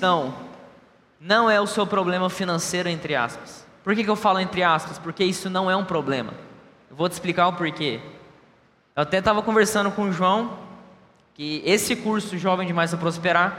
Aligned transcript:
cristão 0.00 0.32
não 1.20 1.50
é 1.50 1.60
o 1.60 1.66
seu 1.66 1.86
problema 1.86 2.30
financeiro, 2.30 2.88
entre 2.88 3.14
aspas. 3.14 3.66
Por 3.84 3.94
que, 3.94 4.02
que 4.02 4.08
eu 4.08 4.16
falo 4.16 4.40
entre 4.40 4.62
aspas? 4.62 4.98
Porque 4.98 5.22
isso 5.22 5.50
não 5.50 5.70
é 5.70 5.76
um 5.76 5.84
problema. 5.84 6.32
Eu 6.88 6.96
vou 6.96 7.06
te 7.06 7.12
explicar 7.12 7.48
o 7.48 7.52
porquê. 7.52 8.00
Eu 8.96 9.02
até 9.02 9.18
estava 9.18 9.42
conversando 9.42 9.90
com 9.90 10.04
o 10.04 10.12
João, 10.12 10.58
que 11.34 11.62
esse 11.66 11.94
curso 11.94 12.38
Jovem 12.38 12.66
Demais 12.66 12.94
a 12.94 12.96
Prosperar, 12.96 13.58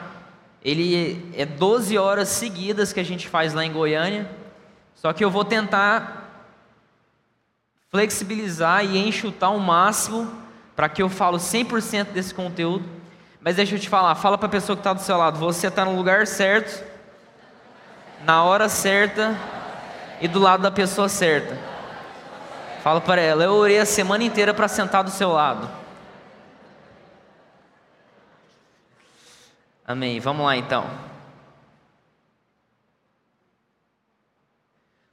ele 0.65 1.31
é 1.37 1.45
12 1.45 1.95
horas 1.95 2.29
seguidas 2.29 2.91
que 2.91 2.99
a 2.99 3.05
gente 3.05 3.29
faz 3.29 3.53
lá 3.53 3.63
em 3.63 3.71
Goiânia, 3.71 4.27
só 4.95 5.13
que 5.13 5.23
eu 5.23 5.29
vou 5.29 5.45
tentar 5.45 6.47
flexibilizar 7.91 8.83
e 8.83 8.97
enxutar 8.97 9.53
o 9.53 9.59
máximo 9.59 10.31
para 10.75 10.89
que 10.89 11.03
eu 11.03 11.09
falo 11.09 11.37
100% 11.37 12.05
desse 12.05 12.33
conteúdo. 12.33 13.00
Mas 13.41 13.55
deixa 13.55 13.75
eu 13.75 13.79
te 13.79 13.89
falar, 13.89 14.13
fala 14.15 14.37
para 14.37 14.47
a 14.47 14.51
pessoa 14.51 14.75
que 14.75 14.81
está 14.81 14.93
do 14.93 15.01
seu 15.01 15.17
lado, 15.17 15.39
você 15.39 15.67
está 15.67 15.83
no 15.83 15.95
lugar 15.95 16.27
certo, 16.27 16.83
na 18.23 18.43
hora 18.43 18.69
certa 18.69 19.35
e 20.21 20.27
do 20.27 20.39
lado 20.39 20.61
da 20.61 20.69
pessoa 20.69 21.09
certa. 21.09 21.57
Fala 22.83 23.01
para 23.01 23.21
ela, 23.21 23.43
eu 23.43 23.53
orei 23.53 23.79
a 23.79 23.85
semana 23.85 24.23
inteira 24.23 24.53
para 24.53 24.67
sentar 24.67 25.03
do 25.03 25.09
seu 25.09 25.31
lado. 25.31 25.69
Amém. 29.85 30.19
Vamos 30.19 30.45
lá 30.45 30.55
então. 30.55 30.89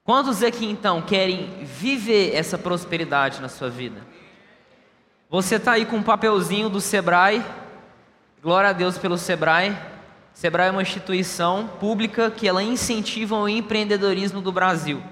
Quantos 0.05 0.43
aqui 0.43 0.65
então 0.65 1.03
querem 1.03 1.65
viver 1.65 2.35
essa 2.35 2.57
prosperidade 2.57 3.43
na 3.43 3.49
sua 3.49 3.69
vida? 3.69 4.01
Você 5.29 5.57
está 5.57 5.73
aí 5.73 5.85
com 5.85 5.97
um 5.97 6.03
papelzinho 6.03 6.71
do 6.71 6.81
Sebrae, 6.81 7.45
glória 8.43 8.71
a 8.71 8.73
Deus 8.73 8.97
pelo 8.99 9.19
Sebrae. 9.19 9.77
Sebrae 10.33 10.69
é 10.69 10.71
uma 10.71 10.83
instituição 10.83 11.69
pública 11.81 12.31
que 12.31 12.47
ela 12.47 12.63
incentiva 12.63 13.37
o 13.37 13.49
empreendedorismo 13.49 14.41
do 14.41 14.53
Brasil. 14.53 15.03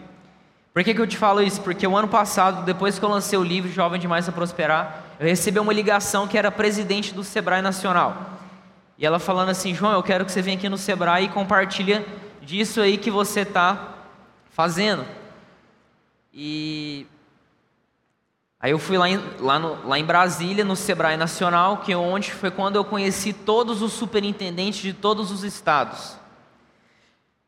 Por 0.73 0.85
que, 0.85 0.95
que 0.95 1.01
eu 1.01 1.07
te 1.07 1.16
falo 1.16 1.43
isso? 1.43 1.60
Porque 1.63 1.87
o 1.87 1.96
ano 1.96 2.07
passado, 2.07 2.65
depois 2.65 2.99
que 2.99 3.05
eu 3.05 3.09
lancei 3.09 3.38
o 3.38 3.43
livro 3.43 3.71
Jovem 3.73 3.99
Demais 3.99 4.29
a 4.29 4.33
Prosperar, 4.33 5.05
eu 5.18 5.27
recebi 5.27 5.59
uma 5.59 5.73
ligação 5.73 6.29
que 6.29 6.37
era 6.37 6.51
presidente 6.51 7.15
do 7.15 7.24
Sebrae 7.24 7.63
Nacional. 7.63 8.38
E 8.99 9.05
ela 9.05 9.18
falando 9.18 9.49
assim, 9.49 9.74
João, 9.74 9.93
eu 9.93 10.02
quero 10.02 10.24
que 10.24 10.30
você 10.30 10.43
venha 10.43 10.57
aqui 10.57 10.68
no 10.68 10.79
Sebrae 10.79 11.24
e 11.24 11.29
compartilha 11.29 12.05
disso 12.43 12.80
aí 12.80 12.96
que 12.96 13.11
você 13.11 13.40
está 13.40 13.95
fazendo. 14.51 15.05
E 16.33 17.07
aí 18.66 18.72
eu 18.72 18.78
fui 18.80 18.98
lá 18.98 19.09
em, 19.09 19.22
lá, 19.38 19.59
no, 19.59 19.86
lá 19.86 19.96
em 19.96 20.04
Brasília, 20.04 20.64
no 20.64 20.74
Sebrae 20.74 21.16
Nacional, 21.16 21.78
que 21.78 21.92
é 21.92 21.96
onde 21.96 22.32
foi 22.32 22.50
quando 22.50 22.74
eu 22.74 22.84
conheci 22.84 23.32
todos 23.32 23.80
os 23.80 23.92
superintendentes 23.92 24.80
de 24.80 24.92
todos 24.92 25.30
os 25.30 25.45
estados. 25.45 26.16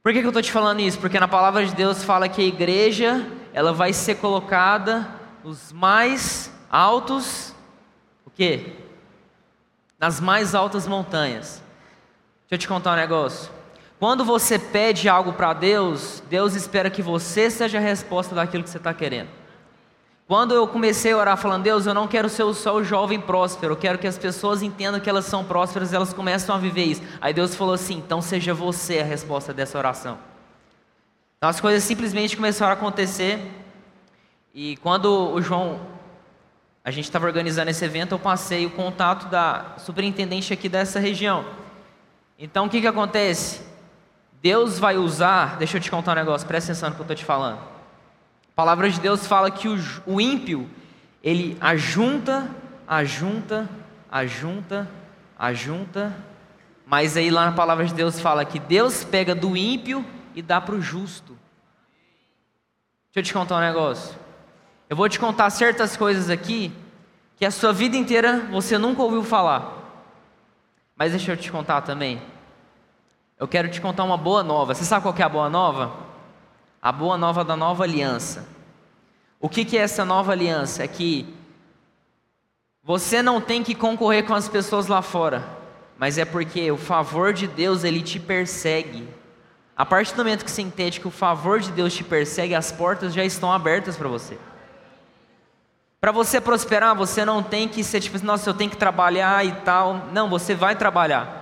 Por 0.01 0.13
que, 0.13 0.21
que 0.21 0.27
eu 0.27 0.31
estou 0.31 0.43
te 0.43 0.53
falando 0.53 0.81
isso? 0.81 0.99
Porque 0.99 1.19
na 1.19 1.27
palavra 1.27 1.67
de 1.67 1.75
Deus 1.75 2.05
fala 2.05 2.29
que 2.29 2.41
a 2.41 2.45
igreja 2.45 3.27
ela 3.53 3.73
vai 3.73 3.93
ser 3.93 4.15
colocada 4.15 5.09
nos 5.43 5.73
mais 5.73 6.53
altos, 6.71 7.53
o 8.25 8.31
quê? 8.31 8.77
nas 9.99 10.21
mais 10.21 10.55
altas 10.55 10.87
montanhas. 10.87 11.61
Deixa 12.43 12.53
eu 12.55 12.59
te 12.59 12.69
contar 12.69 12.93
um 12.93 12.97
negócio. 12.97 13.51
Quando 13.99 14.25
você 14.25 14.59
pede 14.59 15.09
algo 15.09 15.33
para 15.33 15.53
Deus, 15.53 16.23
Deus 16.31 16.55
espera 16.55 16.89
que 16.89 17.03
você 17.03 17.51
seja 17.51 17.79
a 17.79 17.81
resposta 17.81 18.33
daquilo 18.35 18.63
que 18.63 18.71
você 18.71 18.79
está 18.79 18.95
querendo. 18.95 19.29
Quando 20.29 20.55
eu 20.55 20.69
comecei 20.69 21.13
a 21.13 21.17
orar 21.17 21.39
falando, 21.39 21.63
Deus, 21.63 21.87
eu 21.87 21.95
não 21.95 22.07
quero 22.07 22.29
ser 22.29 22.45
só 22.53 22.77
o 22.77 22.85
jovem 22.85 23.19
próspero, 23.19 23.73
eu 23.73 23.77
quero 23.79 23.99
que 23.99 24.07
as 24.07 24.19
pessoas 24.19 24.63
entendam 24.63 25.01
que 25.01 25.09
elas 25.09 25.25
são 25.25 25.43
prósperas 25.43 25.91
e 25.91 25.97
elas 25.97 26.13
começam 26.13 26.55
a 26.55 26.59
viver 26.59 26.85
isso. 26.85 27.03
Aí 27.19 27.33
Deus 27.33 27.55
falou 27.55 27.73
assim: 27.73 27.95
então 27.95 28.21
seja 28.21 28.53
você 28.53 28.99
a 28.99 29.05
resposta 29.05 29.55
dessa 29.55 29.79
oração. 29.79 30.19
Então 31.39 31.49
as 31.49 31.59
coisas 31.59 31.83
simplesmente 31.83 32.37
começaram 32.37 32.73
a 32.73 32.75
acontecer. 32.75 33.41
E 34.55 34.77
quando 34.83 35.33
o 35.33 35.41
João 35.41 35.81
a 36.85 36.91
gente 36.91 37.05
estava 37.05 37.25
organizando 37.25 37.71
esse 37.71 37.83
evento, 37.83 38.13
eu 38.13 38.19
passei 38.19 38.67
o 38.67 38.71
contato 38.71 39.31
da 39.31 39.77
superintendente 39.79 40.53
aqui 40.53 40.69
dessa 40.69 41.01
região. 41.01 41.43
Então 42.39 42.67
o 42.67 42.69
que, 42.69 42.83
que 42.83 42.87
acontece? 42.87 43.63
Deus 44.43 44.79
vai 44.79 44.99
usar, 44.99 45.57
deixa 45.57 45.79
eu 45.79 45.81
te 45.81 45.91
contar 45.91 46.13
um 46.13 46.17
negócio, 46.17 46.47
presta 46.47 46.73
atenção 46.73 46.91
no 46.91 46.97
que 46.97 47.01
eu 47.01 47.05
estou 47.05 47.17
te 47.17 47.25
falando. 47.25 47.78
A 48.59 48.61
palavra 48.61 48.91
de 48.91 48.99
Deus 48.99 49.25
fala 49.25 49.53
que 49.53 49.69
o, 49.69 49.79
o 50.05 50.21
ímpio, 50.21 50.69
ele 51.23 51.57
ajunta, 51.61 52.51
ajunta, 52.89 53.71
ajunta, 54.11 54.91
ajunta, 55.39 56.17
mas 56.85 57.17
aí 57.17 57.31
lá 57.31 57.47
na 57.47 57.53
palavra 57.53 57.87
de 57.87 57.95
Deus 57.95 58.19
fala 58.19 58.45
que 58.45 58.59
Deus 58.59 59.05
pega 59.05 59.33
do 59.33 59.57
ímpio 59.57 60.05
e 60.35 60.43
dá 60.43 60.61
para 60.61 60.75
o 60.75 60.83
justo. 60.83 61.39
Deixa 63.07 63.21
eu 63.21 63.23
te 63.23 63.33
contar 63.33 63.59
um 63.59 63.61
negócio. 63.61 64.17
Eu 64.91 64.97
vou 64.97 65.09
te 65.09 65.21
contar 65.21 65.49
certas 65.51 65.97
coisas 65.97 66.29
aqui 66.29 66.73
que 67.37 67.47
a 67.47 67.53
sua 67.53 67.73
vida 67.73 67.97
inteira 67.97 68.49
você 68.51 68.77
nunca 68.77 69.01
ouviu 69.03 69.23
falar. 69.23 69.73
Mas 70.97 71.13
deixa 71.13 71.31
eu 71.31 71.37
te 71.37 71.53
contar 71.53 71.83
também. 71.83 72.21
Eu 73.39 73.47
quero 73.47 73.69
te 73.69 73.81
contar 73.81 74.03
uma 74.03 74.17
boa 74.17 74.43
nova. 74.43 74.75
Você 74.75 74.83
sabe 74.83 75.05
qual 75.05 75.15
é 75.17 75.23
a 75.23 75.29
boa 75.29 75.49
nova? 75.49 76.08
A 76.81 76.93
boa 76.93 77.19
nova 77.19 77.45
da 77.45 77.57
nova 77.57 77.85
aliança. 77.85 78.47
O 79.41 79.49
que, 79.49 79.65
que 79.65 79.77
é 79.77 79.83
essa 79.83 80.05
nova 80.05 80.33
aliança? 80.33 80.83
É 80.83 80.89
que 80.89 81.27
você 82.83 83.21
não 83.23 83.41
tem 83.41 83.63
que 83.63 83.75
concorrer 83.75 84.25
com 84.25 84.35
as 84.35 84.49
pessoas 84.49 84.87
lá 84.87 85.03
fora, 85.03 85.45
mas 85.99 86.19
é 86.19 86.25
porque 86.25 86.71
o 86.71 86.77
favor 86.77 87.33
de 87.33 87.47
Deus 87.47 87.85
ele 87.85 88.01
te 88.01 88.19
persegue. 88.19 89.07
A 89.77 89.85
partir 89.85 90.13
do 90.15 90.19
momento 90.19 90.45
que 90.45 90.51
você 90.51 90.63
entende 90.63 90.99
que 90.99 91.07
o 91.07 91.11
favor 91.11 91.61
de 91.61 91.71
Deus 91.71 91.95
te 91.95 92.03
persegue, 92.03 92.55
as 92.55 92.73
portas 92.73 93.13
já 93.13 93.25
estão 93.25 93.53
abertas 93.53 93.97
para 93.97 94.09
você. 94.09 94.39
Para 96.01 96.13
você 96.13 96.41
prosperar, 96.41 96.95
você 96.95 97.25
não 97.25 97.43
tem 97.43 97.69
que 97.69 97.85
ser 97.85 98.01
tipo, 98.01 98.25
nossa, 98.25 98.49
eu 98.49 98.55
tenho 98.55 98.71
que 98.71 98.77
trabalhar 98.77 99.45
e 99.45 99.53
tal. 99.53 100.07
Não, 100.13 100.29
você 100.29 100.55
vai 100.55 100.77
trabalhar. 100.77 101.38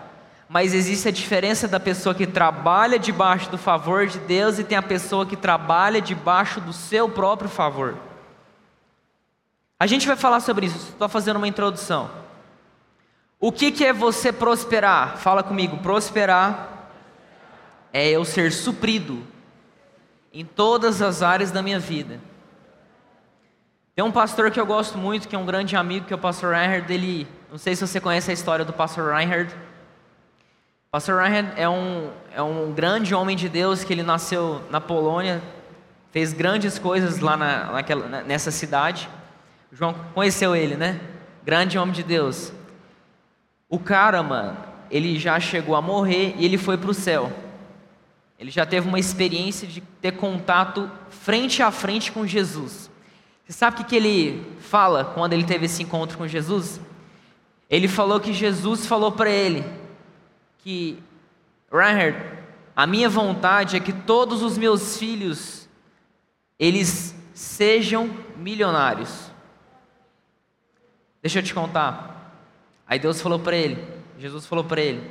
Mas 0.48 0.72
existe 0.72 1.08
a 1.08 1.12
diferença 1.12 1.66
da 1.66 1.80
pessoa 1.80 2.14
que 2.14 2.26
trabalha 2.26 2.98
debaixo 2.98 3.50
do 3.50 3.58
favor 3.58 4.06
de 4.06 4.18
Deus 4.20 4.58
e 4.58 4.64
tem 4.64 4.78
a 4.78 4.82
pessoa 4.82 5.26
que 5.26 5.36
trabalha 5.36 6.00
debaixo 6.00 6.60
do 6.60 6.72
seu 6.72 7.08
próprio 7.08 7.50
favor. 7.50 7.96
A 9.78 9.86
gente 9.86 10.06
vai 10.06 10.16
falar 10.16 10.40
sobre 10.40 10.66
isso, 10.66 10.76
estou 10.76 11.08
fazendo 11.08 11.36
uma 11.36 11.48
introdução. 11.48 12.10
O 13.38 13.52
que, 13.52 13.70
que 13.70 13.84
é 13.84 13.92
você 13.92 14.32
prosperar? 14.32 15.18
Fala 15.18 15.42
comigo, 15.42 15.78
prosperar 15.78 16.90
é 17.92 18.08
eu 18.10 18.24
ser 18.24 18.52
suprido 18.52 19.22
em 20.32 20.44
todas 20.44 21.02
as 21.02 21.22
áreas 21.22 21.50
da 21.50 21.62
minha 21.62 21.78
vida. 21.78 22.20
Tem 23.94 24.04
um 24.04 24.12
pastor 24.12 24.50
que 24.50 24.60
eu 24.60 24.66
gosto 24.66 24.98
muito, 24.98 25.26
que 25.26 25.34
é 25.34 25.38
um 25.38 25.46
grande 25.46 25.74
amigo, 25.74 26.06
que 26.06 26.12
é 26.12 26.16
o 26.16 26.18
pastor 26.18 26.52
Reinhard. 26.52 26.92
Ele, 26.92 27.26
não 27.50 27.56
sei 27.56 27.74
se 27.74 27.86
você 27.86 27.98
conhece 27.98 28.30
a 28.30 28.34
história 28.34 28.62
do 28.62 28.72
pastor 28.72 29.14
Reinhard. 29.14 29.54
Pastor 30.90 31.20
Reinhard 31.20 31.52
é 31.56 31.68
um, 31.68 32.10
é 32.32 32.40
um 32.40 32.72
grande 32.72 33.14
homem 33.14 33.36
de 33.36 33.48
Deus 33.48 33.82
que 33.82 33.92
ele 33.92 34.02
nasceu 34.02 34.62
na 34.70 34.80
Polônia, 34.80 35.42
fez 36.12 36.32
grandes 36.32 36.78
coisas 36.78 37.18
lá 37.18 37.36
na, 37.36 37.72
naquela, 37.72 38.22
nessa 38.22 38.50
cidade. 38.50 39.08
O 39.70 39.76
João 39.76 39.94
conheceu 40.14 40.54
ele, 40.54 40.76
né? 40.76 41.00
Grande 41.44 41.76
homem 41.76 41.92
de 41.92 42.02
Deus. 42.02 42.52
O 43.68 43.78
cara, 43.78 44.22
mano, 44.22 44.56
ele 44.90 45.18
já 45.18 45.38
chegou 45.40 45.74
a 45.74 45.82
morrer 45.82 46.34
e 46.38 46.44
ele 46.44 46.56
foi 46.56 46.78
para 46.78 46.90
o 46.90 46.94
céu. 46.94 47.32
Ele 48.38 48.50
já 48.50 48.64
teve 48.64 48.88
uma 48.88 48.98
experiência 48.98 49.66
de 49.66 49.80
ter 49.80 50.12
contato 50.12 50.90
frente 51.10 51.62
a 51.62 51.70
frente 51.70 52.12
com 52.12 52.26
Jesus. 52.26 52.88
Você 53.44 53.52
sabe 53.52 53.82
o 53.82 53.84
que 53.84 53.96
ele 53.96 54.46
fala 54.60 55.04
quando 55.04 55.32
ele 55.32 55.44
teve 55.44 55.66
esse 55.66 55.82
encontro 55.82 56.16
com 56.16 56.28
Jesus? 56.28 56.80
Ele 57.68 57.88
falou 57.88 58.20
que 58.20 58.32
Jesus 58.32 58.86
falou 58.86 59.10
para 59.10 59.30
ele 59.30 59.64
que, 60.66 61.00
Reinhard, 61.70 62.18
a 62.74 62.88
minha 62.88 63.08
vontade 63.08 63.76
é 63.76 63.80
que 63.80 63.92
todos 63.92 64.42
os 64.42 64.58
meus 64.58 64.98
filhos 64.98 65.68
eles 66.58 67.14
sejam 67.32 68.10
milionários. 68.36 69.30
Deixa 71.22 71.38
eu 71.38 71.42
te 71.44 71.54
contar. 71.54 72.42
Aí 72.84 72.98
Deus 72.98 73.20
falou 73.20 73.38
para 73.38 73.56
ele, 73.56 73.80
Jesus 74.18 74.44
falou 74.44 74.64
para 74.64 74.80
ele: 74.80 75.08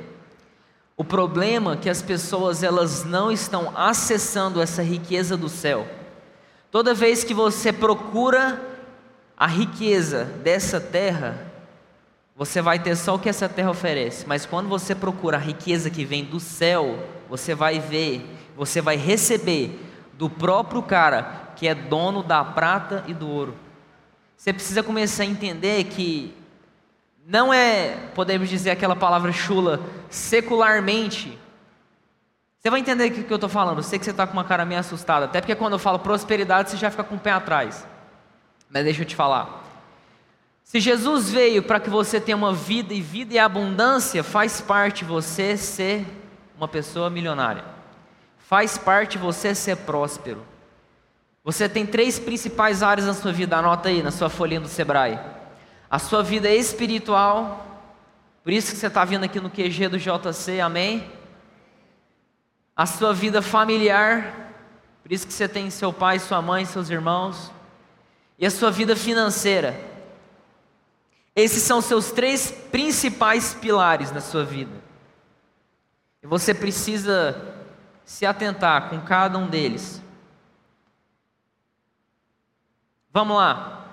o 0.94 1.02
problema 1.02 1.72
é 1.72 1.76
que 1.78 1.88
as 1.88 2.02
pessoas 2.02 2.62
elas 2.62 3.06
não 3.06 3.32
estão 3.32 3.72
acessando 3.74 4.60
essa 4.60 4.82
riqueza 4.82 5.38
do 5.38 5.48
céu. 5.48 5.88
Toda 6.70 6.92
vez 6.92 7.24
que 7.24 7.32
você 7.32 7.72
procura 7.72 8.60
a 9.34 9.46
riqueza 9.46 10.24
dessa 10.24 10.78
terra, 10.78 11.50
você 12.36 12.60
vai 12.60 12.78
ter 12.78 12.94
só 12.96 13.14
o 13.14 13.18
que 13.18 13.30
essa 13.30 13.48
terra 13.48 13.70
oferece. 13.70 14.26
Mas 14.26 14.44
quando 14.44 14.68
você 14.68 14.94
procura 14.94 15.38
a 15.38 15.40
riqueza 15.40 15.88
que 15.88 16.04
vem 16.04 16.22
do 16.22 16.38
céu, 16.38 17.02
você 17.30 17.54
vai 17.54 17.80
ver, 17.80 18.26
você 18.54 18.82
vai 18.82 18.96
receber 18.96 19.80
do 20.12 20.28
próprio 20.28 20.82
cara 20.82 21.52
que 21.56 21.66
é 21.66 21.74
dono 21.74 22.22
da 22.22 22.44
prata 22.44 23.02
e 23.06 23.14
do 23.14 23.26
ouro. 23.26 23.56
Você 24.36 24.52
precisa 24.52 24.82
começar 24.82 25.22
a 25.22 25.26
entender 25.26 25.84
que 25.84 26.36
não 27.26 27.52
é, 27.52 27.96
podemos 28.14 28.50
dizer 28.50 28.70
aquela 28.70 28.94
palavra 28.94 29.32
chula, 29.32 29.80
secularmente, 30.10 31.38
Você 32.58 32.70
vai 32.70 32.80
entender 32.80 33.06
o 33.06 33.24
que 33.24 33.30
eu 33.32 33.36
estou 33.36 33.48
falando. 33.48 33.78
Eu 33.78 33.82
sei 33.84 33.96
que 33.96 34.04
você 34.04 34.10
está 34.10 34.26
com 34.26 34.32
uma 34.32 34.42
cara 34.42 34.64
meio 34.64 34.80
assustada. 34.80 35.26
Até 35.26 35.40
porque 35.40 35.54
quando 35.54 35.74
eu 35.74 35.78
falo 35.78 36.00
prosperidade, 36.00 36.70
você 36.70 36.76
já 36.76 36.90
fica 36.90 37.04
com 37.04 37.14
o 37.14 37.18
pé 37.18 37.30
atrás. 37.30 37.86
Mas 38.68 38.82
deixa 38.82 39.02
eu 39.02 39.06
te 39.06 39.14
falar. 39.14 39.65
Se 40.66 40.80
Jesus 40.80 41.30
veio 41.30 41.62
para 41.62 41.78
que 41.78 41.88
você 41.88 42.20
tenha 42.20 42.36
uma 42.36 42.52
vida 42.52 42.92
e 42.92 43.00
vida 43.00 43.32
e 43.32 43.38
abundância, 43.38 44.24
faz 44.24 44.60
parte 44.60 45.04
você 45.04 45.56
ser 45.56 46.04
uma 46.56 46.66
pessoa 46.66 47.08
milionária. 47.08 47.64
Faz 48.36 48.76
parte 48.76 49.16
você 49.16 49.54
ser 49.54 49.76
próspero. 49.76 50.44
Você 51.44 51.68
tem 51.68 51.86
três 51.86 52.18
principais 52.18 52.82
áreas 52.82 53.06
na 53.06 53.14
sua 53.14 53.32
vida, 53.32 53.56
anota 53.56 53.90
aí 53.90 54.02
na 54.02 54.10
sua 54.10 54.28
folhinha 54.28 54.60
do 54.60 54.66
Sebrae. 54.66 55.20
A 55.88 56.00
sua 56.00 56.20
vida 56.24 56.50
espiritual, 56.50 57.64
por 58.42 58.52
isso 58.52 58.72
que 58.72 58.78
você 58.78 58.88
está 58.88 59.04
vindo 59.04 59.22
aqui 59.22 59.38
no 59.38 59.48
QG 59.48 59.86
do 59.86 59.98
JC, 60.00 60.58
amém? 60.60 61.08
A 62.74 62.86
sua 62.86 63.14
vida 63.14 63.40
familiar, 63.40 64.52
por 65.04 65.12
isso 65.12 65.28
que 65.28 65.32
você 65.32 65.46
tem 65.46 65.70
seu 65.70 65.92
pai, 65.92 66.18
sua 66.18 66.42
mãe, 66.42 66.64
seus 66.64 66.90
irmãos. 66.90 67.52
E 68.36 68.44
a 68.44 68.50
sua 68.50 68.72
vida 68.72 68.96
financeira. 68.96 69.94
Esses 71.36 71.62
são 71.62 71.82
seus 71.82 72.10
três 72.10 72.50
principais 72.50 73.52
pilares 73.52 74.10
na 74.10 74.22
sua 74.22 74.42
vida. 74.42 74.72
E 76.22 76.26
você 76.26 76.54
precisa 76.54 77.54
se 78.06 78.24
atentar 78.24 78.88
com 78.88 78.98
cada 79.02 79.36
um 79.36 79.46
deles. 79.46 80.02
Vamos 83.12 83.36
lá. 83.36 83.86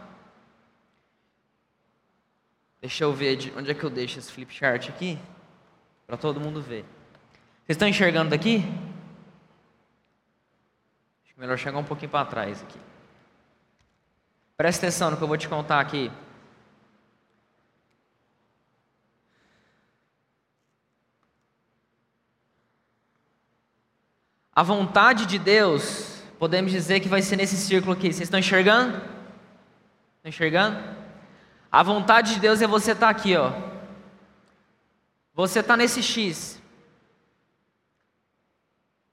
Deixa 2.80 3.04
eu 3.04 3.14
ver 3.14 3.36
de 3.36 3.54
onde 3.58 3.72
é 3.72 3.74
que 3.74 3.84
eu 3.84 3.90
deixo 3.90 4.20
esse 4.20 4.32
flip 4.32 4.54
chart 4.54 4.90
aqui, 4.90 5.20
para 6.08 6.16
todo 6.16 6.40
mundo 6.40 6.62
ver. 6.62 6.86
Vocês 7.66 7.76
estão 7.76 7.88
enxergando 7.88 8.30
daqui? 8.30 8.58
Acho 11.24 11.34
que 11.34 11.40
melhor 11.40 11.58
chegar 11.58 11.78
um 11.78 11.84
pouquinho 11.84 12.12
para 12.12 12.26
trás 12.26 12.62
aqui. 12.62 12.80
Presta 14.56 14.86
atenção 14.86 15.12
no 15.12 15.18
que 15.18 15.24
eu 15.24 15.28
vou 15.28 15.38
te 15.38 15.48
contar 15.48 15.80
aqui. 15.80 16.12
A 24.56 24.62
vontade 24.62 25.26
de 25.26 25.40
Deus, 25.40 26.22
podemos 26.38 26.72
dizer 26.72 27.00
que 27.00 27.10
vai 27.10 27.22
ser 27.22 27.38
nesse 27.38 27.58
círculo 27.58 27.94
aqui. 27.94 28.08
Vocês 28.14 28.22
estão 28.22 28.40
enxergando? 28.40 28.98
Estão 30.18 30.30
enxergando? 30.30 30.78
A 31.72 31.82
vontade 31.82 32.36
de 32.36 32.40
Deus 32.40 32.62
é 32.62 32.68
você 32.68 32.92
estar 32.92 33.08
tá 33.08 33.10
aqui, 33.10 33.36
ó. 33.36 33.52
Você 35.34 35.60
está 35.60 35.76
nesse 35.76 36.04
X. 36.04 36.62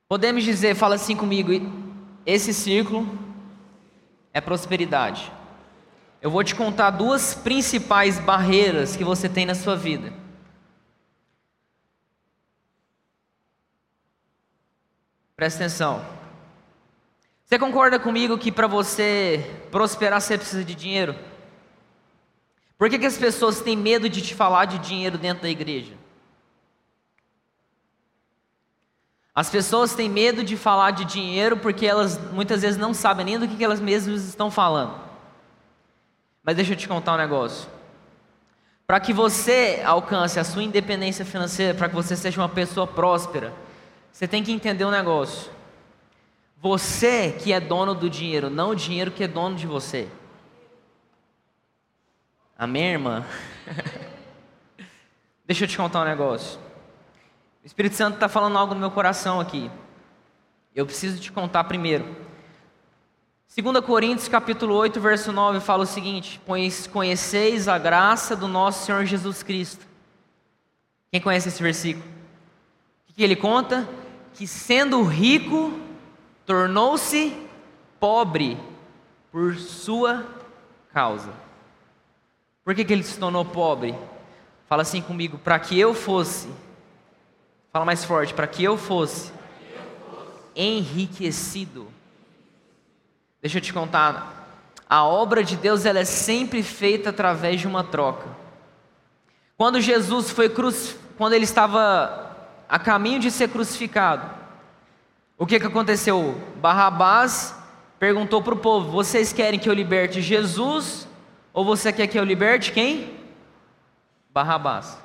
Podemos 0.07 0.45
dizer, 0.45 0.75
fala 0.75 0.97
assim 0.97 1.17
comigo, 1.17 1.53
esse 2.27 2.53
círculo 2.53 3.19
é 4.35 4.41
prosperidade. 4.41 5.33
Eu 6.21 6.31
vou 6.31 6.45
te 6.45 6.55
contar 6.55 6.91
duas 6.91 7.35
principais 7.35 8.19
barreiras 8.19 8.95
que 8.95 9.05
você 9.05 9.27
tem 9.27 9.47
na 9.47 9.55
sua 9.55 9.75
vida. 9.75 10.13
Presta 15.41 15.65
atenção. 15.65 16.05
Você 17.47 17.59
concorda 17.59 17.99
comigo 17.99 18.37
que 18.37 18.53
para 18.53 18.67
você 18.67 19.43
prosperar 19.71 20.21
você 20.21 20.37
precisa 20.37 20.63
de 20.63 20.75
dinheiro? 20.75 21.17
Por 22.77 22.91
que, 22.91 22.99
que 22.99 23.07
as 23.07 23.17
pessoas 23.17 23.59
têm 23.59 23.75
medo 23.75 24.07
de 24.07 24.21
te 24.21 24.35
falar 24.35 24.67
de 24.67 24.77
dinheiro 24.81 25.17
dentro 25.17 25.45
da 25.45 25.49
igreja? 25.49 25.95
As 29.35 29.49
pessoas 29.49 29.95
têm 29.95 30.11
medo 30.11 30.45
de 30.45 30.59
falar 30.59 30.91
de 30.91 31.07
dinheiro 31.07 31.57
porque 31.57 31.87
elas 31.87 32.19
muitas 32.33 32.61
vezes 32.61 32.77
não 32.77 32.93
sabem 32.93 33.25
nem 33.25 33.39
do 33.39 33.49
que, 33.49 33.57
que 33.57 33.65
elas 33.65 33.81
mesmas 33.81 34.25
estão 34.25 34.51
falando. 34.51 35.01
Mas 36.43 36.55
deixa 36.55 36.75
eu 36.75 36.77
te 36.77 36.87
contar 36.87 37.15
um 37.15 37.17
negócio. 37.17 37.67
Para 38.87 39.01
que 39.01 39.15
você 39.15 39.81
alcance 39.87 40.39
a 40.39 40.45
sua 40.45 40.63
independência 40.63 41.25
financeira, 41.25 41.73
para 41.73 41.89
que 41.89 41.95
você 41.95 42.15
seja 42.15 42.43
uma 42.43 42.49
pessoa 42.51 42.87
próspera, 42.87 43.55
você 44.13 44.29
tem 44.29 44.43
que 44.43 44.53
entender 44.53 44.85
um 44.85 44.91
negócio. 44.91 45.51
Você 46.61 47.33
que 47.33 47.53
é 47.53 47.61
dono 47.61 47.95
do 47.95 48.11
dinheiro, 48.11 48.51
não 48.51 48.71
o 48.71 48.75
dinheiro 48.75 49.11
que 49.11 49.25
é 49.25 49.29
dono 49.29 49.57
de 49.57 49.67
você. 49.67 50.09
Amém, 52.59 52.93
irmã? 52.93 53.25
Deixa 55.47 55.65
eu 55.65 55.69
te 55.69 55.77
contar 55.77 56.03
um 56.03 56.05
negócio. 56.05 56.61
O 57.63 57.67
Espírito 57.67 57.97
Santo 57.97 58.15
está 58.15 58.29
falando 58.29 58.59
algo 58.59 58.75
no 58.75 58.81
meu 58.81 58.91
coração 58.91 59.41
aqui. 59.41 59.71
Eu 60.75 60.85
preciso 60.85 61.19
te 61.21 61.33
contar 61.33 61.65
primeiro. 61.65 62.05
2 63.57 63.85
Coríntios 63.85 64.29
capítulo 64.29 64.75
8, 64.75 65.01
verso 65.01 65.33
9 65.33 65.61
fala 65.61 65.83
o 65.83 65.87
seguinte: 65.87 66.41
Pois 66.47 66.87
conheceis 66.87 67.67
a 67.67 67.79
graça 67.79 68.37
do 68.37 68.47
nosso 68.47 68.85
Senhor 68.85 69.05
Jesus 69.05 69.43
Cristo. 69.43 69.87
Quem 71.11 71.21
conhece 71.21 71.49
esse 71.49 71.63
versículo? 71.63 72.05
O 73.09 73.13
que 73.13 73.23
ele 73.25 73.35
conta? 73.35 73.89
Que 74.35 74.47
sendo 74.47 75.03
rico, 75.03 75.79
tornou-se 76.47 77.37
pobre 77.99 78.59
por 79.31 79.57
sua 79.57 80.27
causa. 80.93 81.33
Por 82.65 82.75
que, 82.75 82.85
que 82.85 82.93
ele 82.93 83.03
se 83.03 83.19
tornou 83.19 83.45
pobre? 83.45 83.95
Fala 84.69 84.83
assim 84.83 85.03
comigo, 85.03 85.39
para 85.39 85.59
que 85.59 85.79
eu 85.79 85.95
fosse, 85.95 86.49
fala 87.73 87.85
mais 87.85 88.05
forte, 88.05 88.33
para 88.33 88.47
que 88.47 88.63
eu 88.63 88.77
fosse 88.77 89.33
enriquecido. 90.55 91.89
Deixa 93.43 93.59
eu 93.59 93.63
te 93.63 93.73
contar, 93.73 94.41
a 94.89 95.05
obra 95.05 95.43
de 95.43 95.57
Deus 95.57 95.87
ela 95.87 96.01
é 96.01 96.05
sempre 96.05 96.63
feita 96.63 97.11
através 97.11 97.61
de 97.61 97.67
uma 97.67 97.83
troca. 97.85 98.27
Quando 99.57 99.81
Jesus 99.81 100.31
foi 100.31 100.49
cruz, 100.49 100.97
quando 101.17 101.35
ele 101.35 101.45
estava 101.45 102.30
a 102.71 102.79
caminho 102.79 103.19
de 103.19 103.33
ser 103.33 103.49
crucificado. 103.49 104.31
O 105.37 105.45
que, 105.45 105.59
que 105.59 105.67
aconteceu? 105.67 106.41
Barrabás 106.59 107.53
perguntou 107.99 108.41
para 108.41 108.55
o 108.55 108.59
povo: 108.59 108.93
Vocês 108.93 109.33
querem 109.33 109.59
que 109.59 109.69
eu 109.69 109.75
liberte 109.75 110.23
Jesus? 110.23 111.09
Ou 111.53 111.65
você 111.65 111.93
quer 111.93 112.07
que 112.07 112.17
eu 112.17 112.23
liberte 112.23 112.71
quem? 112.71 113.19
Barrabás. 114.33 114.97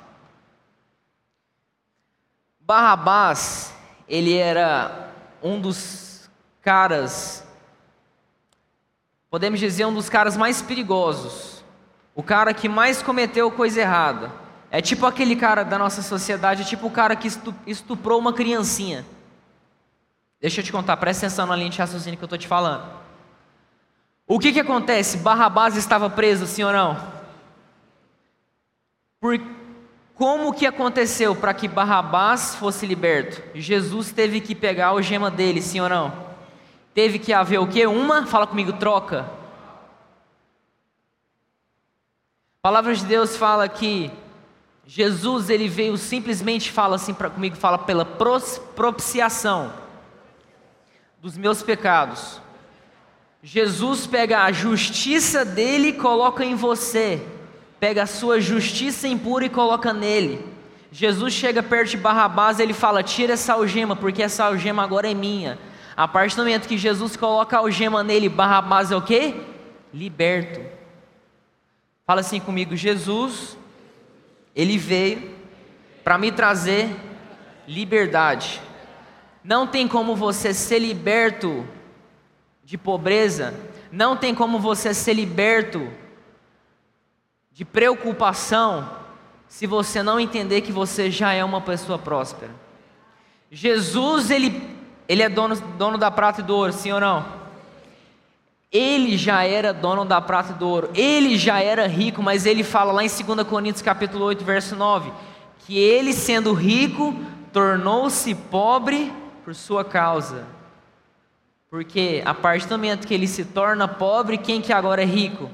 Barrabás, 2.60 3.74
ele 4.08 4.36
era 4.36 5.10
um 5.42 5.60
dos 5.60 6.30
caras, 6.62 7.44
podemos 9.28 9.58
dizer, 9.58 9.84
um 9.86 9.94
dos 9.94 10.08
caras 10.08 10.36
mais 10.36 10.62
perigosos. 10.62 11.64
O 12.14 12.22
cara 12.22 12.54
que 12.54 12.68
mais 12.68 13.02
cometeu 13.02 13.50
coisa 13.50 13.80
errada 13.80 14.45
é 14.70 14.80
tipo 14.80 15.06
aquele 15.06 15.36
cara 15.36 15.64
da 15.64 15.78
nossa 15.78 16.02
sociedade, 16.02 16.62
é 16.62 16.64
tipo 16.64 16.86
o 16.86 16.90
cara 16.90 17.14
que 17.16 17.28
estuprou 17.66 18.18
uma 18.18 18.32
criancinha. 18.32 19.04
Deixa 20.40 20.60
eu 20.60 20.64
te 20.64 20.72
contar, 20.72 20.96
presta 20.96 21.26
atenção 21.26 21.46
na 21.46 21.56
linha 21.56 21.70
de 21.70 21.78
raciocínio 21.78 22.18
que 22.18 22.24
eu 22.24 22.26
estou 22.26 22.38
te 22.38 22.48
falando. 22.48 22.84
O 24.26 24.38
que 24.38 24.52
que 24.52 24.60
acontece? 24.60 25.18
Barrabás 25.18 25.76
estava 25.76 26.10
preso, 26.10 26.46
sim 26.46 26.64
ou 26.64 26.72
não? 26.72 26.96
Por 29.20 29.40
como 30.14 30.52
que 30.52 30.66
aconteceu 30.66 31.36
para 31.36 31.52
que 31.52 31.68
Barrabás 31.68 32.54
fosse 32.54 32.86
liberto? 32.86 33.42
Jesus 33.54 34.10
teve 34.12 34.40
que 34.40 34.54
pegar 34.54 34.94
o 34.94 35.02
gema 35.02 35.30
dele, 35.30 35.60
sim 35.60 35.78
ou 35.80 35.88
não? 35.88 36.26
Teve 36.94 37.18
que 37.18 37.32
haver 37.32 37.58
o 37.58 37.66
que? 37.66 37.86
Uma, 37.86 38.26
fala 38.26 38.46
comigo, 38.46 38.72
troca. 38.72 39.30
A 42.58 42.62
palavra 42.62 42.94
de 42.94 43.04
Deus 43.04 43.36
fala 43.36 43.68
que 43.68 44.10
Jesus 44.86 45.50
ele 45.50 45.68
veio 45.68 45.96
simplesmente 45.96 46.70
fala 46.70 46.94
assim 46.94 47.12
para 47.12 47.28
comigo, 47.28 47.56
fala 47.56 47.76
pela 47.76 48.04
propiciação 48.04 49.72
dos 51.20 51.36
meus 51.36 51.60
pecados. 51.60 52.40
Jesus 53.42 54.06
pega 54.06 54.44
a 54.44 54.52
justiça 54.52 55.44
dele 55.44 55.88
e 55.88 55.92
coloca 55.92 56.44
em 56.44 56.54
você. 56.54 57.20
Pega 57.80 58.04
a 58.04 58.06
sua 58.06 58.40
justiça 58.40 59.08
impura 59.08 59.44
e 59.44 59.50
coloca 59.50 59.92
nele. 59.92 60.44
Jesus 60.92 61.34
chega 61.34 61.62
perto 61.62 61.90
de 61.90 61.96
Barrabás 61.96 62.58
e 62.58 62.62
ele 62.62 62.72
fala: 62.72 63.02
"Tira 63.02 63.32
essa 63.32 63.54
algema, 63.54 63.96
porque 63.96 64.22
essa 64.22 64.44
algema 64.44 64.84
agora 64.84 65.10
é 65.10 65.14
minha". 65.14 65.58
A 65.96 66.06
partir 66.06 66.36
do 66.36 66.42
momento 66.42 66.68
que 66.68 66.78
Jesus 66.78 67.16
coloca 67.16 67.56
a 67.56 67.60
algema 67.60 68.04
nele, 68.04 68.28
Barrabás 68.28 68.92
é 68.92 68.96
o 68.96 69.02
quê? 69.02 69.34
Liberto. 69.92 70.60
Fala 72.06 72.20
assim 72.20 72.38
comigo, 72.38 72.76
Jesus 72.76 73.56
ele 74.56 74.78
veio 74.78 75.36
para 76.02 76.16
me 76.16 76.32
trazer 76.32 76.88
liberdade. 77.68 78.62
Não 79.44 79.66
tem 79.66 79.86
como 79.86 80.16
você 80.16 80.54
ser 80.54 80.78
liberto 80.78 81.68
de 82.64 82.78
pobreza, 82.78 83.54
não 83.92 84.16
tem 84.16 84.34
como 84.34 84.58
você 84.58 84.94
ser 84.94 85.12
liberto 85.12 85.86
de 87.52 87.64
preocupação 87.64 88.90
se 89.46 89.66
você 89.66 90.02
não 90.02 90.18
entender 90.18 90.62
que 90.62 90.72
você 90.72 91.10
já 91.10 91.32
é 91.32 91.44
uma 91.44 91.60
pessoa 91.60 91.98
próspera. 91.98 92.52
Jesus, 93.50 94.30
ele, 94.30 94.62
ele 95.08 95.22
é 95.22 95.28
dono, 95.28 95.54
dono 95.54 95.96
da 95.96 96.10
prata 96.10 96.40
e 96.40 96.44
do 96.44 96.56
ouro, 96.56 96.72
sim 96.72 96.90
ou 96.90 97.00
não? 97.00 97.45
Ele 98.70 99.16
já 99.16 99.44
era 99.44 99.72
dono 99.72 100.04
da 100.04 100.20
prata 100.20 100.52
e 100.52 100.56
do 100.56 100.68
ouro, 100.68 100.90
ele 100.94 101.38
já 101.38 101.60
era 101.60 101.86
rico, 101.86 102.22
mas 102.22 102.46
ele 102.46 102.64
fala 102.64 102.92
lá 102.92 103.04
em 103.04 103.08
2 103.08 103.46
Coríntios 103.46 103.82
capítulo 103.82 104.24
8, 104.24 104.44
verso 104.44 104.74
9, 104.74 105.12
que 105.60 105.78
ele 105.78 106.12
sendo 106.12 106.52
rico, 106.52 107.14
tornou-se 107.52 108.34
pobre 108.34 109.12
por 109.44 109.54
sua 109.54 109.84
causa. 109.84 110.44
Porque 111.70 112.22
a 112.24 112.34
partir 112.34 112.66
do 112.66 112.72
momento 112.72 113.06
que 113.06 113.14
ele 113.14 113.26
se 113.26 113.44
torna 113.44 113.86
pobre, 113.86 114.38
quem 114.38 114.60
que 114.60 114.72
agora 114.72 115.02
é 115.02 115.06
rico? 115.06 115.50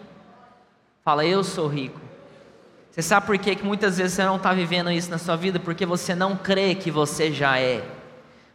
Fala, 1.05 1.25
eu 1.25 1.43
sou 1.43 1.67
rico. 1.67 2.01
Você 2.91 3.03
sabe 3.03 3.27
por 3.27 3.39
que, 3.39 3.57
que 3.57 3.65
muitas 3.65 3.97
vezes 3.97 4.13
você 4.13 4.25
não 4.25 4.37
está 4.37 4.53
vivendo 4.53 4.91
isso 4.91 5.11
na 5.11 5.19
sua 5.19 5.35
vida? 5.35 5.59
Porque 5.59 5.87
você 5.87 6.15
não 6.15 6.37
crê 6.37 6.75
que 6.75 6.91
você 6.91 7.33
já 7.33 7.59
é. 7.59 7.83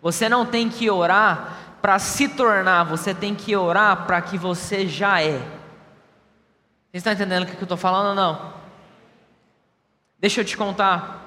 Você 0.01 0.29
não 0.29 0.45
tem 0.45 0.69
que 0.69 0.89
orar 0.89 1.66
para 1.81 1.99
se 1.99 2.27
tornar, 2.27 2.83
você 2.83 3.13
tem 3.13 3.35
que 3.35 3.55
orar 3.55 4.05
para 4.05 4.21
que 4.21 4.37
você 4.37 4.87
já 4.87 5.21
é. 5.21 5.37
Vocês 6.91 7.01
estão 7.01 7.13
entendendo 7.13 7.43
o 7.43 7.45
que 7.45 7.53
eu 7.53 7.63
estou 7.63 7.77
falando 7.77 8.09
ou 8.09 8.15
não? 8.15 8.53
Deixa 10.19 10.41
eu 10.41 10.45
te 10.45 10.57
contar. 10.57 11.23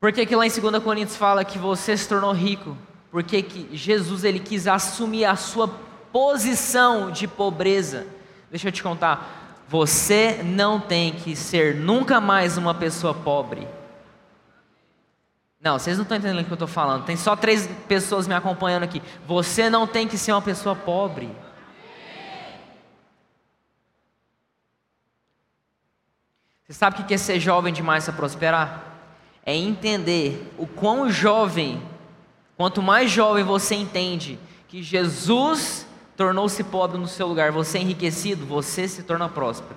Por 0.00 0.12
que, 0.12 0.34
lá 0.34 0.46
em 0.46 0.50
2 0.50 0.82
Coríntios 0.82 1.16
fala 1.16 1.44
que 1.44 1.58
você 1.58 1.96
se 1.96 2.08
tornou 2.08 2.32
rico? 2.32 2.76
Porque 3.10 3.42
que 3.42 3.76
Jesus 3.76 4.24
ele 4.24 4.40
quis 4.40 4.66
assumir 4.66 5.24
a 5.24 5.36
sua 5.36 5.68
posição 6.12 7.10
de 7.10 7.28
pobreza. 7.28 8.06
Deixa 8.50 8.68
eu 8.68 8.72
te 8.72 8.82
contar. 8.82 9.64
Você 9.68 10.42
não 10.42 10.80
tem 10.80 11.12
que 11.12 11.36
ser 11.36 11.76
nunca 11.76 12.20
mais 12.20 12.56
uma 12.56 12.74
pessoa 12.74 13.14
pobre. 13.14 13.68
Não, 15.60 15.78
vocês 15.78 15.98
não 15.98 16.04
estão 16.04 16.16
entendendo 16.16 16.40
o 16.40 16.44
que 16.44 16.50
eu 16.50 16.54
estou 16.54 16.68
falando. 16.68 17.04
Tem 17.04 17.16
só 17.16 17.36
três 17.36 17.68
pessoas 17.86 18.26
me 18.26 18.34
acompanhando 18.34 18.84
aqui. 18.84 19.02
Você 19.26 19.68
não 19.68 19.86
tem 19.86 20.08
que 20.08 20.16
ser 20.16 20.32
uma 20.32 20.40
pessoa 20.40 20.74
pobre. 20.74 21.30
Você 26.64 26.72
sabe 26.72 27.02
o 27.02 27.04
que 27.04 27.12
é 27.12 27.18
ser 27.18 27.38
jovem 27.38 27.74
demais 27.74 28.04
para 28.04 28.12
prosperar? 28.14 28.84
É 29.44 29.54
entender 29.54 30.50
o 30.56 30.66
quão 30.66 31.10
jovem, 31.10 31.82
quanto 32.56 32.80
mais 32.80 33.10
jovem 33.10 33.44
você 33.44 33.74
entende 33.74 34.38
que 34.68 34.82
Jesus 34.82 35.84
tornou-se 36.16 36.62
pobre 36.62 36.96
no 36.96 37.08
seu 37.08 37.26
lugar, 37.26 37.50
você 37.50 37.78
é 37.78 37.80
enriquecido, 37.80 38.46
você 38.46 38.86
se 38.86 39.02
torna 39.02 39.28
próspero. 39.28 39.74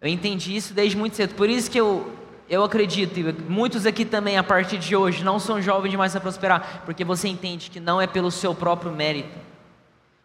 Eu 0.00 0.08
entendi 0.08 0.54
isso 0.54 0.74
desde 0.74 0.96
muito 0.98 1.16
cedo, 1.16 1.34
por 1.34 1.48
isso 1.48 1.70
que 1.70 1.80
eu, 1.80 2.12
eu 2.50 2.64
acredito, 2.64 3.20
e 3.20 3.32
muitos 3.48 3.86
aqui 3.86 4.04
também, 4.04 4.36
a 4.36 4.42
partir 4.42 4.76
de 4.76 4.96
hoje, 4.96 5.22
não 5.22 5.38
são 5.38 5.62
jovens 5.62 5.92
demais 5.92 6.16
a 6.16 6.20
prosperar, 6.20 6.82
porque 6.84 7.04
você 7.04 7.28
entende 7.28 7.70
que 7.70 7.78
não 7.78 8.00
é 8.00 8.08
pelo 8.08 8.28
seu 8.28 8.52
próprio 8.52 8.90
mérito, 8.90 9.28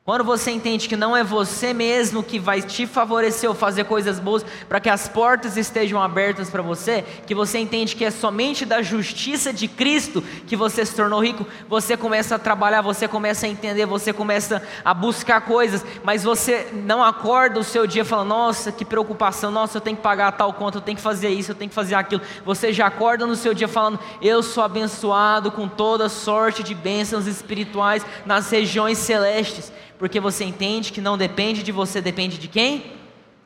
quando 0.05 0.23
você 0.23 0.51
entende 0.51 0.87
que 0.87 0.95
não 0.95 1.17
é 1.17 1.23
você 1.23 1.73
mesmo 1.73 2.21
que 2.21 2.37
vai 2.37 2.61
te 2.61 2.85
favorecer 2.85 3.49
ou 3.49 3.55
fazer 3.55 3.85
coisas 3.85 4.19
boas 4.19 4.45
para 4.69 4.79
que 4.79 4.87
as 4.87 5.07
portas 5.07 5.57
estejam 5.57 5.99
abertas 5.99 6.47
para 6.47 6.61
você, 6.61 7.03
que 7.25 7.33
você 7.33 7.57
entende 7.57 7.95
que 7.95 8.05
é 8.05 8.11
somente 8.11 8.67
da 8.67 8.83
justiça 8.83 9.51
de 9.51 9.67
Cristo 9.67 10.23
que 10.45 10.55
você 10.55 10.85
se 10.85 10.95
tornou 10.95 11.19
rico, 11.19 11.47
você 11.67 11.97
começa 11.97 12.35
a 12.35 12.39
trabalhar, 12.39 12.83
você 12.83 13.07
começa 13.07 13.47
a 13.47 13.49
entender, 13.49 13.87
você 13.87 14.13
começa 14.13 14.61
a 14.83 14.93
buscar 14.93 15.41
coisas, 15.41 15.83
mas 16.03 16.23
você 16.23 16.67
não 16.71 17.03
acorda 17.03 17.59
o 17.59 17.63
seu 17.63 17.87
dia 17.87 18.05
falando: 18.05 18.27
"Nossa, 18.27 18.71
que 18.71 18.85
preocupação, 18.85 19.49
nossa, 19.49 19.77
eu 19.77 19.81
tenho 19.81 19.97
que 19.97 20.03
pagar 20.03 20.33
tal 20.33 20.53
conta, 20.53 20.77
eu 20.77 20.81
tenho 20.81 20.97
que 20.97 21.01
fazer 21.01 21.29
isso, 21.29 21.49
eu 21.49 21.55
tenho 21.55 21.69
que 21.69 21.75
fazer 21.75 21.95
aquilo". 21.95 22.21
Você 22.45 22.71
já 22.71 22.85
acorda 22.85 23.25
no 23.25 23.35
seu 23.35 23.55
dia 23.55 23.67
falando: 23.67 23.99
"Eu 24.21 24.43
sou 24.43 24.63
abençoado 24.63 25.51
com 25.51 25.67
toda 25.67 26.07
sorte 26.09 26.61
de 26.61 26.75
bênçãos 26.75 27.25
espirituais 27.25 28.05
nas 28.23 28.51
regiões 28.51 28.99
celestes" 28.99 29.73
porque 29.97 30.19
você 30.19 30.43
entende 30.43 30.91
que 30.91 31.01
não 31.01 31.17
depende 31.17 31.63
de 31.63 31.71
você, 31.71 32.01
depende 32.01 32.37
de 32.37 32.47
quem? 32.47 32.93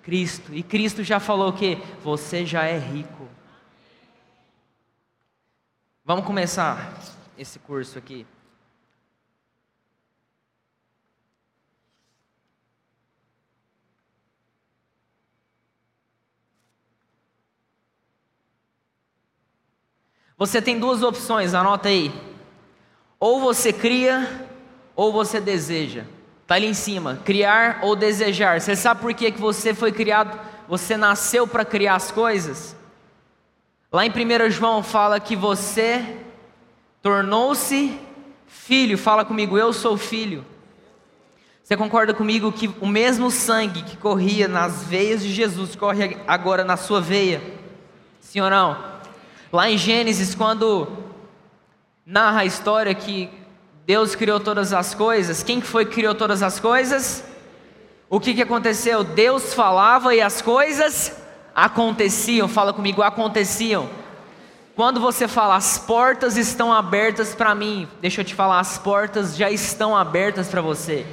Cristo. 0.04 0.54
E 0.54 0.64
Cristo 0.64 1.04
já 1.04 1.20
falou 1.20 1.54
que 1.54 1.78
você 2.04 2.46
já 2.46 2.64
é 2.66 2.78
rico. 2.78 3.28
Vamos 6.04 6.26
começar 6.26 7.00
esse 7.38 7.60
curso 7.60 7.98
aqui. 7.98 8.26
Você 20.36 20.62
tem 20.62 20.80
duas 20.80 21.04
opções, 21.04 21.54
anota 21.54 21.90
aí. 21.90 22.12
Ou 23.20 23.42
você 23.42 23.74
cria, 23.74 24.48
ou 24.96 25.12
você 25.12 25.42
deseja. 25.42 26.06
Está 26.50 26.56
ali 26.56 26.66
em 26.66 26.74
cima, 26.74 27.20
criar 27.24 27.78
ou 27.84 27.96
desejar. 27.96 28.60
Você 28.60 28.76
sabe 28.76 29.02
por 29.02 29.14
que, 29.14 29.32
que 29.32 29.40
você 29.40 29.72
foi 29.72 29.92
criado? 29.92 30.36
Você 30.68 30.98
nasceu 30.98 31.46
para 31.46 31.64
criar 31.64 31.94
as 31.94 32.10
coisas? 32.10 32.76
Lá 33.94 34.04
em 34.04 34.10
1 34.10 34.50
João 34.50 34.82
fala 34.82 35.20
que 35.20 35.36
você 35.36 36.18
tornou-se 37.04 37.96
filho. 38.48 38.98
Fala 38.98 39.24
comigo, 39.24 39.60
eu 39.60 39.72
sou 39.72 39.96
filho. 39.96 40.44
Você 41.64 41.78
concorda 41.78 42.16
comigo 42.16 42.52
que 42.52 42.68
o 42.82 42.88
mesmo 42.88 43.30
sangue 43.30 43.84
que 43.84 43.96
corria 43.96 44.48
nas 44.48 44.82
veias 44.86 45.22
de 45.22 45.32
Jesus 45.32 45.76
corre 45.76 46.18
agora 46.26 46.64
na 46.64 46.78
sua 46.78 47.00
veia? 47.00 47.44
Não? 48.34 48.76
Lá 49.54 49.70
em 49.70 49.78
Gênesis, 49.78 50.34
quando 50.34 50.88
narra 52.04 52.40
a 52.40 52.46
história 52.46 52.96
que 52.96 53.30
Deus 53.90 54.14
criou 54.14 54.40
todas 54.40 54.72
as 54.72 54.94
coisas. 54.94 55.42
Quem 55.42 55.62
foi 55.62 55.84
que 55.84 55.96
criou 55.96 56.14
todas 56.14 56.44
as 56.44 56.60
coisas? 56.60 57.24
O 58.08 58.20
que, 58.20 58.36
que 58.36 58.44
aconteceu? 58.44 59.04
Deus 59.04 59.52
falava 59.52 60.14
e 60.14 60.22
as 60.22 60.44
coisas 60.44 61.20
aconteciam. 61.56 62.48
Fala 62.48 62.72
comigo, 62.72 63.02
aconteciam. 63.02 63.90
Quando 64.76 65.00
você 65.00 65.28
fala, 65.28 65.56
as 65.56 65.80
portas 65.80 66.38
estão 66.38 66.72
abertas 66.72 67.34
para 67.34 67.56
mim, 67.56 67.88
deixa 68.00 68.22
eu 68.22 68.26
te 68.26 68.36
falar, 68.36 68.60
as 68.60 68.78
portas 68.78 69.36
já 69.36 69.50
estão 69.50 69.98
abertas 69.98 70.50
para 70.50 70.62
você. 70.62 71.04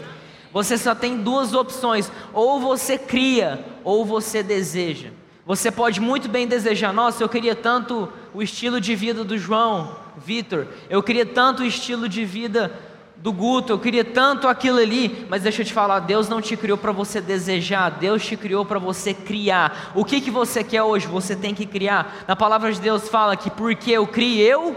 Você 0.52 0.76
só 0.76 0.94
tem 0.94 1.16
duas 1.16 1.54
opções: 1.54 2.12
ou 2.34 2.60
você 2.60 2.98
cria, 2.98 3.64
ou 3.84 4.04
você 4.04 4.42
deseja. 4.42 5.12
Você 5.46 5.70
pode 5.70 5.98
muito 5.98 6.28
bem 6.28 6.46
desejar, 6.46 6.92
nossa, 6.92 7.24
eu 7.24 7.28
queria 7.30 7.54
tanto 7.54 8.12
o 8.34 8.42
estilo 8.42 8.78
de 8.82 8.94
vida 8.94 9.24
do 9.24 9.38
João, 9.38 9.96
Vitor, 10.16 10.66
eu 10.88 11.02
queria 11.02 11.26
tanto 11.26 11.62
o 11.62 11.66
estilo 11.66 12.08
de 12.08 12.24
vida 12.24 12.72
do 13.16 13.32
Guto, 13.32 13.72
eu 13.72 13.78
queria 13.78 14.04
tanto 14.04 14.46
aquilo 14.46 14.78
ali, 14.78 15.26
mas 15.28 15.42
deixa 15.42 15.62
eu 15.62 15.66
te 15.66 15.72
falar, 15.72 16.00
Deus 16.00 16.28
não 16.28 16.40
te 16.40 16.56
criou 16.56 16.76
para 16.76 16.92
você 16.92 17.20
desejar, 17.20 17.90
Deus 17.90 18.24
te 18.24 18.36
criou 18.36 18.64
para 18.64 18.78
você 18.78 19.12
criar. 19.12 19.92
O 19.94 20.04
que 20.04 20.20
que 20.20 20.30
você 20.30 20.62
quer 20.62 20.82
hoje? 20.82 21.06
Você 21.06 21.34
tem 21.34 21.54
que 21.54 21.66
criar. 21.66 22.24
Na 22.28 22.36
palavra 22.36 22.72
de 22.72 22.80
Deus 22.80 23.08
fala 23.08 23.36
que 23.36 23.50
porque 23.50 23.90
eu 23.92 24.06
criei, 24.06 24.52
eu 24.52 24.76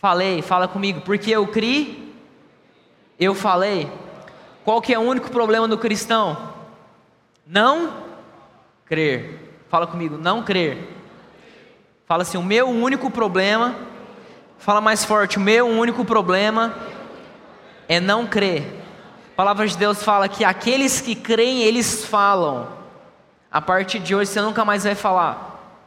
falei, 0.00 0.42
fala 0.42 0.66
comigo, 0.66 1.00
porque 1.00 1.30
eu 1.30 1.46
criei, 1.46 2.12
eu 3.18 3.34
falei. 3.34 3.90
Qual 4.64 4.80
que 4.80 4.92
é 4.92 4.98
o 4.98 5.02
único 5.02 5.30
problema 5.30 5.66
do 5.66 5.78
cristão? 5.78 6.52
Não 7.46 7.92
crer. 8.84 9.64
Fala 9.68 9.86
comigo, 9.86 10.18
não 10.18 10.42
crer. 10.42 10.88
Fala 12.04 12.22
assim, 12.22 12.36
o 12.36 12.42
meu 12.42 12.68
único 12.68 13.10
problema 13.10 13.74
Fala 14.62 14.80
mais 14.80 15.04
forte, 15.04 15.38
o 15.38 15.40
meu 15.40 15.66
único 15.66 16.04
problema 16.04 16.72
é 17.88 17.98
não 17.98 18.28
crer. 18.28 18.62
A 19.32 19.34
palavra 19.34 19.66
de 19.66 19.76
Deus 19.76 20.04
fala 20.04 20.28
que 20.28 20.44
aqueles 20.44 21.00
que 21.00 21.16
creem, 21.16 21.62
eles 21.62 22.04
falam. 22.04 22.68
A 23.50 23.60
partir 23.60 23.98
de 23.98 24.14
hoje 24.14 24.30
você 24.30 24.40
nunca 24.40 24.64
mais 24.64 24.84
vai 24.84 24.94
falar. 24.94 25.82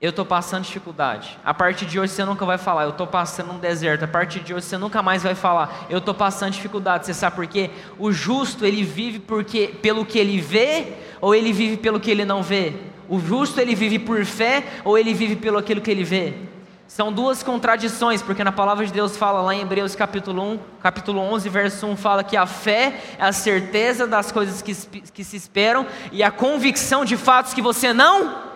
Eu 0.00 0.08
estou 0.08 0.24
passando 0.24 0.64
dificuldade. 0.64 1.38
A 1.44 1.52
partir 1.52 1.84
de 1.84 2.00
hoje 2.00 2.14
você 2.14 2.24
nunca 2.24 2.46
vai 2.46 2.56
falar. 2.56 2.84
Eu 2.84 2.90
estou 2.92 3.06
passando 3.06 3.52
um 3.52 3.58
deserto. 3.58 4.04
A 4.06 4.08
partir 4.08 4.40
de 4.40 4.54
hoje 4.54 4.64
você 4.64 4.78
nunca 4.78 5.02
mais 5.02 5.22
vai 5.22 5.34
falar. 5.34 5.84
Eu 5.90 5.98
estou 5.98 6.14
passando 6.14 6.52
dificuldade. 6.52 7.04
Você 7.04 7.12
sabe 7.12 7.36
por 7.36 7.46
quê? 7.46 7.70
O 7.98 8.10
justo 8.10 8.64
ele 8.64 8.84
vive 8.84 9.18
porque 9.18 9.66
pelo 9.82 10.02
que 10.06 10.18
ele 10.18 10.40
vê 10.40 10.94
ou 11.20 11.34
ele 11.34 11.52
vive 11.52 11.76
pelo 11.76 12.00
que 12.00 12.10
ele 12.10 12.24
não 12.24 12.42
vê. 12.42 12.72
O 13.06 13.20
justo 13.20 13.60
ele 13.60 13.74
vive 13.74 13.98
por 13.98 14.24
fé 14.24 14.64
ou 14.82 14.96
ele 14.96 15.12
vive 15.12 15.36
pelo 15.36 15.58
aquilo 15.58 15.82
que 15.82 15.90
ele 15.90 16.04
vê. 16.04 16.53
São 16.86 17.12
duas 17.12 17.42
contradições, 17.42 18.22
porque 18.22 18.44
na 18.44 18.52
palavra 18.52 18.84
de 18.84 18.92
Deus 18.92 19.16
fala 19.16 19.40
lá 19.40 19.54
em 19.54 19.62
Hebreus 19.62 19.96
capítulo 19.96 20.42
1, 20.42 20.58
capítulo 20.82 21.20
11, 21.20 21.48
verso 21.48 21.86
1, 21.86 21.96
fala 21.96 22.22
que 22.22 22.36
a 22.36 22.46
fé 22.46 23.00
é 23.18 23.24
a 23.24 23.32
certeza 23.32 24.06
das 24.06 24.30
coisas 24.30 24.60
que, 24.60 24.74
que 25.10 25.24
se 25.24 25.36
esperam 25.36 25.86
e 26.12 26.22
a 26.22 26.30
convicção 26.30 27.04
de 27.04 27.16
fatos 27.16 27.54
que 27.54 27.62
você 27.62 27.92
não 27.92 28.54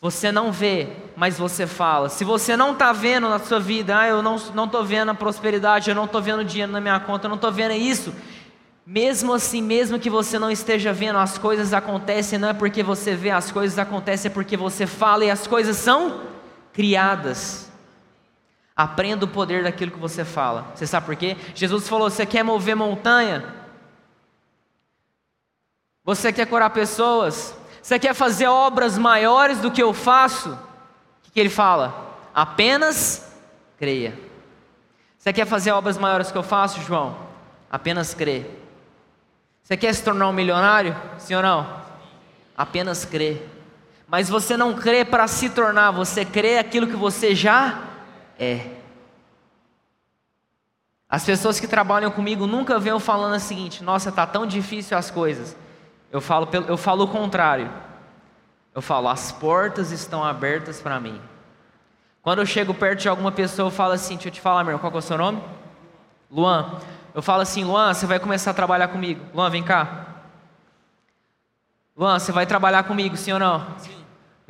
você 0.00 0.32
não 0.32 0.50
vê, 0.50 0.88
mas 1.14 1.38
você 1.38 1.66
fala. 1.66 2.08
Se 2.08 2.24
você 2.24 2.56
não 2.56 2.72
está 2.72 2.90
vendo 2.90 3.28
na 3.28 3.38
sua 3.38 3.60
vida, 3.60 3.98
ah, 3.98 4.08
eu 4.08 4.22
não 4.22 4.36
estou 4.36 4.82
vendo 4.82 5.10
a 5.10 5.14
prosperidade, 5.14 5.90
eu 5.90 5.94
não 5.94 6.06
estou 6.06 6.22
vendo 6.22 6.42
dinheiro 6.42 6.72
na 6.72 6.80
minha 6.80 6.98
conta, 6.98 7.26
eu 7.26 7.28
não 7.28 7.36
estou 7.36 7.52
vendo 7.52 7.74
isso. 7.74 8.14
Mesmo 8.86 9.34
assim, 9.34 9.60
mesmo 9.60 9.98
que 9.98 10.08
você 10.08 10.38
não 10.38 10.50
esteja 10.50 10.90
vendo, 10.90 11.18
as 11.18 11.36
coisas 11.36 11.74
acontecem, 11.74 12.38
não 12.38 12.48
é 12.48 12.54
porque 12.54 12.82
você 12.82 13.14
vê, 13.14 13.30
as 13.30 13.52
coisas 13.52 13.78
acontecem, 13.78 14.30
é 14.30 14.32
porque 14.32 14.56
você 14.56 14.86
fala 14.86 15.22
e 15.26 15.30
as 15.30 15.46
coisas 15.46 15.76
são 15.76 16.30
criadas. 16.72 17.70
Aprenda 18.76 19.24
o 19.24 19.28
poder 19.28 19.64
daquilo 19.64 19.90
que 19.90 19.98
você 19.98 20.24
fala. 20.24 20.72
Você 20.74 20.86
sabe 20.86 21.06
por 21.06 21.16
quê? 21.16 21.36
Jesus 21.54 21.88
falou: 21.88 22.10
você 22.10 22.24
quer 22.24 22.42
mover 22.42 22.74
montanha? 22.74 23.44
Você 26.04 26.32
quer 26.32 26.46
curar 26.46 26.70
pessoas? 26.70 27.54
Você 27.82 27.98
quer 27.98 28.14
fazer 28.14 28.46
obras 28.46 28.98
maiores 28.98 29.58
do 29.58 29.70
que 29.70 29.82
eu 29.82 29.92
faço? 29.92 30.50
O 31.28 31.32
que, 31.32 31.38
ele 31.38 31.48
fala? 31.48 32.16
Apenas 32.34 33.32
creia. 33.78 34.18
Você 35.18 35.32
quer 35.32 35.46
fazer 35.46 35.70
obras 35.72 35.96
maiores 35.96 36.32
que 36.32 36.38
eu 36.38 36.42
faço, 36.42 36.80
João? 36.82 37.16
Apenas 37.70 38.14
crê. 38.14 38.46
Você 39.62 39.76
quer 39.76 39.94
se 39.94 40.02
tornar 40.02 40.28
um 40.28 40.32
milionário? 40.32 40.96
Sim 41.18 41.34
ou 41.34 41.42
não? 41.42 41.80
Apenas 42.56 43.04
crê. 43.04 43.40
Mas 44.10 44.28
você 44.28 44.56
não 44.56 44.74
crê 44.74 45.04
para 45.04 45.28
se 45.28 45.48
tornar, 45.48 45.92
você 45.92 46.24
crê 46.24 46.58
aquilo 46.58 46.88
que 46.88 46.96
você 46.96 47.32
já 47.32 47.84
é. 48.36 48.66
As 51.08 51.24
pessoas 51.24 51.60
que 51.60 51.68
trabalham 51.68 52.10
comigo 52.10 52.44
nunca 52.44 52.76
vêm 52.80 52.98
falando 52.98 53.36
o 53.36 53.40
seguinte: 53.40 53.84
nossa, 53.84 54.10
tá 54.10 54.26
tão 54.26 54.44
difícil 54.44 54.98
as 54.98 55.12
coisas. 55.12 55.56
Eu 56.10 56.20
falo, 56.20 56.48
eu 56.66 56.76
falo 56.76 57.04
o 57.04 57.08
contrário. 57.08 57.70
Eu 58.74 58.82
falo, 58.82 59.08
as 59.08 59.30
portas 59.30 59.92
estão 59.92 60.24
abertas 60.24 60.80
para 60.80 60.98
mim. 60.98 61.20
Quando 62.20 62.40
eu 62.40 62.46
chego 62.46 62.74
perto 62.74 63.02
de 63.02 63.08
alguma 63.08 63.30
pessoa, 63.30 63.68
eu 63.68 63.70
falo 63.72 63.92
assim: 63.92 64.14
deixa 64.14 64.28
eu 64.28 64.32
te 64.32 64.40
falar, 64.40 64.64
meu 64.64 64.80
qual 64.80 64.92
é 64.92 64.96
o 64.96 65.00
seu 65.00 65.16
nome? 65.16 65.40
Luan. 66.28 66.80
Eu 67.14 67.22
falo 67.22 67.42
assim: 67.42 67.62
Luan, 67.62 67.94
você 67.94 68.06
vai 68.06 68.18
começar 68.18 68.50
a 68.50 68.54
trabalhar 68.54 68.88
comigo. 68.88 69.24
Luan, 69.32 69.50
vem 69.50 69.62
cá. 69.62 70.06
Luan, 71.96 72.18
você 72.18 72.32
vai 72.32 72.44
trabalhar 72.44 72.82
comigo, 72.82 73.16
sim 73.16 73.32
ou 73.32 73.38
não? 73.38 73.64
Sim. 73.78 73.99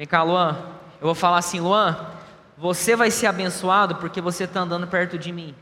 Vem 0.00 0.06
cá, 0.06 0.22
Luan. 0.22 0.56
Eu 0.98 1.08
vou 1.08 1.14
falar 1.14 1.36
assim: 1.36 1.60
Luan, 1.60 1.94
você 2.56 2.96
vai 2.96 3.10
ser 3.10 3.26
abençoado 3.26 3.96
porque 3.96 4.18
você 4.18 4.44
está 4.44 4.60
andando 4.60 4.86
perto 4.86 5.18
de 5.18 5.30
mim. 5.30 5.54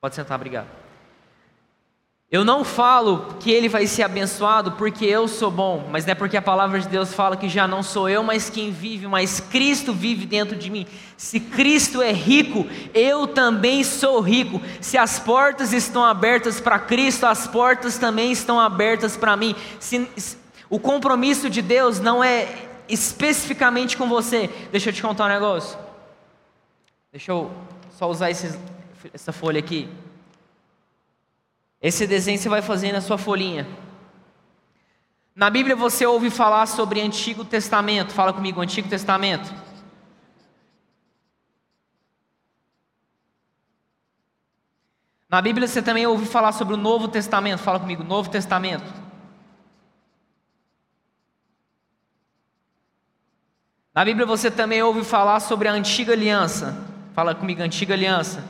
Pode 0.00 0.16
sentar, 0.16 0.34
obrigado. 0.34 0.66
Eu 2.28 2.44
não 2.44 2.64
falo 2.64 3.36
que 3.38 3.52
ele 3.52 3.68
vai 3.68 3.86
ser 3.86 4.02
abençoado 4.02 4.72
porque 4.72 5.04
eu 5.04 5.28
sou 5.28 5.48
bom, 5.48 5.86
mas 5.92 6.04
não 6.04 6.10
é 6.10 6.14
porque 6.16 6.36
a 6.36 6.42
palavra 6.42 6.80
de 6.80 6.88
Deus 6.88 7.14
fala 7.14 7.36
que 7.36 7.48
já 7.48 7.68
não 7.68 7.84
sou 7.84 8.08
eu, 8.08 8.24
mas 8.24 8.50
quem 8.50 8.72
vive, 8.72 9.06
mas 9.06 9.38
Cristo 9.38 9.92
vive 9.92 10.26
dentro 10.26 10.56
de 10.56 10.68
mim. 10.68 10.84
Se 11.16 11.38
Cristo 11.38 12.02
é 12.02 12.10
rico, 12.10 12.66
eu 12.92 13.28
também 13.28 13.84
sou 13.84 14.20
rico. 14.20 14.60
Se 14.80 14.98
as 14.98 15.20
portas 15.20 15.72
estão 15.72 16.04
abertas 16.04 16.60
para 16.60 16.80
Cristo, 16.80 17.26
as 17.26 17.46
portas 17.46 17.96
também 17.96 18.32
estão 18.32 18.58
abertas 18.58 19.16
para 19.16 19.36
mim. 19.36 19.54
Se, 19.78 20.36
o 20.68 20.80
compromisso 20.80 21.48
de 21.48 21.62
Deus 21.62 22.00
não 22.00 22.22
é 22.24 22.67
especificamente 22.88 23.96
com 23.96 24.08
você. 24.08 24.48
Deixa 24.70 24.90
eu 24.90 24.92
te 24.92 25.02
contar 25.02 25.26
um 25.26 25.28
negócio. 25.28 25.78
Deixa 27.10 27.32
eu 27.32 27.50
só 27.90 28.08
usar 28.08 28.30
esse, 28.30 28.58
essa 29.12 29.32
folha 29.32 29.58
aqui. 29.58 29.88
Esse 31.80 32.06
desenho 32.06 32.38
você 32.38 32.48
vai 32.48 32.62
fazer 32.62 32.92
na 32.92 33.00
sua 33.00 33.18
folhinha. 33.18 33.66
Na 35.34 35.48
Bíblia 35.48 35.76
você 35.76 36.04
ouve 36.04 36.30
falar 36.30 36.66
sobre 36.66 37.00
Antigo 37.00 37.44
Testamento. 37.44 38.12
Fala 38.12 38.32
comigo, 38.32 38.60
Antigo 38.60 38.88
Testamento. 38.88 39.54
Na 45.28 45.42
Bíblia 45.42 45.68
você 45.68 45.82
também 45.82 46.06
ouve 46.06 46.26
falar 46.26 46.52
sobre 46.52 46.74
o 46.74 46.76
Novo 46.76 47.06
Testamento. 47.06 47.60
Fala 47.60 47.78
comigo, 47.78 48.02
Novo 48.02 48.30
Testamento. 48.30 49.07
Na 53.98 54.04
Bíblia 54.04 54.24
você 54.24 54.48
também 54.48 54.80
ouve 54.80 55.02
falar 55.02 55.40
sobre 55.40 55.66
a 55.66 55.72
Antiga 55.72 56.12
Aliança. 56.12 56.72
Fala 57.16 57.34
comigo, 57.34 57.60
Antiga 57.60 57.94
Aliança. 57.94 58.44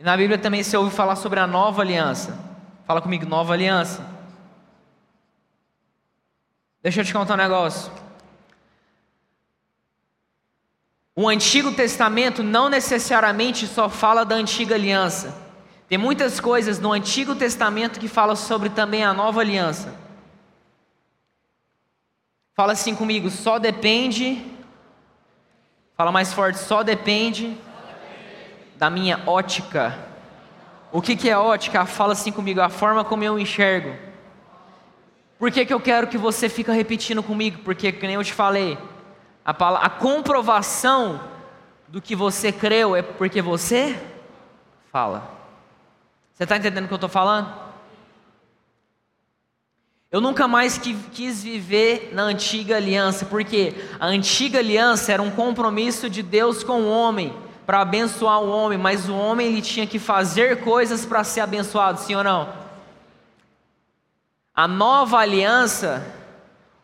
E 0.00 0.02
na 0.02 0.16
Bíblia 0.16 0.36
também 0.36 0.64
se 0.64 0.76
ouve 0.76 0.90
falar 0.92 1.14
sobre 1.14 1.38
a 1.38 1.46
nova 1.46 1.80
aliança. 1.80 2.36
Fala 2.84 3.00
comigo, 3.00 3.24
nova 3.24 3.52
aliança. 3.52 4.04
Deixa 6.82 7.02
eu 7.02 7.04
te 7.04 7.12
contar 7.12 7.34
um 7.34 7.36
negócio. 7.36 7.92
O 11.14 11.28
Antigo 11.28 11.70
Testamento 11.70 12.42
não 12.42 12.68
necessariamente 12.68 13.68
só 13.68 13.88
fala 13.88 14.24
da 14.24 14.34
antiga 14.34 14.74
aliança. 14.74 15.32
Tem 15.88 15.98
muitas 15.98 16.40
coisas 16.40 16.80
no 16.80 16.92
Antigo 16.92 17.36
Testamento 17.36 18.00
que 18.00 18.08
falam 18.08 18.34
sobre 18.34 18.70
também 18.70 19.04
a 19.04 19.14
nova 19.14 19.40
aliança. 19.40 20.05
Fala 22.56 22.72
assim 22.72 22.94
comigo, 22.94 23.28
só 23.28 23.58
depende. 23.58 24.42
Fala 25.94 26.10
mais 26.10 26.32
forte, 26.32 26.58
só 26.58 26.82
depende 26.82 27.54
da 28.76 28.88
minha 28.88 29.20
ótica. 29.26 29.98
O 30.90 31.02
que, 31.02 31.14
que 31.16 31.28
é 31.28 31.36
ótica? 31.36 31.84
Fala 31.84 32.14
assim 32.14 32.32
comigo, 32.32 32.62
a 32.62 32.70
forma 32.70 33.04
como 33.04 33.22
eu 33.22 33.38
enxergo. 33.38 33.94
Por 35.38 35.50
que, 35.50 35.66
que 35.66 35.74
eu 35.74 35.78
quero 35.78 36.06
que 36.06 36.16
você 36.16 36.48
fique 36.48 36.70
repetindo 36.70 37.22
comigo? 37.22 37.60
Porque, 37.62 37.92
como 37.92 38.10
eu 38.10 38.24
te 38.24 38.32
falei, 38.32 38.78
a, 39.44 39.50
a 39.50 39.90
comprovação 39.90 41.20
do 41.88 42.00
que 42.00 42.16
você 42.16 42.50
creu 42.50 42.96
é 42.96 43.02
porque 43.02 43.42
você 43.42 44.02
fala. 44.90 45.30
Você 46.32 46.44
está 46.44 46.56
entendendo 46.56 46.86
o 46.86 46.88
que 46.88 46.94
eu 46.94 46.96
estou 46.96 47.10
falando? 47.10 47.65
Eu 50.10 50.20
nunca 50.20 50.46
mais 50.46 50.78
quis 50.78 51.42
viver 51.42 52.10
na 52.12 52.22
antiga 52.22 52.76
aliança, 52.76 53.26
porque 53.26 53.74
a 53.98 54.06
antiga 54.06 54.60
aliança 54.60 55.12
era 55.12 55.20
um 55.20 55.32
compromisso 55.32 56.08
de 56.08 56.22
Deus 56.22 56.62
com 56.62 56.82
o 56.82 56.88
homem 56.88 57.34
para 57.66 57.80
abençoar 57.80 58.40
o 58.40 58.48
homem, 58.48 58.78
mas 58.78 59.08
o 59.08 59.14
homem 59.14 59.48
ele 59.48 59.60
tinha 59.60 59.86
que 59.86 59.98
fazer 59.98 60.60
coisas 60.62 61.04
para 61.04 61.24
ser 61.24 61.40
abençoado, 61.40 61.98
sim 61.98 62.14
ou 62.14 62.22
não? 62.22 62.48
A 64.54 64.68
nova 64.68 65.18
aliança, 65.18 66.06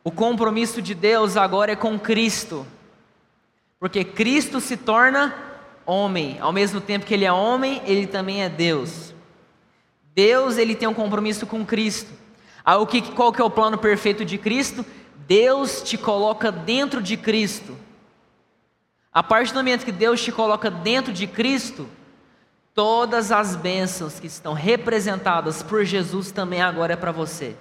o 0.03 0.11
compromisso 0.11 0.83
de 0.83 0.93
Deus 0.93 1.37
agora 1.37 1.73
é 1.73 1.77
com 1.77 1.97
Cristo, 1.97 2.67
porque 3.79 4.03
Cristo 4.03 4.61
se 4.61 4.77
torna 4.77 5.33
homem, 5.87 6.39
ao 6.41 6.53
mesmo 6.53 6.81
tempo 6.81 7.07
que 7.07 7.15
ele 7.15 7.25
é 7.25 7.33
homem, 7.33 7.81
ele 7.87 8.09
também 8.09 8.43
é 8.43 8.49
Deus. 8.49 9.15
Deus 10.13 10.59
ele 10.59 10.75
tem 10.75 10.89
um 10.89 10.95
compromisso 10.95 11.47
com 11.47 11.65
Cristo. 11.65 12.22
Aí, 12.65 12.77
o 12.77 12.87
que, 12.87 13.03
qual 13.13 13.33
que 13.33 13.41
é 13.41 13.45
o 13.45 13.51
plano 13.51 13.77
perfeito 13.77 14.25
de 14.25 14.39
Cristo? 14.39 14.85
Deus 15.27 15.83
te 15.83 15.97
coloca 15.97 16.53
dentro 16.53 17.03
de 17.03 17.17
Cristo. 17.17 17.77
A 19.13 19.23
partir 19.23 19.53
do 19.53 19.57
momento 19.57 19.85
que 19.85 19.93
Deus 19.93 20.23
te 20.23 20.33
coloca 20.33 20.71
dentro 20.71 21.13
de 21.13 21.27
Cristo, 21.27 21.89
todas 22.75 23.31
as 23.31 23.57
bênçãos 23.57 24.19
que 24.19 24.27
estão 24.27 24.55
representadas 24.55 25.63
por 25.63 25.85
Jesus 25.85 26.31
também 26.33 26.63
agora 26.63 26.95
é 26.95 26.97
para 26.97 27.13
você. 27.13 27.57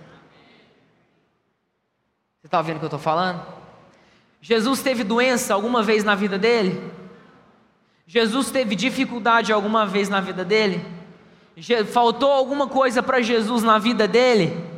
Você 2.39 2.47
está 2.47 2.57
ouvindo 2.57 2.77
o 2.77 2.79
que 2.79 2.85
eu 2.85 2.87
estou 2.87 2.99
falando? 2.99 3.45
Jesus 4.41 4.81
teve 4.81 5.03
doença 5.03 5.53
alguma 5.53 5.83
vez 5.83 6.03
na 6.03 6.15
vida 6.15 6.37
dele? 6.39 6.91
Jesus 8.07 8.49
teve 8.49 8.75
dificuldade 8.75 9.53
alguma 9.53 9.85
vez 9.85 10.09
na 10.09 10.19
vida 10.19 10.43
dele? 10.43 10.83
Faltou 11.91 12.31
alguma 12.31 12.67
coisa 12.67 13.03
para 13.03 13.21
Jesus 13.21 13.61
na 13.61 13.77
vida 13.77 14.07
dele? 14.07 14.70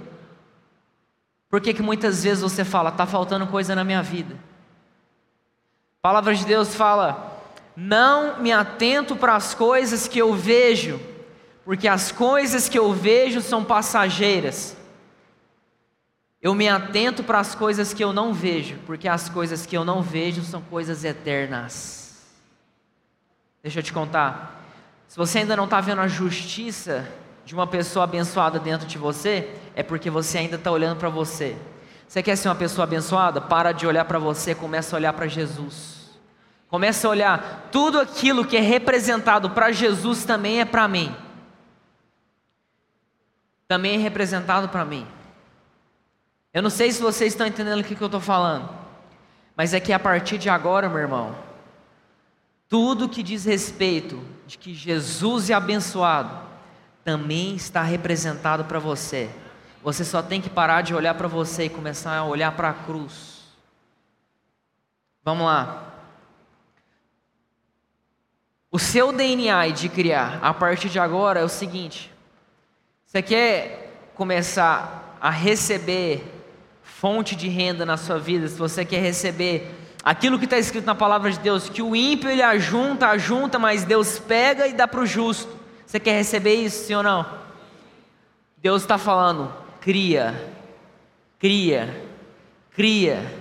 Por 1.54 1.62
que, 1.62 1.72
que 1.72 1.84
muitas 1.84 2.24
vezes 2.24 2.42
você 2.42 2.66
fala, 2.66 2.90
está 2.90 3.06
faltando 3.06 3.46
coisa 3.46 3.76
na 3.76 3.84
minha 3.84 4.02
vida? 4.02 4.34
A 4.34 6.02
palavra 6.02 6.34
de 6.34 6.44
Deus 6.44 6.74
fala: 6.74 7.44
Não 7.78 8.42
me 8.42 8.52
atento 8.52 9.16
para 9.16 9.36
as 9.36 9.54
coisas 9.54 10.08
que 10.08 10.18
eu 10.18 10.34
vejo, 10.34 11.00
porque 11.64 11.88
as 11.88 12.12
coisas 12.12 12.68
que 12.68 12.80
eu 12.80 12.92
vejo 12.92 13.40
são 13.40 13.64
passageiras. 13.64 14.76
Eu 16.42 16.56
me 16.56 16.68
atento 16.68 17.24
para 17.24 17.38
as 17.38 17.54
coisas 17.54 17.94
que 17.94 18.04
eu 18.04 18.12
não 18.12 18.34
vejo, 18.34 18.80
porque 18.88 19.08
as 19.08 19.30
coisas 19.30 19.64
que 19.64 19.78
eu 19.78 19.86
não 19.86 20.02
vejo 20.02 20.42
são 20.42 20.60
coisas 20.60 21.04
eternas. 21.04 22.20
Deixa 23.62 23.78
eu 23.78 23.84
te 23.84 23.94
contar. 23.94 24.60
Se 25.08 25.16
você 25.16 25.38
ainda 25.38 25.56
não 25.56 25.66
está 25.66 25.80
vendo 25.80 26.02
a 26.02 26.08
justiça 26.08 27.08
de 27.46 27.54
uma 27.54 27.68
pessoa 27.68 28.04
abençoada 28.06 28.60
dentro 28.60 28.88
de 28.88 28.98
você, 28.98 29.54
é 29.76 29.84
porque 29.84 30.10
você 30.10 30.38
ainda 30.38 30.56
está 30.56 30.72
olhando 30.72 30.98
para 30.98 31.10
você. 31.10 31.58
Você 32.08 32.22
quer 32.22 32.36
ser 32.36 32.48
uma 32.48 32.56
pessoa 32.56 32.84
abençoada? 32.84 33.42
Para 33.42 33.72
de 33.72 33.88
olhar 33.88 34.06
para 34.06 34.20
você, 34.20 34.54
começa 34.54 34.96
a 34.96 34.98
olhar 34.98 35.14
para 35.14 35.28
Jesus. 35.28 36.12
Começa 36.70 37.08
a 37.08 37.12
olhar, 37.12 37.70
tudo 37.72 38.00
aquilo 38.00 38.46
que 38.46 38.58
é 38.58 38.62
representado 38.62 39.50
para 39.50 39.72
Jesus 39.72 40.26
também 40.26 40.60
é 40.60 40.66
para 40.66 40.88
mim. 40.88 41.16
Também 43.68 43.96
é 43.96 43.98
representado 43.98 44.70
para 44.70 44.84
mim. 44.84 45.06
Eu 46.54 46.62
não 46.62 46.70
sei 46.70 46.92
se 46.92 47.02
vocês 47.02 47.34
estão 47.34 47.48
entendendo 47.48 47.80
o 47.80 47.84
que, 47.84 47.96
que 47.96 48.02
eu 48.02 48.08
estou 48.08 48.22
falando, 48.22 48.70
mas 49.56 49.74
é 49.74 49.80
que 49.80 49.92
a 49.92 50.00
partir 50.00 50.38
de 50.38 50.50
agora, 50.50 50.88
meu 50.88 51.00
irmão, 51.00 51.36
tudo 52.70 53.10
que 53.10 53.22
diz 53.22 53.46
respeito 53.46 54.20
de 54.48 54.58
que 54.58 54.74
Jesus 54.74 55.50
é 55.50 55.54
abençoado, 55.54 56.53
também 57.04 57.56
está 57.56 57.82
representado 57.84 58.66
para 58.66 58.80
você. 58.80 59.30
Você 59.84 60.06
só 60.06 60.22
tem 60.22 60.40
que 60.40 60.50
parar 60.50 60.82
de 60.82 60.96
olhar 60.96 61.14
para 61.16 61.28
você 61.28 61.66
e 61.66 61.70
começar 61.70 62.16
a 62.16 62.24
olhar 62.24 62.52
para 62.54 62.70
a 62.70 62.74
cruz. 62.74 63.42
Vamos 65.24 65.46
lá. 65.46 65.94
O 68.72 68.80
seu 68.80 69.12
DNA 69.12 69.70
de 69.70 69.90
criar 69.90 70.40
a 70.42 70.54
partir 70.54 70.90
de 70.90 71.00
agora 71.00 71.42
é 71.42 71.44
o 71.44 71.50
seguinte: 71.50 72.12
você 73.06 73.22
quer 73.22 74.12
começar 74.16 75.18
a 75.22 75.30
receber 75.30 76.24
fonte 76.82 77.36
de 77.36 77.50
renda 77.50 77.86
na 77.86 77.98
sua 77.98 78.18
vida, 78.18 78.48
se 78.48 78.58
você 78.58 78.86
quer 78.86 79.02
receber 79.02 79.76
aquilo 80.04 80.40
que 80.40 80.46
está 80.46 80.58
escrito 80.58 80.86
na 80.86 80.96
palavra 80.96 81.32
de 81.32 81.40
Deus, 81.40 81.70
que 81.70 81.82
o 81.82 81.96
ímpio 81.96 82.30
ele 82.30 82.42
ajunta, 82.42 83.08
ajunta, 83.08 83.60
mas 83.60 83.84
Deus 83.84 84.20
pega 84.20 84.68
e 84.68 84.74
dá 84.74 84.88
para 84.88 85.02
o 85.02 85.06
justo. 85.06 85.63
Você 85.94 86.00
quer 86.00 86.14
receber 86.14 86.56
isso, 86.56 86.88
sim 86.88 86.96
ou 86.96 87.04
não? 87.04 87.24
Deus 88.58 88.82
está 88.82 88.98
falando, 88.98 89.54
cria, 89.80 90.52
cria, 91.38 92.04
cria, 92.72 93.32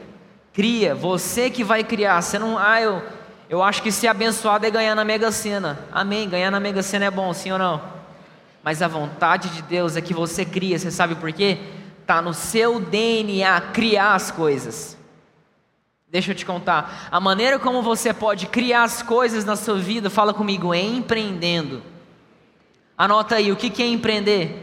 cria. 0.53 0.95
Você 0.95 1.49
que 1.49 1.65
vai 1.65 1.83
criar. 1.83 2.21
Você 2.21 2.39
não, 2.39 2.59
ah, 2.59 2.79
eu, 2.79 3.03
eu 3.49 3.63
acho 3.63 3.83
que 3.83 3.91
ser 3.91 4.09
abençoado 4.09 4.67
é 4.67 4.71
ganhar 4.71 4.95
na 4.95 5.03
Mega 5.03 5.33
Sena. 5.33 5.79
Amém. 5.91 6.29
Ganhar 6.29 6.51
na 6.51 6.61
Mega 6.61 6.83
Sena 6.83 7.07
é 7.07 7.11
bom, 7.11 7.33
sim 7.33 7.51
ou 7.51 7.59
não? 7.59 7.81
Mas 8.63 8.83
a 8.83 8.87
vontade 8.87 9.49
de 9.49 9.63
Deus 9.63 9.97
é 9.97 10.03
que 10.03 10.13
você 10.13 10.45
cria. 10.45 10.79
Você 10.79 10.91
sabe 10.91 11.15
por 11.15 11.33
quê? 11.33 11.57
Está 12.03 12.21
no 12.21 12.35
seu 12.35 12.79
DNA 12.79 13.63
criar 13.73 14.15
as 14.15 14.31
coisas. 14.31 14.99
Deixa 16.07 16.33
eu 16.33 16.35
te 16.35 16.45
contar. 16.45 17.09
A 17.11 17.19
maneira 17.19 17.59
como 17.59 17.81
você 17.81 18.13
pode 18.13 18.47
criar 18.47 18.83
as 18.83 19.03
coisas 19.03 19.43
na 19.43 19.57
sua 19.57 19.79
vida, 19.79 20.11
fala 20.11 20.35
comigo, 20.35 20.75
é 20.75 20.83
empreendendo. 20.83 21.92
Anota 23.03 23.35
aí, 23.35 23.51
o 23.51 23.57
que 23.57 23.83
é 23.83 23.87
empreender? 23.89 24.63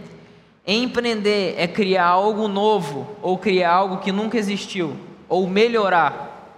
Empreender 0.65 1.55
é 1.57 1.67
criar 1.67 2.05
algo 2.05 2.47
novo, 2.47 3.17
ou 3.21 3.37
criar 3.37 3.73
algo 3.73 3.97
que 3.97 4.13
nunca 4.13 4.37
existiu, 4.37 4.95
ou 5.27 5.45
melhorar. 5.45 6.55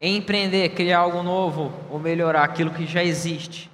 Empreender, 0.00 0.68
criar 0.68 1.00
algo 1.00 1.20
novo, 1.24 1.72
ou 1.90 1.98
melhorar 1.98 2.44
aquilo 2.44 2.70
que 2.70 2.86
já 2.86 3.02
existe. 3.02 3.71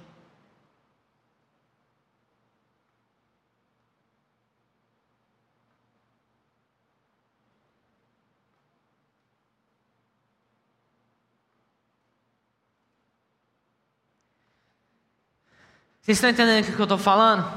Vocês 16.09 16.17
estão 16.17 16.31
entendendo 16.31 16.63
o 16.63 16.75
que 16.75 16.79
eu 16.79 16.85
estou 16.85 16.97
falando? 16.97 17.47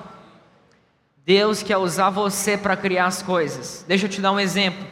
Deus 1.25 1.63
quer 1.63 1.79
usar 1.79 2.11
você 2.11 2.55
para 2.55 2.77
criar 2.77 3.07
as 3.07 3.23
coisas. 3.23 3.83
Deixa 3.89 4.05
eu 4.05 4.11
te 4.11 4.21
dar 4.21 4.31
um 4.31 4.39
exemplo. 4.39 4.87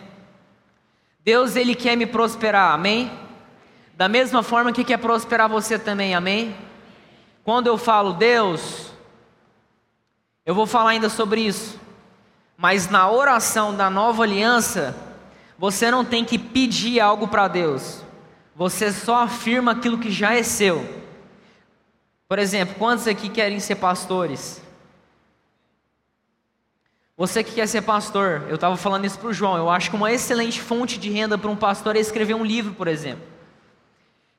Deus 1.23 1.57
ele 1.57 1.75
quer 1.75 1.94
me 1.94 2.07
prosperar, 2.07 2.73
amém? 2.73 3.12
Da 3.94 4.09
mesma 4.09 4.42
forma 4.42 4.73
que 4.73 4.83
quer 4.83 4.96
prosperar 4.96 5.46
você 5.46 5.79
também, 5.79 6.14
amém? 6.14 6.57
Quando 7.44 7.66
eu 7.66 7.77
falo 7.77 8.14
Deus, 8.14 8.94
eu 10.46 10.55
vou 10.55 10.64
falar 10.64 10.92
ainda 10.92 11.11
sobre 11.11 11.42
isso. 11.42 11.79
Mas 12.57 12.88
na 12.88 13.11
oração 13.11 13.77
da 13.77 13.90
nova 13.90 14.23
aliança, 14.23 14.96
você 15.59 15.90
não 15.90 16.03
tem 16.03 16.25
que 16.25 16.38
pedir 16.38 16.99
algo 16.99 17.29
para 17.29 17.46
Deus. 17.46 18.03
Você 18.57 18.90
só 18.90 19.16
afirma 19.16 19.73
aquilo 19.73 19.99
que 19.99 20.11
já 20.11 20.35
é 20.35 20.42
seu. 20.42 21.00
Por 22.31 22.38
exemplo, 22.38 22.77
quantos 22.79 23.09
aqui 23.09 23.29
querem 23.29 23.59
ser 23.59 23.75
pastores? 23.75 24.62
Você 27.16 27.43
que 27.43 27.51
quer 27.51 27.66
ser 27.66 27.83
pastor, 27.83 28.45
eu 28.49 28.55
estava 28.55 28.77
falando 28.77 29.05
isso 29.05 29.19
para 29.19 29.31
o 29.31 29.33
João, 29.33 29.57
eu 29.57 29.69
acho 29.69 29.90
que 29.90 29.97
uma 29.97 30.12
excelente 30.12 30.61
fonte 30.61 30.97
de 30.97 31.11
renda 31.11 31.37
para 31.37 31.51
um 31.51 31.57
pastor 31.57 31.97
é 31.97 31.99
escrever 31.99 32.35
um 32.35 32.45
livro, 32.45 32.73
por 32.73 32.87
exemplo. 32.87 33.25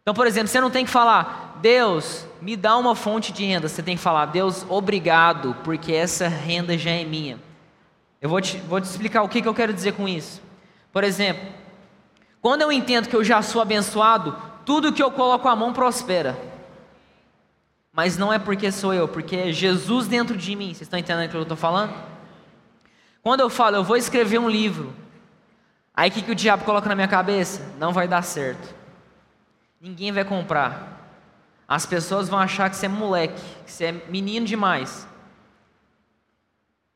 Então, 0.01 0.13
por 0.13 0.25
exemplo, 0.25 0.47
você 0.47 0.61
não 0.61 0.71
tem 0.71 0.85
que 0.85 0.89
falar, 0.89 1.59
Deus, 1.61 2.25
me 2.41 2.55
dá 2.55 2.77
uma 2.77 2.95
fonte 2.95 3.33
de 3.33 3.43
renda. 3.43 3.67
Você 3.67 3.83
tem 3.83 3.97
que 3.97 4.01
falar, 4.01 4.27
Deus, 4.27 4.65
obrigado, 4.69 5.53
porque 5.61 5.91
essa 5.91 6.29
renda 6.29 6.77
já 6.77 6.91
é 6.91 7.03
minha. 7.03 7.37
Eu 8.21 8.29
vou 8.29 8.39
te, 8.39 8.55
vou 8.55 8.79
te 8.79 8.85
explicar 8.85 9.21
o 9.21 9.27
que, 9.27 9.41
que 9.41 9.49
eu 9.49 9.53
quero 9.53 9.73
dizer 9.73 9.95
com 9.95 10.07
isso. 10.07 10.41
Por 10.93 11.03
exemplo, 11.03 11.45
quando 12.41 12.61
eu 12.61 12.71
entendo 12.71 13.09
que 13.09 13.15
eu 13.17 13.23
já 13.25 13.41
sou 13.41 13.61
abençoado, 13.61 14.33
tudo 14.65 14.93
que 14.93 15.03
eu 15.03 15.11
coloco 15.11 15.49
a 15.49 15.57
mão 15.57 15.73
prospera. 15.73 16.50
Mas 17.91 18.17
não 18.17 18.31
é 18.31 18.39
porque 18.39 18.71
sou 18.71 18.93
eu, 18.93 19.07
porque 19.07 19.35
é 19.35 19.51
Jesus 19.51 20.07
dentro 20.07 20.37
de 20.37 20.55
mim. 20.55 20.67
Vocês 20.67 20.81
estão 20.81 20.99
entendendo 20.99 21.27
o 21.27 21.29
que 21.29 21.35
eu 21.35 21.41
estou 21.41 21.57
falando? 21.57 21.93
Quando 23.21 23.41
eu 23.41 23.49
falo, 23.49 23.75
eu 23.75 23.83
vou 23.83 23.97
escrever 23.97 24.39
um 24.39 24.49
livro, 24.49 24.93
aí 25.93 26.09
o 26.09 26.13
que, 26.13 26.21
que 26.21 26.31
o 26.31 26.35
diabo 26.35 26.63
coloca 26.63 26.89
na 26.89 26.95
minha 26.95 27.07
cabeça? 27.07 27.73
Não 27.77 27.93
vai 27.93 28.07
dar 28.07 28.23
certo. 28.23 28.73
Ninguém 29.79 30.11
vai 30.11 30.23
comprar. 30.23 30.99
As 31.67 31.85
pessoas 31.85 32.27
vão 32.27 32.39
achar 32.39 32.69
que 32.69 32.75
você 32.75 32.85
é 32.85 32.89
moleque, 32.89 33.41
que 33.65 33.71
você 33.71 33.85
é 33.85 33.91
menino 33.91 34.45
demais. 34.45 35.07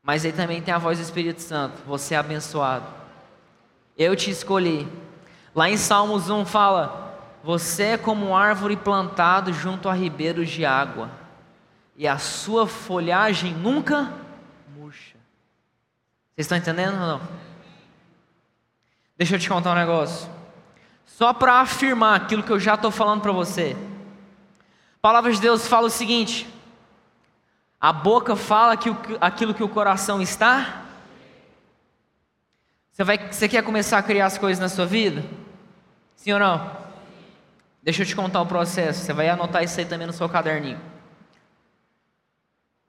Mas 0.02 0.24
aí 0.24 0.32
também 0.32 0.62
tem 0.62 0.72
a 0.72 0.78
voz 0.78 0.98
do 0.98 1.02
Espírito 1.02 1.42
Santo. 1.42 1.82
Você 1.86 2.14
é 2.14 2.18
abençoado. 2.18 2.86
Eu 3.98 4.14
te 4.14 4.30
escolhi. 4.30 4.86
Lá 5.54 5.68
em 5.68 5.76
Salmos 5.76 6.30
1 6.30 6.44
fala: 6.44 7.05
você 7.46 7.84
é 7.84 7.96
como 7.96 8.34
árvore 8.34 8.76
plantado 8.76 9.52
junto 9.52 9.88
a 9.88 9.92
ribeiros 9.92 10.50
de 10.50 10.66
água, 10.66 11.08
e 11.94 12.08
a 12.08 12.18
sua 12.18 12.66
folhagem 12.66 13.54
nunca 13.54 14.12
murcha. 14.76 15.16
Vocês 16.34 16.44
estão 16.44 16.58
entendendo 16.58 16.94
ou 16.94 17.06
não? 17.06 17.20
Deixa 19.16 19.36
eu 19.36 19.38
te 19.38 19.48
contar 19.48 19.70
um 19.70 19.76
negócio. 19.76 20.28
Só 21.04 21.32
para 21.32 21.60
afirmar 21.60 22.16
aquilo 22.16 22.42
que 22.42 22.50
eu 22.50 22.58
já 22.58 22.74
estou 22.74 22.90
falando 22.90 23.20
para 23.22 23.30
você. 23.30 23.76
A 24.96 25.00
palavra 25.00 25.32
de 25.32 25.40
Deus 25.40 25.68
fala 25.68 25.86
o 25.86 25.90
seguinte: 25.90 26.52
a 27.80 27.92
boca 27.92 28.34
fala 28.34 28.76
que 28.76 28.90
aquilo 29.20 29.54
que 29.54 29.62
o 29.62 29.68
coração 29.68 30.20
está. 30.20 30.82
Você, 32.90 33.04
vai, 33.04 33.18
você 33.30 33.48
quer 33.48 33.62
começar 33.62 33.98
a 33.98 34.02
criar 34.02 34.26
as 34.26 34.36
coisas 34.36 34.60
na 34.60 34.68
sua 34.68 34.84
vida? 34.84 35.24
Sim 36.16 36.32
ou 36.32 36.40
não? 36.40 36.85
Deixa 37.86 38.02
eu 38.02 38.06
te 38.06 38.16
contar 38.16 38.40
o 38.40 38.46
processo, 38.46 39.04
você 39.04 39.12
vai 39.12 39.28
anotar 39.28 39.62
isso 39.62 39.78
aí 39.78 39.86
também 39.86 40.08
no 40.08 40.12
seu 40.12 40.28
caderninho. 40.28 40.80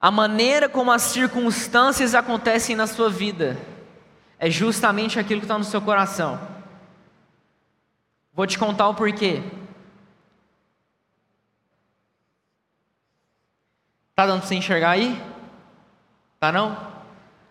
A 0.01 0.09
maneira 0.09 0.67
como 0.67 0.91
as 0.91 1.03
circunstâncias 1.03 2.15
acontecem 2.15 2.75
na 2.75 2.87
sua 2.87 3.07
vida 3.07 3.55
é 4.39 4.49
justamente 4.49 5.19
aquilo 5.19 5.39
que 5.39 5.45
está 5.45 5.55
no 5.55 5.63
seu 5.63 5.79
coração. 5.79 6.39
Vou 8.33 8.47
te 8.47 8.57
contar 8.57 8.89
o 8.89 8.95
porquê. 8.95 9.43
Tá 14.15 14.25
dando 14.25 14.39
para 14.39 14.47
você 14.47 14.55
enxergar 14.55 14.89
aí? 14.89 15.23
Tá 16.39 16.51
não? 16.51 16.75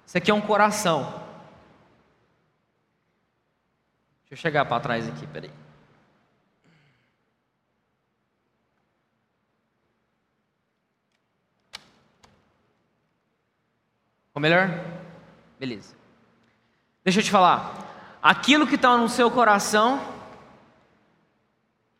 Isso 0.04 0.18
aqui 0.18 0.32
é 0.32 0.34
um 0.34 0.40
coração. 0.40 1.04
Deixa 4.22 4.32
eu 4.32 4.36
chegar 4.36 4.64
para 4.64 4.82
trás 4.82 5.06
aqui, 5.06 5.24
peraí. 5.28 5.65
Ficou 14.36 14.42
melhor? 14.42 14.68
Beleza. 15.58 15.94
Deixa 17.02 17.20
eu 17.20 17.24
te 17.24 17.30
falar. 17.30 18.18
Aquilo 18.22 18.66
que 18.66 18.74
está 18.74 18.94
no 18.94 19.08
seu 19.08 19.30
coração 19.30 19.98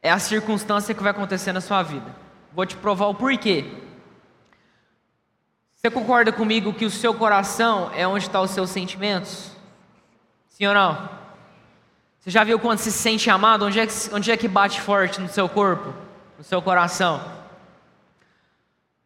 é 0.03 0.11
a 0.11 0.19
circunstância 0.19 0.95
que 0.95 1.03
vai 1.03 1.13
acontecer 1.13 1.55
na 1.55 1.63
sua 1.63 1.83
vida. 1.83 2.15
Vou 2.53 2.67
te 2.67 2.77
provar 2.77 3.07
o 3.07 3.15
porquê. 3.15 3.65
Você 5.77 5.91
concorda 5.91 6.31
comigo 6.31 6.75
que 6.75 6.85
o 6.85 6.91
seu 6.91 7.15
coração 7.15 7.91
é 7.95 8.07
onde 8.07 8.27
estão 8.27 8.43
os 8.43 8.51
seus 8.51 8.69
sentimentos? 8.69 9.53
Sim 10.51 10.67
ou 10.67 10.75
não? 10.75 11.09
Você 12.21 12.29
já 12.29 12.45
viu 12.45 12.59
quando 12.59 12.81
se 12.81 12.93
sente 12.93 13.31
amado? 13.31 13.65
Onde 13.65 13.81
é, 13.81 13.87
que, 13.87 13.95
onde 14.13 14.31
é 14.31 14.37
que 14.37 14.47
bate 14.47 14.79
forte 14.83 15.23
no 15.23 15.29
seu 15.31 15.49
corpo? 15.49 15.91
No 16.37 16.45
seu 16.45 16.61
coração? 16.61 17.19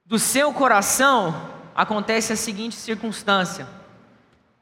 Do 0.04 0.18
seu 0.18 0.52
coração 0.52 1.49
acontece 1.80 2.30
a 2.30 2.36
seguinte 2.36 2.76
circunstância. 2.76 3.66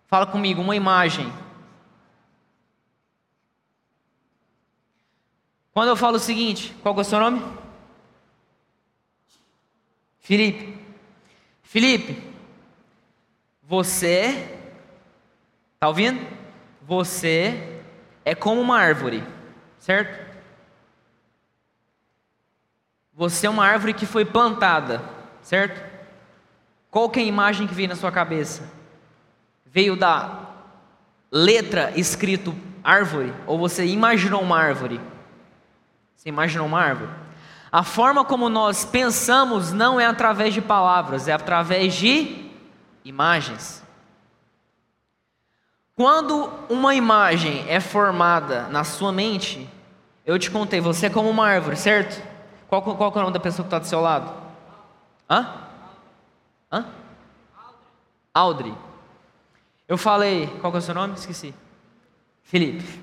Fala 0.07 0.25
comigo, 0.25 0.63
uma 0.63 0.77
imagem. 0.77 1.33
Quando 5.73 5.89
eu 5.89 5.97
falo 5.97 6.15
o 6.15 6.21
seguinte, 6.21 6.73
qual 6.81 6.97
é 6.97 7.01
o 7.01 7.05
seu 7.05 7.19
nome? 7.19 7.45
Felipe. 10.21 10.79
Felipe, 11.65 12.23
você, 13.65 14.57
tá 15.81 15.89
ouvindo? 15.89 16.25
Você 16.83 17.83
é 18.25 18.33
como 18.33 18.61
uma 18.61 18.79
árvore, 18.79 19.25
certo? 19.81 20.25
Você 23.13 23.49
é 23.49 23.51
uma 23.51 23.67
árvore 23.67 23.93
que 23.93 24.07
foi 24.07 24.25
plantada, 24.25 25.03
certo? 25.43 25.98
Qual 26.91 27.11
que 27.11 27.21
é 27.21 27.23
a 27.23 27.27
imagem 27.27 27.67
que 27.67 27.75
veio 27.75 27.89
na 27.89 27.97
sua 27.97 28.11
cabeça? 28.11 28.63
Veio 29.67 29.97
da 29.97 30.41
letra 31.31 31.93
escrito 31.97 32.55
árvore 32.83 33.35
ou 33.47 33.59
você 33.59 33.85
imaginou 33.85 34.41
uma 34.41 34.59
árvore? 34.59 35.01
Você 36.17 36.29
imaginou 36.29 36.67
uma 36.67 36.81
árvore? 36.81 37.11
A 37.71 37.83
forma 37.83 38.25
como 38.25 38.49
nós 38.49 38.85
pensamos 38.85 39.73
não 39.73 40.01
é 40.01 40.07
através 40.07 40.55
de 40.55 40.63
palavras, 40.63 41.29
é 41.29 41.33
através 41.33 41.95
de 41.95 42.51
imagens. 43.05 43.85
Quando 45.95 46.51
uma 46.71 46.95
imagem 46.95 47.67
é 47.69 47.81
formada 47.81 48.69
na 48.69 48.85
sua 48.85 49.13
mente, 49.13 49.69
eu 50.25 50.39
te 50.39 50.51
contei, 50.51 50.81
você 50.81 51.07
é 51.07 51.11
como 51.11 51.29
uma 51.29 51.47
árvore, 51.47 51.77
certo? 51.77 52.23
Qual, 52.69 52.83
qual 52.83 53.13
é 53.15 53.19
o 53.19 53.21
nome 53.21 53.33
da 53.33 53.41
pessoa 53.41 53.65
que 53.65 53.69
está 53.69 53.79
do 53.79 53.87
seu 53.87 54.01
lado? 54.01 54.33
Hã? 55.29 55.68
Hã? 56.71 56.87
Audrey. 58.35 58.75
Eu 59.87 59.97
falei, 59.97 60.47
qual 60.61 60.75
é 60.75 60.77
o 60.79 60.81
seu 60.83 60.95
nome? 60.95 61.15
Esqueci. 61.15 61.55
Felipe. 62.43 63.03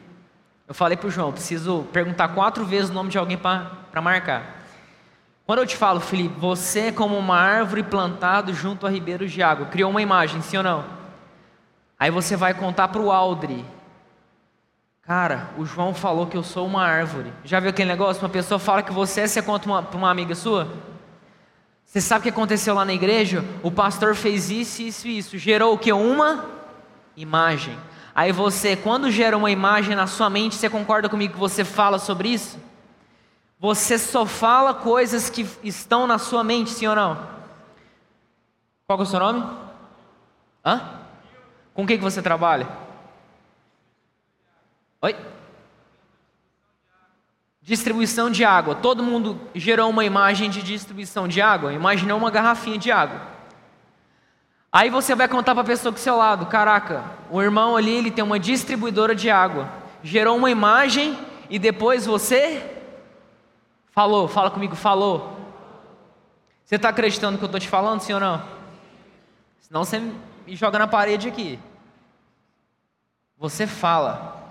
Eu 0.67 0.73
falei 0.73 0.97
para 0.97 1.07
o 1.07 1.11
João, 1.11 1.31
preciso 1.31 1.83
perguntar 1.91 2.29
quatro 2.29 2.65
vezes 2.65 2.89
o 2.89 2.93
nome 2.93 3.09
de 3.09 3.17
alguém 3.17 3.37
para 3.37 4.01
marcar. 4.01 4.63
Quando 5.45 5.59
eu 5.59 5.67
te 5.67 5.77
falo, 5.77 5.99
Felipe, 5.99 6.39
você 6.39 6.87
é 6.87 6.91
como 6.91 7.15
uma 7.17 7.37
árvore 7.37 7.83
plantada 7.83 8.51
junto 8.51 8.87
a 8.87 8.89
ribeiros 8.89 9.31
de 9.31 9.43
água, 9.43 9.67
criou 9.67 9.91
uma 9.91 10.01
imagem, 10.01 10.41
sim 10.41 10.57
ou 10.57 10.63
não? 10.63 10.85
Aí 11.99 12.09
você 12.09 12.35
vai 12.35 12.53
contar 12.53 12.87
para 12.87 13.01
o 13.01 13.11
Audrey. 13.11 13.63
Cara, 15.03 15.51
o 15.55 15.65
João 15.65 15.93
falou 15.93 16.25
que 16.25 16.35
eu 16.35 16.41
sou 16.41 16.65
uma 16.65 16.83
árvore. 16.83 17.31
Já 17.43 17.59
viu 17.59 17.69
aquele 17.69 17.87
negócio? 17.89 18.23
Uma 18.23 18.29
pessoa 18.29 18.57
fala 18.57 18.81
que 18.81 18.91
você 18.91 19.21
é, 19.21 19.27
você 19.27 19.39
conta 19.39 19.83
para 19.83 19.97
uma 19.97 20.09
amiga 20.09 20.33
sua? 20.33 20.67
Você 21.95 22.01
sabe 22.01 22.19
o 22.19 22.23
que 22.23 22.29
aconteceu 22.29 22.75
lá 22.75 22.83
na 22.83 22.93
igreja? 22.93 23.41
O 23.63 23.71
pastor 23.71 24.15
fez 24.15 24.49
isso, 24.49 24.81
isso 24.81 25.07
e 25.07 25.17
isso. 25.17 25.37
Gerou 25.37 25.73
o 25.73 25.77
que? 25.77 25.93
Uma 25.93 26.43
imagem. 27.15 27.79
Aí 28.13 28.33
você, 28.33 28.75
quando 28.75 29.09
gera 29.09 29.37
uma 29.37 29.49
imagem 29.49 29.95
na 29.95 30.05
sua 30.05 30.29
mente, 30.29 30.55
você 30.55 30.69
concorda 30.69 31.07
comigo 31.07 31.35
que 31.35 31.39
você 31.39 31.63
fala 31.63 31.97
sobre 31.97 32.27
isso? 32.27 32.59
Você 33.57 33.97
só 33.97 34.25
fala 34.25 34.73
coisas 34.73 35.29
que 35.29 35.47
estão 35.63 36.05
na 36.05 36.17
sua 36.17 36.43
mente, 36.43 36.71
sim 36.71 36.85
ou 36.85 36.97
não? 36.97 37.29
Qual 38.85 38.99
é 38.99 39.01
o 39.01 39.05
seu 39.05 39.19
nome? 39.21 39.57
Hã? 40.65 40.99
Com 41.73 41.85
o 41.85 41.87
que, 41.87 41.97
que 41.97 42.03
você 42.03 42.21
trabalha? 42.21 42.67
Oi? 45.01 45.15
Distribuição 47.65 48.29
de 48.29 48.45
água. 48.45 48.75
Todo 48.75 49.01
mundo 49.01 49.41
gerou 49.55 49.89
uma 49.89 50.05
imagem 50.05 50.51
de 50.51 50.61
distribuição 50.61 51.27
de 51.27 51.41
água. 51.41 51.73
Imaginou 51.73 52.15
uma 52.15 52.29
garrafinha 52.29 52.77
de 52.77 52.91
água. 52.91 53.19
Aí 54.71 54.91
você 54.91 55.15
vai 55.15 55.27
contar 55.27 55.55
para 55.55 55.63
a 55.63 55.65
pessoa 55.65 55.91
do 55.91 55.97
seu 55.97 56.15
lado: 56.15 56.45
caraca, 56.45 57.03
o 57.31 57.41
irmão 57.41 57.75
ali 57.75 57.89
ele 57.89 58.11
tem 58.11 58.23
uma 58.23 58.39
distribuidora 58.39 59.15
de 59.15 59.31
água. 59.31 59.67
Gerou 60.03 60.37
uma 60.37 60.51
imagem 60.51 61.17
e 61.49 61.57
depois 61.57 62.05
você 62.05 62.63
falou. 63.89 64.27
Fala 64.27 64.51
comigo, 64.51 64.75
falou. 64.75 65.35
Você 66.63 66.75
está 66.75 66.89
acreditando 66.89 67.31
no 67.31 67.37
que 67.39 67.45
eu 67.45 67.47
estou 67.47 67.59
te 67.59 67.67
falando, 67.67 68.07
ou 68.07 68.19
não? 68.19 68.43
Senão 69.59 69.83
você 69.83 69.97
me 69.99 70.55
joga 70.55 70.77
na 70.77 70.87
parede 70.87 71.27
aqui. 71.27 71.57
Você 73.39 73.65
fala. 73.65 74.44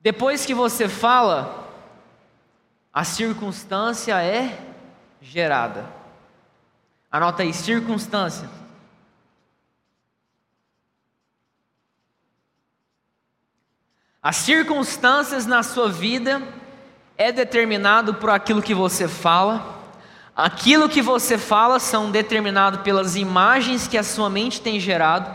Depois 0.00 0.46
que 0.46 0.54
você 0.54 0.88
fala, 0.88 1.68
a 2.92 3.04
circunstância 3.04 4.22
é 4.22 4.58
gerada. 5.20 5.84
Anota 7.10 7.42
aí, 7.42 7.52
circunstância. 7.52 8.48
As 14.22 14.36
circunstâncias 14.36 15.46
na 15.46 15.62
sua 15.62 15.88
vida 15.88 16.42
é 17.16 17.30
determinado 17.30 18.14
por 18.14 18.30
aquilo 18.30 18.62
que 18.62 18.74
você 18.74 19.06
fala. 19.06 19.78
Aquilo 20.34 20.88
que 20.88 21.02
você 21.02 21.36
fala 21.36 21.78
são 21.78 22.10
determinados 22.10 22.80
pelas 22.80 23.16
imagens 23.16 23.86
que 23.86 23.98
a 23.98 24.02
sua 24.02 24.30
mente 24.30 24.60
tem 24.62 24.80
gerado. 24.80 25.34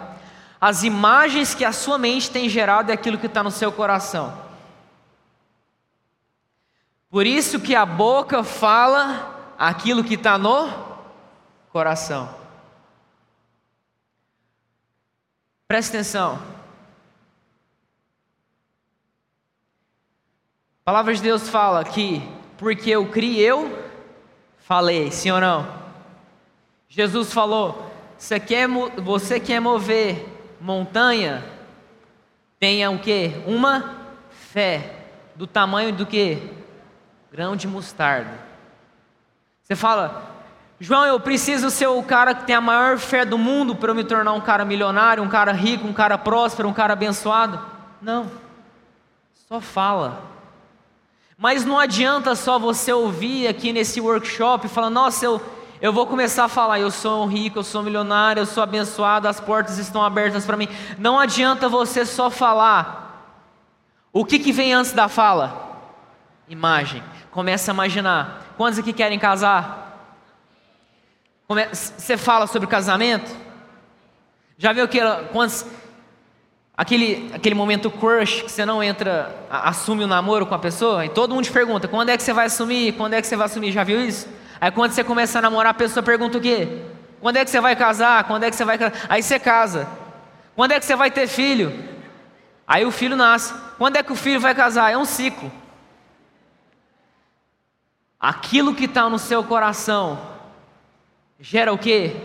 As 0.60 0.84
imagens 0.84 1.54
que 1.54 1.64
a 1.64 1.72
sua 1.72 1.98
mente 1.98 2.32
tem 2.32 2.50
gerado 2.50 2.90
é 2.90 2.94
aquilo 2.96 3.18
que 3.18 3.28
está 3.28 3.44
no 3.44 3.52
seu 3.52 3.72
coração. 3.72 4.45
Por 7.16 7.26
isso 7.26 7.62
que 7.62 7.74
a 7.74 7.86
boca 7.86 8.44
fala 8.44 9.54
aquilo 9.58 10.04
que 10.04 10.16
está 10.16 10.38
no 10.38 10.70
coração. 11.70 12.30
Preste 15.66 15.92
atenção. 15.92 16.36
A 20.82 20.84
palavra 20.84 21.16
de 21.16 21.22
Deus 21.22 21.48
fala 21.48 21.86
que 21.86 22.22
porque 22.58 22.90
eu 22.90 23.10
criei, 23.10 23.50
eu 23.50 23.88
falei, 24.58 25.10
sim 25.10 25.32
ou 25.32 25.40
não? 25.40 25.66
Jesus 26.90 27.32
falou: 27.32 27.94
você 28.18 28.42
quer, 28.42 28.68
você 28.68 29.40
quer 29.40 29.62
mover 29.62 30.28
montanha? 30.60 31.46
Tenha 32.60 32.92
o 32.92 33.00
que? 33.00 33.42
Uma 33.48 34.06
fé 34.30 35.06
do 35.34 35.48
tamanho 35.48 35.94
do 35.94 36.06
que? 36.06 36.65
Grão 37.36 37.54
de 37.54 37.68
mostarda. 37.68 38.32
Você 39.62 39.76
fala, 39.76 40.24
João, 40.80 41.04
eu 41.04 41.20
preciso 41.20 41.70
ser 41.70 41.88
o 41.88 42.02
cara 42.02 42.34
que 42.34 42.46
tem 42.46 42.56
a 42.56 42.62
maior 42.62 42.98
fé 42.98 43.26
do 43.26 43.38
mundo 43.38 43.76
para 43.76 43.92
eu 43.92 43.96
me 43.96 44.06
tornar 44.06 44.32
um 44.32 44.40
cara 44.40 44.64
milionário, 44.64 45.22
um 45.22 45.28
cara 45.28 45.52
rico, 45.52 45.86
um 45.86 45.92
cara 45.92 46.18
próspero, 46.18 46.70
um 46.70 46.74
cara 46.74 46.94
abençoado. 46.94 47.60
Não, 48.02 48.32
só 49.50 49.60
fala. 49.60 50.24
Mas 51.38 51.66
não 51.66 51.78
adianta 51.78 52.36
só 52.36 52.58
você 52.58 52.94
ouvir 52.94 53.50
aqui 53.50 53.74
nesse 53.74 54.00
workshop 54.00 54.68
e 54.68 54.70
falar, 54.70 54.90
nossa, 54.90 55.26
eu, 55.26 55.42
eu 55.82 55.92
vou 55.92 56.08
começar 56.08 56.46
a 56.46 56.50
falar, 56.50 56.80
eu 56.80 56.90
sou 56.90 57.26
rico, 57.26 57.60
eu 57.60 57.64
sou 57.64 57.84
milionário, 57.84 58.40
eu 58.40 58.46
sou 58.46 58.64
abençoado, 58.64 59.28
as 59.28 59.42
portas 59.42 59.78
estão 59.78 60.02
abertas 60.02 60.46
para 60.46 60.56
mim. 60.56 60.70
Não 60.98 61.20
adianta 61.20 61.68
você 61.68 62.06
só 62.06 62.30
falar. 62.30 63.28
O 64.14 64.24
que, 64.24 64.40
que 64.40 64.54
vem 64.54 64.74
antes 64.74 64.94
da 64.94 65.10
fala? 65.10 65.64
Imagem. 66.48 67.04
Começa 67.36 67.70
a 67.70 67.74
imaginar. 67.74 68.54
Quantos 68.56 68.80
aqui 68.80 68.94
querem 68.94 69.20
casar? 69.20 70.24
Você 71.74 72.16
fala 72.16 72.48
sobre 72.48 72.66
casamento? 72.66 73.30
Já 74.58 74.72
viu 74.72 74.88
que 74.88 75.02
quantos 75.34 75.66
aquele 76.78 77.30
aquele 77.34 77.54
momento 77.54 77.92
crush 77.92 78.44
que 78.44 78.50
você 78.50 78.66
não 78.66 78.82
entra, 78.82 79.36
assume 79.50 80.06
o 80.06 80.08
namoro 80.08 80.46
com 80.46 80.56
a 80.56 80.60
pessoa 80.60 81.06
e 81.06 81.10
todo 81.10 81.36
mundo 81.36 81.44
te 81.44 81.52
pergunta: 81.52 81.90
"Quando 81.90 82.08
é 82.08 82.16
que 82.16 82.24
você 82.24 82.32
vai 82.32 82.46
assumir? 82.46 82.94
Quando 82.94 83.16
é 83.16 83.22
que 83.22 83.28
você 83.28 83.36
vai 83.36 83.48
assumir?" 83.48 83.74
Já 83.74 83.84
viu 83.84 84.00
isso? 84.00 84.30
Aí 84.62 84.72
quando 84.72 84.94
você 84.94 85.04
começa 85.04 85.40
a 85.40 85.42
namorar, 85.42 85.72
a 85.72 85.74
pessoa 85.74 86.02
pergunta 86.02 86.38
o 86.38 86.42
quê? 86.42 86.84
Quando 87.20 87.36
é 87.36 87.44
que 87.44 87.52
você 87.52 87.60
vai 87.60 87.76
casar? 87.76 88.24
Quando 88.24 88.46
é 88.46 88.50
que 88.50 88.56
você 88.56 88.64
vai 88.64 88.78
casar? 88.78 89.08
Aí 89.10 89.22
você 89.22 89.38
casa. 89.38 89.90
Quando 90.56 90.72
é 90.72 90.80
que 90.80 90.86
você 90.86 90.96
vai 90.96 91.12
ter 91.12 91.28
filho? 91.28 91.84
Aí 92.66 92.86
o 92.86 92.92
filho 92.92 93.18
nasce. 93.18 93.54
Quando 93.78 93.98
é 93.98 94.04
que 94.04 94.14
o 94.14 94.16
filho 94.16 94.40
vai 94.40 94.56
casar? 94.56 94.90
É 94.90 94.98
um 94.98 95.04
ciclo. 95.04 95.52
Aquilo 98.20 98.74
que 98.74 98.86
está 98.86 99.10
no 99.10 99.20
seu 99.20 99.44
coração 99.44 100.20
gera 101.40 101.74
o 101.74 101.78
que? 101.78 102.16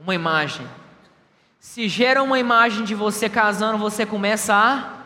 Uma 0.00 0.14
imagem. 0.14 0.66
Se 1.58 1.88
gera 1.88 2.22
uma 2.22 2.38
imagem 2.38 2.84
de 2.84 2.94
você 2.94 3.28
casando, 3.28 3.78
você 3.78 4.04
começa 4.04 4.54
a 4.54 5.02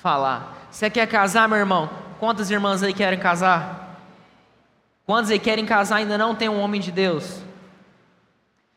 falar. 0.00 0.68
Você 0.70 0.88
quer 0.88 1.06
casar, 1.08 1.48
meu 1.48 1.58
irmão? 1.58 1.90
Quantas 2.20 2.50
irmãs 2.50 2.82
aí 2.82 2.94
querem 2.94 3.18
casar? 3.18 4.00
Quantas 5.04 5.30
aí 5.30 5.38
querem 5.38 5.66
casar 5.66 5.96
ainda 5.96 6.16
não 6.16 6.34
tem 6.34 6.48
um 6.48 6.60
homem 6.60 6.80
de 6.80 6.92
Deus? 6.92 7.40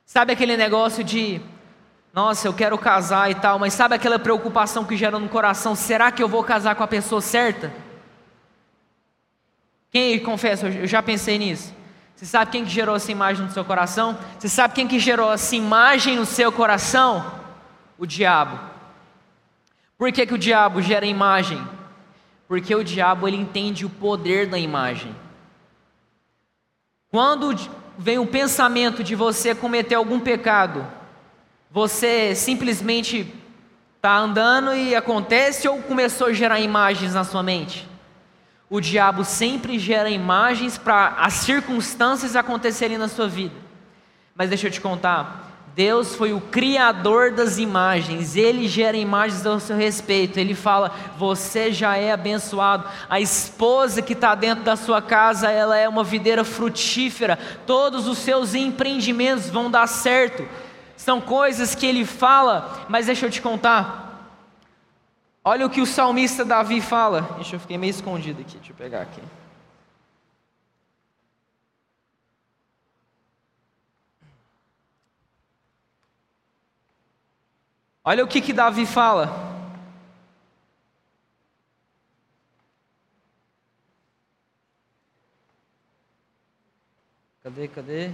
Sabe 0.05 0.33
aquele 0.33 0.57
negócio 0.57 1.03
de, 1.03 1.39
nossa, 2.11 2.47
eu 2.47 2.53
quero 2.53 2.77
casar 2.77 3.29
e 3.29 3.35
tal, 3.35 3.59
mas 3.59 3.73
sabe 3.73 3.93
aquela 3.93 4.17
preocupação 4.17 4.83
que 4.83 4.97
gera 4.97 5.19
no 5.19 5.29
coração? 5.29 5.75
Será 5.75 6.11
que 6.11 6.21
eu 6.21 6.27
vou 6.27 6.43
casar 6.43 6.75
com 6.75 6.83
a 6.83 6.87
pessoa 6.87 7.21
certa? 7.21 7.71
Quem 9.91 10.19
confessa, 10.19 10.67
eu 10.67 10.87
já 10.87 11.01
pensei 11.01 11.37
nisso. 11.37 11.73
Você 12.15 12.25
sabe 12.25 12.51
quem 12.51 12.65
que 12.65 12.69
gerou 12.69 12.95
essa 12.95 13.11
imagem 13.11 13.45
no 13.45 13.51
seu 13.51 13.63
coração? 13.65 14.17
Você 14.37 14.49
sabe 14.49 14.75
quem 14.75 14.87
que 14.87 14.99
gerou 14.99 15.31
essa 15.31 15.55
imagem 15.55 16.17
no 16.17 16.25
seu 16.25 16.51
coração? 16.51 17.39
O 17.97 18.05
diabo. 18.05 18.59
Por 19.97 20.11
que, 20.11 20.25
que 20.25 20.33
o 20.33 20.37
diabo 20.37 20.81
gera 20.81 21.05
imagem? 21.05 21.65
Porque 22.47 22.75
o 22.75 22.83
diabo 22.83 23.27
ele 23.27 23.37
entende 23.37 23.85
o 23.85 23.89
poder 23.89 24.47
da 24.47 24.59
imagem. 24.59 25.15
Quando 27.09 27.55
vem 27.97 28.19
o 28.19 28.27
pensamento 28.27 29.03
de 29.03 29.15
você 29.15 29.55
cometer 29.55 29.95
algum 29.95 30.19
pecado, 30.19 30.85
você 31.71 32.35
simplesmente 32.35 33.33
está 33.95 34.17
andando 34.17 34.73
e 34.75 34.95
acontece 34.95 35.67
ou 35.67 35.81
começou 35.81 36.27
a 36.27 36.33
gerar 36.33 36.59
imagens 36.59 37.13
na 37.13 37.23
sua 37.23 37.41
mente? 37.41 37.88
O 38.69 38.79
diabo 38.79 39.25
sempre 39.25 39.79
gera 39.79 40.09
imagens 40.09 40.77
para 40.77 41.15
as 41.17 41.33
circunstâncias 41.33 42.35
acontecerem 42.35 42.97
na 42.97 43.07
sua 43.07 43.27
vida. 43.27 43.55
Mas 44.35 44.49
deixa 44.49 44.67
eu 44.67 44.71
te 44.71 44.79
contar. 44.79 45.47
Deus 45.75 46.15
foi 46.15 46.33
o 46.33 46.41
criador 46.41 47.31
das 47.31 47.57
imagens, 47.57 48.35
ele 48.35 48.67
gera 48.67 48.97
imagens 48.97 49.45
ao 49.45 49.59
seu 49.59 49.77
respeito. 49.77 50.37
Ele 50.37 50.53
fala: 50.53 50.91
Você 51.17 51.71
já 51.71 51.95
é 51.95 52.11
abençoado. 52.11 52.85
A 53.09 53.19
esposa 53.19 54.01
que 54.01 54.13
está 54.13 54.35
dentro 54.35 54.63
da 54.63 54.75
sua 54.75 55.01
casa, 55.01 55.49
ela 55.49 55.77
é 55.77 55.87
uma 55.87 56.03
videira 56.03 56.43
frutífera. 56.43 57.39
Todos 57.65 58.07
os 58.07 58.17
seus 58.17 58.53
empreendimentos 58.53 59.49
vão 59.49 59.71
dar 59.71 59.87
certo. 59.87 60.45
São 60.97 61.21
coisas 61.21 61.73
que 61.73 61.85
ele 61.85 62.03
fala, 62.03 62.85
mas 62.89 63.05
deixa 63.05 63.25
eu 63.25 63.31
te 63.31 63.41
contar. 63.41 64.08
Olha 65.51 65.65
o 65.65 65.69
que 65.71 65.81
o 65.81 65.85
salmista 65.87 66.45
Davi 66.45 66.79
fala. 66.79 67.21
Deixa 67.37 67.55
eu 67.55 67.59
fiquei 67.59 67.75
meio 67.75 67.89
escondido 67.89 68.39
aqui, 68.39 68.55
deixa 68.55 68.71
eu 68.71 68.75
pegar 68.75 69.01
aqui. 69.01 69.19
Olha 78.03 78.23
o 78.23 78.27
que, 78.27 78.41
que 78.41 78.53
Davi 78.53 78.85
fala. 78.85 79.27
Cadê, 87.41 87.67
cadê? 87.67 88.11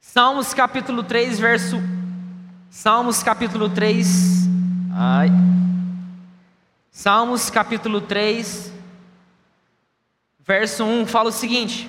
Salmos 0.00 0.54
capítulo 0.54 1.02
3, 1.02 1.40
verso. 1.40 2.01
Salmos 2.74 3.22
capítulo 3.22 3.68
3. 3.68 4.48
Ai. 4.94 5.28
Salmos 6.90 7.50
capítulo 7.50 8.00
3, 8.00 8.72
verso 10.40 10.82
1 10.82 11.06
fala 11.06 11.28
o 11.28 11.32
seguinte: 11.32 11.86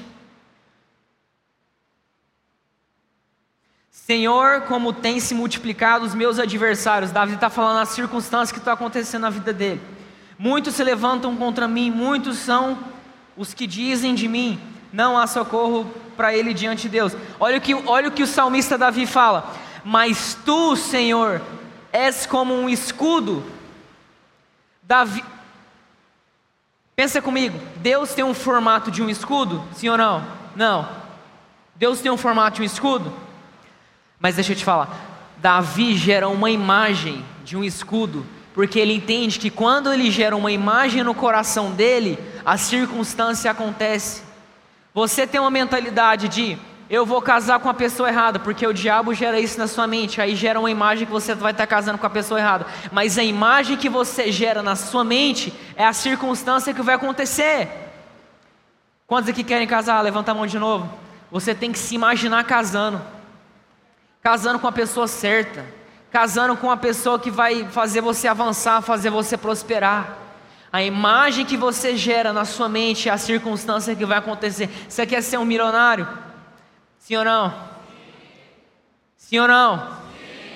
Senhor, 3.89 4.63
como 4.63 4.91
tem 4.91 5.21
se 5.21 5.33
multiplicado 5.33 6.03
os 6.03 6.13
meus 6.13 6.37
adversários. 6.37 7.13
Davi 7.13 7.35
está 7.35 7.49
falando 7.49 7.79
as 7.79 7.89
circunstâncias 7.89 8.51
que 8.51 8.57
estão 8.57 8.73
acontecendo 8.73 9.21
na 9.21 9.29
vida 9.29 9.53
dele. 9.53 9.81
Muitos 10.37 10.75
se 10.75 10.83
levantam 10.83 11.33
contra 11.37 11.65
mim, 11.65 11.89
muitos 11.89 12.39
são 12.39 12.77
os 13.37 13.53
que 13.53 13.65
dizem 13.65 14.13
de 14.13 14.27
mim, 14.27 14.59
não 14.91 15.17
há 15.17 15.27
socorro 15.27 15.89
para 16.17 16.35
ele 16.35 16.53
diante 16.53 16.83
de 16.83 16.89
Deus. 16.89 17.15
Olha 17.39 17.57
o, 17.57 17.61
que, 17.61 17.73
olha 17.73 18.09
o 18.09 18.11
que 18.11 18.23
o 18.23 18.27
salmista 18.27 18.77
Davi 18.77 19.07
fala: 19.07 19.62
Mas 19.83 20.37
tu, 20.45 20.75
Senhor, 20.75 21.41
és 21.91 22.25
como 22.25 22.53
um 22.53 22.69
escudo. 22.69 23.43
Davi, 24.81 25.23
pensa 26.95 27.21
comigo, 27.21 27.59
Deus 27.77 28.13
tem 28.13 28.23
um 28.23 28.33
formato 28.33 28.89
de 28.89 29.01
um 29.01 29.09
escudo? 29.09 29.63
Sim 29.73 29.89
ou 29.89 29.97
não? 29.97 30.25
Não. 30.55 30.89
Deus 31.75 31.99
tem 32.01 32.11
um 32.11 32.17
formato 32.17 32.57
de 32.57 32.61
um 32.61 32.65
escudo? 32.65 33.13
Mas 34.19 34.35
deixa 34.35 34.53
eu 34.53 34.55
te 34.55 34.63
falar, 34.63 34.89
Davi 35.37 35.97
gera 35.97 36.29
uma 36.29 36.49
imagem 36.49 37.25
de 37.43 37.57
um 37.57 37.63
escudo, 37.63 38.25
porque 38.53 38.79
ele 38.79 38.93
entende 38.93 39.39
que 39.39 39.49
quando 39.49 39.91
ele 39.91 40.09
gera 40.09 40.35
uma 40.35 40.51
imagem 40.51 41.03
no 41.03 41.13
coração 41.13 41.71
dele, 41.71 42.17
a 42.45 42.55
circunstância 42.57 43.51
acontece. 43.51 44.21
Você 44.93 45.27
tem 45.27 45.41
uma 45.41 45.51
mentalidade 45.51 46.29
de 46.29 46.57
eu 46.89 47.05
vou 47.05 47.21
casar 47.21 47.59
com 47.59 47.69
a 47.69 47.73
pessoa 47.73 48.09
errada, 48.09 48.39
porque 48.39 48.65
o 48.67 48.73
diabo 48.73 49.13
gera 49.13 49.39
isso 49.39 49.57
na 49.57 49.67
sua 49.67 49.87
mente, 49.87 50.21
aí 50.21 50.35
gera 50.35 50.59
uma 50.59 50.69
imagem 50.69 51.05
que 51.05 51.11
você 51.11 51.33
vai 51.33 51.51
estar 51.51 51.65
casando 51.65 51.97
com 51.97 52.05
a 52.05 52.09
pessoa 52.09 52.39
errada. 52.39 52.65
Mas 52.91 53.17
a 53.17 53.23
imagem 53.23 53.77
que 53.77 53.89
você 53.89 54.31
gera 54.31 54.61
na 54.61 54.75
sua 54.75 55.03
mente 55.03 55.53
é 55.75 55.85
a 55.85 55.93
circunstância 55.93 56.73
que 56.73 56.81
vai 56.81 56.95
acontecer. 56.95 57.69
Quantos 59.07 59.29
aqui 59.29 59.43
querem 59.43 59.67
casar? 59.67 60.01
Levanta 60.01 60.31
a 60.31 60.35
mão 60.35 60.45
de 60.45 60.59
novo. 60.59 60.89
Você 61.31 61.55
tem 61.55 61.71
que 61.71 61.79
se 61.79 61.95
imaginar 61.95 62.43
casando 62.43 63.01
casando 64.23 64.57
com 64.57 64.67
a 64.67 64.71
pessoa 64.71 65.05
certa, 65.05 65.65
casando 66.09 66.55
com 66.55 66.71
a 66.71 66.77
pessoa 66.77 67.19
que 67.19 67.29
vai 67.29 67.67
fazer 67.67 67.99
você 67.99 68.29
avançar, 68.29 68.81
fazer 68.81 69.09
você 69.09 69.37
prosperar. 69.37 70.17
A 70.71 70.81
imagem 70.81 71.45
que 71.45 71.57
você 71.57 71.95
gera 71.97 72.31
na 72.31 72.45
sua 72.45 72.69
mente 72.69 73.09
é 73.09 73.11
a 73.11 73.17
circunstância 73.17 73.93
que 73.95 74.05
vai 74.05 74.17
acontecer. 74.17 74.69
Você 74.87 75.05
quer 75.05 75.21
ser 75.21 75.37
um 75.37 75.45
milionário? 75.45 76.07
Sim 77.03 77.17
ou 77.17 77.25
não? 77.25 77.53
Sim 79.17 79.39
ou 79.39 79.47
não? 79.49 79.97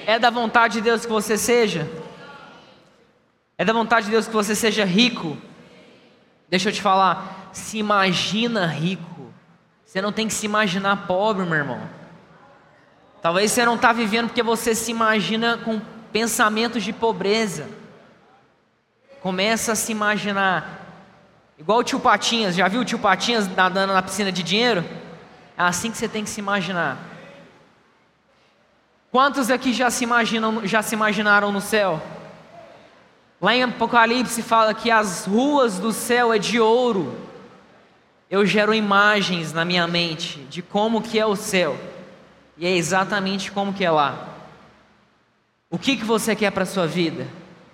É 0.06 0.18
da 0.18 0.30
vontade 0.30 0.76
de 0.76 0.82
Deus 0.82 1.06
que 1.06 1.12
você 1.12 1.38
seja? 1.38 1.92
É 3.58 3.66
da 3.66 3.74
vontade 3.74 4.06
de 4.06 4.14
Deus 4.14 4.28
que 4.28 4.34
você 4.34 4.56
seja 4.56 4.86
rico? 4.86 5.38
Deixa 6.48 6.70
eu 6.70 6.74
te 6.74 6.82
falar, 6.82 7.50
se 7.52 7.78
imagina 7.78 8.66
rico. 8.66 9.30
Você 9.86 10.02
não 10.02 10.14
tem 10.14 10.26
que 10.26 10.34
se 10.34 10.46
imaginar 10.46 11.06
pobre, 11.06 11.46
meu 11.46 11.58
irmão. 11.58 11.82
Talvez 13.22 13.52
você 13.52 13.66
não 13.66 13.76
está 13.76 13.92
vivendo 13.92 14.28
porque 14.28 14.42
você 14.42 14.74
se 14.74 14.90
imagina 14.90 15.58
com 15.58 15.82
pensamentos 16.14 16.82
de 16.82 16.94
pobreza. 16.94 17.68
Começa 19.20 19.74
a 19.74 19.76
se 19.76 19.92
imaginar. 19.92 20.86
Igual 21.60 21.80
o 21.80 21.84
tio 21.84 22.00
Patinhas, 22.00 22.56
já 22.56 22.70
viu 22.70 22.80
o 22.80 22.86
tio 22.86 23.00
Patinhas 23.00 23.54
nadando 23.54 23.92
na 23.92 24.02
piscina 24.02 24.32
de 24.32 24.42
dinheiro? 24.42 25.07
É 25.58 25.64
assim 25.64 25.90
que 25.90 25.98
você 25.98 26.08
tem 26.08 26.24
que 26.24 26.30
se 26.30 26.40
imaginar. 26.40 26.98
Quantos 29.12 29.50
aqui 29.50 29.74
já 29.74 29.90
se 29.90 30.04
imaginam, 30.04 30.68
já 30.68 30.84
se 30.84 30.94
imaginaram 30.94 31.52
no 31.52 31.60
céu? 31.60 32.00
Lá 33.42 33.56
em 33.56 33.64
Apocalipse 33.64 34.44
fala 34.44 34.74
que 34.74 34.92
as 34.92 35.26
ruas 35.26 35.80
do 35.80 35.92
céu 35.92 36.32
é 36.32 36.38
de 36.38 36.60
ouro. 36.60 37.18
Eu 38.30 38.46
gero 38.46 38.74
imagens 38.74 39.52
na 39.54 39.66
minha 39.66 39.88
mente 39.88 40.40
de 40.42 40.62
como 40.62 41.02
que 41.02 41.18
é 41.18 41.26
o 41.26 41.36
céu. 41.36 41.76
E 42.56 42.68
é 42.68 42.76
exatamente 42.76 43.52
como 43.52 43.74
que 43.74 43.84
é 43.84 43.90
lá. 43.90 44.28
O 45.70 45.80
que, 45.80 45.98
que 45.98 46.06
você 46.06 46.36
quer 46.36 46.52
para 46.52 46.64
a 46.64 46.68
sua 46.68 46.86
vida? 46.86 47.28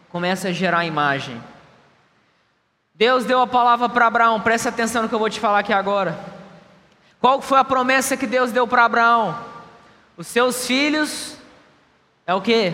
Começa 0.10 0.50
a 0.50 0.52
gerar 0.54 0.86
imagem. 0.86 1.42
Deus 2.96 3.26
deu 3.26 3.42
a 3.42 3.48
palavra 3.48 3.90
para 3.90 4.08
Abraão, 4.08 4.40
presta 4.40 4.70
atenção 4.70 5.02
no 5.02 5.10
que 5.10 5.16
eu 5.16 5.20
vou 5.20 5.30
te 5.30 5.40
falar 5.40 5.60
aqui 5.60 5.74
agora. 5.74 6.43
Qual 7.24 7.42
foi 7.42 7.58
a 7.58 7.64
promessa 7.64 8.18
que 8.18 8.28
Deus 8.28 8.52
deu 8.52 8.68
para 8.68 8.84
Abraão? 8.84 9.40
Os 10.18 10.28
seus 10.28 10.68
filhos 10.68 11.38
é 12.28 12.34
o 12.34 12.42
que? 12.42 12.74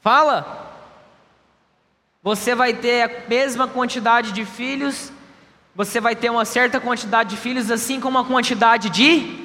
Fala. 0.00 0.72
Você 2.22 2.54
vai 2.54 2.72
ter 2.74 3.02
a 3.02 3.28
mesma 3.28 3.66
quantidade 3.66 4.30
de 4.30 4.44
filhos, 4.44 5.10
você 5.74 6.00
vai 6.00 6.14
ter 6.14 6.30
uma 6.30 6.44
certa 6.44 6.78
quantidade 6.78 7.30
de 7.30 7.36
filhos, 7.36 7.72
assim 7.72 7.98
como 7.98 8.18
a 8.18 8.24
quantidade 8.24 8.88
de 8.88 9.44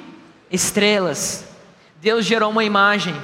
estrelas. 0.52 1.44
Deus 1.96 2.24
gerou 2.24 2.52
uma 2.52 2.62
imagem. 2.62 3.20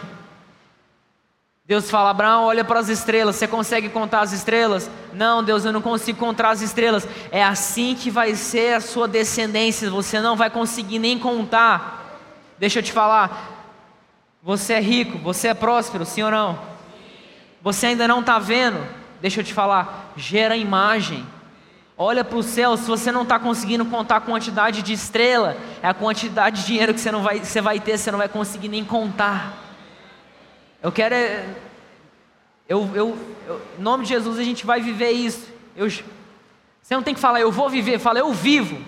Deus 1.67 1.91
fala: 1.91 2.11
Abraão, 2.11 2.45
olha 2.45 2.65
para 2.65 2.79
as 2.79 2.89
estrelas. 2.89 3.37
Você 3.37 3.49
consegue 3.49 3.89
contar 3.89 4.21
as 4.21 4.33
estrelas? 4.33 4.89
Não, 5.13 5.43
Deus, 5.43 5.65
eu 5.65 5.73
não 5.73 5.83
consigo 5.83 6.19
contar 6.19 6.51
as 6.51 6.63
estrelas. 6.63 7.07
É 7.33 7.43
assim 7.43 7.97
que 7.97 8.09
vai 8.09 8.37
ser 8.37 8.75
a 8.75 8.81
sua 8.81 9.09
descendência. 9.09 9.91
Você 9.91 10.21
não 10.21 10.37
vai 10.37 10.49
conseguir 10.49 11.01
nem 11.01 11.19
contar. 11.19 12.21
Deixa 12.57 12.79
eu 12.79 12.83
te 12.85 12.93
falar. 12.93 13.55
Você 14.43 14.75
é 14.75 14.81
rico, 14.81 15.19
você 15.19 15.49
é 15.49 15.55
próspero, 15.55 16.07
sim 16.07 16.23
ou 16.23 16.31
não? 16.31 16.57
Você 17.63 17.87
ainda 17.87 18.07
não 18.07 18.21
está 18.21 18.39
vendo? 18.39 18.79
Deixa 19.21 19.41
eu 19.41 19.45
te 19.45 19.53
falar. 19.53 20.13
Gera 20.17 20.57
imagem. 20.57 21.27
Olha 21.99 22.23
para 22.23 22.39
o 22.39 22.45
céu, 22.45 22.77
se 22.77 22.87
você 22.87 23.11
não 23.11 23.23
está 23.23 23.41
conseguindo 23.41 23.85
contar 23.87 24.17
a 24.17 24.21
quantidade 24.21 24.83
de 24.83 24.93
estrela, 24.93 25.57
é 25.83 25.89
a 25.89 25.95
quantidade 25.95 26.61
de 26.61 26.67
dinheiro 26.67 26.95
que 26.95 27.01
você, 27.01 27.11
não 27.11 27.23
vai, 27.23 27.41
você 27.41 27.61
vai 27.61 27.81
ter, 27.81 27.99
você 27.99 28.11
não 28.13 28.19
vai 28.19 28.29
conseguir 28.29 28.69
nem 28.69 28.85
contar. 28.85 29.66
Eu 30.87 30.93
quero. 30.93 31.17
É, 31.17 31.45
eu, 32.69 32.89
eu, 32.95 33.19
eu, 33.49 33.63
em 33.77 33.83
nome 33.83 34.05
de 34.05 34.11
Jesus 34.11 34.39
a 34.39 34.45
gente 34.45 34.65
vai 34.65 34.81
viver 34.81 35.11
isso. 35.11 35.53
Eu, 35.75 35.91
você 35.91 36.95
não 36.95 37.03
tem 37.03 37.13
que 37.13 37.19
falar, 37.19 37.41
eu 37.41 37.51
vou 37.51 37.69
viver, 37.69 37.99
fala, 37.99 38.21
eu 38.21 38.33
vivo. 38.33 38.81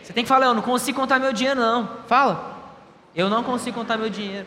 Você 0.00 0.12
tem 0.12 0.22
que 0.22 0.28
falar, 0.28 0.46
eu 0.46 0.54
não 0.54 0.62
consigo 0.62 1.00
contar 1.00 1.18
meu 1.18 1.32
dinheiro, 1.32 1.58
não. 1.58 1.90
Fala, 2.06 2.76
eu 3.12 3.28
não 3.28 3.42
consigo 3.42 3.76
contar 3.76 3.96
meu 3.96 4.08
dinheiro. 4.08 4.46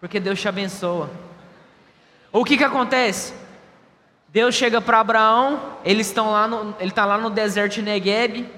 Porque 0.00 0.18
Deus 0.18 0.40
te 0.40 0.48
abençoa. 0.48 1.08
O 2.32 2.44
que 2.44 2.56
que 2.56 2.64
acontece? 2.64 3.32
Deus 4.26 4.56
chega 4.56 4.80
para 4.80 4.98
Abraão, 4.98 5.76
eles 5.84 6.08
estão 6.08 6.32
lá 6.32 6.48
no, 6.48 6.74
ele 6.80 6.90
está 6.90 7.04
lá 7.04 7.16
no 7.16 7.30
deserto 7.30 7.74
de 7.74 7.82
Negueb. 7.82 8.52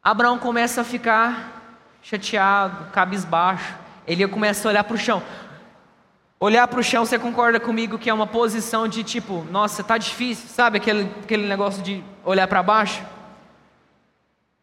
Abraão 0.00 0.38
começa 0.38 0.82
a 0.82 0.84
ficar 0.84 1.76
chateado, 2.02 2.88
cabisbaixo. 2.92 3.74
Ele 4.06 4.28
começa 4.28 4.68
a 4.68 4.70
olhar 4.70 4.84
para 4.84 4.94
o 4.94 4.98
chão. 4.98 5.20
Olhar 6.40 6.68
para 6.68 6.78
o 6.78 6.82
chão, 6.84 7.04
você 7.04 7.18
concorda 7.18 7.58
comigo 7.58 7.98
que 7.98 8.08
é 8.08 8.14
uma 8.14 8.26
posição 8.26 8.86
de 8.86 9.02
tipo, 9.02 9.44
nossa, 9.50 9.82
tá 9.82 9.98
difícil, 9.98 10.48
sabe 10.48 10.76
aquele, 10.78 11.10
aquele 11.24 11.48
negócio 11.48 11.82
de 11.82 12.02
olhar 12.24 12.46
para 12.46 12.62
baixo? 12.62 13.02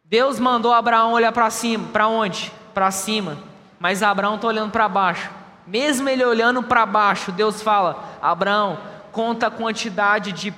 Deus 0.02 0.40
mandou 0.40 0.72
Abraão 0.72 1.12
olhar 1.12 1.32
para 1.32 1.50
cima, 1.50 1.88
para 1.92 2.08
onde? 2.08 2.50
Para 2.72 2.90
cima. 2.90 3.36
Mas 3.78 4.02
Abraão 4.02 4.36
está 4.36 4.48
olhando 4.48 4.70
para 4.70 4.88
baixo. 4.88 5.30
Mesmo 5.66 6.08
ele 6.08 6.24
olhando 6.24 6.62
para 6.62 6.86
baixo, 6.86 7.30
Deus 7.30 7.60
fala: 7.60 8.16
Abraão, 8.22 8.78
conta 9.12 9.48
a 9.48 9.50
quantidade 9.50 10.32
de 10.32 10.54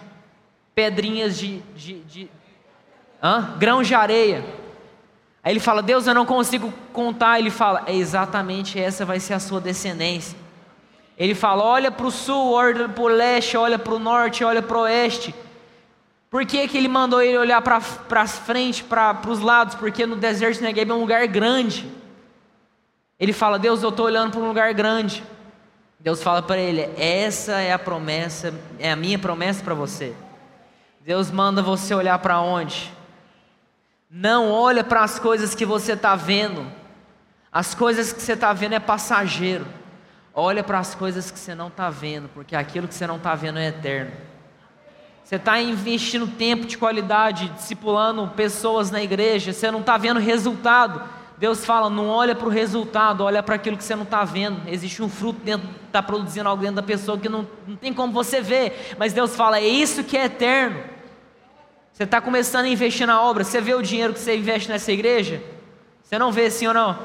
pedrinhas 0.73 1.37
de, 1.37 1.61
de, 1.75 2.01
de 2.01 2.31
hã? 3.21 3.57
grão 3.59 3.83
de 3.83 3.95
areia. 3.95 4.45
Aí 5.43 5.53
ele 5.53 5.61
fala: 5.61 5.83
Deus, 5.83 6.07
eu 6.07 6.15
não 6.15 6.27
consigo 6.27 6.73
contar. 6.93 7.41
Ele 7.41 7.51
fala: 7.51 7.83
é 7.87 7.95
exatamente 7.97 8.79
essa 8.79 9.05
vai 9.05 9.19
ser 9.19 9.35
a 9.35 9.41
sua 9.41 9.61
descendência. 9.61 10.39
Ele 11.19 11.35
fala: 11.35 11.65
olha 11.65 11.91
para 11.91 12.07
o 12.07 12.11
sul, 12.11 12.53
olha 12.53 12.89
para 12.89 13.03
o 13.03 13.09
leste, 13.09 13.57
olha 13.57 13.79
para 13.79 13.93
o 13.93 13.99
norte, 13.99 14.45
olha 14.45 14.63
para 14.63 14.79
o 14.79 14.83
oeste. 14.83 15.35
Por 16.31 16.47
que, 16.47 16.69
que 16.69 16.79
ele 16.79 16.89
mandou 16.89 17.21
ele 17.21 17.37
olhar 17.37 17.61
para 17.61 17.81
frente, 18.27 18.85
para 18.85 19.19
os 19.27 19.41
lados? 19.41 19.75
Porque 19.75 20.07
no 20.07 20.15
deserto 20.15 20.59
de 20.59 20.63
Negev 20.63 20.91
é 20.91 20.95
um 20.95 21.01
lugar 21.01 21.27
grande. 21.27 21.91
Ele 23.19 23.33
fala: 23.33 23.59
Deus, 23.59 23.83
eu 23.83 23.89
estou 23.89 24.07
olhando 24.07 24.31
para 24.31 24.41
um 24.41 24.47
lugar 24.47 24.73
grande. 24.73 25.25
Deus 25.99 26.23
fala 26.23 26.41
para 26.41 26.59
ele: 26.59 26.83
essa 26.97 27.61
é 27.61 27.73
a 27.73 27.79
promessa, 27.79 28.55
é 28.79 28.93
a 28.93 28.97
minha 28.97 29.19
promessa 29.19 29.65
para 29.65 29.75
você. 29.75 30.15
Deus 31.01 31.31
manda 31.31 31.63
você 31.63 31.95
olhar 31.95 32.19
para 32.21 32.41
onde? 32.41 32.93
Não 34.09 34.53
olha 34.53 34.85
para 34.85 35.03
as 35.03 35.19
coisas 35.19 35.55
que 35.55 35.65
você 35.65 35.95
está 35.95 36.15
vendo. 36.15 36.71
As 37.51 37.75
coisas 37.75 38.13
que 38.13 38.23
você 38.23 38.35
está 38.35 38.53
vendo 38.53 38.75
é 38.75 38.79
passageiro. 38.79 39.67
Olha 40.41 40.63
para 40.63 40.79
as 40.79 40.95
coisas 40.95 41.33
que 41.33 41.39
você 41.39 41.53
não 41.53 41.67
está 41.67 41.91
vendo, 41.91 42.29
porque 42.29 42.55
aquilo 42.55 42.87
que 42.87 42.95
você 42.95 43.09
não 43.09 43.17
está 43.17 43.35
vendo 43.35 43.59
é 43.59 43.67
eterno. 43.67 44.13
Você 45.25 45.35
está 45.35 45.61
investindo 45.61 46.29
tempo 46.29 46.65
de 46.65 46.79
qualidade, 46.79 47.49
discipulando 47.49 48.25
pessoas 48.37 48.89
na 48.89 49.03
igreja, 49.03 49.53
você 49.53 49.69
não 49.69 49.81
está 49.81 49.99
vendo 49.99 50.21
resultado. 50.21 51.03
Deus 51.39 51.65
fala, 51.65 51.91
não 51.91 52.07
olha 52.07 52.37
para 52.37 52.47
o 52.47 52.51
resultado, 52.53 53.25
olha 53.25 53.43
para 53.43 53.57
aquilo 53.57 53.77
que 53.77 53.83
você 53.83 53.97
não 53.97 54.05
está 54.05 54.25
vendo. 54.25 54.63
Existe 54.69 55.03
um 55.03 55.09
fruto 55.09 55.41
dentro, 55.41 55.69
está 55.85 56.01
produzindo 56.01 56.49
algo 56.49 56.63
dentro 56.63 56.77
da 56.77 56.85
pessoa 56.85 57.19
que 57.19 57.29
não, 57.29 57.45
não 57.67 57.75
tem 57.75 57.93
como 57.93 58.13
você 58.13 58.41
ver. 58.41 58.95
Mas 58.97 59.13
Deus 59.13 59.35
fala, 59.35 59.59
é 59.59 59.67
isso 59.67 60.05
que 60.05 60.17
é 60.17 60.27
eterno. 60.27 60.81
Você 61.93 62.05
está 62.05 62.21
começando 62.21 62.67
a 62.67 62.69
investir 62.69 63.09
na 63.09 63.21
obra, 63.21 63.43
você 63.43 63.61
vê 63.61 63.75
o 63.75 63.83
dinheiro 63.83 64.13
que 64.13 64.21
você 64.21 64.37
investe 64.37 64.69
nessa 64.69 64.93
igreja? 64.93 65.43
Você 66.01 66.17
não 66.17 66.31
vê 66.31 66.49
sim 66.49 66.69
ou 66.69 66.75
não? 66.75 66.97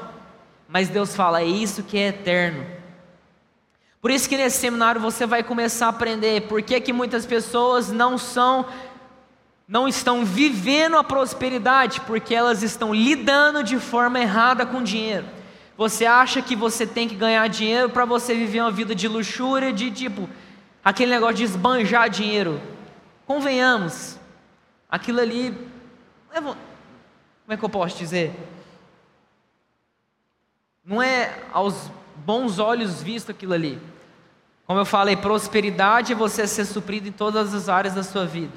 Mas 0.68 0.88
Deus 0.88 1.16
fala, 1.16 1.40
é 1.40 1.46
isso 1.46 1.82
que 1.82 1.98
é 1.98 2.06
eterno. 2.06 2.73
Por 4.04 4.10
isso 4.10 4.28
que 4.28 4.36
nesse 4.36 4.58
seminário 4.58 5.00
você 5.00 5.26
vai 5.26 5.42
começar 5.42 5.86
a 5.86 5.88
aprender 5.88 6.42
por 6.42 6.60
que, 6.60 6.78
que 6.78 6.92
muitas 6.92 7.24
pessoas 7.24 7.90
não 7.90 8.18
são, 8.18 8.66
não 9.66 9.88
estão 9.88 10.26
vivendo 10.26 10.98
a 10.98 11.02
prosperidade, 11.02 12.02
porque 12.02 12.34
elas 12.34 12.62
estão 12.62 12.92
lidando 12.92 13.64
de 13.64 13.78
forma 13.78 14.20
errada 14.20 14.66
com 14.66 14.82
dinheiro. 14.82 15.24
Você 15.74 16.04
acha 16.04 16.42
que 16.42 16.54
você 16.54 16.86
tem 16.86 17.08
que 17.08 17.14
ganhar 17.14 17.48
dinheiro 17.48 17.88
para 17.88 18.04
você 18.04 18.34
viver 18.34 18.60
uma 18.60 18.70
vida 18.70 18.94
de 18.94 19.08
luxúria, 19.08 19.72
de 19.72 19.90
tipo, 19.90 20.28
aquele 20.84 21.10
negócio 21.10 21.36
de 21.36 21.44
esbanjar 21.44 22.10
dinheiro. 22.10 22.60
Convenhamos, 23.26 24.18
aquilo 24.86 25.18
ali, 25.18 25.50
como 26.30 26.58
é 27.48 27.56
que 27.56 27.64
eu 27.64 27.70
posso 27.70 27.96
dizer? 27.96 28.34
Não 30.84 31.02
é 31.02 31.38
aos 31.50 31.90
bons 32.16 32.58
olhos 32.58 33.02
visto 33.02 33.30
aquilo 33.30 33.54
ali. 33.54 33.93
Como 34.66 34.80
eu 34.80 34.84
falei, 34.84 35.16
prosperidade 35.16 36.12
é 36.12 36.16
você 36.16 36.46
ser 36.46 36.64
suprido 36.64 37.08
em 37.08 37.12
todas 37.12 37.54
as 37.54 37.68
áreas 37.68 37.94
da 37.94 38.02
sua 38.02 38.24
vida. 38.24 38.52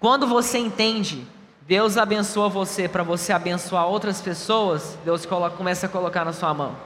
Quando 0.00 0.26
você 0.26 0.58
entende, 0.58 1.26
Deus 1.62 1.96
abençoa 1.96 2.48
você 2.48 2.88
para 2.88 3.04
você 3.04 3.32
abençoar 3.32 3.86
outras 3.86 4.20
pessoas, 4.20 4.98
Deus 5.04 5.24
coloca, 5.24 5.56
começa 5.56 5.86
a 5.86 5.88
colocar 5.88 6.24
na 6.24 6.32
sua 6.32 6.52
mão. 6.52 6.76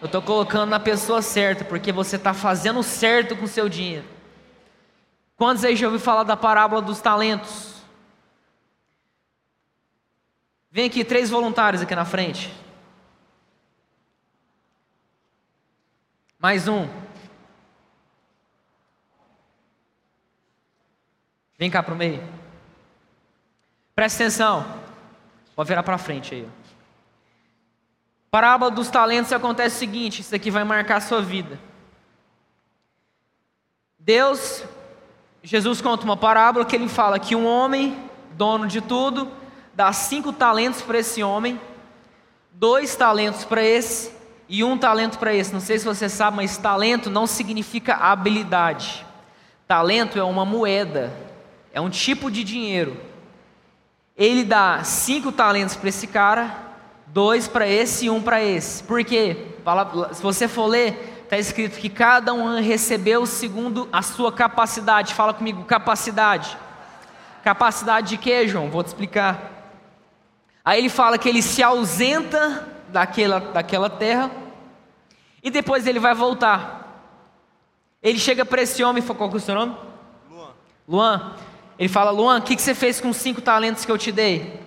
Eu 0.00 0.06
estou 0.06 0.22
colocando 0.22 0.70
na 0.70 0.80
pessoa 0.80 1.20
certa, 1.22 1.64
porque 1.64 1.90
você 1.92 2.16
está 2.16 2.32
fazendo 2.32 2.82
certo 2.82 3.36
com 3.36 3.44
o 3.44 3.48
seu 3.48 3.68
dinheiro. 3.68 4.06
Quantos 5.36 5.64
aí 5.64 5.74
já 5.74 5.86
ouviu 5.86 6.00
falar 6.00 6.22
da 6.22 6.36
parábola 6.36 6.80
dos 6.80 7.00
talentos? 7.00 7.72
Vem 10.70 10.86
aqui, 10.86 11.04
três 11.04 11.28
voluntários 11.28 11.82
aqui 11.82 11.94
na 11.94 12.04
frente. 12.04 12.52
Mais 16.38 16.66
um. 16.68 17.01
Vem 21.62 21.70
cá 21.70 21.80
para 21.80 21.94
o 21.94 21.96
meio. 21.96 22.20
Presta 23.94 24.24
atenção. 24.24 24.66
Pode 25.54 25.68
virar 25.68 25.84
para 25.84 25.96
frente 25.96 26.34
aí. 26.34 26.48
Parábola 28.32 28.68
dos 28.68 28.90
talentos 28.90 29.32
acontece 29.32 29.76
o 29.76 29.78
seguinte: 29.78 30.22
isso 30.22 30.34
aqui 30.34 30.50
vai 30.50 30.64
marcar 30.64 30.96
a 30.96 31.00
sua 31.00 31.22
vida. 31.22 31.60
Deus, 33.96 34.64
Jesus 35.40 35.80
conta 35.80 36.02
uma 36.02 36.16
parábola 36.16 36.64
que 36.64 36.74
ele 36.74 36.88
fala 36.88 37.20
que 37.20 37.36
um 37.36 37.46
homem, 37.46 38.10
dono 38.32 38.66
de 38.66 38.80
tudo, 38.80 39.30
dá 39.72 39.92
cinco 39.92 40.32
talentos 40.32 40.82
para 40.82 40.98
esse 40.98 41.22
homem, 41.22 41.60
dois 42.50 42.96
talentos 42.96 43.44
para 43.44 43.62
esse 43.62 44.12
e 44.48 44.64
um 44.64 44.76
talento 44.76 45.16
para 45.16 45.32
esse. 45.32 45.52
Não 45.52 45.60
sei 45.60 45.78
se 45.78 45.84
você 45.84 46.08
sabe, 46.08 46.38
mas 46.38 46.58
talento 46.58 47.08
não 47.08 47.24
significa 47.24 47.94
habilidade. 47.94 49.06
Talento 49.68 50.18
é 50.18 50.24
uma 50.24 50.44
moeda 50.44 51.30
é 51.72 51.80
um 51.80 51.90
tipo 51.90 52.30
de 52.30 52.44
dinheiro. 52.44 52.96
Ele 54.16 54.44
dá 54.44 54.84
cinco 54.84 55.32
talentos 55.32 55.74
para 55.74 55.88
esse 55.88 56.06
cara, 56.06 56.54
dois 57.06 57.48
para 57.48 57.66
esse 57.66 58.06
e 58.06 58.10
um 58.10 58.22
para 58.22 58.42
esse. 58.42 58.82
Por 58.82 59.02
quê? 59.04 59.46
Se 60.12 60.22
você 60.22 60.46
for 60.46 60.66
ler, 60.66 61.22
está 61.24 61.38
escrito 61.38 61.78
que 61.78 61.88
cada 61.88 62.32
um 62.34 62.60
recebeu 62.60 63.24
segundo 63.24 63.88
a 63.90 64.02
sua 64.02 64.30
capacidade. 64.30 65.14
Fala 65.14 65.32
comigo, 65.32 65.64
capacidade. 65.64 66.56
Capacidade 67.42 68.10
de 68.10 68.18
quê, 68.18 68.46
João? 68.46 68.70
Vou 68.70 68.82
te 68.82 68.88
explicar. 68.88 69.50
Aí 70.64 70.78
ele 70.78 70.88
fala 70.88 71.18
que 71.18 71.28
ele 71.28 71.42
se 71.42 71.62
ausenta 71.62 72.68
daquela, 72.88 73.40
daquela 73.40 73.90
terra 73.90 74.30
e 75.42 75.50
depois 75.50 75.86
ele 75.86 75.98
vai 75.98 76.14
voltar. 76.14 76.80
Ele 78.02 78.18
chega 78.18 78.44
para 78.44 78.62
esse 78.62 78.84
homem, 78.84 79.02
qual 79.02 79.28
que 79.28 79.36
é 79.36 79.38
o 79.38 79.40
seu 79.40 79.54
nome? 79.54 79.76
Luan. 80.30 80.50
Luan, 80.86 81.36
ele 81.78 81.88
fala: 81.88 82.10
Luan, 82.10 82.38
o 82.38 82.42
que, 82.42 82.56
que 82.56 82.62
você 82.62 82.74
fez 82.74 83.00
com 83.00 83.10
os 83.10 83.16
cinco 83.16 83.40
talentos 83.40 83.84
que 83.84 83.92
eu 83.92 83.98
te 83.98 84.12
dei? 84.12 84.60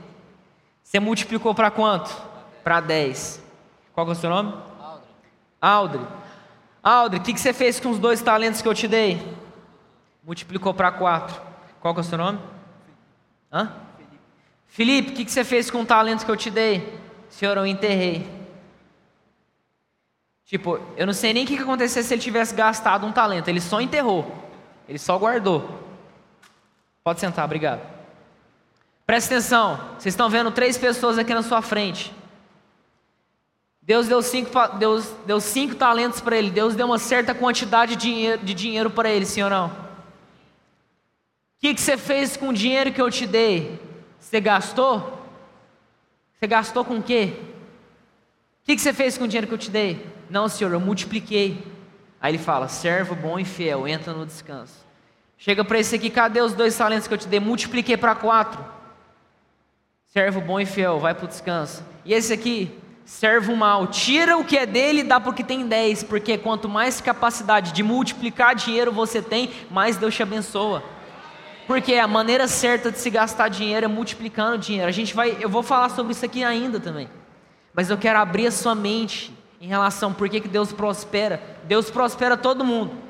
Você 0.84 1.00
multiplicou 1.00 1.54
para 1.54 1.72
quanto? 1.72 2.16
Para 2.64 2.80
dez. 2.80 3.42
Qual 3.94 4.08
é 4.08 4.12
o 4.12 4.16
seu 4.16 4.30
nome? 4.30 4.54
Aldre. 4.80 5.08
Aldre. 5.62 6.02
Aldre, 6.84 7.20
o 7.20 7.24
que, 7.24 7.34
que 7.34 7.40
você 7.40 7.54
fez 7.54 7.80
com 7.80 7.90
os 7.90 8.00
dois 8.00 8.22
talentos 8.22 8.62
que 8.62 8.68
eu 8.68 8.74
te 8.74 8.88
dei? 8.88 9.36
Multiplicou 10.24 10.74
para 10.74 10.92
quatro. 10.92 11.42
Qual 11.80 11.96
é 11.96 12.00
o 12.00 12.04
seu 12.04 12.18
nome? 12.18 12.40
Hã? 13.52 13.72
Felipe, 14.68 15.12
o 15.12 15.14
que, 15.14 15.26
que 15.26 15.32
você 15.32 15.44
fez 15.44 15.72
com 15.72 15.82
o 15.82 15.86
talento 15.86 16.26
que 16.26 16.32
eu 16.32 16.36
te 16.36 16.50
dei? 16.50 17.00
Senhor, 17.30 17.56
eu 17.58 17.66
enterrei. 17.66 18.30
Tipo, 20.46 20.80
eu 20.96 21.06
não 21.06 21.14
sei 21.14 21.34
nem 21.34 21.44
o 21.44 21.48
que, 21.48 21.58
que 21.58 21.64
aconteceu 21.64 22.04
se 22.04 22.14
ele 22.14 22.22
tivesse 22.22 22.54
gastado 22.54 23.06
um 23.06 23.12
talento. 23.12 23.48
Ele 23.48 23.62
só 23.62 23.82
enterrou. 23.82 24.32
Ele 24.88 25.00
só 25.00 25.18
guardou. 25.18 25.85
Pode 27.06 27.20
sentar, 27.20 27.46
obrigado. 27.46 27.82
Presta 29.06 29.36
atenção, 29.36 29.78
vocês 30.00 30.16
estão 30.16 30.28
vendo 30.28 30.50
três 30.50 30.76
pessoas 30.76 31.20
aqui 31.20 31.36
na 31.36 31.44
sua 31.44 31.62
frente. 31.62 32.12
Deus 33.80 34.08
deu 34.08 34.24
cinco, 34.24 34.50
Deus 34.80 35.14
deu 35.24 35.40
cinco 35.40 35.76
talentos 35.76 36.20
para 36.20 36.36
ele. 36.36 36.50
Deus 36.50 36.74
deu 36.74 36.88
uma 36.88 36.98
certa 36.98 37.36
quantidade 37.36 37.96
de 37.96 38.02
dinheiro, 38.02 38.44
de 38.44 38.56
dinheiro 38.56 38.90
para 38.90 39.08
ele, 39.08 39.24
sim 39.24 39.44
ou 39.44 39.52
não? 39.52 39.68
O 39.68 39.74
que, 41.60 41.76
que 41.76 41.82
você 41.82 41.96
fez 41.96 42.36
com 42.36 42.50
o 42.50 42.54
dinheiro 42.54 42.92
que 42.92 43.00
eu 43.00 43.12
te 43.12 43.28
dei? 43.28 43.80
Você 44.20 44.42
gastou? 44.42 45.28
Você 46.34 46.48
gastou 46.48 46.84
com 46.84 46.98
o 46.98 47.04
quê? 47.04 47.34
O 48.64 48.66
que, 48.66 48.76
que 48.76 48.82
você 48.82 48.92
fez 48.92 49.16
com 49.16 49.26
o 49.26 49.28
dinheiro 49.28 49.46
que 49.46 49.54
eu 49.54 49.60
te 49.60 49.70
dei? 49.70 50.04
Não, 50.28 50.48
senhor, 50.48 50.74
eu 50.74 50.80
multipliquei. 50.80 51.64
Aí 52.20 52.32
ele 52.32 52.44
fala: 52.44 52.68
servo 52.68 53.14
bom 53.14 53.38
e 53.38 53.46
fiel, 53.46 53.88
entra 53.88 54.12
no 54.12 54.26
descanso. 54.26 54.85
Chega 55.46 55.64
para 55.64 55.78
esse 55.78 55.96
aqui, 55.96 56.10
cadê 56.10 56.42
os 56.42 56.56
dois 56.56 56.76
talentos 56.76 57.08
que 57.08 57.14
eu 57.14 57.20
te 57.20 57.28
dei? 57.28 57.40
Multipliquei 57.40 57.96
para 57.96 58.16
quatro. 58.16 58.66
Servo 60.08 60.42
bom 60.42 60.60
e 60.60 60.66
fiel, 60.66 61.00
vai 61.00 61.14
para 61.14 61.26
o 61.26 61.28
descanso. 61.28 61.84
E 62.04 62.16
esse 62.16 62.34
aqui, 62.34 62.76
servo 63.06 63.56
mal, 63.56 63.86
tira 63.86 64.40
o 64.40 64.44
que 64.44 64.58
é 64.58 64.66
dele 64.66 65.02
e 65.02 65.04
dá 65.04 65.20
porque 65.20 65.44
tem 65.44 65.68
dez, 65.68 66.02
porque 66.02 66.36
quanto 66.36 66.68
mais 66.68 67.00
capacidade 67.00 67.74
de 67.74 67.84
multiplicar 67.84 68.56
dinheiro 68.56 68.92
você 68.92 69.22
tem, 69.22 69.52
mais 69.70 69.98
Deus 69.98 70.16
te 70.16 70.24
abençoa. 70.24 70.84
Porque 71.68 71.94
a 71.94 72.08
maneira 72.08 72.48
certa 72.48 72.92
de 72.92 72.98
se 72.98 73.12
gastar 73.12 73.48
dinheiro 73.48 73.86
é 73.86 73.88
multiplicando 73.88 74.58
dinheiro. 74.58 74.88
A 74.88 74.92
gente 74.92 75.14
vai, 75.14 75.38
eu 75.40 75.48
vou 75.48 75.62
falar 75.62 75.90
sobre 75.90 76.14
isso 76.14 76.26
aqui 76.26 76.44
ainda 76.44 76.80
também. 76.80 77.08
Mas 77.72 77.92
eu 77.92 78.00
quero 78.00 78.18
abrir 78.18 78.48
a 78.48 78.52
sua 78.52 78.74
mente 78.74 79.32
em 79.62 79.68
relação 79.68 80.12
por 80.12 80.28
que, 80.28 80.42
que 80.42 80.48
Deus 80.48 80.74
prospera. 80.74 81.40
Deus 81.66 81.92
prospera 81.92 82.36
todo 82.36 82.66
mundo. 82.66 83.05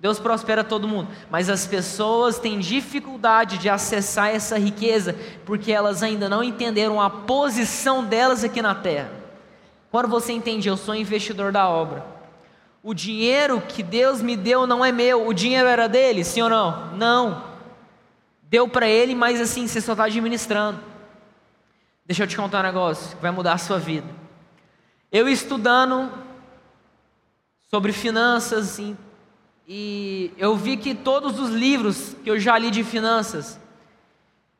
Deus 0.00 0.18
prospera 0.18 0.64
todo 0.64 0.88
mundo, 0.88 1.08
mas 1.30 1.50
as 1.50 1.66
pessoas 1.66 2.38
têm 2.38 2.58
dificuldade 2.58 3.58
de 3.58 3.68
acessar 3.68 4.30
essa 4.30 4.58
riqueza 4.58 5.14
porque 5.44 5.70
elas 5.70 6.02
ainda 6.02 6.26
não 6.26 6.42
entenderam 6.42 7.00
a 7.00 7.10
posição 7.10 8.02
delas 8.02 8.42
aqui 8.42 8.62
na 8.62 8.74
terra. 8.74 9.12
Quando 9.90 10.08
você 10.08 10.32
entende, 10.32 10.68
eu 10.68 10.76
sou 10.76 10.94
investidor 10.94 11.52
da 11.52 11.68
obra. 11.68 12.06
O 12.82 12.94
dinheiro 12.94 13.60
que 13.60 13.82
Deus 13.82 14.22
me 14.22 14.36
deu 14.36 14.66
não 14.66 14.82
é 14.82 14.90
meu, 14.90 15.26
o 15.26 15.34
dinheiro 15.34 15.68
era 15.68 15.86
dele, 15.86 16.24
sim 16.24 16.40
ou 16.40 16.48
não? 16.48 16.96
Não. 16.96 17.44
Deu 18.44 18.66
para 18.66 18.88
ele, 18.88 19.14
mas 19.14 19.38
assim, 19.38 19.66
você 19.66 19.82
só 19.82 19.92
está 19.92 20.04
administrando. 20.04 20.80
Deixa 22.06 22.22
eu 22.22 22.26
te 22.26 22.36
contar 22.36 22.60
um 22.60 22.62
negócio 22.62 23.16
que 23.16 23.22
vai 23.22 23.30
mudar 23.30 23.52
a 23.52 23.58
sua 23.58 23.78
vida. 23.78 24.08
Eu 25.12 25.28
estudando 25.28 26.10
sobre 27.68 27.92
finanças 27.92 28.78
e, 28.78 28.96
e 29.72 30.34
eu 30.36 30.56
vi 30.56 30.76
que 30.76 30.96
todos 30.96 31.38
os 31.38 31.50
livros 31.50 32.16
que 32.24 32.28
eu 32.28 32.40
já 32.40 32.58
li 32.58 32.72
de 32.72 32.82
finanças, 32.82 33.56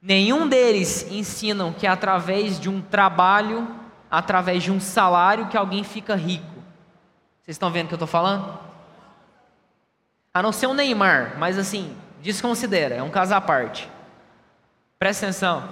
nenhum 0.00 0.46
deles 0.46 1.04
ensinam 1.10 1.72
que 1.72 1.84
através 1.84 2.60
de 2.60 2.68
um 2.68 2.80
trabalho, 2.80 3.66
através 4.08 4.62
de 4.62 4.70
um 4.70 4.78
salário, 4.78 5.48
que 5.48 5.56
alguém 5.56 5.82
fica 5.82 6.14
rico. 6.14 6.62
Vocês 7.42 7.56
estão 7.56 7.72
vendo 7.72 7.86
o 7.86 7.88
que 7.88 7.94
eu 7.94 7.96
estou 7.96 8.06
falando? 8.06 8.56
A 10.32 10.40
não 10.40 10.52
ser 10.52 10.68
o 10.68 10.74
Neymar, 10.74 11.36
mas 11.40 11.58
assim, 11.58 11.92
desconsidera, 12.22 12.94
é 12.94 13.02
um 13.02 13.10
caso 13.10 13.34
à 13.34 13.40
parte. 13.40 13.90
Presta 14.96 15.26
atenção. 15.26 15.68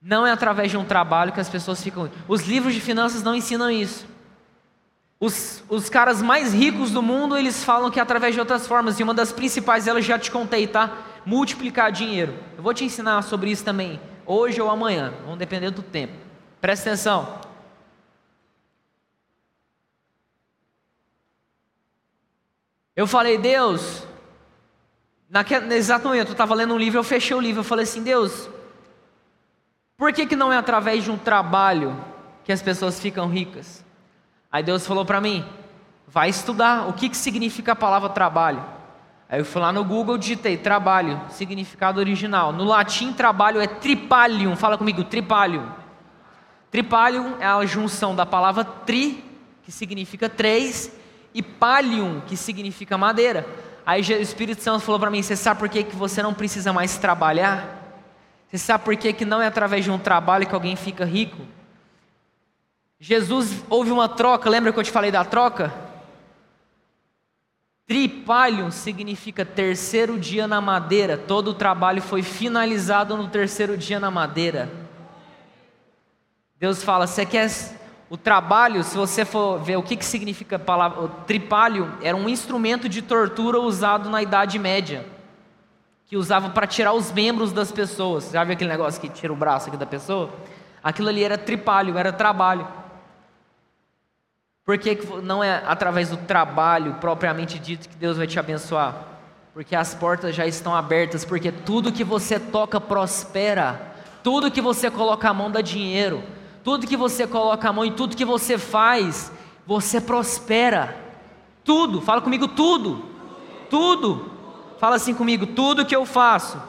Não 0.00 0.24
é 0.24 0.30
através 0.30 0.70
de 0.70 0.76
um 0.76 0.84
trabalho 0.84 1.32
que 1.32 1.40
as 1.40 1.48
pessoas 1.48 1.82
ficam. 1.82 2.08
Os 2.28 2.42
livros 2.42 2.72
de 2.72 2.80
finanças 2.80 3.24
não 3.24 3.34
ensinam 3.34 3.68
isso. 3.68 4.11
Os, 5.22 5.62
os 5.68 5.88
caras 5.88 6.20
mais 6.20 6.52
ricos 6.52 6.90
do 6.90 7.00
mundo, 7.00 7.36
eles 7.36 7.62
falam 7.62 7.92
que 7.92 8.00
é 8.00 8.02
através 8.02 8.34
de 8.34 8.40
outras 8.40 8.66
formas, 8.66 8.98
e 8.98 9.04
uma 9.04 9.14
das 9.14 9.30
principais 9.30 9.86
elas 9.86 10.04
já 10.04 10.18
te 10.18 10.32
contei, 10.32 10.66
tá? 10.66 10.98
Multiplicar 11.24 11.92
dinheiro. 11.92 12.34
Eu 12.56 12.62
vou 12.64 12.74
te 12.74 12.84
ensinar 12.84 13.22
sobre 13.22 13.48
isso 13.48 13.64
também, 13.64 14.00
hoje 14.26 14.60
ou 14.60 14.68
amanhã, 14.68 15.14
vão 15.24 15.36
depender 15.36 15.70
do 15.70 15.80
tempo. 15.80 16.14
Presta 16.60 16.90
atenção. 16.90 17.38
Eu 22.96 23.06
falei, 23.06 23.38
Deus, 23.38 24.02
naquele, 25.30 25.66
no 25.66 25.74
exato 25.74 26.08
momento, 26.08 26.30
eu 26.30 26.32
estava 26.32 26.52
lendo 26.52 26.74
um 26.74 26.78
livro, 26.78 26.98
eu 26.98 27.04
fechei 27.04 27.36
o 27.36 27.40
livro, 27.40 27.60
eu 27.60 27.64
falei 27.64 27.84
assim, 27.84 28.02
Deus, 28.02 28.50
por 29.96 30.12
que, 30.12 30.26
que 30.26 30.34
não 30.34 30.52
é 30.52 30.56
através 30.56 31.04
de 31.04 31.12
um 31.12 31.16
trabalho 31.16 31.96
que 32.42 32.50
as 32.50 32.60
pessoas 32.60 32.98
ficam 32.98 33.28
ricas? 33.28 33.84
Aí 34.52 34.62
Deus 34.62 34.86
falou 34.86 35.04
para 35.06 35.18
mim, 35.18 35.42
vai 36.06 36.28
estudar 36.28 36.86
o 36.86 36.92
que, 36.92 37.08
que 37.08 37.16
significa 37.16 37.72
a 37.72 37.76
palavra 37.76 38.10
trabalho. 38.10 38.62
Aí 39.26 39.40
eu 39.40 39.46
fui 39.46 39.62
lá 39.62 39.72
no 39.72 39.82
Google, 39.82 40.18
digitei 40.18 40.58
trabalho, 40.58 41.18
significado 41.30 41.98
original. 41.98 42.52
No 42.52 42.64
latim, 42.64 43.14
trabalho 43.14 43.62
é 43.62 43.66
tripalium, 43.66 44.54
fala 44.54 44.76
comigo, 44.76 45.04
tripalium. 45.04 45.66
Tripalium 46.70 47.36
é 47.40 47.46
a 47.46 47.64
junção 47.64 48.14
da 48.14 48.26
palavra 48.26 48.62
tri, 48.62 49.24
que 49.62 49.72
significa 49.72 50.28
três, 50.28 50.92
e 51.34 51.42
palium, 51.42 52.20
que 52.26 52.36
significa 52.36 52.98
madeira. 52.98 53.46
Aí 53.86 54.02
o 54.02 54.12
Espírito 54.20 54.62
Santo 54.62 54.80
falou 54.80 55.00
para 55.00 55.10
mim: 55.10 55.22
Você 55.22 55.34
sabe 55.34 55.60
por 55.60 55.68
que, 55.70 55.82
que 55.82 55.96
você 55.96 56.22
não 56.22 56.34
precisa 56.34 56.72
mais 56.72 56.98
trabalhar? 56.98 57.80
Você 58.48 58.58
sabe 58.58 58.84
por 58.84 58.94
que, 58.96 59.14
que 59.14 59.24
não 59.24 59.40
é 59.40 59.46
através 59.46 59.82
de 59.82 59.90
um 59.90 59.98
trabalho 59.98 60.46
que 60.46 60.54
alguém 60.54 60.76
fica 60.76 61.06
rico? 61.06 61.38
Jesus 63.04 63.64
houve 63.68 63.90
uma 63.90 64.08
troca, 64.08 64.48
lembra 64.48 64.72
que 64.72 64.78
eu 64.78 64.84
te 64.84 64.92
falei 64.92 65.10
da 65.10 65.24
troca? 65.24 65.74
Tripalium 67.84 68.70
significa 68.70 69.44
terceiro 69.44 70.20
dia 70.20 70.46
na 70.46 70.60
madeira. 70.60 71.18
Todo 71.18 71.48
o 71.48 71.54
trabalho 71.54 72.00
foi 72.00 72.22
finalizado 72.22 73.16
no 73.16 73.26
terceiro 73.26 73.76
dia 73.76 73.98
na 73.98 74.08
madeira. 74.08 74.70
Deus 76.60 76.84
fala: 76.84 77.08
Você 77.08 77.26
quer 77.26 77.50
o 78.08 78.16
trabalho, 78.16 78.84
se 78.84 78.96
você 78.96 79.24
for 79.24 79.58
ver 79.58 79.76
o 79.76 79.82
que, 79.82 79.96
que 79.96 80.04
significa 80.04 80.54
a 80.54 80.60
palavra, 80.60 81.08
tripalho 81.26 81.92
era 82.02 82.16
um 82.16 82.28
instrumento 82.28 82.88
de 82.88 83.02
tortura 83.02 83.58
usado 83.58 84.08
na 84.08 84.22
Idade 84.22 84.60
Média, 84.60 85.04
que 86.06 86.16
usava 86.16 86.50
para 86.50 86.68
tirar 86.68 86.92
os 86.92 87.10
membros 87.10 87.52
das 87.52 87.72
pessoas. 87.72 88.30
Já 88.30 88.44
viu 88.44 88.52
aquele 88.52 88.70
negócio 88.70 89.00
que 89.00 89.08
tira 89.08 89.32
o 89.32 89.36
braço 89.36 89.70
aqui 89.70 89.76
da 89.76 89.86
pessoa? 89.86 90.30
Aquilo 90.84 91.08
ali 91.08 91.24
era 91.24 91.36
tripalho, 91.36 91.98
era 91.98 92.12
trabalho. 92.12 92.80
Por 94.64 94.78
que 94.78 94.96
não 95.22 95.42
é 95.42 95.60
através 95.66 96.10
do 96.10 96.16
trabalho 96.16 96.94
propriamente 97.00 97.58
dito 97.58 97.88
que 97.88 97.96
Deus 97.96 98.16
vai 98.16 98.28
te 98.28 98.38
abençoar? 98.38 98.94
Porque 99.52 99.74
as 99.74 99.92
portas 99.92 100.34
já 100.36 100.46
estão 100.46 100.74
abertas, 100.74 101.24
porque 101.24 101.50
tudo 101.50 101.90
que 101.90 102.04
você 102.04 102.38
toca 102.38 102.80
prospera, 102.80 103.92
tudo 104.22 104.52
que 104.52 104.60
você 104.60 104.88
coloca 104.88 105.28
a 105.28 105.34
mão 105.34 105.50
dá 105.50 105.60
dinheiro. 105.60 106.22
Tudo 106.62 106.86
que 106.86 106.96
você 106.96 107.26
coloca 107.26 107.68
a 107.68 107.72
mão 107.72 107.84
e 107.84 107.90
tudo 107.90 108.16
que 108.16 108.24
você 108.24 108.56
faz, 108.56 109.32
você 109.66 110.00
prospera. 110.00 110.96
Tudo, 111.64 112.00
fala 112.00 112.20
comigo 112.20 112.46
tudo. 112.46 113.04
Tudo. 113.68 114.30
Fala 114.78 114.94
assim 114.94 115.12
comigo, 115.12 115.44
tudo 115.44 115.84
que 115.84 115.94
eu 115.94 116.06
faço. 116.06 116.62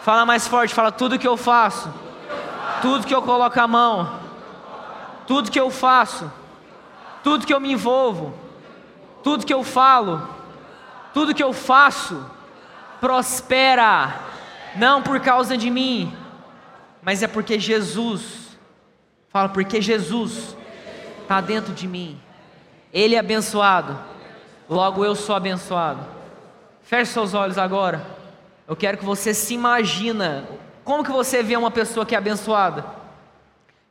Fala 0.00 0.26
mais 0.26 0.46
forte, 0.46 0.74
fala 0.74 0.92
tudo 0.92 1.18
que 1.18 1.26
eu 1.26 1.38
faço. 1.38 1.90
Tudo 2.82 3.06
que 3.06 3.14
eu 3.14 3.22
coloco 3.22 3.58
a 3.58 3.66
mão. 3.66 4.20
Tudo 5.26 5.50
que 5.50 5.58
eu 5.58 5.70
faço. 5.70 6.30
Tudo 7.24 7.44
que 7.44 7.52
eu 7.52 7.58
me 7.58 7.72
envolvo. 7.72 8.32
Tudo 9.24 9.44
que 9.44 9.52
eu 9.52 9.64
falo. 9.64 10.28
Tudo 11.12 11.34
que 11.34 11.42
eu 11.42 11.52
faço 11.52 12.24
prospera. 13.00 14.20
Não 14.76 15.02
por 15.02 15.18
causa 15.18 15.56
de 15.56 15.70
mim, 15.70 16.12
mas 17.02 17.22
é 17.22 17.28
porque 17.28 17.58
Jesus 17.58 18.44
Fala, 19.34 19.48
porque 19.48 19.82
Jesus 19.82 20.56
está 21.22 21.40
dentro 21.40 21.74
de 21.74 21.88
mim. 21.88 22.20
Ele 22.92 23.16
é 23.16 23.18
abençoado, 23.18 23.98
logo 24.70 25.04
eu 25.04 25.16
sou 25.16 25.34
abençoado. 25.34 26.06
Feche 26.84 27.10
seus 27.10 27.34
olhos 27.34 27.58
agora. 27.58 28.06
Eu 28.68 28.76
quero 28.76 28.96
que 28.96 29.04
você 29.04 29.34
se 29.34 29.52
imagina. 29.52 30.44
Como 30.84 31.02
que 31.02 31.10
você 31.10 31.42
vê 31.42 31.56
uma 31.56 31.72
pessoa 31.72 32.06
que 32.06 32.14
é 32.14 32.18
abençoada? 32.18 32.84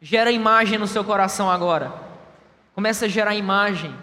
Gera 0.02 0.32
imagem 0.32 0.80
no 0.80 0.88
seu 0.88 1.04
coração 1.04 1.52
agora. 1.52 1.92
Começa 2.74 3.06
a 3.06 3.08
gerar 3.08 3.36
imagem. 3.36 3.96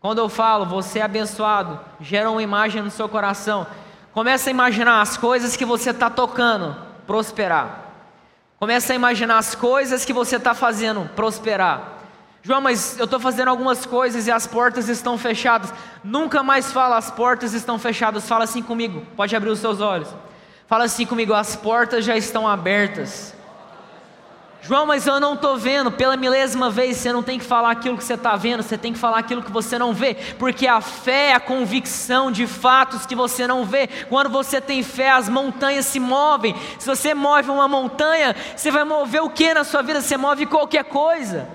Quando 0.00 0.18
eu 0.18 0.28
falo, 0.28 0.64
você 0.64 1.00
é 1.00 1.02
abençoado, 1.02 1.80
gera 2.00 2.30
uma 2.30 2.42
imagem 2.42 2.82
no 2.82 2.90
seu 2.90 3.08
coração. 3.08 3.66
Começa 4.12 4.48
a 4.48 4.52
imaginar 4.52 5.00
as 5.00 5.16
coisas 5.16 5.56
que 5.56 5.64
você 5.64 5.90
está 5.90 6.08
tocando 6.08 6.76
prosperar. 7.06 7.84
Começa 8.58 8.92
a 8.92 8.96
imaginar 8.96 9.38
as 9.38 9.54
coisas 9.54 10.04
que 10.04 10.12
você 10.12 10.36
está 10.36 10.54
fazendo 10.54 11.08
prosperar. 11.14 11.98
João, 12.42 12.60
mas 12.60 12.98
eu 12.98 13.04
estou 13.04 13.20
fazendo 13.20 13.48
algumas 13.48 13.84
coisas 13.84 14.26
e 14.26 14.30
as 14.30 14.46
portas 14.46 14.88
estão 14.88 15.18
fechadas. 15.18 15.72
Nunca 16.02 16.42
mais 16.42 16.72
fala 16.72 16.96
as 16.96 17.10
portas 17.10 17.52
estão 17.52 17.78
fechadas. 17.78 18.26
Fala 18.26 18.44
assim 18.44 18.62
comigo. 18.62 19.04
Pode 19.16 19.34
abrir 19.36 19.50
os 19.50 19.58
seus 19.58 19.80
olhos. 19.80 20.08
Fala 20.66 20.84
assim 20.84 21.04
comigo. 21.04 21.34
As 21.34 21.56
portas 21.56 22.04
já 22.04 22.16
estão 22.16 22.48
abertas. 22.48 23.34
João, 24.60 24.86
mas 24.86 25.06
eu 25.06 25.20
não 25.20 25.34
estou 25.34 25.56
vendo. 25.56 25.90
Pela 25.90 26.16
milésima 26.16 26.68
vez, 26.68 26.96
você 26.96 27.12
não 27.12 27.22
tem 27.22 27.38
que 27.38 27.44
falar 27.44 27.70
aquilo 27.70 27.96
que 27.96 28.04
você 28.04 28.14
está 28.14 28.36
vendo, 28.36 28.62
você 28.62 28.76
tem 28.76 28.92
que 28.92 28.98
falar 28.98 29.18
aquilo 29.18 29.42
que 29.42 29.52
você 29.52 29.78
não 29.78 29.94
vê, 29.94 30.14
porque 30.38 30.66
a 30.66 30.80
fé 30.80 31.30
é 31.30 31.34
a 31.34 31.40
convicção 31.40 32.30
de 32.30 32.46
fatos 32.46 33.06
que 33.06 33.14
você 33.14 33.46
não 33.46 33.64
vê. 33.64 33.86
Quando 34.08 34.28
você 34.28 34.60
tem 34.60 34.82
fé, 34.82 35.10
as 35.10 35.28
montanhas 35.28 35.86
se 35.86 36.00
movem. 36.00 36.54
Se 36.78 36.86
você 36.86 37.14
move 37.14 37.50
uma 37.50 37.68
montanha, 37.68 38.34
você 38.56 38.70
vai 38.70 38.84
mover 38.84 39.22
o 39.22 39.30
que 39.30 39.54
na 39.54 39.64
sua 39.64 39.82
vida? 39.82 40.00
Você 40.00 40.16
move 40.16 40.46
qualquer 40.46 40.84
coisa. 40.84 41.48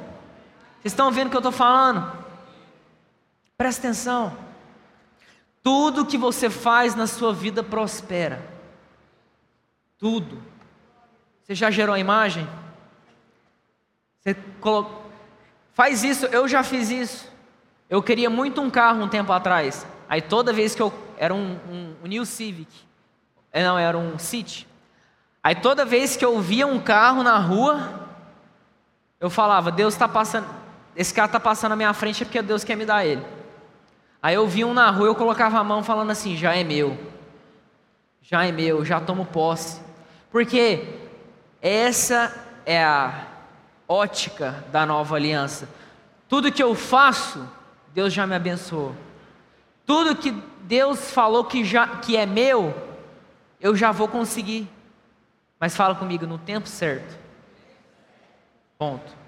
Vocês 0.82 0.94
estão 0.94 1.12
vendo 1.12 1.28
o 1.28 1.30
que 1.30 1.36
eu 1.36 1.40
estou 1.40 1.52
falando? 1.52 2.12
Presta 3.58 3.88
atenção. 3.88 4.36
Tudo 5.62 6.06
que 6.06 6.18
você 6.18 6.50
faz 6.50 6.96
na 6.96 7.08
sua 7.08 7.34
vida 7.34 7.64
prospera. 7.64 8.44
Tudo. 9.98 10.42
Você 11.42 11.56
já 11.56 11.72
gerou 11.72 11.96
a 11.96 12.00
imagem? 12.00 12.48
Você 14.24 14.36
coloca... 14.62 15.04
Faz 15.74 16.04
isso, 16.04 16.26
eu 16.28 16.48
já 16.48 16.64
fiz 16.64 16.90
isso. 16.90 17.32
Eu 17.90 18.02
queria 18.02 18.30
muito 18.30 18.62
um 18.62 18.70
carro 18.70 19.04
um 19.04 19.10
tempo 19.10 19.32
atrás. 19.32 19.86
Aí 20.08 20.22
toda 20.22 20.54
vez 20.54 20.76
que 20.76 20.82
eu. 20.82 20.94
Era 21.18 21.34
um, 21.34 21.58
um, 21.70 21.96
um 22.04 22.08
New 22.08 22.26
Civic. 22.26 22.72
É, 23.52 23.64
não, 23.64 23.78
era 23.78 23.98
um 23.98 24.18
City. 24.18 24.68
Aí 25.44 25.56
toda 25.56 25.86
vez 25.86 26.16
que 26.16 26.24
eu 26.24 26.40
via 26.40 26.66
um 26.66 26.80
carro 26.80 27.22
na 27.22 27.38
rua, 27.38 28.08
eu 29.20 29.30
falava, 29.30 29.72
Deus 29.72 29.94
está 29.94 30.08
passando. 30.08 30.48
Esse 30.96 31.14
carro 31.14 31.28
está 31.28 31.40
passando 31.40 31.72
na 31.72 31.76
minha 31.76 31.94
frente 31.94 32.24
é 32.24 32.26
porque 32.26 32.42
Deus 32.42 32.64
quer 32.64 32.76
me 32.76 32.86
dar 32.86 33.06
ele. 33.06 33.24
Aí 34.22 34.36
eu 34.36 34.48
via 34.48 34.66
um 34.66 34.74
na 34.74 34.90
rua, 34.90 35.08
eu 35.08 35.16
colocava 35.16 35.60
a 35.60 35.64
mão 35.64 35.84
falando 35.84 36.12
assim, 36.12 36.38
já 36.38 36.56
é 36.56 36.64
meu. 36.64 36.98
Já 38.22 38.46
é 38.46 38.52
meu, 38.52 38.86
já 38.86 39.02
tomo 39.02 39.26
posse. 39.26 39.82
Porque 40.32 40.88
essa 41.62 42.34
é 42.66 42.84
a 42.84 43.28
ótica 43.94 44.64
da 44.72 44.86
nova 44.86 45.16
aliança. 45.16 45.70
Tudo 46.28 46.52
que 46.52 46.64
eu 46.64 46.74
faço, 46.74 47.48
Deus 47.94 48.12
já 48.12 48.26
me 48.26 48.36
abençoou. 48.36 48.96
Tudo 49.86 50.16
que 50.16 50.32
Deus 50.62 51.12
falou 51.12 51.46
que, 51.46 51.64
já, 51.64 51.88
que 51.88 52.18
é 52.18 52.26
meu, 52.26 52.74
eu 53.62 53.76
já 53.76 53.92
vou 53.92 54.08
conseguir. 54.08 54.68
Mas 55.60 55.76
fala 55.76 55.94
comigo 55.94 56.26
no 56.26 56.38
tempo 56.38 56.68
certo. 56.68 57.18
Ponto. 58.78 59.24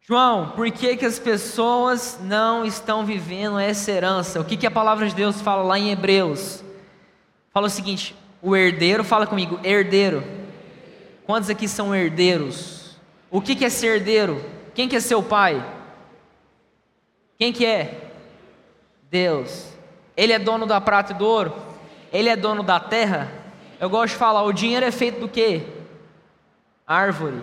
João, 0.00 0.50
por 0.50 0.70
que, 0.70 0.96
que 0.96 1.06
as 1.06 1.18
pessoas 1.18 2.18
não 2.22 2.64
estão 2.64 3.04
vivendo 3.04 3.58
essa 3.58 3.90
herança? 3.90 4.40
O 4.40 4.44
que, 4.44 4.56
que 4.56 4.66
a 4.66 4.70
palavra 4.70 5.06
de 5.06 5.14
Deus 5.14 5.40
fala 5.40 5.62
lá 5.62 5.78
em 5.78 5.90
Hebreus? 5.90 6.62
Fala 7.52 7.66
o 7.66 7.70
seguinte: 7.70 8.14
O 8.42 8.56
herdeiro, 8.56 9.04
fala 9.04 9.26
comigo, 9.26 9.58
herdeiro. 9.62 10.22
Quantos 11.24 11.48
aqui 11.48 11.66
são 11.68 11.94
herdeiros? 11.94 12.73
O 13.34 13.40
que, 13.40 13.56
que 13.56 13.64
é 13.64 13.68
ser 13.68 13.96
herdeiro? 13.96 14.40
Quem 14.76 14.88
que 14.88 14.94
é 14.94 15.00
seu 15.00 15.20
pai? 15.20 15.60
Quem 17.36 17.52
que 17.52 17.66
é? 17.66 18.12
Deus. 19.10 19.74
Ele 20.16 20.32
é 20.32 20.38
dono 20.38 20.66
da 20.66 20.80
prata 20.80 21.12
e 21.12 21.16
do 21.16 21.26
ouro? 21.26 21.52
Ele 22.12 22.28
é 22.28 22.36
dono 22.36 22.62
da 22.62 22.78
terra? 22.78 23.28
Eu 23.80 23.90
gosto 23.90 24.12
de 24.12 24.18
falar, 24.20 24.44
o 24.44 24.52
dinheiro 24.52 24.86
é 24.86 24.92
feito 24.92 25.18
do 25.18 25.28
quê? 25.28 25.66
Árvore. 26.86 27.42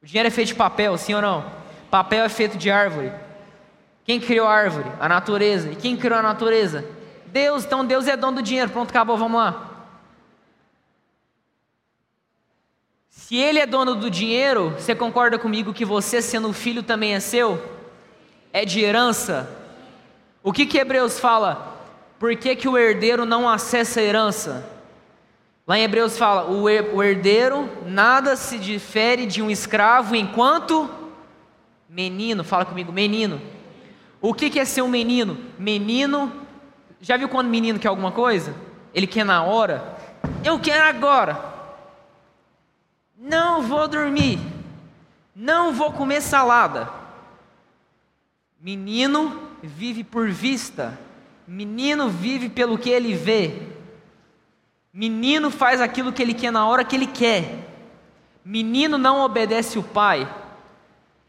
O 0.00 0.06
dinheiro 0.06 0.28
é 0.28 0.30
feito 0.30 0.48
de 0.48 0.54
papel, 0.54 0.96
sim 0.96 1.14
ou 1.14 1.20
não? 1.20 1.44
Papel 1.90 2.24
é 2.24 2.28
feito 2.28 2.56
de 2.56 2.70
árvore. 2.70 3.10
Quem 4.04 4.20
criou 4.20 4.46
a 4.46 4.54
árvore? 4.54 4.88
A 5.00 5.08
natureza. 5.08 5.72
E 5.72 5.74
quem 5.74 5.96
criou 5.96 6.20
a 6.20 6.22
natureza? 6.22 6.88
Deus. 7.26 7.64
Então 7.64 7.84
Deus 7.84 8.06
é 8.06 8.16
dono 8.16 8.36
do 8.36 8.42
dinheiro. 8.44 8.70
Pronto, 8.70 8.90
acabou, 8.90 9.16
vamos 9.16 9.40
lá. 9.40 9.67
Se 13.28 13.36
ele 13.36 13.58
é 13.58 13.66
dono 13.66 13.94
do 13.94 14.10
dinheiro, 14.10 14.70
você 14.70 14.94
concorda 14.94 15.38
comigo 15.38 15.74
que 15.74 15.84
você, 15.84 16.22
sendo 16.22 16.50
filho, 16.50 16.82
também 16.82 17.14
é 17.14 17.20
seu? 17.20 17.62
É 18.54 18.64
de 18.64 18.80
herança? 18.80 19.54
O 20.42 20.50
que 20.50 20.64
que 20.64 20.78
Hebreus 20.78 21.20
fala? 21.20 21.76
Por 22.18 22.34
que, 22.36 22.56
que 22.56 22.66
o 22.66 22.78
herdeiro 22.78 23.26
não 23.26 23.46
acessa 23.46 24.00
a 24.00 24.02
herança? 24.02 24.66
Lá 25.66 25.78
em 25.78 25.82
Hebreus 25.82 26.16
fala: 26.16 26.50
o 26.50 27.02
herdeiro 27.02 27.68
nada 27.84 28.34
se 28.34 28.56
difere 28.56 29.26
de 29.26 29.42
um 29.42 29.50
escravo 29.50 30.16
enquanto 30.16 30.88
menino. 31.86 32.42
Fala 32.42 32.64
comigo, 32.64 32.90
menino. 32.90 33.42
O 34.22 34.32
que, 34.32 34.48
que 34.48 34.58
é 34.58 34.64
ser 34.64 34.80
um 34.80 34.88
menino? 34.88 35.36
Menino, 35.58 36.32
já 36.98 37.18
viu 37.18 37.28
quando 37.28 37.48
menino 37.48 37.78
quer 37.78 37.88
alguma 37.88 38.10
coisa? 38.10 38.54
Ele 38.94 39.06
quer 39.06 39.26
na 39.26 39.42
hora. 39.42 39.98
Eu 40.42 40.58
quero 40.58 40.86
agora. 40.86 41.47
Não 43.18 43.62
vou 43.62 43.88
dormir. 43.88 44.38
Não 45.34 45.72
vou 45.72 45.92
comer 45.92 46.20
salada. 46.20 46.88
Menino 48.60 49.42
vive 49.60 50.04
por 50.04 50.30
vista. 50.30 50.96
Menino 51.46 52.08
vive 52.08 52.48
pelo 52.48 52.78
que 52.78 52.88
ele 52.88 53.14
vê. 53.14 53.62
Menino 54.92 55.50
faz 55.50 55.80
aquilo 55.80 56.12
que 56.12 56.22
ele 56.22 56.32
quer 56.32 56.52
na 56.52 56.66
hora 56.66 56.84
que 56.84 56.94
ele 56.94 57.06
quer. 57.06 57.66
Menino 58.44 58.96
não 58.96 59.20
obedece 59.20 59.78
o 59.78 59.82
pai. 59.82 60.32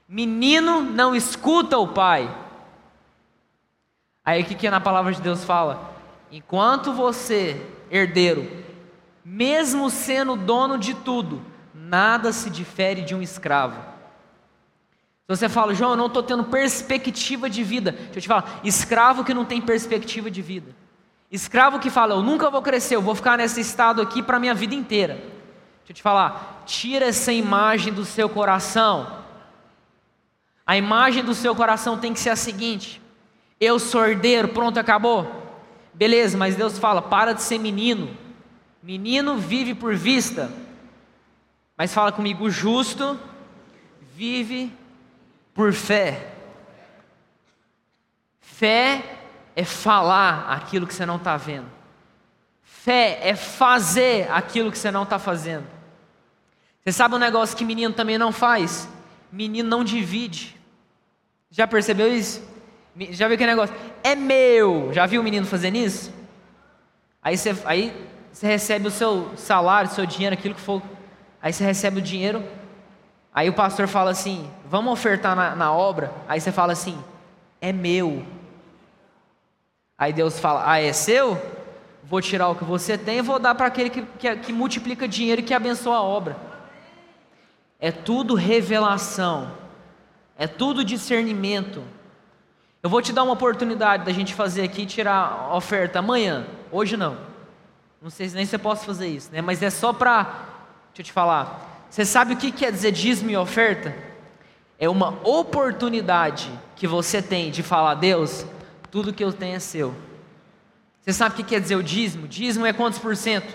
Menino 0.08 0.82
não 0.82 1.16
escuta 1.16 1.78
o 1.78 1.88
pai. 1.88 2.34
Aí 4.24 4.44
o 4.44 4.46
que, 4.46 4.54
que 4.54 4.70
na 4.70 4.80
palavra 4.80 5.12
de 5.12 5.22
Deus 5.22 5.44
fala? 5.44 5.94
Enquanto 6.32 6.94
você, 6.94 7.66
herdeiro, 7.90 8.48
mesmo 9.26 9.90
sendo 9.90 10.36
dono 10.36 10.78
de 10.78 10.94
tudo, 10.94 11.49
nada 11.90 12.32
se 12.32 12.50
difere 12.50 13.02
de 13.02 13.16
um 13.16 13.22
escravo. 13.22 13.80
Se 15.28 15.38
você 15.38 15.50
fala, 15.50 15.74
João, 15.74 15.92
eu 15.92 15.98
não 15.98 16.06
estou 16.06 16.24
tendo 16.24 16.44
perspectiva 16.44 17.50
de 17.50 17.64
vida, 17.64 17.92
deixa 17.92 18.18
eu 18.18 18.22
te 18.22 18.28
falar, 18.28 18.62
escravo 18.64 19.24
que 19.24 19.34
não 19.34 19.44
tem 19.44 19.60
perspectiva 19.60 20.30
de 20.30 20.42
vida. 20.42 20.76
Escravo 21.32 21.80
que 21.80 21.90
fala, 21.90 22.16
eu 22.16 22.24
nunca 22.24 22.50
vou 22.50 22.62
crescer, 22.62 22.96
eu 22.96 23.02
vou 23.02 23.14
ficar 23.14 23.38
nesse 23.38 23.62
estado 23.62 24.02
aqui 24.02 24.24
para 24.24 24.38
a 24.38 24.40
minha 24.40 24.54
vida 24.54 24.74
inteira. 24.74 25.16
Deixa 25.16 25.90
eu 25.90 25.96
te 25.96 26.02
falar, 26.02 26.64
tira 26.66 27.08
essa 27.08 27.32
imagem 27.32 27.92
do 27.92 28.06
seu 28.06 28.30
coração. 28.30 29.20
A 30.66 30.78
imagem 30.78 31.24
do 31.24 31.34
seu 31.34 31.56
coração 31.56 31.98
tem 31.98 32.14
que 32.14 32.20
ser 32.20 32.30
a 32.30 32.36
seguinte: 32.36 33.02
eu 33.60 33.80
sou 33.80 34.06
herdeiro, 34.06 34.50
pronto, 34.50 34.80
acabou. 34.80 35.28
Beleza, 35.94 36.38
mas 36.38 36.56
Deus 36.56 36.78
fala, 36.78 37.02
para 37.02 37.34
de 37.34 37.42
ser 37.42 37.60
menino. 37.60 38.16
Menino 38.82 39.38
vive 39.38 39.74
por 39.76 39.96
vista. 39.96 40.52
Mas 41.80 41.93
fala 41.93 42.11
comigo, 42.11 42.43
o 42.43 42.51
justo 42.51 43.17
vive 44.13 44.69
por 45.53 45.71
fé. 45.71 46.27
Fé 48.41 49.01
é 49.55 49.63
falar 49.63 50.51
aquilo 50.51 50.86
que 50.86 50.93
você 50.93 51.05
não 51.05 51.15
está 51.15 51.38
vendo. 51.38 51.67
Fé 52.61 53.21
é 53.23 53.34
fazer 53.34 54.30
aquilo 54.30 54.73
que 54.73 54.77
você 54.77 54.91
não 54.91 55.03
está 55.03 55.17
fazendo. 55.17 55.65
Você 56.84 56.91
sabe 56.91 57.15
um 57.15 57.17
negócio 57.17 57.55
que 57.55 57.63
menino 57.63 57.93
também 57.93 58.17
não 58.17 58.34
faz? 58.34 58.89
Menino 59.32 59.69
não 59.69 59.82
divide. 59.82 60.57
Já 61.49 61.65
percebeu 61.65 62.13
isso? 62.13 62.43
Já 63.11 63.30
viu 63.30 63.36
aquele 63.36 63.51
negócio? 63.51 63.73
É 64.03 64.15
meu. 64.15 64.91
Já 64.91 65.05
viu 65.05 65.21
o 65.21 65.23
menino 65.23 65.45
fazendo 65.45 65.77
isso? 65.77 66.13
Aí 67.23 67.38
você, 67.38 67.55
aí 67.63 68.07
você 68.34 68.47
recebe 68.47 68.86
o 68.86 68.91
seu 68.91 69.32
salário, 69.38 69.89
o 69.89 69.93
seu 69.93 70.05
dinheiro, 70.05 70.34
aquilo 70.34 70.55
que 70.55 70.59
for 70.59 70.82
Aí 71.42 71.54
você 71.54 71.64
recebe 71.64 72.00
o 72.00 72.02
dinheiro, 72.02 72.44
aí 73.34 73.50
o 73.50 73.54
pastor 73.54 73.88
fala 73.88 74.12
assim: 74.12 74.50
vamos 74.66 74.92
ofertar 74.92 75.36
na, 75.36 75.56
na 75.56 75.74
obra. 75.74 76.12
Aí 76.28 76.42
você 76.42 76.52
fala 76.52 76.74
assim: 76.74 77.02
é 77.62 77.72
meu. 77.72 78.26
Aí 79.98 80.12
Deus 80.12 80.40
fala: 80.40 80.64
ah, 80.70 80.82
é 80.82 80.92
seu? 80.92 81.40
Vou 82.04 82.22
tirar 82.22 82.50
o 82.50 82.56
que 82.56 82.64
você 82.64 82.98
tem 82.98 83.20
e 83.20 83.22
vou 83.22 83.40
dar 83.40 83.56
para 83.56 83.68
aquele 83.68 83.90
que, 83.90 84.02
que, 84.02 84.36
que 84.38 84.54
multiplica 84.54 85.08
dinheiro 85.08 85.42
e 85.42 85.44
que 85.44 85.54
abençoa 85.54 85.98
a 85.98 86.02
obra. 86.02 86.36
É 87.80 87.92
tudo 87.92 88.34
revelação, 88.36 89.52
é 90.38 90.48
tudo 90.48 90.84
discernimento. 90.84 91.84
Eu 92.82 92.90
vou 92.90 93.02
te 93.02 93.14
dar 93.14 93.24
uma 93.24 93.34
oportunidade 93.34 94.06
da 94.06 94.12
gente 94.12 94.34
fazer 94.34 94.64
aqui 94.64 94.86
tirar 94.86 95.54
oferta 95.54 96.00
amanhã, 96.00 96.48
hoje 96.72 96.98
não. 96.98 97.18
Não 98.02 98.10
sei 98.10 98.30
se 98.30 98.36
nem 98.36 98.46
você 98.46 98.58
possa 98.58 98.86
fazer 98.86 99.08
isso, 99.08 99.30
né? 99.32 99.42
Mas 99.42 99.62
é 99.62 99.70
só 99.70 99.92
para 99.92 100.49
Deixa 101.00 101.12
eu 101.12 101.14
te 101.14 101.14
falar. 101.14 101.88
Você 101.89 102.04
sabe 102.04 102.34
o 102.34 102.38
que 102.38 102.52
quer 102.52 102.74
dizer 102.74 102.91
dízimo 102.91 103.30
e 103.30 103.38
oferta? 103.38 103.95
É 104.78 104.89
uma 104.89 105.18
oportunidade 105.24 106.52
que 106.76 106.86
você 106.86 107.22
tem 107.22 107.52
de 107.52 107.64
falar, 107.64 107.93
Deus, 107.93 108.45
tudo 108.91 109.14
que 109.14 109.24
eu 109.24 109.32
tenho 109.32 109.56
é 109.56 109.60
seu. 109.60 109.95
Você 111.00 111.14
sabe 111.14 111.36
o 111.36 111.38
que 111.38 111.43
quer 111.43 111.62
dizer 111.62 111.78
o 111.78 111.84
dízimo? 111.84 112.28
Dízimo 112.28 112.66
é 112.66 112.74
quantos 112.74 113.00
por 113.00 113.16
cento? 113.16 113.47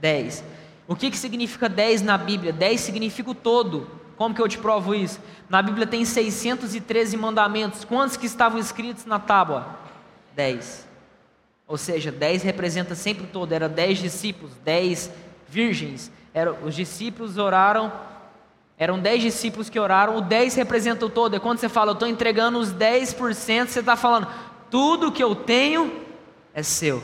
10. 0.00 0.44
O 0.86 0.94
que, 0.94 1.10
que 1.10 1.18
significa 1.18 1.68
10 1.68 2.02
na 2.02 2.16
Bíblia? 2.16 2.52
10 2.52 2.80
significa 2.80 3.32
o 3.32 3.34
todo. 3.34 3.90
Como 4.16 4.32
que 4.32 4.40
eu 4.40 4.46
te 4.46 4.58
provo 4.58 4.94
isso? 4.94 5.18
Na 5.48 5.60
Bíblia 5.60 5.88
tem 5.88 6.04
613 6.04 7.16
mandamentos. 7.16 7.84
Quantos 7.84 8.16
que 8.16 8.26
estavam 8.26 8.60
escritos 8.60 9.06
na 9.06 9.18
tábua? 9.18 9.76
10. 10.36 10.86
Ou 11.66 11.76
seja, 11.76 12.12
10 12.12 12.44
representa 12.44 12.94
sempre 12.94 13.24
o 13.24 13.26
todo. 13.26 13.50
Era 13.50 13.68
10 13.68 13.98
discípulos, 13.98 14.52
10 14.64 15.10
virgens. 15.48 16.12
Era, 16.34 16.52
os 16.52 16.74
discípulos 16.74 17.36
oraram, 17.38 17.92
eram 18.78 18.98
10 18.98 19.22
discípulos 19.22 19.68
que 19.68 19.78
oraram, 19.78 20.16
o 20.16 20.20
10 20.20 20.54
representa 20.54 21.06
o 21.06 21.10
todo. 21.10 21.36
É 21.36 21.38
quando 21.38 21.58
você 21.58 21.68
fala, 21.68 21.90
eu 21.90 21.94
estou 21.94 22.08
entregando 22.08 22.58
os 22.58 22.72
10%, 22.72 23.66
você 23.68 23.80
está 23.80 23.96
falando, 23.96 24.26
tudo 24.70 25.12
que 25.12 25.22
eu 25.22 25.34
tenho 25.34 26.04
é 26.54 26.62
seu. 26.62 27.02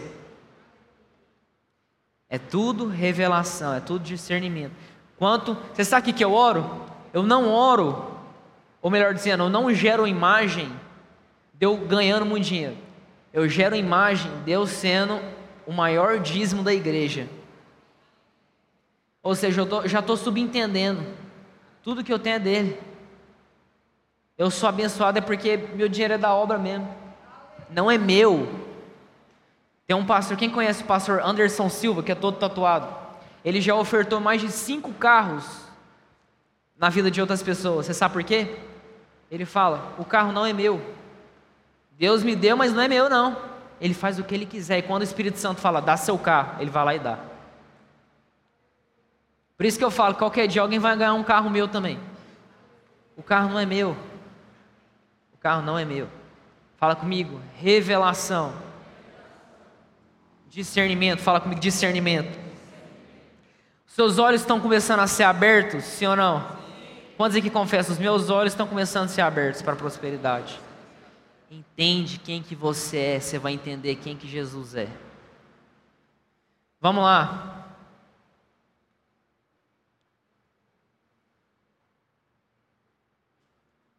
É 2.28 2.38
tudo 2.38 2.86
revelação, 2.86 3.72
é 3.74 3.80
tudo 3.80 4.02
discernimento. 4.02 4.72
Quanto, 5.16 5.56
você 5.72 5.84
sabe 5.84 6.10
o 6.10 6.14
que 6.14 6.24
eu 6.24 6.32
oro? 6.32 6.84
Eu 7.12 7.22
não 7.22 7.48
oro, 7.50 8.06
ou 8.82 8.90
melhor 8.90 9.14
dizendo, 9.14 9.44
eu 9.44 9.48
não 9.48 9.72
gero 9.72 10.06
imagem 10.06 10.70
de 11.54 11.66
eu 11.66 11.76
ganhando 11.76 12.26
muito 12.26 12.44
dinheiro. 12.44 12.76
Eu 13.32 13.48
gero 13.48 13.74
imagem 13.74 14.30
de 14.44 14.52
eu 14.52 14.66
sendo 14.66 15.20
o 15.66 15.72
maior 15.72 16.18
dízimo 16.18 16.62
da 16.62 16.72
igreja. 16.72 17.28
Ou 19.28 19.34
seja, 19.34 19.60
eu 19.60 19.66
tô, 19.66 19.86
já 19.86 19.98
estou 19.98 20.16
subentendendo. 20.16 21.04
Tudo 21.82 22.02
que 22.02 22.10
eu 22.10 22.18
tenho 22.18 22.36
é 22.36 22.38
dele. 22.38 22.80
Eu 24.38 24.50
sou 24.50 24.66
abençoado 24.66 25.18
é 25.18 25.20
porque 25.20 25.58
meu 25.74 25.86
dinheiro 25.86 26.14
é 26.14 26.18
da 26.18 26.32
obra 26.32 26.56
mesmo. 26.56 26.88
Não 27.68 27.90
é 27.90 27.98
meu. 27.98 28.48
Tem 29.86 29.94
um 29.94 30.06
pastor, 30.06 30.34
quem 30.34 30.48
conhece 30.48 30.82
o 30.82 30.86
pastor 30.86 31.20
Anderson 31.22 31.68
Silva, 31.68 32.02
que 32.02 32.10
é 32.10 32.14
todo 32.14 32.38
tatuado? 32.38 32.88
Ele 33.44 33.60
já 33.60 33.74
ofertou 33.74 34.18
mais 34.18 34.40
de 34.40 34.50
cinco 34.50 34.94
carros 34.94 35.44
na 36.78 36.88
vida 36.88 37.10
de 37.10 37.20
outras 37.20 37.42
pessoas. 37.42 37.84
Você 37.84 37.92
sabe 37.92 38.14
por 38.14 38.24
quê? 38.24 38.56
Ele 39.30 39.44
fala: 39.44 39.92
o 39.98 40.06
carro 40.06 40.32
não 40.32 40.46
é 40.46 40.54
meu. 40.54 40.80
Deus 41.98 42.22
me 42.22 42.34
deu, 42.34 42.56
mas 42.56 42.72
não 42.72 42.80
é 42.80 42.88
meu, 42.88 43.10
não. 43.10 43.36
Ele 43.78 43.92
faz 43.92 44.18
o 44.18 44.24
que 44.24 44.34
ele 44.34 44.46
quiser. 44.46 44.78
E 44.78 44.82
quando 44.82 45.02
o 45.02 45.04
Espírito 45.04 45.38
Santo 45.38 45.60
fala, 45.60 45.82
dá 45.82 45.98
seu 45.98 46.16
carro, 46.16 46.62
ele 46.62 46.70
vai 46.70 46.82
lá 46.82 46.94
e 46.94 46.98
dá. 46.98 47.27
Por 49.58 49.66
isso 49.66 49.76
que 49.76 49.84
eu 49.84 49.90
falo, 49.90 50.14
qualquer 50.14 50.46
dia 50.46 50.62
alguém 50.62 50.78
vai 50.78 50.96
ganhar 50.96 51.14
um 51.14 51.24
carro 51.24 51.50
meu 51.50 51.66
também. 51.66 51.98
O 53.16 53.22
carro 53.24 53.50
não 53.50 53.58
é 53.58 53.66
meu. 53.66 53.96
O 55.34 55.36
carro 55.36 55.62
não 55.62 55.76
é 55.76 55.84
meu. 55.84 56.08
Fala 56.76 56.94
comigo, 56.94 57.40
revelação. 57.56 58.54
Discernimento, 60.48 61.20
fala 61.20 61.40
comigo, 61.40 61.60
discernimento. 61.60 62.38
Seus 63.84 64.16
olhos 64.20 64.42
estão 64.42 64.60
começando 64.60 65.00
a 65.00 65.08
ser 65.08 65.24
abertos, 65.24 65.82
sim 65.82 66.06
ou 66.06 66.14
não? 66.14 66.46
Quantos 67.16 67.36
aqui 67.36 67.50
confessam? 67.50 67.94
Os 67.94 67.98
meus 67.98 68.30
olhos 68.30 68.52
estão 68.52 68.64
começando 68.64 69.06
a 69.06 69.08
ser 69.08 69.22
abertos 69.22 69.60
para 69.60 69.72
a 69.72 69.76
prosperidade. 69.76 70.60
Entende 71.50 72.20
quem 72.20 72.40
que 72.40 72.54
você 72.54 72.96
é, 72.96 73.20
você 73.20 73.40
vai 73.40 73.54
entender 73.54 73.96
quem 73.96 74.16
que 74.16 74.28
Jesus 74.28 74.76
é. 74.76 74.88
Vamos 76.80 77.02
lá. 77.02 77.57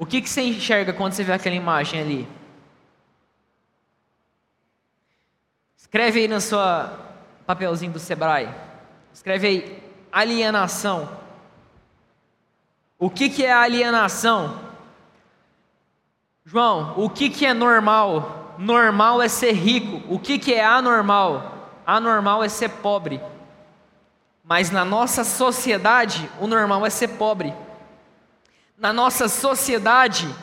Que, 0.10 0.22
que 0.22 0.30
você 0.30 0.42
enxerga 0.42 0.92
quando 0.92 1.14
você 1.14 1.24
vê 1.24 1.32
aquela 1.32 1.56
imagem 1.56 2.02
ali? 2.02 2.28
Escreve 5.78 6.22
aí 6.22 6.28
no 6.28 6.42
seu 6.42 6.60
papelzinho 7.46 7.92
do 7.92 8.00
Sebrae. 8.00 8.50
Escreve 9.14 9.48
aí 9.48 9.84
alienação. 10.12 11.10
O 12.98 13.10
que, 13.10 13.30
que 13.30 13.46
é 13.46 13.54
alienação? 13.54 14.60
João, 16.44 16.96
o 16.98 17.10
que, 17.10 17.30
que 17.30 17.46
é 17.46 17.54
normal? 17.54 18.56
Normal 18.58 19.22
é 19.22 19.28
ser 19.28 19.54
rico. 19.54 20.02
O 20.14 20.20
que, 20.20 20.40
que 20.40 20.54
é 20.54 20.66
anormal? 20.66 21.70
Anormal 21.86 22.44
é 22.44 22.50
ser 22.50 22.70
pobre. 22.70 23.22
Mas 24.44 24.72
na 24.72 24.84
nossa 24.84 25.24
sociedade, 25.24 26.30
o 26.40 26.48
normal 26.48 26.86
é 26.86 26.90
ser 26.90 27.10
pobre. 27.10 27.54
Na 28.80 28.94
nossa 28.94 29.28
sociedade, 29.28 30.34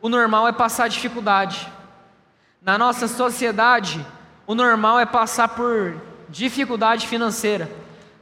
o 0.00 0.08
normal 0.08 0.46
é 0.46 0.52
passar 0.52 0.88
dificuldade. 0.88 1.70
Na 2.62 2.78
nossa 2.78 3.08
sociedade, 3.08 4.06
o 4.46 4.54
normal 4.54 5.00
é 5.00 5.04
passar 5.04 5.48
por 5.48 6.00
dificuldade 6.28 7.08
financeira. 7.08 7.68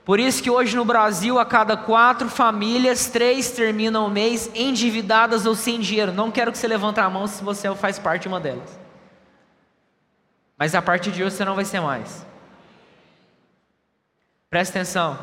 Por 0.07 0.19
isso 0.19 0.43
que 0.43 0.49
hoje 0.49 0.75
no 0.75 0.87
Brasil, 0.87 1.39
a 1.39 1.45
cada 1.45 1.77
quatro 1.77 2.31
famílias, 2.31 3.09
três 3.09 3.51
terminam 3.51 4.07
o 4.07 4.11
mês 4.11 4.51
endividadas 4.55 5.45
ou 5.45 5.55
sem 5.55 5.79
dinheiro. 5.79 6.13
Não 6.13 6.31
quero 6.31 6.51
que 6.51 6.57
você 6.57 6.67
levante 6.67 6.99
a 6.99 7.11
mão 7.11 7.27
se 7.27 7.45
você 7.45 7.73
faz 7.75 7.99
parte 7.99 8.23
de 8.23 8.29
uma 8.29 8.41
delas. 8.41 8.81
Mas 10.57 10.75
a 10.75 10.81
partir 10.81 11.13
de 11.13 11.23
hoje 11.23 11.37
você 11.37 11.45
não 11.45 11.55
vai 11.55 11.67
ser 11.67 11.81
mais. 11.81 12.25
Presta 14.49 14.79
atenção. 14.79 15.19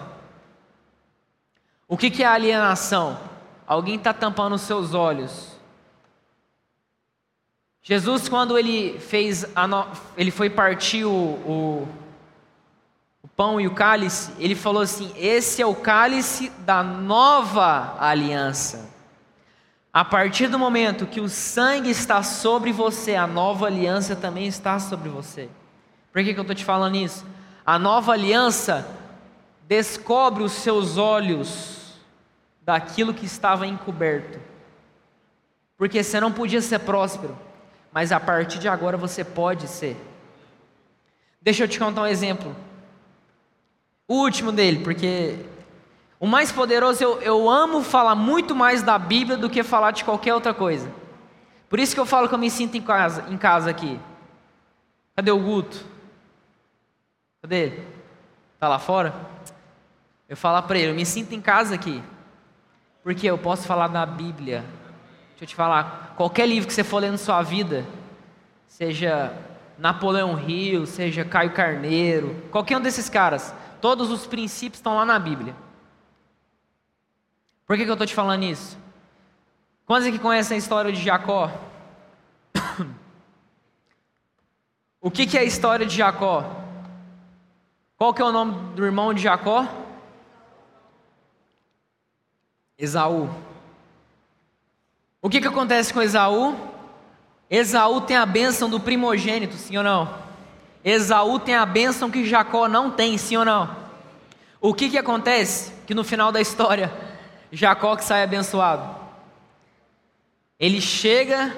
O 1.87 1.97
que 1.97 2.21
é 2.21 2.27
alienação? 2.27 3.17
Alguém 3.67 3.95
está 3.95 4.13
tampando 4.13 4.53
os 4.53 4.61
seus 4.61 4.93
olhos. 4.93 5.55
Jesus, 7.81 8.27
quando 8.27 8.57
ele 8.57 8.99
fez, 8.99 9.45
no... 9.67 9.87
ele 10.17 10.31
foi 10.31 10.49
partir 10.49 11.05
o, 11.05 11.11
o, 11.11 11.87
o 13.23 13.27
pão 13.27 13.61
e 13.61 13.67
o 13.67 13.73
cálice, 13.73 14.31
ele 14.39 14.55
falou 14.55 14.81
assim: 14.81 15.11
esse 15.15 15.61
é 15.61 15.65
o 15.65 15.75
cálice 15.75 16.49
da 16.59 16.81
nova 16.81 17.95
aliança. 17.99 18.89
A 19.93 20.03
partir 20.03 20.47
do 20.47 20.59
momento 20.59 21.05
que 21.05 21.21
o 21.21 21.29
sangue 21.29 21.89
está 21.89 22.21
sobre 22.21 22.71
você, 22.71 23.15
a 23.15 23.25
nova 23.25 23.67
aliança 23.67 24.15
também 24.15 24.45
está 24.47 24.77
sobre 24.79 25.09
você. 25.09 25.47
Por 26.11 26.23
que, 26.23 26.33
que 26.33 26.39
eu 26.39 26.43
estou 26.43 26.55
te 26.55 26.65
falando 26.65 26.97
isso? 26.97 27.25
A 27.65 27.79
nova 27.79 28.11
aliança 28.11 28.85
descobre 29.67 30.43
os 30.43 30.51
seus 30.51 30.97
olhos 30.97 31.84
daquilo 32.65 33.13
que 33.13 33.25
estava 33.25 33.67
encoberto. 33.67 34.39
Porque 35.77 36.03
você 36.03 36.19
não 36.19 36.31
podia 36.31 36.61
ser 36.61 36.79
próspero, 36.79 37.37
mas 37.93 38.11
a 38.11 38.19
partir 38.19 38.57
de 38.57 38.67
agora 38.67 38.97
você 38.97 39.23
pode 39.23 39.67
ser. 39.67 39.95
Deixa 41.39 41.63
eu 41.63 41.67
te 41.67 41.77
contar 41.77 42.01
um 42.01 42.07
exemplo. 42.07 42.55
O 44.07 44.15
último 44.15 44.51
dele, 44.51 44.83
porque 44.83 45.37
o 46.19 46.25
mais 46.25 46.51
poderoso, 46.51 47.03
eu, 47.03 47.21
eu 47.21 47.49
amo 47.49 47.83
falar 47.83 48.15
muito 48.15 48.55
mais 48.55 48.81
da 48.81 48.97
Bíblia 48.97 49.37
do 49.37 49.49
que 49.49 49.61
falar 49.61 49.91
de 49.91 50.03
qualquer 50.03 50.33
outra 50.33 50.53
coisa. 50.53 50.91
Por 51.69 51.79
isso 51.79 51.93
que 51.93 51.99
eu 51.99 52.05
falo 52.05 52.27
que 52.27 52.33
eu 52.33 52.39
me 52.39 52.49
sinto 52.49 52.75
em 52.75 52.81
casa, 52.81 53.25
em 53.29 53.37
casa 53.37 53.69
aqui. 53.69 53.99
Cadê 55.15 55.29
o 55.31 55.39
Guto? 55.39 55.85
Cadê 57.41 57.63
ele? 57.63 57.87
Está 58.55 58.67
lá 58.67 58.79
fora? 58.79 59.13
Eu 60.27 60.35
falo 60.35 60.61
para 60.63 60.79
ele, 60.79 60.91
eu 60.91 60.95
me 60.95 61.05
sinto 61.05 61.33
em 61.33 61.41
casa 61.41 61.75
aqui. 61.75 62.01
Porque 63.05 63.27
eu 63.27 63.37
posso 63.37 63.67
falar 63.67 63.87
da 63.87 64.03
Bíblia. 64.03 64.65
Deixa 65.29 65.43
eu 65.43 65.47
te 65.47 65.53
falar, 65.53 66.15
qualquer 66.17 66.47
livro 66.47 66.67
que 66.67 66.73
você 66.73 66.83
for 66.83 66.97
ler 66.97 67.11
na 67.11 67.19
sua 67.19 67.43
vida, 67.43 67.85
seja 68.67 69.31
Napoleão 69.77 70.39
Hill, 70.39 70.87
seja 70.87 71.23
Caio 71.23 71.53
Carneiro, 71.53 72.35
qualquer 72.49 72.77
um 72.77 72.81
desses 72.81 73.07
caras, 73.07 73.53
todos 73.79 74.09
os 74.09 74.25
princípios 74.25 74.79
estão 74.79 74.95
lá 74.95 75.05
na 75.05 75.19
Bíblia. 75.19 75.55
Por 77.67 77.77
que, 77.77 77.83
que 77.83 77.89
eu 77.91 77.93
estou 77.93 78.07
te 78.07 78.15
falando 78.15 78.41
isso? 78.41 78.75
Quantos 79.85 80.07
aqui 80.07 80.17
conhecem 80.17 80.55
a 80.55 80.57
história 80.57 80.91
de 80.91 81.03
Jacó? 81.03 81.51
o 84.99 85.11
que, 85.11 85.27
que 85.27 85.37
é 85.37 85.41
a 85.41 85.45
história 85.45 85.85
de 85.85 85.95
Jacó? 85.95 86.43
Qual 87.97 88.15
que 88.15 88.21
é 88.23 88.25
o 88.25 88.31
nome 88.31 88.73
do 88.73 88.83
irmão 88.83 89.13
de 89.13 89.21
Jacó? 89.21 89.84
Esaú. 92.77 93.29
O 95.21 95.29
que, 95.29 95.39
que 95.39 95.47
acontece 95.47 95.93
com 95.93 96.01
Esaú? 96.01 96.55
Esaú 97.49 98.01
tem 98.01 98.17
a 98.17 98.25
bênção 98.25 98.69
do 98.69 98.79
primogênito, 98.79 99.55
sim 99.55 99.77
ou 99.77 99.83
não? 99.83 100.13
Esaú 100.83 101.39
tem 101.39 101.55
a 101.55 101.65
bênção 101.65 102.11
que 102.11 102.25
Jacó 102.25 102.67
não 102.67 102.91
tem, 102.91 103.17
sim 103.17 103.37
ou 103.37 103.45
não? 103.45 103.75
O 104.59 104.73
que, 104.73 104.89
que 104.89 104.97
acontece? 104.97 105.71
Que 105.87 105.93
no 105.93 106.03
final 106.03 106.31
da 106.31 106.41
história, 106.41 106.91
Jacó 107.51 107.95
que 107.95 108.03
sai 108.03 108.23
abençoado. 108.23 108.95
Ele 110.59 110.81
chega, 110.81 111.55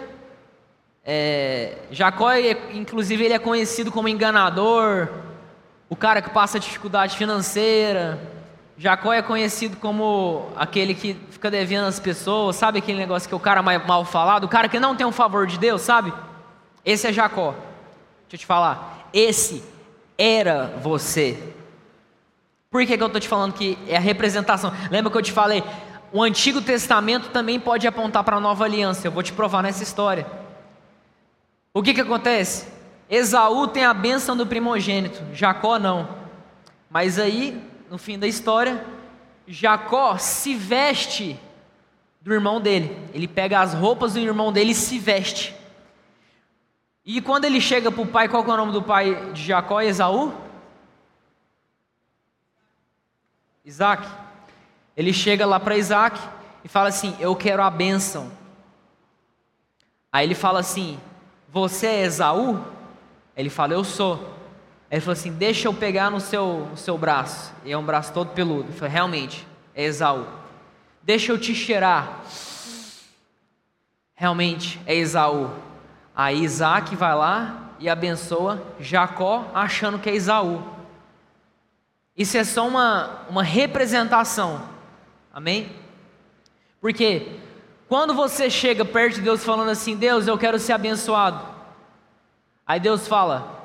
é, 1.04 1.78
Jacó, 1.92 2.34
inclusive, 2.74 3.26
ele 3.26 3.34
é 3.34 3.40
conhecido 3.40 3.92
como 3.92 4.08
enganador, 4.08 5.10
o 5.90 5.96
cara 5.96 6.22
que 6.22 6.30
passa 6.30 6.60
dificuldade 6.60 7.16
financeira, 7.18 8.20
Jacó 8.78 9.12
é 9.12 9.24
conhecido 9.24 9.78
como 9.78 10.52
aquele 10.56 10.94
que 10.94 11.16
fica 11.32 11.50
devendo 11.50 11.86
as 11.86 12.00
pessoas, 12.00 12.56
sabe 12.56 12.78
aquele 12.78 13.00
negócio 13.00 13.28
que 13.28 13.34
é 13.34 13.38
o 13.38 13.40
cara 13.40 13.64
mal 13.64 14.06
falado, 14.06 14.44
o 14.44 14.48
cara 14.48 14.70
que 14.70 14.80
não 14.80 14.96
tem 14.96 15.06
um 15.06 15.12
favor 15.12 15.48
de 15.48 15.58
Deus, 15.58 15.82
sabe? 15.82 16.14
Esse 16.86 17.08
é 17.08 17.14
Jacó. 17.14 17.52
Deixa 17.52 18.36
eu 18.36 18.40
te 18.40 18.46
falar, 18.46 19.10
esse 19.12 19.64
era 20.16 20.78
você. 20.82 21.56
Por 22.70 22.86
que, 22.86 22.96
que 22.96 23.02
eu 23.02 23.08
estou 23.08 23.20
te 23.20 23.28
falando 23.28 23.54
que 23.54 23.78
é 23.88 23.98
a 23.98 24.00
representação? 24.00 24.72
Lembra 24.92 25.12
que 25.12 25.18
eu 25.18 25.22
te 25.24 25.32
falei? 25.32 25.64
O 26.12 26.22
Antigo 26.22 26.62
Testamento 26.62 27.30
também 27.30 27.60
pode 27.60 27.88
apontar 27.88 28.24
para 28.24 28.38
a 28.38 28.40
nova 28.40 28.64
aliança. 28.66 29.08
Eu 29.08 29.12
vou 29.12 29.24
te 29.24 29.34
provar 29.34 29.64
nessa 29.64 29.84
história. 29.84 30.28
O 31.74 31.82
que, 31.82 31.94
que 31.94 32.02
acontece? 32.02 32.68
Esaú 33.10 33.68
tem 33.68 33.86
a 33.86 33.94
bênção 33.94 34.36
do 34.36 34.46
primogênito, 34.46 35.22
Jacó 35.34 35.80
não. 35.80 36.08
Mas 36.90 37.18
aí 37.18 37.62
no 37.90 37.98
fim 37.98 38.18
da 38.20 38.28
história, 38.28 38.86
Jacó 39.48 40.18
se 40.18 40.56
veste 40.56 41.40
do 42.22 42.34
irmão 42.34 42.60
dele. 42.60 42.96
Ele 43.14 43.28
pega 43.28 43.62
as 43.62 43.74
roupas 43.74 44.14
do 44.14 44.20
irmão 44.20 44.52
dele 44.52 44.72
e 44.72 44.76
se 44.76 45.00
veste. 45.00 45.56
E 47.06 47.22
quando 47.22 47.46
ele 47.46 47.62
chega 47.62 47.90
para 47.90 48.02
o 48.02 48.08
pai, 48.08 48.28
qual 48.28 48.44
é 48.44 48.50
o 48.50 48.58
nome 48.58 48.74
do 48.74 48.84
pai 48.84 49.32
de 49.32 49.46
Jacó 49.46 49.82
Esaú? 49.82 50.34
Isaac. 53.64 54.06
Ele 54.96 55.14
chega 55.14 55.46
lá 55.46 55.60
para 55.60 55.78
Isaac 55.78 56.20
e 56.64 56.68
fala 56.68 56.90
assim: 56.90 57.16
Eu 57.20 57.36
quero 57.36 57.64
a 57.64 57.70
bênção. 57.70 58.30
Aí 60.12 60.26
ele 60.26 60.36
fala 60.36 60.60
assim: 60.60 61.00
Você 61.50 61.88
é 61.88 62.02
Esaú? 62.02 62.62
Ele 63.36 63.50
fala: 63.50 63.74
Eu 63.74 63.84
sou. 63.84 64.37
Ele 64.90 65.02
falou 65.02 65.14
assim: 65.14 65.32
Deixa 65.32 65.68
eu 65.68 65.74
pegar 65.74 66.10
no 66.10 66.20
seu, 66.20 66.68
no 66.72 66.78
seu 66.78 66.98
braço. 66.98 67.54
E 67.66 67.72
é 67.72 67.78
um 67.78 67.84
braço 67.84 68.14
todo 68.14 68.32
peludo. 68.32 68.70
Ele 68.70 68.78
falou: 68.78 68.92
Realmente, 68.92 69.48
é 69.76 69.84
Esaú. 69.84 70.26
Deixa 71.04 71.32
eu 71.32 71.40
te 71.40 71.54
cheirar. 71.54 72.22
Realmente, 74.16 74.80
é 74.86 74.96
Esaú. 74.96 75.52
Aí 76.16 76.44
Isaac 76.44 76.96
vai 76.96 77.16
lá 77.16 77.72
e 77.80 77.88
abençoa 77.88 78.64
Jacó, 78.80 79.52
achando 79.54 80.00
que 80.00 80.10
é 80.10 80.16
Esaú. 80.16 80.64
Isso 82.16 82.36
é 82.36 82.44
só 82.44 82.68
uma, 82.68 83.22
uma 83.30 83.44
representação. 83.44 84.68
Amém? 85.32 85.72
Porque 86.82 87.40
quando 87.88 88.14
você 88.14 88.50
chega 88.50 88.84
perto 88.84 89.16
de 89.16 89.22
Deus 89.22 89.44
falando 89.44 89.70
assim: 89.70 89.96
Deus, 89.96 90.28
eu 90.28 90.38
quero 90.38 90.58
ser 90.58 90.74
abençoado. 90.74 91.40
Aí 92.66 92.80
Deus 92.80 93.08
fala: 93.08 93.57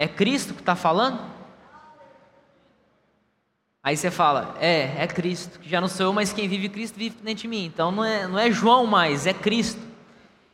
é 0.00 0.08
Cristo 0.08 0.54
que 0.54 0.60
está 0.60 0.74
falando? 0.74 1.20
Aí 3.82 3.94
você 3.94 4.10
fala, 4.10 4.56
é, 4.58 4.94
é 5.02 5.06
Cristo, 5.06 5.58
que 5.58 5.68
já 5.68 5.78
não 5.78 5.88
sou 5.88 6.06
eu, 6.06 6.12
mas 6.14 6.32
quem 6.32 6.48
vive 6.48 6.70
Cristo 6.70 6.96
vive 6.96 7.16
dentro 7.22 7.42
de 7.42 7.48
mim. 7.48 7.66
Então 7.66 7.92
não 7.92 8.02
é, 8.02 8.26
não 8.26 8.38
é 8.38 8.50
João 8.50 8.86
mais, 8.86 9.26
é 9.26 9.34
Cristo. 9.34 9.80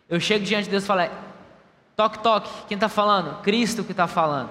Eu 0.08 0.18
chego 0.18 0.44
diante 0.44 0.64
de 0.64 0.70
Deus 0.70 0.82
e 0.82 0.86
falo, 0.86 1.02
é, 1.02 1.12
toque, 1.94 2.18
toque, 2.18 2.50
quem 2.66 2.74
está 2.74 2.88
falando? 2.88 3.40
Cristo 3.42 3.84
que 3.84 3.92
está 3.92 4.08
falando. 4.08 4.50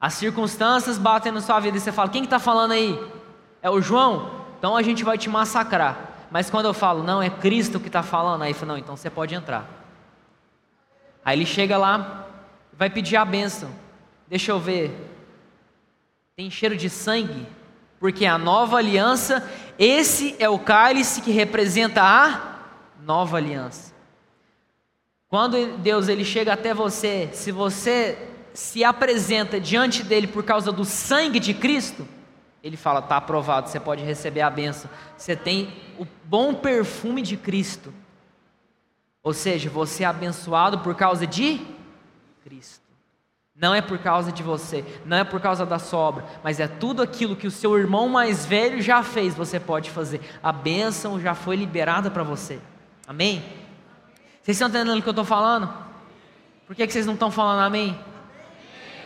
As 0.00 0.14
circunstâncias 0.14 0.96
batem 0.96 1.30
na 1.30 1.42
sua 1.42 1.60
vida 1.60 1.76
e 1.76 1.80
você 1.80 1.92
fala, 1.92 2.08
quem 2.08 2.24
está 2.24 2.38
falando 2.38 2.72
aí? 2.72 2.98
É 3.60 3.68
o 3.68 3.82
João? 3.82 4.30
Então 4.58 4.74
a 4.74 4.82
gente 4.82 5.04
vai 5.04 5.18
te 5.18 5.28
massacrar. 5.28 6.26
Mas 6.30 6.48
quando 6.48 6.66
eu 6.66 6.74
falo, 6.74 7.02
não, 7.02 7.22
é 7.22 7.28
Cristo 7.28 7.78
que 7.78 7.88
está 7.88 8.02
falando, 8.02 8.42
aí 8.42 8.54
fala, 8.54 8.72
não, 8.72 8.78
então 8.78 8.96
você 8.96 9.10
pode 9.10 9.34
entrar. 9.34 9.66
Aí 11.22 11.36
ele 11.36 11.44
chega 11.44 11.76
lá, 11.76 12.27
vai 12.78 12.88
pedir 12.88 13.16
a 13.16 13.24
bênção. 13.24 13.68
Deixa 14.28 14.52
eu 14.52 14.60
ver. 14.60 14.96
tem 16.36 16.48
cheiro 16.48 16.76
de 16.76 16.88
sangue, 16.88 17.44
porque 17.98 18.24
a 18.24 18.38
nova 18.38 18.76
aliança, 18.76 19.50
esse 19.76 20.36
é 20.38 20.48
o 20.48 20.58
cálice 20.58 21.20
que 21.20 21.32
representa 21.32 22.00
a 22.00 22.60
nova 23.02 23.36
aliança. 23.36 23.92
Quando 25.28 25.76
Deus 25.78 26.06
ele 26.06 26.24
chega 26.24 26.52
até 26.52 26.72
você, 26.72 27.28
se 27.32 27.50
você 27.50 28.16
se 28.54 28.84
apresenta 28.84 29.60
diante 29.60 30.04
dele 30.04 30.28
por 30.28 30.44
causa 30.44 30.70
do 30.70 30.84
sangue 30.84 31.40
de 31.40 31.52
Cristo, 31.52 32.06
ele 32.62 32.76
fala: 32.76 33.00
está 33.00 33.16
aprovado, 33.16 33.68
você 33.68 33.80
pode 33.80 34.04
receber 34.04 34.42
a 34.42 34.50
benção. 34.50 34.88
Você 35.16 35.34
tem 35.34 35.74
o 35.98 36.06
bom 36.24 36.54
perfume 36.54 37.22
de 37.22 37.36
Cristo. 37.36 37.92
Ou 39.22 39.34
seja, 39.34 39.68
você 39.68 40.04
é 40.04 40.06
abençoado 40.06 40.78
por 40.78 40.94
causa 40.94 41.26
de 41.26 41.60
Cristo. 42.48 42.88
Não 43.54 43.74
é 43.74 43.82
por 43.82 43.98
causa 43.98 44.32
de 44.32 44.42
você, 44.42 44.82
não 45.04 45.18
é 45.18 45.24
por 45.24 45.38
causa 45.38 45.66
da 45.66 45.78
sobra, 45.78 46.24
mas 46.42 46.60
é 46.60 46.66
tudo 46.66 47.02
aquilo 47.02 47.36
que 47.36 47.46
o 47.46 47.50
seu 47.50 47.76
irmão 47.76 48.08
mais 48.08 48.46
velho 48.46 48.80
já 48.80 49.02
fez, 49.02 49.34
você 49.34 49.60
pode 49.60 49.90
fazer. 49.90 50.20
A 50.42 50.50
bênção 50.50 51.20
já 51.20 51.34
foi 51.34 51.56
liberada 51.56 52.10
para 52.10 52.22
você. 52.22 52.58
Amém? 53.06 53.44
Vocês 54.42 54.56
estão 54.56 54.68
entendendo 54.68 54.98
o 54.98 55.02
que 55.02 55.08
eu 55.08 55.12
estou 55.12 55.24
falando? 55.26 55.68
Por 56.66 56.74
que, 56.74 56.86
que 56.86 56.92
vocês 56.92 57.04
não 57.04 57.14
estão 57.14 57.30
falando 57.30 57.60
amém? 57.60 57.98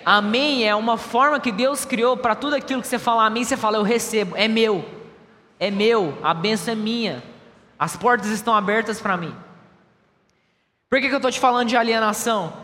Amém 0.05 0.69
é 0.69 0.75
uma 0.75 0.97
forma 0.97 1.41
que 1.41 1.51
Deus 1.51 1.85
criou 1.85 2.17
para 2.17 2.37
tudo 2.37 2.55
aquilo 2.55 2.81
que 2.81 2.89
você 2.89 2.99
fala 2.99 3.27
amém, 3.27 3.45
você 3.45 3.57
fala 3.57 3.79
eu 3.79 3.83
recebo, 3.83 4.37
é 4.37 4.47
meu, 4.47 4.85
é 5.59 5.71
meu, 5.71 6.17
a 6.23 6.35
bênção 6.35 6.73
é 6.73 6.77
minha, 6.77 7.23
as 7.79 7.97
portas 7.97 8.29
estão 8.29 8.55
abertas 8.55 9.01
para 9.01 9.17
mim. 9.17 9.35
Por 10.89 11.01
que, 11.01 11.09
que 11.09 11.15
eu 11.15 11.19
estou 11.19 11.31
te 11.31 11.41
falando 11.41 11.69
de 11.69 11.77
alienação? 11.77 12.62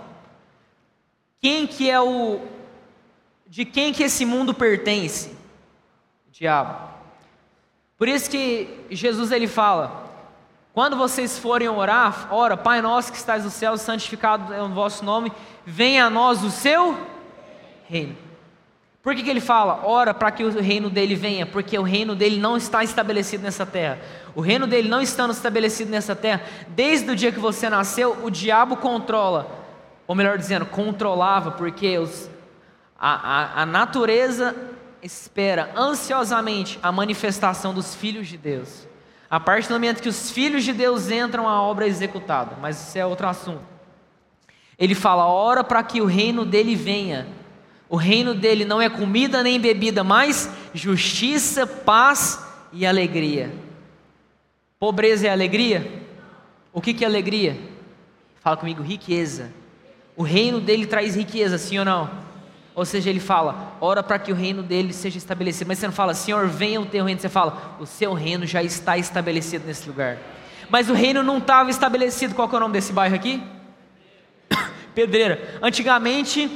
Quem 1.40 1.66
que 1.66 1.90
é 1.90 2.00
o. 2.00 2.40
De 3.46 3.64
quem 3.64 3.92
que 3.92 4.02
esse 4.02 4.24
mundo 4.24 4.52
pertence? 4.52 5.30
O 6.28 6.30
diabo. 6.30 6.88
Por 7.96 8.08
isso 8.08 8.30
que 8.30 8.84
Jesus 8.90 9.32
ele 9.32 9.46
fala: 9.46 10.08
quando 10.72 10.96
vocês 10.96 11.38
forem 11.38 11.68
orar, 11.68 12.28
ora, 12.30 12.56
Pai 12.56 12.80
nosso 12.80 13.10
que 13.10 13.18
estás 13.18 13.44
no 13.44 13.50
céu, 13.50 13.76
santificado 13.76 14.54
é 14.54 14.62
o 14.62 14.68
vosso 14.68 15.04
nome, 15.04 15.32
venha 15.66 16.06
a 16.06 16.10
nós 16.10 16.44
o 16.44 16.50
seu 16.50 16.96
reino. 17.88 18.16
Por 19.02 19.14
que, 19.14 19.22
que 19.22 19.30
ele 19.30 19.40
fala, 19.40 19.80
ora 19.84 20.12
para 20.12 20.30
que 20.30 20.44
o 20.44 20.60
reino 20.60 20.90
dele 20.90 21.14
venha? 21.14 21.46
Porque 21.46 21.78
o 21.78 21.82
reino 21.82 22.14
dele 22.14 22.38
não 22.38 22.56
está 22.56 22.84
estabelecido 22.84 23.42
nessa 23.42 23.64
terra. 23.64 23.98
O 24.34 24.40
reino 24.40 24.66
dele 24.66 24.88
não 24.88 25.00
estando 25.00 25.32
estabelecido 25.32 25.90
nessa 25.90 26.14
terra, 26.14 26.42
desde 26.68 27.10
o 27.10 27.16
dia 27.16 27.32
que 27.32 27.40
você 27.40 27.68
nasceu, 27.70 28.18
o 28.22 28.30
diabo 28.30 28.76
controla, 28.76 29.57
ou 30.08 30.14
melhor 30.14 30.38
dizendo, 30.38 30.64
controlava, 30.64 31.50
porque 31.50 31.98
os, 31.98 32.30
a, 32.98 33.60
a, 33.60 33.62
a 33.62 33.66
natureza 33.66 34.56
espera 35.02 35.70
ansiosamente 35.76 36.78
a 36.82 36.90
manifestação 36.90 37.74
dos 37.74 37.94
filhos 37.94 38.26
de 38.26 38.38
Deus. 38.38 38.88
A 39.30 39.38
partir 39.38 39.68
do 39.68 39.74
momento 39.74 40.02
que 40.02 40.08
os 40.08 40.30
filhos 40.30 40.64
de 40.64 40.72
Deus 40.72 41.10
entram, 41.10 41.46
a 41.46 41.60
obra 41.60 41.84
é 41.84 41.88
executada. 41.88 42.56
Mas 42.60 42.88
isso 42.88 42.96
é 42.96 43.04
outro 43.04 43.28
assunto. 43.28 43.62
Ele 44.78 44.94
fala: 44.94 45.26
ora 45.26 45.62
para 45.62 45.82
que 45.82 46.00
o 46.00 46.06
reino 46.06 46.46
dele 46.46 46.74
venha. 46.74 47.28
O 47.90 47.96
reino 47.96 48.34
dele 48.34 48.64
não 48.64 48.80
é 48.80 48.88
comida 48.88 49.42
nem 49.42 49.60
bebida, 49.60 50.02
mas 50.02 50.50
justiça, 50.72 51.66
paz 51.66 52.42
e 52.72 52.86
alegria. 52.86 53.52
Pobreza 54.78 55.26
é 55.26 55.30
alegria? 55.30 56.02
O 56.72 56.80
que, 56.80 56.94
que 56.94 57.04
é 57.04 57.06
alegria? 57.06 57.58
Fala 58.40 58.56
comigo, 58.56 58.82
riqueza. 58.82 59.52
O 60.18 60.24
reino 60.24 60.60
dele 60.60 60.84
traz 60.84 61.14
riqueza, 61.14 61.56
sim 61.56 61.78
ou 61.78 61.84
não? 61.84 62.10
Ou 62.74 62.84
seja, 62.84 63.08
ele 63.08 63.20
fala, 63.20 63.76
ora 63.80 64.02
para 64.02 64.18
que 64.18 64.32
o 64.32 64.34
reino 64.34 64.64
dele 64.64 64.92
seja 64.92 65.16
estabelecido. 65.16 65.68
Mas 65.68 65.78
você 65.78 65.86
não 65.86 65.94
fala, 65.94 66.12
Senhor, 66.12 66.48
venha 66.48 66.80
o 66.80 66.86
teu 66.86 67.04
reino. 67.04 67.20
Você 67.20 67.28
fala, 67.28 67.76
o 67.78 67.86
seu 67.86 68.12
reino 68.14 68.44
já 68.44 68.60
está 68.60 68.98
estabelecido 68.98 69.64
nesse 69.64 69.88
lugar. 69.88 70.18
Mas 70.68 70.90
o 70.90 70.92
reino 70.92 71.22
não 71.22 71.38
estava 71.38 71.70
estabelecido. 71.70 72.34
Qual 72.34 72.50
é 72.50 72.56
o 72.56 72.60
nome 72.60 72.72
desse 72.72 72.92
bairro 72.92 73.14
aqui? 73.14 73.40
Pedreira. 74.92 75.56
Antigamente, 75.62 76.50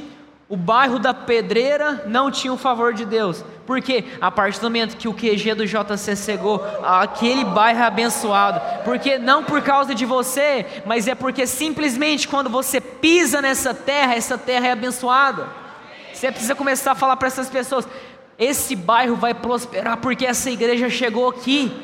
o 0.53 0.55
bairro 0.55 0.99
da 0.99 1.15
Pedreira 1.15 2.03
não 2.05 2.29
tinha 2.29 2.53
o 2.53 2.57
favor 2.57 2.93
de 2.93 3.05
Deus. 3.05 3.43
Porque 3.65 4.05
a 4.21 4.29
partir 4.29 4.59
do 4.59 4.65
momento 4.65 4.95
que 4.95 5.07
o 5.07 5.13
QG 5.13 5.55
do 5.55 5.65
JC 5.65 6.15
cegou, 6.15 6.63
aquele 6.83 7.43
bairro 7.43 7.79
é 7.79 7.85
abençoado. 7.87 8.61
Porque 8.85 9.17
não 9.17 9.43
por 9.43 9.63
causa 9.63 9.95
de 9.95 10.05
você, 10.05 10.63
mas 10.85 11.07
é 11.07 11.15
porque 11.15 11.47
simplesmente 11.47 12.27
quando 12.27 12.51
você 12.51 12.79
pisa 12.79 13.41
nessa 13.41 13.73
terra, 13.73 14.13
essa 14.13 14.37
terra 14.37 14.67
é 14.67 14.71
abençoada. 14.73 15.47
Você 16.13 16.31
precisa 16.31 16.53
começar 16.53 16.91
a 16.91 16.95
falar 16.95 17.17
para 17.17 17.29
essas 17.29 17.49
pessoas: 17.49 17.87
esse 18.37 18.75
bairro 18.75 19.15
vai 19.15 19.33
prosperar 19.33 19.97
porque 19.97 20.23
essa 20.23 20.51
igreja 20.51 20.87
chegou 20.87 21.29
aqui. 21.29 21.75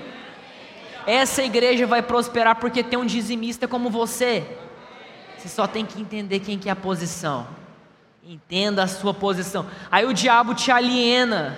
Essa 1.07 1.41
igreja 1.41 1.87
vai 1.87 2.03
prosperar 2.03 2.57
porque 2.57 2.83
tem 2.83 2.99
um 2.99 3.05
dizimista 3.07 3.67
como 3.67 3.89
você. 3.89 4.45
Você 5.39 5.49
só 5.49 5.65
tem 5.65 5.83
que 5.87 5.99
entender 5.99 6.39
quem 6.39 6.59
que 6.59 6.69
é 6.69 6.71
a 6.71 6.75
posição. 6.75 7.47
Entenda 8.29 8.83
a 8.83 8.87
sua 8.87 9.11
posição. 9.11 9.65
Aí 9.89 10.05
o 10.05 10.13
diabo 10.13 10.53
te 10.53 10.69
aliena, 10.69 11.57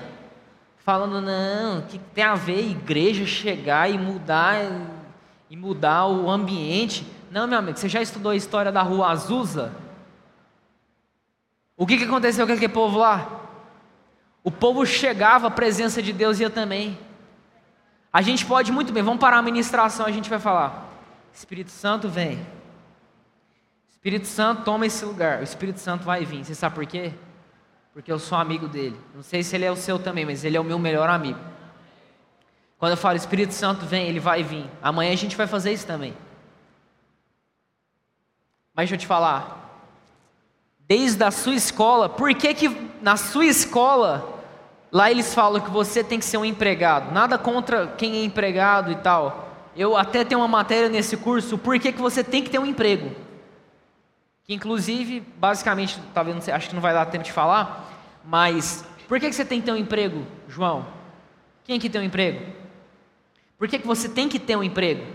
falando: 0.78 1.20
não, 1.20 1.80
o 1.80 1.82
que 1.82 2.00
tem 2.00 2.24
a 2.24 2.34
ver 2.36 2.66
igreja 2.66 3.26
chegar 3.26 3.92
e 3.92 3.98
mudar 3.98 4.56
e 5.50 5.58
mudar 5.58 6.06
o 6.06 6.32
ambiente? 6.32 7.06
Não, 7.30 7.46
meu 7.46 7.60
amigo, 7.60 7.78
você 7.78 7.90
já 7.90 8.02
estudou 8.02 8.32
a 8.32 8.38
história 8.38 8.72
da 8.72 8.82
rua 8.82 9.10
Azusa? 9.12 9.74
O 11.76 11.86
que, 11.86 11.98
que 11.98 12.06
aconteceu 12.06 12.48
com 12.48 12.54
aquele 12.54 12.72
povo 12.72 13.00
lá? 13.00 13.42
O 14.42 14.50
povo 14.50 14.86
chegava, 14.86 15.48
a 15.48 15.52
presença 15.52 16.02
de 16.02 16.14
Deus 16.14 16.40
ia 16.40 16.50
também. 16.50 16.98
A 18.14 18.22
gente 18.22 18.46
pode 18.46 18.72
muito 18.72 18.94
bem, 18.94 19.04
vamos 19.04 19.20
parar 19.20 19.40
a 19.40 19.42
ministração, 19.42 20.06
a 20.06 20.12
gente 20.12 20.30
vai 20.30 20.40
falar. 20.40 20.90
Espírito 21.34 21.70
Santo 21.70 22.08
vem. 22.08 22.40
Espírito 24.02 24.26
Santo 24.26 24.64
toma 24.64 24.88
esse 24.88 25.06
lugar, 25.06 25.42
o 25.42 25.44
Espírito 25.44 25.80
Santo 25.80 26.04
vai 26.04 26.26
vir. 26.26 26.44
Você 26.44 26.56
sabe 26.56 26.74
por 26.74 26.88
quê? 26.88 27.14
Porque 27.94 28.12
eu 28.12 28.18
sou 28.18 28.36
amigo 28.36 28.68
dele. 28.68 29.00
Não 29.14 29.22
sei 29.22 29.44
se 29.44 29.56
ele 29.56 29.64
é 29.64 29.72
o 29.72 29.76
seu 29.76 30.00
também, 30.00 30.26
mas 30.26 30.44
ele 30.44 30.58
é 30.58 30.60
o 30.60 30.64
meu 30.64 30.80
melhor 30.80 31.08
amigo. 31.08 31.38
Quando 32.80 32.94
eu 32.94 32.98
falo 32.98 33.16
Espírito 33.16 33.54
Santo 33.54 33.86
vem, 33.86 34.08
ele 34.08 34.20
vai 34.20 34.42
vir. 34.42 34.66
Amanhã 34.82 35.14
a 35.14 35.16
gente 35.16 35.38
vai 35.38 35.46
fazer 35.46 35.72
isso 35.72 35.86
também. 35.86 36.16
Mas 38.74 38.90
deixa 38.90 38.96
eu 38.96 38.98
te 38.98 39.06
falar. 39.06 39.86
Desde 40.88 41.24
a 41.24 41.30
sua 41.30 41.54
escola, 41.54 42.10
por 42.10 42.34
que 42.34 42.56
que 42.56 42.92
na 43.04 43.16
sua 43.18 43.46
escola 43.46 44.42
lá 44.92 45.12
eles 45.12 45.32
falam 45.32 45.62
que 45.62 45.70
você 45.70 46.04
tem 46.04 46.18
que 46.18 46.26
ser 46.26 46.38
um 46.38 46.46
empregado? 46.46 47.14
Nada 47.14 47.38
contra 47.38 47.86
quem 47.86 48.16
é 48.16 48.24
empregado 48.24 48.92
e 48.92 48.96
tal. 48.96 49.70
Eu 49.78 49.96
até 49.96 50.26
tenho 50.26 50.42
uma 50.42 50.48
matéria 50.48 50.90
nesse 50.90 51.16
curso, 51.16 51.56
por 51.56 51.78
que 51.78 51.92
que 51.92 52.02
você 52.02 52.24
tem 52.24 52.44
que 52.44 52.50
ter 52.50 52.58
um 52.58 52.66
emprego? 52.66 53.30
Inclusive, 54.54 55.22
basicamente, 55.38 56.00
não 56.16 56.42
sei, 56.42 56.54
acho 56.54 56.70
que 56.70 56.76
não 56.76 56.82
vai 56.82 56.94
dar 56.94 57.06
tempo 57.06 57.24
de 57.24 57.32
falar, 57.32 57.90
mas 58.26 58.86
por 59.08 59.20
que, 59.20 59.30
que 59.30 59.36
você 59.36 59.46
tem 59.46 59.60
que 59.60 59.66
ter 59.66 59.72
um 59.72 59.78
emprego, 59.78 60.26
João? 60.48 60.86
Quem 61.64 61.80
que 61.80 61.90
tem 61.90 62.02
um 62.02 62.04
emprego? 62.04 62.46
Por 63.58 63.68
que, 63.68 63.80
que 63.80 63.88
você 63.88 64.10
tem 64.10 64.28
que 64.28 64.40
ter 64.40 64.56
um 64.56 64.64
emprego? 64.64 65.06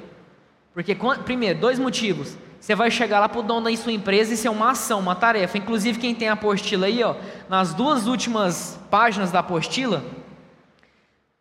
Porque, 0.73 0.97
primeiro, 1.25 1.59
dois 1.59 1.79
motivos. 1.79 2.37
Você 2.61 2.75
vai 2.75 2.91
chegar 2.91 3.21
lá 3.21 3.29
para 3.29 3.41
o 3.41 3.43
dono 3.43 3.71
da 3.71 3.77
sua 3.77 3.93
empresa 3.93 4.31
e 4.31 4.35
isso 4.35 4.47
é 4.47 4.51
uma 4.51 4.71
ação, 4.71 5.01
uma 5.01 5.15
tarefa. 5.15 5.59
Inclusive, 5.59 5.99
quem 5.99 6.15
tem 6.15 6.29
a 6.29 6.33
apostila 6.33 6.87
aí, 6.87 7.03
ó, 7.03 7.15
nas 7.49 7.75
duas 7.75 8.07
últimas 8.07 8.79
páginas 8.91 9.31
da 9.31 9.41
apostila, 9.41 10.05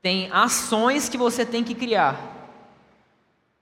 tem 0.01 0.29
ações 0.31 1.09
que 1.09 1.17
você 1.17 1.45
tem 1.45 1.63
que 1.63 1.73
criar 1.73 2.34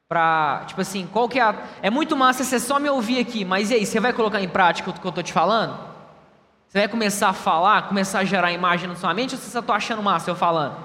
para, 0.07 0.63
tipo 0.67 0.81
assim, 0.81 1.07
qual 1.11 1.27
que 1.27 1.39
é 1.39 1.41
a... 1.41 1.55
É 1.81 1.89
muito 1.89 2.15
massa 2.15 2.43
você 2.43 2.59
só 2.59 2.79
me 2.79 2.89
ouvir 2.89 3.19
aqui, 3.19 3.43
mas 3.43 3.71
e 3.71 3.75
aí, 3.75 3.85
você 3.85 3.99
vai 3.99 4.13
colocar 4.13 4.41
em 4.41 4.49
prática 4.49 4.89
o 4.89 4.93
que 4.93 5.05
eu 5.05 5.09
estou 5.09 5.23
te 5.23 5.33
falando? 5.33 5.77
Você 6.67 6.79
vai 6.79 6.87
começar 6.87 7.29
a 7.29 7.33
falar, 7.33 7.87
começar 7.87 8.19
a 8.19 8.23
gerar 8.23 8.51
imagem 8.51 8.87
na 8.87 8.95
sua 8.95 9.13
mente 9.13 9.35
ou 9.35 9.41
você 9.41 9.49
só 9.49 9.59
está 9.59 9.75
achando 9.75 10.01
massa 10.01 10.31
eu 10.31 10.35
falando? 10.35 10.75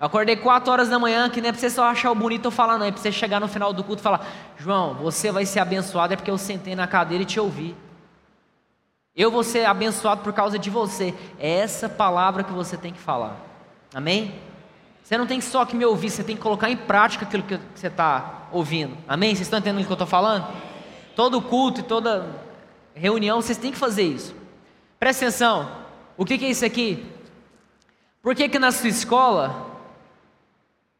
Eu 0.00 0.06
acordei 0.06 0.36
4 0.36 0.72
horas 0.72 0.88
da 0.88 0.98
manhã, 0.98 1.28
que 1.30 1.40
não 1.40 1.48
é 1.48 1.52
para 1.52 1.60
você 1.60 1.70
só 1.70 1.84
achar 1.84 2.10
o 2.10 2.14
bonito 2.14 2.46
eu 2.46 2.50
falar, 2.50 2.78
não, 2.78 2.86
é 2.86 2.90
para 2.90 3.00
você 3.00 3.12
chegar 3.12 3.40
no 3.40 3.48
final 3.48 3.72
do 3.72 3.84
culto 3.84 4.00
e 4.00 4.02
falar, 4.02 4.26
João, 4.56 4.94
você 4.94 5.30
vai 5.30 5.46
ser 5.46 5.60
abençoado 5.60 6.12
é 6.12 6.16
porque 6.16 6.30
eu 6.30 6.38
sentei 6.38 6.74
na 6.74 6.86
cadeira 6.86 7.22
e 7.22 7.26
te 7.26 7.38
ouvi. 7.38 7.76
Eu 9.16 9.30
vou 9.30 9.44
ser 9.44 9.64
abençoado 9.64 10.22
por 10.22 10.32
causa 10.32 10.58
de 10.58 10.68
você. 10.68 11.14
É 11.38 11.60
essa 11.60 11.88
palavra 11.88 12.42
que 12.42 12.52
você 12.52 12.76
tem 12.76 12.92
que 12.92 12.98
falar. 12.98 13.36
Amém? 13.94 14.34
Você 15.04 15.18
não 15.18 15.26
tem 15.26 15.38
só 15.42 15.66
que 15.66 15.76
me 15.76 15.84
ouvir, 15.84 16.08
você 16.08 16.24
tem 16.24 16.34
que 16.34 16.40
colocar 16.40 16.70
em 16.70 16.76
prática 16.78 17.26
aquilo 17.26 17.42
que 17.42 17.60
você 17.74 17.88
está 17.88 18.48
ouvindo. 18.50 18.96
Amém? 19.06 19.34
Vocês 19.34 19.46
estão 19.46 19.58
entendendo 19.58 19.82
o 19.82 19.86
que 19.86 19.92
eu 19.92 19.94
estou 19.94 20.06
falando? 20.06 20.46
Todo 21.14 21.42
culto 21.42 21.80
e 21.80 21.82
toda 21.82 22.26
reunião, 22.94 23.42
vocês 23.42 23.58
têm 23.58 23.70
que 23.70 23.76
fazer 23.76 24.04
isso. 24.04 24.34
Presta 24.98 25.26
atenção. 25.26 25.70
O 26.16 26.24
que, 26.24 26.38
que 26.38 26.46
é 26.46 26.48
isso 26.48 26.64
aqui? 26.64 27.04
Por 28.22 28.34
que, 28.34 28.48
que 28.48 28.58
na 28.58 28.72
sua 28.72 28.88
escola, 28.88 29.78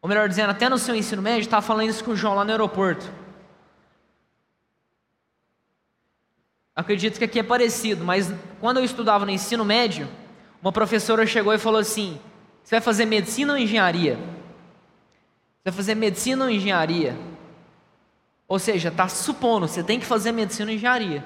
ou 0.03 0.09
melhor 0.09 0.29
dizendo, 0.29 0.51
até 0.51 0.69
no 0.69 0.77
seu 0.77 0.95
ensino 0.95 1.23
médio, 1.23 1.41
estava 1.41 1.63
falando 1.63 1.89
isso 1.89 2.05
com 2.05 2.11
o 2.11 2.17
João 2.17 2.35
lá 2.35 2.45
no 2.45 2.51
aeroporto? 2.51 3.11
Acredito 6.77 7.17
que 7.17 7.25
aqui 7.25 7.39
é 7.39 7.43
parecido, 7.43 8.05
mas 8.05 8.31
quando 8.61 8.77
eu 8.77 8.85
estudava 8.85 9.25
no 9.25 9.31
ensino 9.31 9.65
médio, 9.65 10.07
Uma 10.65 10.73
professora 10.73 11.27
chegou 11.27 11.53
e 11.53 11.59
falou 11.59 11.79
assim: 11.79 12.19
Você 12.65 12.77
vai 12.77 12.81
fazer 12.81 13.05
medicina 13.05 13.53
ou 13.53 13.59
engenharia? 13.59 14.17
Você 14.17 15.65
vai 15.67 15.73
fazer 15.75 15.95
medicina 15.95 16.45
ou 16.45 16.51
engenharia? 16.51 17.17
Ou 18.49 18.59
seja, 18.59 18.89
está 18.89 19.07
supondo, 19.07 19.69
você 19.69 19.83
tem 19.83 20.01
que 20.01 20.07
fazer 20.07 20.33
medicina 20.33 20.71
ou 20.71 20.75
engenharia. 20.75 21.23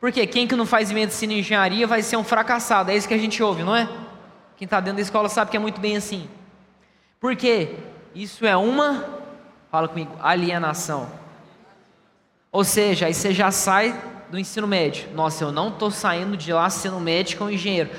Porque 0.00 0.24
quem 0.26 0.46
que 0.46 0.54
não 0.54 0.64
faz 0.64 0.92
medicina 0.92 1.32
e 1.32 1.40
engenharia 1.40 1.86
vai 1.86 2.02
ser 2.02 2.16
um 2.16 2.22
fracassado. 2.22 2.92
É 2.92 2.96
isso 2.96 3.08
que 3.08 3.14
a 3.14 3.18
gente 3.18 3.42
ouve, 3.42 3.64
não 3.64 3.74
é? 3.74 3.88
Quem 4.56 4.64
está 4.64 4.78
dentro 4.78 4.96
da 4.96 5.02
escola 5.02 5.28
sabe 5.28 5.50
que 5.50 5.56
é 5.56 5.60
muito 5.60 5.80
bem 5.80 5.96
assim. 5.96 6.28
Porque 7.18 7.74
isso 8.14 8.46
é 8.46 8.56
uma, 8.56 9.04
fala 9.70 9.88
comigo, 9.88 10.14
alienação. 10.20 11.10
Ou 12.52 12.62
seja, 12.62 13.06
aí 13.06 13.14
você 13.14 13.34
já 13.34 13.50
sai 13.50 14.00
do 14.30 14.38
ensino 14.38 14.66
médio. 14.66 15.08
Nossa, 15.12 15.42
eu 15.42 15.50
não 15.50 15.68
estou 15.68 15.90
saindo 15.90 16.36
de 16.36 16.52
lá 16.52 16.70
sendo 16.70 17.00
médico 17.00 17.44
ou 17.44 17.50
engenheiro. 17.50 17.90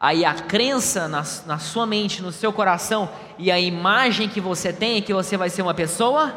Aí 0.00 0.24
a 0.24 0.32
crença 0.32 1.06
na, 1.06 1.22
na 1.44 1.58
sua 1.58 1.86
mente, 1.86 2.22
no 2.22 2.32
seu 2.32 2.50
coração 2.50 3.10
e 3.38 3.50
a 3.50 3.60
imagem 3.60 4.30
que 4.30 4.40
você 4.40 4.72
tem 4.72 4.96
é 4.96 5.00
que 5.02 5.12
você 5.12 5.36
vai 5.36 5.50
ser 5.50 5.60
uma 5.60 5.74
pessoa 5.74 6.34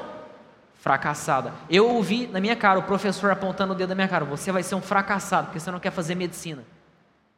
fracassada. 0.76 1.54
Eu 1.70 1.90
ouvi 1.90 2.28
na 2.28 2.42
minha 2.42 2.58
cara 2.58 2.78
o 2.78 2.84
professor 2.84 3.32
apontando 3.32 3.72
o 3.72 3.76
dedo 3.76 3.90
na 3.90 3.96
minha 3.96 4.08
cara: 4.10 4.26
você 4.26 4.52
vai 4.52 4.64
ser 4.64 4.76
um 4.76 4.82
fracassado 4.82 5.48
porque 5.48 5.62
você 5.62 5.72
não 5.72 5.80
quer 5.80 5.92
fazer 5.92 6.14
medicina. 6.14 6.62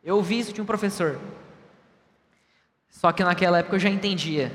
Eu 0.03 0.15
ouvi 0.15 0.39
isso 0.39 0.51
de 0.51 0.59
um 0.59 0.65
professor. 0.65 1.19
Só 2.89 3.11
que 3.11 3.23
naquela 3.23 3.59
época 3.59 3.75
eu 3.75 3.79
já 3.79 3.89
entendia. 3.89 4.51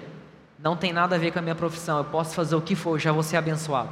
Não 0.59 0.77
tem 0.77 0.93
nada 0.93 1.15
a 1.15 1.19
ver 1.19 1.31
com 1.31 1.39
a 1.39 1.43
minha 1.43 1.55
profissão. 1.55 1.99
Eu 1.99 2.05
posso 2.05 2.35
fazer 2.35 2.57
o 2.57 2.61
que 2.61 2.75
for, 2.75 2.99
já 2.99 3.13
vou 3.13 3.23
ser 3.23 3.37
abençoado. 3.37 3.91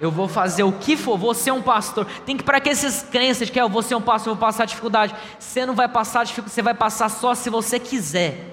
Eu 0.00 0.10
vou 0.10 0.28
fazer 0.28 0.62
o 0.64 0.72
que 0.72 0.96
for, 0.96 1.16
vou 1.16 1.34
ser 1.34 1.52
um 1.52 1.62
pastor. 1.62 2.06
Tem 2.26 2.36
que 2.36 2.42
para 2.42 2.60
que 2.60 2.68
essas 2.68 3.02
crenças 3.02 3.46
de 3.46 3.52
que 3.52 3.60
eu 3.60 3.68
vou 3.68 3.82
ser 3.82 3.94
um 3.94 4.02
pastor, 4.02 4.32
eu 4.32 4.34
vou 4.34 4.46
passar 4.46 4.64
dificuldade. 4.64 5.14
Você 5.38 5.64
não 5.64 5.74
vai 5.74 5.88
passar 5.88 6.24
dificuldade, 6.24 6.54
você 6.54 6.62
vai 6.62 6.74
passar 6.74 7.08
só 7.08 7.34
se 7.34 7.48
você 7.48 7.78
quiser. 7.78 8.52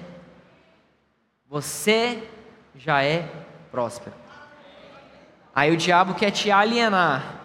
Você 1.48 2.22
já 2.76 3.02
é 3.02 3.28
próspero. 3.70 4.14
Aí 5.54 5.70
o 5.72 5.76
diabo 5.76 6.14
quer 6.14 6.30
te 6.30 6.50
alienar. 6.50 7.40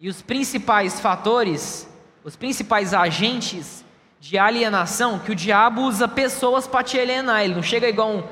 E 0.00 0.08
os 0.08 0.20
principais 0.20 0.98
fatores, 0.98 1.88
os 2.24 2.34
principais 2.34 2.92
agentes 2.92 3.84
de 4.18 4.38
alienação, 4.38 5.18
que 5.18 5.30
o 5.30 5.34
diabo 5.34 5.82
usa 5.82 6.08
pessoas 6.08 6.66
para 6.66 6.82
te 6.82 6.98
alienar. 6.98 7.42
Ele 7.44 7.54
não 7.54 7.62
chega 7.62 7.88
igual 7.88 8.10
um, 8.10 8.22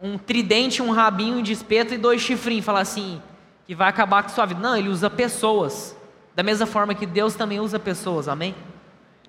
um 0.00 0.18
tridente, 0.18 0.82
um 0.82 0.90
rabinho 0.90 1.42
de 1.42 1.52
espeto 1.52 1.94
e 1.94 1.98
dois 1.98 2.20
chifrinhos, 2.20 2.64
fala 2.64 2.80
assim, 2.80 3.20
que 3.70 3.74
vai 3.76 3.88
acabar 3.88 4.24
com 4.24 4.28
sua 4.30 4.46
vida. 4.46 4.58
Não, 4.58 4.76
ele 4.76 4.88
usa 4.88 5.08
pessoas. 5.08 5.96
Da 6.34 6.42
mesma 6.42 6.66
forma 6.66 6.92
que 6.92 7.06
Deus 7.06 7.36
também 7.36 7.60
usa 7.60 7.78
pessoas, 7.78 8.26
amém? 8.26 8.52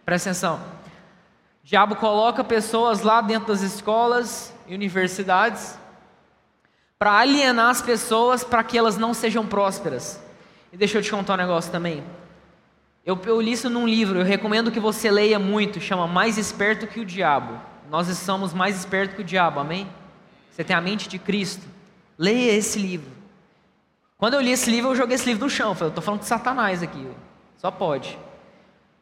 Presta 0.03 0.31
atenção. 0.31 0.55
O 0.55 1.67
diabo 1.67 1.95
coloca 1.95 2.43
pessoas 2.43 3.03
lá 3.03 3.21
dentro 3.21 3.49
das 3.49 3.61
escolas 3.61 4.51
e 4.65 4.73
universidades 4.73 5.77
para 6.97 7.19
alienar 7.19 7.69
as 7.69 7.83
pessoas 7.83 8.43
para 8.43 8.63
que 8.63 8.75
elas 8.75 8.97
não 8.97 9.13
sejam 9.13 9.45
prósperas. 9.45 10.19
E 10.73 10.75
deixa 10.75 10.97
eu 10.97 11.03
te 11.03 11.11
contar 11.11 11.35
um 11.35 11.37
negócio 11.37 11.71
também. 11.71 12.03
Eu, 13.05 13.21
eu 13.27 13.39
li 13.39 13.51
isso 13.51 13.69
num 13.69 13.87
livro, 13.87 14.21
eu 14.21 14.25
recomendo 14.25 14.71
que 14.71 14.79
você 14.79 15.11
leia 15.11 15.37
muito, 15.37 15.79
chama 15.79 16.07
Mais 16.07 16.39
Esperto 16.39 16.87
que 16.87 16.99
o 16.99 17.05
Diabo. 17.05 17.61
Nós 17.91 18.07
somos 18.17 18.55
mais 18.55 18.75
espertos 18.75 19.17
que 19.17 19.21
o 19.21 19.25
diabo, 19.25 19.59
amém? 19.59 19.87
Você 20.49 20.63
tem 20.63 20.75
a 20.75 20.81
mente 20.81 21.07
de 21.07 21.19
Cristo. 21.19 21.67
Leia 22.17 22.53
esse 22.53 22.79
livro. 22.79 23.20
Quando 24.22 24.36
eu 24.36 24.39
li 24.39 24.51
esse 24.51 24.69
livro, 24.69 24.91
eu 24.91 24.95
joguei 24.95 25.15
esse 25.15 25.26
livro 25.26 25.45
no 25.45 25.49
chão. 25.49 25.76
Eu 25.82 25.88
estou 25.88 26.03
falando 26.03 26.19
de 26.19 26.28
Satanás 26.28 26.84
aqui. 26.84 27.07
Só 27.57 27.72
pode. 27.72 28.19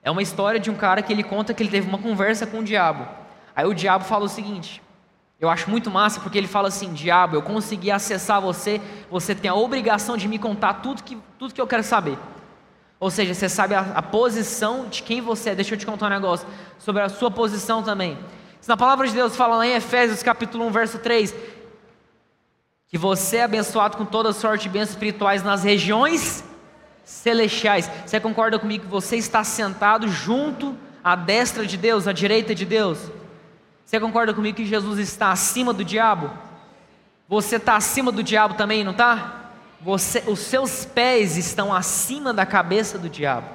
É 0.01 0.09
uma 0.09 0.21
história 0.21 0.57
de 0.61 0.71
um 0.71 0.75
cara 0.75 1.01
que 1.01 1.11
ele 1.11 1.23
conta 1.23 1.53
que 1.53 1.61
ele 1.61 1.69
teve 1.69 1.89
uma 1.89 1.97
conversa 1.97 2.47
com 2.47 2.59
o 2.59 2.63
diabo. 2.63 3.05
Aí 3.53 3.65
o 3.65 3.73
diabo 3.73 4.05
fala 4.05 4.23
o 4.23 4.29
seguinte: 4.29 4.81
eu 5.37 5.49
acho 5.49 5.69
muito 5.69 5.91
massa 5.91 6.21
porque 6.21 6.37
ele 6.37 6.47
fala 6.47 6.69
assim: 6.69 6.93
Diabo, 6.93 7.35
eu 7.35 7.41
consegui 7.41 7.91
acessar 7.91 8.39
você, 8.39 8.79
você 9.11 9.35
tem 9.35 9.51
a 9.51 9.55
obrigação 9.55 10.15
de 10.15 10.25
me 10.25 10.39
contar 10.39 10.75
tudo 10.75 11.03
que, 11.03 11.17
tudo 11.37 11.53
que 11.53 11.59
eu 11.59 11.67
quero 11.67 11.83
saber. 11.83 12.17
Ou 12.97 13.11
seja, 13.11 13.33
você 13.33 13.49
sabe 13.49 13.75
a, 13.75 13.81
a 13.95 14.01
posição 14.01 14.87
de 14.87 15.03
quem 15.03 15.19
você 15.19 15.49
é. 15.49 15.55
Deixa 15.55 15.75
eu 15.75 15.77
te 15.77 15.85
contar 15.85 16.05
um 16.05 16.11
negócio 16.11 16.47
sobre 16.77 17.01
a 17.01 17.09
sua 17.09 17.29
posição 17.29 17.83
também. 17.83 18.17
Na 18.65 18.77
palavra 18.77 19.05
de 19.05 19.13
Deus 19.13 19.35
fala 19.35 19.57
lá 19.57 19.67
em 19.67 19.73
Efésios 19.73 20.23
capítulo 20.23 20.65
1, 20.67 20.71
verso 20.71 20.99
3, 20.99 21.35
que 22.89 22.97
você 22.97 23.37
é 23.37 23.43
abençoado 23.43 23.95
com 23.95 24.03
toda 24.03 24.33
sorte 24.33 24.63
de 24.63 24.69
bênçãos 24.69 24.89
espirituais 24.89 25.43
nas 25.43 25.63
regiões 25.63 26.43
celestiais. 27.05 27.89
Você 28.05 28.19
concorda 28.19 28.57
comigo 28.57 28.85
que 28.85 28.89
você 28.89 29.15
está 29.15 29.43
sentado 29.43 30.07
junto 30.07 30.75
à 31.03 31.15
destra 31.15 31.67
de 31.67 31.77
Deus, 31.77 32.07
à 32.07 32.11
direita 32.11 32.55
de 32.55 32.65
Deus? 32.65 33.11
Você 33.85 33.99
concorda 33.99 34.33
comigo 34.33 34.57
que 34.57 34.65
Jesus 34.65 34.97
está 34.97 35.31
acima 35.31 35.71
do 35.71 35.85
diabo? 35.85 36.31
Você 37.27 37.57
está 37.57 37.75
acima 37.75 38.11
do 38.11 38.23
diabo 38.23 38.55
também, 38.55 38.83
não 38.83 38.91
está? 38.91 39.51
Você, 39.81 40.23
os 40.27 40.39
seus 40.39 40.83
pés 40.83 41.37
estão 41.37 41.71
acima 41.71 42.33
da 42.33 42.45
cabeça 42.45 42.97
do 42.97 43.07
diabo. 43.07 43.47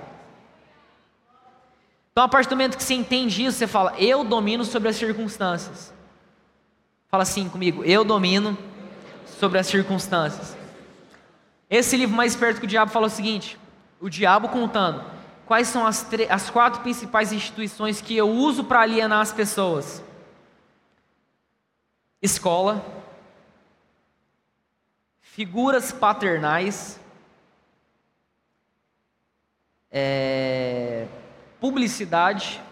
Então, 2.13 2.23
a 2.23 2.29
partir 2.29 2.49
do 2.49 2.55
momento 2.55 2.77
que 2.77 2.85
você 2.85 2.95
entende 2.95 3.45
isso, 3.45 3.59
você 3.59 3.67
fala: 3.67 3.95
Eu 3.99 4.23
domino 4.23 4.65
sobre 4.65 4.89
as 4.89 4.95
circunstâncias. 4.95 5.93
Fala 7.09 7.25
assim 7.25 7.49
comigo: 7.49 7.85
Eu 7.85 8.05
domino 8.05 8.57
sobre 9.27 9.59
as 9.59 9.67
circunstâncias. 9.67 10.57
Esse 11.69 11.97
livro 11.97 12.17
mais 12.17 12.37
perto 12.37 12.61
que 12.61 12.67
o 12.67 12.69
diabo 12.69 12.91
fala 12.91 13.07
o 13.07 13.11
seguinte: 13.11 13.59
O 14.01 14.09
diabo 14.09 14.49
contando 14.49 15.05
quais 15.47 15.69
são 15.69 15.87
as, 15.87 16.07
as 16.31 16.51
quatro 16.51 16.81
principais 16.81 17.33
instituições 17.33 18.01
que 18.01 18.17
eu 18.17 18.29
uso 18.29 18.65
para 18.65 18.81
alienar 18.81 19.21
as 19.21 19.33
pessoas 19.33 20.03
escola, 22.25 22.83
figuras 25.21 25.93
paternais, 25.93 26.99
é, 29.91 31.07
publicidade, 31.61 32.63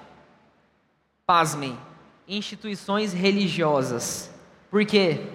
pasmem, 1.27 1.79
instituições 2.27 3.13
religiosas. 3.13 4.31
Porque 4.71 5.27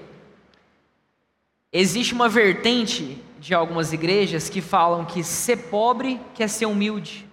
existe 1.79 2.13
uma 2.13 2.27
vertente 2.27 3.21
de 3.39 3.53
algumas 3.53 3.93
igrejas 3.93 4.49
que 4.49 4.61
falam 4.61 5.05
que 5.05 5.23
ser 5.23 5.57
pobre 5.69 6.19
quer 6.33 6.49
ser 6.49 6.65
humilde. 6.65 7.27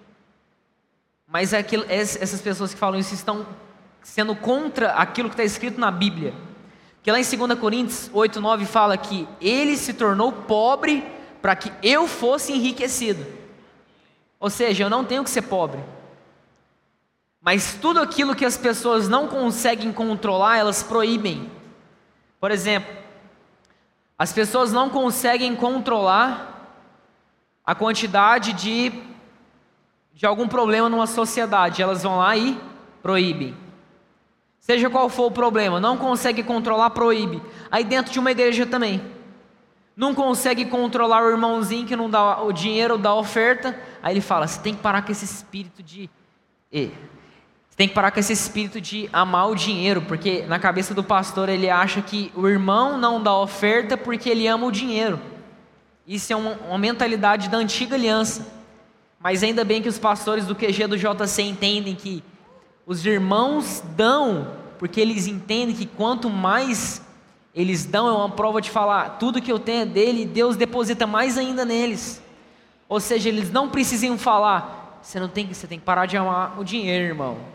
Mas 1.26 1.55
aquilo, 1.55 1.84
essas 1.88 2.40
pessoas 2.40 2.74
que 2.74 2.78
falam 2.78 3.01
isso 3.01 3.14
estão 3.14 3.47
sendo 4.03 4.36
contra 4.36 4.92
aquilo 4.92 5.28
que 5.28 5.34
está 5.34 5.45
escrito 5.45 5.80
na 5.80 5.90
Bíblia. 5.90 6.34
Que 7.03 7.11
lá 7.11 7.18
em 7.18 7.24
2 7.24 7.59
Coríntios 7.59 8.11
8, 8.12 8.40
9 8.40 8.66
fala 8.66 8.97
que 8.97 9.26
ele 9.40 9.76
se 9.76 9.95
tornou 9.95 10.30
pobre 10.30 11.05
para 11.40 11.57
que 11.57 11.72
eu 11.82 12.07
fosse 12.07 12.53
enriquecido. 12.53 13.26
Ou 14.38 14.51
seja, 14.51 14.84
eu 14.84 14.90
não 14.90 15.05
tenho 15.05 15.24
que 15.24 15.30
ser 15.30 15.42
pobre. 15.42 15.82
Mas 17.40 17.74
tudo 17.80 18.01
aquilo 18.01 18.34
que 18.34 18.45
as 18.45 18.57
pessoas 18.57 19.09
não 19.09 19.26
conseguem 19.26 19.92
controlar, 19.92 20.59
elas 20.59 20.82
proíbem. 20.82 21.51
Por 22.40 22.51
exemplo, 22.51 23.04
as 24.19 24.33
pessoas 24.33 24.73
não 24.73 24.89
conseguem 24.89 25.55
controlar 25.57 26.55
a 27.65 27.75
quantidade 27.75 28.53
de, 28.53 28.93
de 30.12 30.27
algum 30.27 30.47
problema 30.47 30.89
numa 30.89 31.07
sociedade, 31.07 31.83
elas 31.83 32.03
vão 32.03 32.19
lá 32.19 32.37
e 32.37 32.59
proíbem. 33.03 33.57
Seja 34.61 34.89
qual 34.89 35.09
for 35.09 35.27
o 35.27 35.31
problema, 35.31 35.81
não 35.81 35.97
consegue 35.97 36.43
controlar, 36.43 36.91
proíbe. 36.91 37.43
Aí 37.71 37.85
dentro 37.85 38.12
de 38.12 38.19
uma 38.19 38.31
igreja 38.31 38.65
também. 38.65 39.12
Não 39.97 40.15
consegue 40.15 40.65
controlar 40.65 41.23
o 41.23 41.31
irmãozinho 41.31 41.87
que 41.87 41.95
não 41.95 42.11
dá 42.11 42.43
o 42.43 42.53
dinheiro 42.53 42.99
da 42.99 43.15
oferta. 43.15 43.79
Aí 44.03 44.15
ele 44.15 44.21
fala: 44.21 44.47
você 44.47 44.61
tem 44.61 44.75
que 44.75 44.81
parar 44.81 45.03
com 45.03 45.12
esse 45.12 45.25
espírito 45.25 45.83
de. 45.83 46.11
E. 46.73 46.91
Você 47.75 47.79
tem 47.79 47.89
que 47.89 47.95
parar 47.95 48.12
com 48.12 48.20
esse 48.20 48.33
espírito 48.33 48.81
de 48.81 49.11
amar 49.12 49.51
o 49.51 49.55
dinheiro, 49.57 50.01
porque 50.03 50.43
na 50.43 50.61
cabeça 50.61 50.95
do 50.95 51.03
pastor 51.03 51.49
ele 51.49 51.68
acha 51.68 52.01
que 52.01 52.31
o 52.37 52.47
irmão 52.47 52.97
não 52.97 53.20
dá 53.20 53.37
oferta 53.37 53.97
porque 53.97 54.31
ele 54.31 54.47
ama 54.47 54.64
o 54.64 54.70
dinheiro. 54.70 55.18
Isso 56.07 56.33
é 56.33 56.37
uma, 56.37 56.53
uma 56.68 56.79
mentalidade 56.79 57.49
da 57.49 57.59
antiga 57.59 57.97
aliança. 57.97 58.47
Mas 59.18 59.43
ainda 59.43 59.64
bem 59.64 59.83
que 59.83 59.89
os 59.89 59.99
pastores 59.99 60.47
do 60.47 60.55
QG 60.55 60.87
do 60.87 60.97
JC 60.97 61.43
entendem 61.43 61.97
que 61.97 62.22
os 62.87 63.05
irmãos 63.05 63.83
dão, 63.97 64.53
porque 64.79 65.01
eles 65.01 65.27
entendem 65.27 65.75
que 65.75 65.85
quanto 65.85 66.31
mais 66.31 67.03
eles 67.53 67.85
dão, 67.85 68.07
é 68.07 68.12
uma 68.12 68.31
prova 68.31 68.61
de 68.61 68.70
falar, 68.70 69.18
tudo 69.18 69.43
que 69.43 69.51
eu 69.51 69.59
tenho 69.59 69.83
é 69.83 69.87
dele, 69.87 70.25
Deus 70.25 70.55
deposita 70.55 71.09
mais 71.09 71.37
ainda 71.37 71.64
neles. 71.64 72.22
Ou 72.89 73.01
seja, 73.01 73.29
eles 73.29 73.51
não 73.51 73.68
precisam 73.68 74.16
falar, 74.16 75.01
você 75.03 75.18
não 75.18 75.29
tem 75.29 75.53
você 75.53 75.66
tem 75.66 75.81
que 75.81 75.85
parar 75.85 76.07
de 76.07 76.16
amar 76.16 76.57
o 76.57 76.62
dinheiro, 76.62 77.05
irmão. 77.05 77.54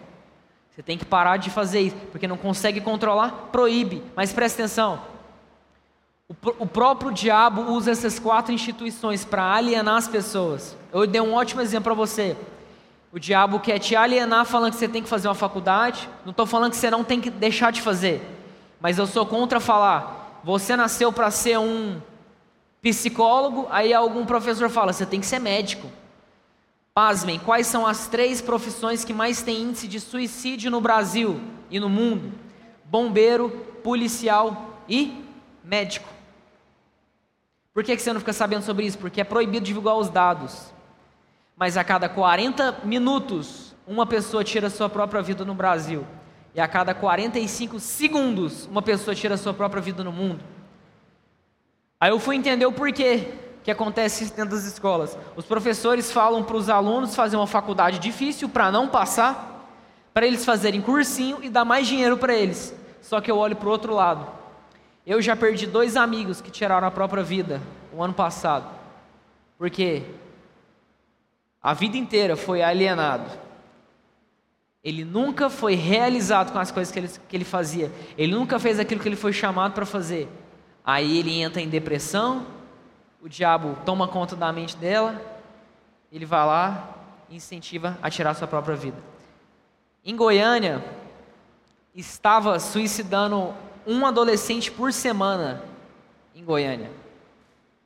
Você 0.79 0.83
tem 0.83 0.97
que 0.97 1.03
parar 1.03 1.35
de 1.35 1.49
fazer 1.49 1.81
isso, 1.81 1.95
porque 2.09 2.25
não 2.25 2.37
consegue 2.37 2.79
controlar, 2.79 3.49
proíbe. 3.51 4.01
Mas 4.15 4.31
presta 4.31 4.61
atenção. 4.61 5.01
O, 6.29 6.33
o 6.59 6.65
próprio 6.65 7.11
diabo 7.11 7.73
usa 7.73 7.91
essas 7.91 8.17
quatro 8.17 8.53
instituições 8.53 9.25
para 9.25 9.43
alienar 9.43 9.97
as 9.97 10.07
pessoas. 10.07 10.77
Eu 10.93 11.05
dei 11.05 11.19
um 11.19 11.33
ótimo 11.33 11.59
exemplo 11.59 11.83
para 11.83 11.93
você. 11.95 12.37
O 13.11 13.19
diabo 13.19 13.59
quer 13.59 13.77
te 13.77 13.93
alienar 13.93 14.45
falando 14.45 14.71
que 14.71 14.77
você 14.77 14.87
tem 14.87 15.03
que 15.03 15.09
fazer 15.09 15.27
uma 15.27 15.35
faculdade. 15.35 16.07
Não 16.23 16.31
estou 16.31 16.45
falando 16.45 16.71
que 16.71 16.77
você 16.77 16.89
não 16.89 17.03
tem 17.03 17.19
que 17.19 17.29
deixar 17.29 17.73
de 17.73 17.81
fazer. 17.81 18.21
Mas 18.79 18.97
eu 18.97 19.05
sou 19.05 19.25
contra 19.25 19.59
falar. 19.59 20.39
Você 20.45 20.77
nasceu 20.77 21.11
para 21.11 21.29
ser 21.29 21.59
um 21.59 22.01
psicólogo, 22.81 23.67
aí 23.69 23.93
algum 23.93 24.25
professor 24.25 24.69
fala, 24.69 24.93
você 24.93 25.05
tem 25.05 25.19
que 25.19 25.25
ser 25.25 25.39
médico. 25.39 25.89
Pasmem, 26.99 27.39
quais 27.39 27.65
são 27.65 27.87
as 27.87 28.07
três 28.07 28.41
profissões 28.41 29.05
que 29.05 29.13
mais 29.13 29.41
têm 29.41 29.61
índice 29.61 29.87
de 29.87 30.01
suicídio 30.01 30.69
no 30.69 30.81
Brasil 30.81 31.39
e 31.71 31.79
no 31.79 31.87
mundo? 31.87 32.33
Bombeiro, 32.83 33.49
policial 33.81 34.81
e 34.85 35.23
médico. 35.63 36.09
Por 37.73 37.85
que 37.85 37.97
você 37.97 38.11
não 38.11 38.19
fica 38.19 38.33
sabendo 38.33 38.63
sobre 38.63 38.85
isso? 38.85 38.97
Porque 38.97 39.21
é 39.21 39.23
proibido 39.23 39.65
divulgar 39.65 39.95
os 39.95 40.09
dados. 40.09 40.73
Mas 41.55 41.77
a 41.77 41.85
cada 41.85 42.09
40 42.09 42.79
minutos, 42.83 43.73
uma 43.87 44.05
pessoa 44.05 44.43
tira 44.43 44.69
sua 44.69 44.89
própria 44.89 45.21
vida 45.21 45.45
no 45.45 45.55
Brasil. 45.55 46.05
E 46.53 46.59
a 46.59 46.67
cada 46.67 46.93
45 46.93 47.79
segundos, 47.79 48.65
uma 48.65 48.81
pessoa 48.81 49.15
tira 49.15 49.37
sua 49.37 49.53
própria 49.53 49.81
vida 49.81 50.03
no 50.03 50.11
mundo. 50.11 50.43
Aí 51.97 52.11
eu 52.11 52.19
fui 52.19 52.35
entender 52.35 52.65
o 52.65 52.73
porquê 52.73 53.31
que 53.69 53.73
acontece 53.73 54.25
dentro 54.33 54.55
das 54.55 54.65
escolas. 54.65 55.15
Os 55.35 55.45
professores 55.45 56.11
falam 56.11 56.43
para 56.43 56.55
os 56.55 56.69
alunos 56.69 57.15
fazer 57.15 57.35
uma 57.35 57.45
faculdade 57.45 57.99
difícil 57.99 58.49
para 58.49 58.71
não 58.71 58.87
passar, 58.87 59.69
para 60.11 60.25
eles 60.25 60.43
fazerem 60.43 60.81
cursinho 60.81 61.37
e 61.43 61.49
dar 61.49 61.63
mais 61.63 61.87
dinheiro 61.87 62.17
para 62.17 62.33
eles. 62.33 62.73
Só 62.99 63.21
que 63.21 63.29
eu 63.29 63.37
olho 63.37 63.55
para 63.55 63.67
o 63.67 63.71
outro 63.71 63.93
lado. 63.93 64.27
Eu 65.05 65.21
já 65.21 65.35
perdi 65.35 65.67
dois 65.67 65.95
amigos 65.95 66.41
que 66.41 66.49
tiraram 66.49 66.87
a 66.87 66.91
própria 66.91 67.21
vida 67.21 67.61
o 67.93 68.01
ano 68.01 68.13
passado, 68.13 68.65
porque 69.57 70.01
a 71.61 71.73
vida 71.75 71.95
inteira 71.95 72.35
foi 72.35 72.63
alienado. 72.63 73.29
Ele 74.83 75.03
nunca 75.03 75.47
foi 75.49 75.75
realizado 75.75 76.51
com 76.51 76.57
as 76.57 76.71
coisas 76.71 76.91
que 76.91 76.99
ele, 76.99 77.09
que 77.27 77.37
ele 77.37 77.45
fazia. 77.45 77.91
Ele 78.17 78.33
nunca 78.33 78.57
fez 78.57 78.79
aquilo 78.79 78.99
que 78.99 79.07
ele 79.07 79.15
foi 79.15 79.33
chamado 79.33 79.73
para 79.73 79.85
fazer. 79.85 80.27
Aí 80.83 81.19
ele 81.19 81.39
entra 81.39 81.61
em 81.61 81.69
depressão, 81.69 82.45
o 83.21 83.27
diabo 83.27 83.77
toma 83.85 84.07
conta 84.07 84.35
da 84.35 84.51
mente 84.51 84.75
dela, 84.77 85.19
ele 86.11 86.25
vai 86.25 86.45
lá 86.45 86.95
e 87.29 87.35
incentiva 87.35 87.97
a 88.01 88.09
tirar 88.09 88.33
sua 88.33 88.47
própria 88.47 88.75
vida. 88.75 88.97
Em 90.03 90.15
Goiânia, 90.15 90.83
estava 91.93 92.59
suicidando 92.59 93.53
um 93.85 94.05
adolescente 94.05 94.71
por 94.71 94.93
semana 94.93 95.61
em 96.35 96.43
Goiânia. 96.43 96.91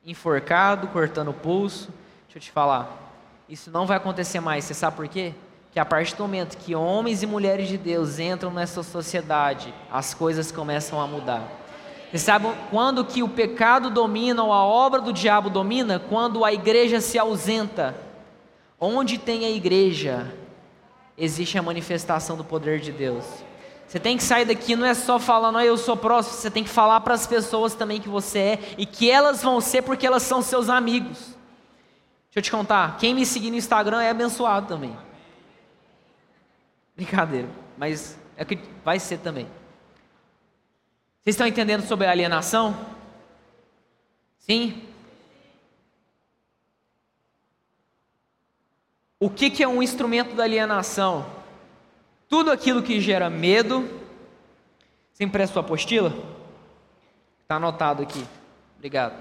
Enforcado, 0.06 0.88
cortando 0.88 1.30
o 1.30 1.34
pulso. 1.34 1.90
Deixa 2.26 2.38
eu 2.38 2.42
te 2.42 2.52
falar, 2.52 3.04
isso 3.48 3.72
não 3.72 3.86
vai 3.86 3.98
acontecer 3.98 4.40
mais. 4.40 4.66
Você 4.66 4.74
sabe 4.74 4.96
por 4.96 5.08
quê? 5.08 5.34
Que 5.72 5.80
a 5.80 5.86
partir 5.86 6.16
do 6.16 6.24
momento 6.24 6.58
que 6.58 6.76
homens 6.76 7.24
e 7.24 7.26
mulheres 7.26 7.68
de 7.68 7.78
Deus 7.78 8.20
entram 8.20 8.52
nessa 8.52 8.84
sociedade, 8.84 9.74
as 9.92 10.14
coisas 10.14 10.52
começam 10.52 11.02
a 11.02 11.08
mudar. 11.08 11.63
Você 12.14 12.20
sabe 12.20 12.46
quando 12.70 13.04
que 13.04 13.24
o 13.24 13.28
pecado 13.28 13.90
domina 13.90 14.44
ou 14.44 14.54
a 14.54 14.64
obra 14.64 15.02
do 15.02 15.12
diabo 15.12 15.50
domina? 15.50 15.98
Quando 15.98 16.46
a 16.46 16.54
igreja 16.54 17.02
se 17.02 17.18
ausenta. 17.18 17.98
Onde 18.80 19.18
tem 19.18 19.46
a 19.46 19.50
igreja, 19.50 20.32
existe 21.18 21.58
a 21.58 21.64
manifestação 21.64 22.38
do 22.38 22.44
poder 22.44 22.80
de 22.80 22.92
Deus. 22.92 23.26
Você 23.88 24.00
tem 24.00 24.16
que 24.16 24.22
sair 24.22 24.46
daqui, 24.46 24.76
não 24.76 24.86
é 24.86 24.94
só 24.94 25.18
falando, 25.18 25.58
ah, 25.58 25.66
eu 25.66 25.76
sou 25.76 25.98
próximo, 25.98 26.36
você 26.36 26.52
tem 26.52 26.64
que 26.64 26.70
falar 26.70 27.02
para 27.02 27.16
as 27.16 27.26
pessoas 27.26 27.74
também 27.74 28.00
que 28.00 28.10
você 28.10 28.40
é 28.40 28.60
e 28.78 28.86
que 28.86 29.10
elas 29.10 29.42
vão 29.42 29.60
ser 29.60 29.82
porque 29.82 30.06
elas 30.06 30.22
são 30.22 30.40
seus 30.40 30.70
amigos. 30.70 31.18
Deixa 31.18 32.38
eu 32.38 32.42
te 32.44 32.52
contar, 32.52 32.98
quem 32.98 33.16
me 33.16 33.26
seguir 33.26 33.50
no 33.50 33.58
Instagram 33.58 34.04
é 34.04 34.12
abençoado 34.12 34.68
também. 34.68 34.96
Brincadeira, 36.96 37.50
mas 37.76 38.20
é 38.38 38.46
que 38.46 38.60
vai 38.86 39.00
ser 39.00 39.18
também. 39.18 39.48
Vocês 41.24 41.36
estão 41.36 41.48
entendendo 41.48 41.88
sobre 41.88 42.06
alienação? 42.06 42.76
Sim? 44.40 44.84
O 49.18 49.30
que, 49.30 49.50
que 49.50 49.64
é 49.64 49.68
um 49.68 49.82
instrumento 49.82 50.36
da 50.36 50.44
alienação? 50.44 51.26
Tudo 52.28 52.52
aquilo 52.52 52.84
que 52.84 53.00
gera 53.00 53.30
medo. 53.30 53.88
Você 55.14 55.24
empresta 55.24 55.54
sua 55.54 55.62
apostila? 55.62 56.14
Está 57.42 57.56
anotado 57.56 58.04
aqui. 58.04 58.28
Obrigado. 58.76 59.16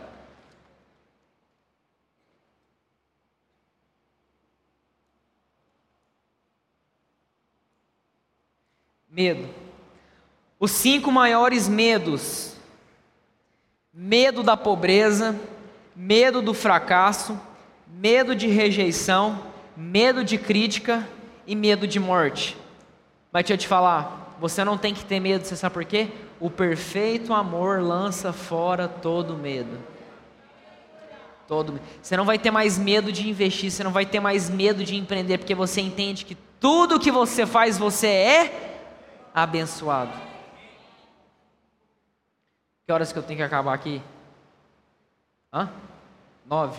Medo. 9.08 9.61
Os 10.62 10.70
cinco 10.70 11.10
maiores 11.10 11.68
medos: 11.68 12.54
medo 13.92 14.44
da 14.44 14.56
pobreza, 14.56 15.34
medo 15.96 16.40
do 16.40 16.54
fracasso, 16.54 17.36
medo 17.88 18.32
de 18.32 18.46
rejeição, 18.46 19.42
medo 19.76 20.22
de 20.22 20.38
crítica 20.38 21.04
e 21.48 21.56
medo 21.56 21.84
de 21.84 21.98
morte. 21.98 22.56
Mas 23.32 23.42
deixa 23.42 23.54
eu 23.54 23.58
te 23.58 23.66
falar, 23.66 24.36
você 24.40 24.62
não 24.62 24.78
tem 24.78 24.94
que 24.94 25.04
ter 25.04 25.18
medo, 25.18 25.44
você 25.44 25.56
sabe 25.56 25.74
por 25.74 25.84
quê? 25.84 26.10
O 26.38 26.48
perfeito 26.48 27.34
amor 27.34 27.82
lança 27.82 28.32
fora 28.32 28.86
todo 28.86 29.36
medo. 29.36 29.80
Todo 31.48 31.80
Você 32.00 32.16
não 32.16 32.24
vai 32.24 32.38
ter 32.38 32.52
mais 32.52 32.78
medo 32.78 33.10
de 33.10 33.28
investir, 33.28 33.68
você 33.68 33.82
não 33.82 33.90
vai 33.90 34.06
ter 34.06 34.20
mais 34.20 34.48
medo 34.48 34.84
de 34.84 34.94
empreender, 34.94 35.38
porque 35.38 35.56
você 35.56 35.80
entende 35.80 36.24
que 36.24 36.36
tudo 36.60 37.00
que 37.00 37.10
você 37.10 37.46
faz, 37.46 37.76
você 37.76 38.06
é 38.06 38.78
abençoado. 39.34 40.31
Horas 42.92 43.12
que 43.12 43.18
eu 43.18 43.22
tenho 43.22 43.38
que 43.38 43.42
acabar 43.42 43.72
aqui? 43.72 44.02
Hã? 45.52 45.70
Nove? 46.44 46.76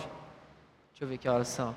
Deixa 0.90 1.02
eu 1.02 1.08
ver 1.08 1.18
que 1.18 1.28
horas 1.28 1.48
são. 1.48 1.74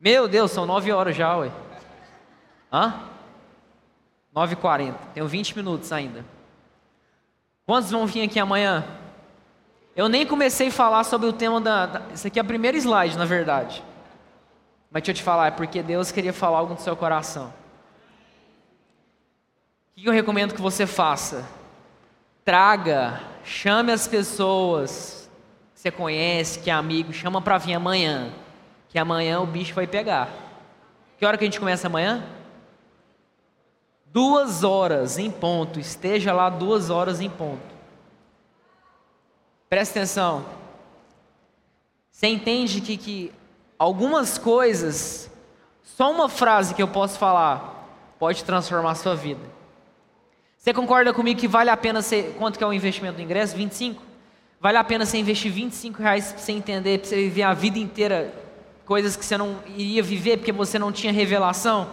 Meu 0.00 0.26
Deus, 0.26 0.50
são 0.50 0.64
nove 0.64 0.90
horas 0.90 1.14
já, 1.14 1.36
ué. 1.36 1.50
Hã? 2.72 3.02
Nove 4.32 4.54
e 4.54 4.56
quarenta. 4.56 4.98
Tenho 5.12 5.28
vinte 5.28 5.54
minutos 5.56 5.92
ainda. 5.92 6.24
Quantos 7.66 7.90
vão 7.90 8.06
vir 8.06 8.22
aqui 8.22 8.38
amanhã? 8.38 8.84
Eu 9.94 10.08
nem 10.08 10.24
comecei 10.24 10.68
a 10.68 10.72
falar 10.72 11.04
sobre 11.04 11.26
o 11.26 11.32
tema 11.32 11.60
da, 11.60 11.86
da. 11.86 12.14
Isso 12.14 12.26
aqui 12.26 12.38
é 12.38 12.42
a 12.42 12.44
primeira 12.44 12.78
slide, 12.78 13.18
na 13.18 13.24
verdade. 13.24 13.82
Mas 14.90 15.02
deixa 15.02 15.10
eu 15.10 15.14
te 15.16 15.22
falar, 15.22 15.48
é 15.48 15.50
porque 15.50 15.82
Deus 15.82 16.10
queria 16.10 16.32
falar 16.32 16.58
algo 16.58 16.74
no 16.74 16.80
seu 16.80 16.96
coração. 16.96 17.52
O 19.98 20.00
que 20.00 20.08
eu 20.08 20.12
recomendo 20.12 20.54
que 20.54 20.62
você 20.62 20.86
faça? 20.86 21.44
Traga, 22.44 23.20
chame 23.42 23.90
as 23.90 24.06
pessoas 24.06 25.28
que 25.74 25.80
você 25.80 25.90
conhece, 25.90 26.60
que 26.60 26.70
é 26.70 26.72
amigo, 26.72 27.12
chama 27.12 27.42
para 27.42 27.58
vir 27.58 27.74
amanhã 27.74 28.32
que 28.88 28.96
amanhã 28.96 29.40
o 29.40 29.46
bicho 29.46 29.74
vai 29.74 29.88
pegar. 29.88 30.30
Que 31.18 31.26
hora 31.26 31.36
que 31.36 31.42
a 31.42 31.48
gente 31.48 31.58
começa 31.58 31.88
amanhã? 31.88 32.24
Duas 34.06 34.62
horas 34.62 35.18
em 35.18 35.32
ponto. 35.32 35.80
Esteja 35.80 36.32
lá 36.32 36.48
duas 36.48 36.90
horas 36.90 37.20
em 37.20 37.28
ponto. 37.28 37.74
Presta 39.68 39.98
atenção. 39.98 40.46
Você 42.12 42.28
entende 42.28 42.80
que, 42.80 42.96
que 42.96 43.32
algumas 43.76 44.38
coisas, 44.38 45.28
só 45.82 46.08
uma 46.12 46.28
frase 46.28 46.72
que 46.72 46.82
eu 46.84 46.88
posso 46.88 47.18
falar, 47.18 48.14
pode 48.16 48.44
transformar 48.44 48.92
a 48.92 48.94
sua 48.94 49.16
vida. 49.16 49.57
Você 50.58 50.74
concorda 50.74 51.14
comigo 51.14 51.38
que 51.38 51.46
vale 51.46 51.70
a 51.70 51.76
pena 51.76 52.02
ser. 52.02 52.34
Quanto 52.36 52.58
que 52.58 52.64
é 52.64 52.66
o 52.66 52.72
investimento 52.72 53.16
do 53.16 53.22
ingresso? 53.22 53.56
25? 53.56 54.02
Vale 54.60 54.76
a 54.76 54.82
pena 54.82 55.06
você 55.06 55.16
investir 55.16 55.52
25 55.52 56.02
reais 56.02 56.32
para 56.32 56.42
você 56.42 56.50
entender, 56.50 56.98
para 56.98 57.08
você 57.08 57.16
viver 57.16 57.42
a 57.42 57.54
vida 57.54 57.78
inteira 57.78 58.34
coisas 58.84 59.14
que 59.16 59.24
você 59.24 59.36
não 59.36 59.62
iria 59.68 60.02
viver 60.02 60.38
porque 60.38 60.50
você 60.50 60.76
não 60.78 60.90
tinha 60.90 61.12
revelação. 61.12 61.88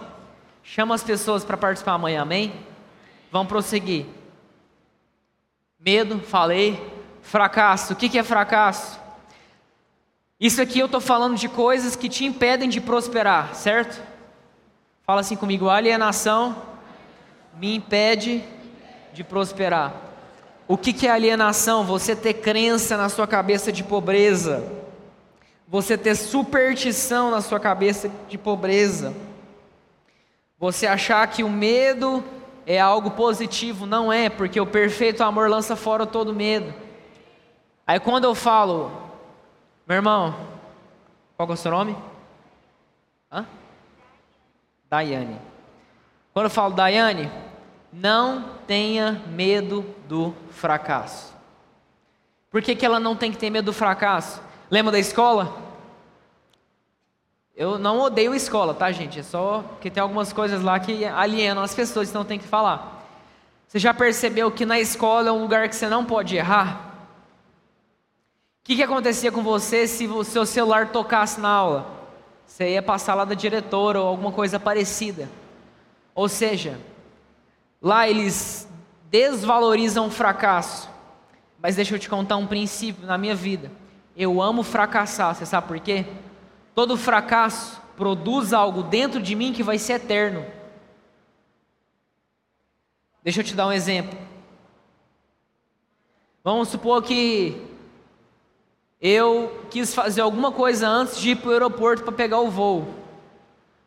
Chama 0.63 0.95
as 0.95 1.03
pessoas 1.03 1.45
para 1.45 1.55
participar 1.55 1.93
amanhã, 1.93 2.23
amém? 2.23 2.53
Vamos 3.31 3.49
prosseguir. 3.49 4.07
Medo, 5.79 6.19
falei. 6.19 6.93
Fracasso, 7.21 7.93
o 7.93 7.95
que 7.95 8.17
é 8.17 8.23
fracasso? 8.23 8.99
Isso 10.39 10.61
aqui 10.61 10.79
eu 10.79 10.87
estou 10.87 11.01
falando 11.01 11.37
de 11.37 11.47
coisas 11.47 11.95
que 11.95 12.09
te 12.09 12.25
impedem 12.25 12.67
de 12.67 12.81
prosperar, 12.81 13.53
certo? 13.53 14.01
Fala 15.03 15.21
assim 15.21 15.35
comigo: 15.35 15.69
alienação 15.69 16.55
me 17.59 17.75
impede 17.75 18.43
de 19.15 19.23
prosperar. 19.23 19.93
O 20.67 20.77
que 20.77 21.07
é 21.07 21.09
alienação? 21.09 21.83
Você 21.83 22.15
ter 22.15 22.35
crença 22.35 22.95
na 22.95 23.09
sua 23.09 23.25
cabeça 23.25 23.71
de 23.71 23.83
pobreza 23.83 24.63
você 25.67 25.97
ter 25.97 26.15
superstição 26.15 27.31
na 27.31 27.41
sua 27.41 27.59
cabeça 27.59 28.09
de 28.29 28.37
pobreza, 28.37 29.13
você 30.57 30.85
achar 30.85 31.25
que 31.27 31.43
o 31.43 31.49
medo 31.49 32.23
é 32.65 32.79
algo 32.79 33.11
positivo, 33.11 33.85
não 33.85 34.11
é, 34.11 34.29
porque 34.29 34.59
o 34.59 34.65
perfeito 34.65 35.23
amor 35.23 35.49
lança 35.49 35.75
fora 35.75 36.05
todo 36.05 36.33
medo. 36.33 36.73
Aí 37.85 37.99
quando 37.99 38.25
eu 38.25 38.35
falo, 38.35 38.91
meu 39.87 39.95
irmão, 39.95 40.35
Qual 41.35 41.49
é 41.49 41.51
o 41.51 41.57
seu 41.57 41.69
nome? 41.69 41.93
Hã? 43.29 43.45
Daiane. 44.89 45.37
Quando 46.33 46.45
eu 46.45 46.49
falo 46.49 46.73
Daiane, 46.73 47.29
não 47.95 48.43
tenha 48.67 49.23
medo 49.29 49.85
do 50.05 50.35
fracasso. 50.51 51.33
Por 52.51 52.61
que, 52.61 52.75
que 52.75 52.85
ela 52.85 52.99
não 52.99 53.15
tem 53.15 53.31
que 53.31 53.37
ter 53.37 53.49
medo 53.49 53.65
do 53.65 53.73
fracasso? 53.73 54.41
Lembra 54.69 54.91
da 54.91 54.99
escola? 54.99 55.55
Eu 57.55 57.79
não 57.79 58.01
odeio 58.01 58.33
a 58.33 58.35
escola, 58.35 58.73
tá, 58.73 58.91
gente? 58.91 59.19
É 59.19 59.23
só 59.23 59.63
que 59.79 59.89
tem 59.89 60.03
algumas 60.03 60.33
coisas 60.33 60.61
lá 60.61 60.77
que 60.77 61.05
alienam 61.05 61.63
as 61.63 61.73
pessoas, 61.73 62.09
então 62.09 62.25
tem 62.25 62.37
que 62.37 62.45
falar. 62.45 63.05
Você 63.65 63.79
já 63.79 63.93
percebeu 63.93 64.51
que 64.51 64.65
na 64.65 64.77
escola 64.77 65.29
é 65.29 65.31
um 65.31 65.41
lugar 65.41 65.69
que 65.69 65.75
você 65.75 65.87
não 65.87 66.03
pode 66.03 66.35
errar? 66.35 66.91
O 68.61 68.65
que, 68.65 68.75
que 68.75 68.83
acontecia 68.83 69.31
com 69.31 69.41
você 69.41 69.87
se 69.87 70.05
o 70.05 70.23
seu 70.23 70.45
celular 70.45 70.89
tocasse 70.89 71.39
na 71.39 71.49
aula? 71.49 71.85
Você 72.45 72.71
ia 72.71 72.81
passar 72.81 73.15
lá 73.15 73.23
da 73.23 73.35
diretora 73.35 74.01
ou 74.01 74.07
alguma 74.07 74.33
coisa 74.33 74.59
parecida. 74.59 75.29
Ou 76.13 76.27
seja, 76.27 76.77
lá 77.85 78.09
eles 78.09 78.67
desvalorizam 79.11 80.07
o 80.07 80.11
fracasso. 80.11 80.89
Mas 81.61 81.75
deixa 81.75 81.93
eu 81.93 81.99
te 81.99 82.09
contar 82.09 82.35
um 82.35 82.47
princípio 82.47 83.05
na 83.05 83.15
minha 83.15 83.35
vida. 83.35 83.71
Eu 84.17 84.41
amo 84.41 84.63
fracassar, 84.63 85.35
você 85.35 85.45
sabe 85.45 85.67
por 85.67 85.79
quê? 85.79 86.03
Todo 86.73 86.97
fracasso 86.97 87.79
produz 87.95 88.53
algo 88.53 88.81
dentro 88.81 89.21
de 89.21 89.35
mim 89.35 89.53
que 89.53 89.61
vai 89.61 89.77
ser 89.77 89.93
eterno. 89.93 90.43
Deixa 93.23 93.41
eu 93.41 93.43
te 93.43 93.53
dar 93.53 93.67
um 93.67 93.71
exemplo. 93.71 94.17
Vamos 96.43 96.69
supor 96.69 97.03
que 97.03 97.61
eu 98.99 99.63
quis 99.69 99.93
fazer 99.93 100.21
alguma 100.21 100.51
coisa 100.51 100.87
antes 100.87 101.19
de 101.19 101.31
ir 101.31 101.35
para 101.35 101.49
o 101.49 101.53
aeroporto 101.53 102.03
para 102.03 102.11
pegar 102.11 102.39
o 102.39 102.49
voo. 102.49 102.95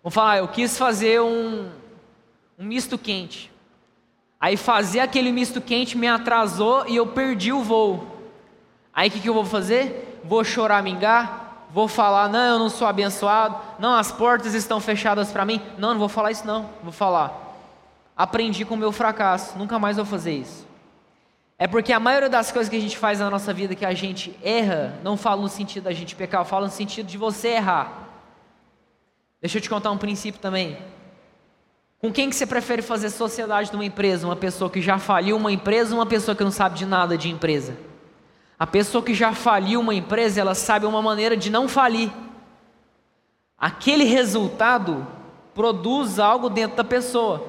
Vou 0.05 0.11
falar, 0.13 0.39
eu 0.39 0.47
quis 0.47 0.79
fazer 0.79 1.21
um, 1.21 1.69
um 2.57 2.65
misto 2.65 2.97
quente. 2.97 3.58
Aí 4.41 4.57
fazer 4.57 5.01
aquele 5.01 5.33
misto 5.33 5.61
quente 5.61 5.99
me 5.99 6.07
atrasou 6.07 6.87
e 6.87 6.97
eu 6.97 7.07
perdi 7.07 7.53
o 7.53 7.63
voo. 7.63 8.07
Aí 8.93 9.09
o 9.09 9.13
que, 9.13 9.21
que 9.21 9.29
eu 9.29 9.35
vou 9.35 9.45
fazer? 9.45 10.21
Vou 10.25 10.45
choramingar? 10.45 11.67
Vou 11.71 11.87
falar, 11.87 12.29
não, 12.29 12.55
eu 12.55 12.59
não 12.59 12.71
sou 12.71 12.87
abençoado. 12.87 13.57
Não, 13.79 13.95
as 13.95 14.11
portas 14.11 14.55
estão 14.55 14.81
fechadas 14.81 15.31
para 15.31 15.45
mim. 15.45 15.61
Não, 15.77 15.91
não 15.91 15.99
vou 15.99 16.09
falar 16.09 16.31
isso 16.31 16.47
não. 16.47 16.71
Vou 16.83 16.93
falar, 16.93 17.57
aprendi 18.17 18.65
com 18.65 18.75
o 18.75 18.79
meu 18.79 18.93
fracasso. 18.93 19.59
Nunca 19.59 19.79
mais 19.79 19.97
vou 19.97 20.07
fazer 20.07 20.33
isso. 20.33 20.67
É 21.59 21.67
porque 21.67 21.93
a 21.93 21.99
maioria 21.99 22.29
das 22.29 22.53
coisas 22.53 22.71
que 22.71 22.77
a 22.77 22.81
gente 22.81 22.97
faz 22.97 23.19
na 23.19 23.29
nossa 23.29 23.53
vida 23.53 23.75
que 23.75 23.85
a 23.85 23.93
gente 23.93 24.39
erra, 24.43 24.97
não 25.03 25.17
fala 25.17 25.43
no 25.43 25.49
sentido 25.49 25.85
da 25.85 25.93
gente 25.93 26.15
pecar, 26.15 26.45
fala 26.45 26.67
no 26.67 26.73
sentido 26.73 27.07
de 27.07 27.19
você 27.19 27.49
errar. 27.49 28.09
Deixa 29.41 29.59
eu 29.59 29.63
te 29.63 29.69
contar 29.69 29.91
um 29.91 29.99
princípio 29.99 30.41
também. 30.41 30.79
Com 32.01 32.13
quem 32.13 32.31
que 32.31 32.37
você 32.37 32.47
prefere 32.47 32.81
fazer 32.81 33.11
sociedade 33.11 33.73
numa 33.73 33.85
empresa? 33.85 34.27
Uma 34.27 34.37
pessoa 34.37 34.71
que 34.71 34.81
já 34.81 34.99
faliu 34.99 35.37
uma 35.37 35.51
empresa 35.51 35.93
ou 35.93 35.99
uma 35.99 36.07
pessoa 36.07 36.35
que 36.35 36.45
não 36.45 36.51
sabe 36.53 36.79
de 36.79 36.87
nada 36.87 37.19
de 37.19 37.29
empresa? 37.29 37.77
A 38.57 38.67
pessoa 38.67 39.03
que 39.03 39.15
já 39.15 39.33
faliu 39.35 39.81
uma 39.81 39.95
empresa, 39.95 40.41
ela 40.41 40.55
sabe 40.55 40.87
uma 40.87 41.03
maneira 41.03 41.37
de 41.37 41.51
não 41.51 41.69
falir. 41.69 42.13
Aquele 43.59 44.05
resultado 44.05 45.05
produz 45.53 46.21
algo 46.21 46.49
dentro 46.49 46.77
da 46.77 46.85
pessoa. 46.85 47.45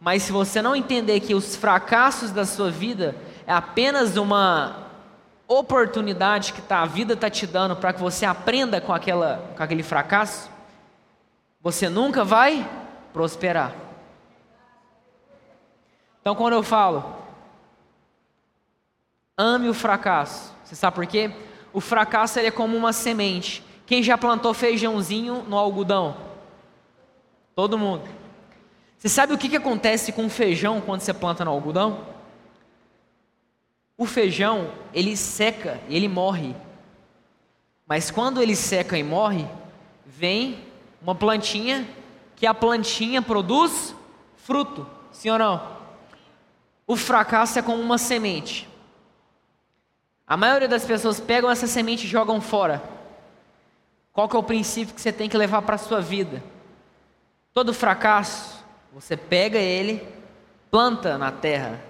Mas 0.00 0.22
se 0.22 0.32
você 0.32 0.62
não 0.62 0.74
entender 0.74 1.20
que 1.20 1.34
os 1.34 1.54
fracassos 1.54 2.30
da 2.30 2.46
sua 2.46 2.70
vida 2.70 3.14
é 3.46 3.52
apenas 3.52 4.16
uma 4.16 4.86
oportunidade 5.46 6.54
que 6.54 6.62
tá, 6.62 6.80
a 6.80 6.86
vida 6.86 7.12
está 7.12 7.28
te 7.28 7.46
dando 7.46 7.76
para 7.76 7.92
que 7.92 8.00
você 8.00 8.24
aprenda 8.24 8.80
com, 8.80 8.92
aquela, 8.92 9.52
com 9.54 9.62
aquele 9.62 9.82
fracasso, 9.82 10.50
você 11.60 11.88
nunca 11.90 12.24
vai 12.24 12.66
prosperar. 13.16 13.74
Então, 16.20 16.34
quando 16.34 16.52
eu 16.52 16.62
falo, 16.62 17.16
ame 19.38 19.70
o 19.70 19.72
fracasso, 19.74 20.52
você 20.62 20.74
sabe 20.74 20.96
por 20.96 21.06
quê? 21.06 21.30
O 21.72 21.80
fracasso 21.80 22.38
é 22.38 22.50
como 22.50 22.76
uma 22.76 22.92
semente. 22.92 23.64
Quem 23.86 24.02
já 24.02 24.18
plantou 24.18 24.52
feijãozinho 24.52 25.44
no 25.48 25.56
algodão? 25.56 26.14
Todo 27.54 27.78
mundo. 27.78 28.06
Você 28.98 29.08
sabe 29.08 29.32
o 29.32 29.38
que, 29.38 29.48
que 29.48 29.56
acontece 29.56 30.12
com 30.12 30.26
o 30.26 30.30
feijão 30.30 30.82
quando 30.82 31.00
você 31.00 31.14
planta 31.14 31.42
no 31.42 31.52
algodão? 31.52 32.04
O 33.96 34.04
feijão, 34.04 34.70
ele 34.92 35.16
seca 35.16 35.80
e 35.88 35.96
ele 35.96 36.06
morre. 36.06 36.54
Mas 37.86 38.10
quando 38.10 38.42
ele 38.42 38.54
seca 38.54 38.98
e 38.98 39.02
morre, 39.02 39.46
vem 40.04 40.58
uma 41.00 41.14
plantinha 41.14 41.88
que 42.36 42.46
a 42.46 42.54
plantinha 42.54 43.22
produz 43.22 43.94
fruto, 44.36 44.86
sim 45.10 45.30
ou 45.30 45.38
não? 45.38 45.76
O 46.86 46.94
fracasso 46.94 47.58
é 47.58 47.62
como 47.62 47.82
uma 47.82 47.98
semente. 47.98 48.68
A 50.26 50.36
maioria 50.36 50.68
das 50.68 50.84
pessoas 50.84 51.18
pegam 51.18 51.50
essa 51.50 51.66
semente 51.66 52.04
e 52.04 52.08
jogam 52.08 52.40
fora. 52.40 52.82
Qual 54.12 54.28
que 54.28 54.36
é 54.36 54.38
o 54.38 54.42
princípio 54.42 54.94
que 54.94 55.00
você 55.00 55.12
tem 55.12 55.28
que 55.28 55.36
levar 55.36 55.62
para 55.62 55.74
a 55.74 55.78
sua 55.78 56.00
vida? 56.00 56.42
Todo 57.52 57.72
fracasso, 57.72 58.64
você 58.92 59.16
pega 59.16 59.58
ele, 59.58 60.06
planta 60.70 61.16
na 61.16 61.32
terra. 61.32 61.80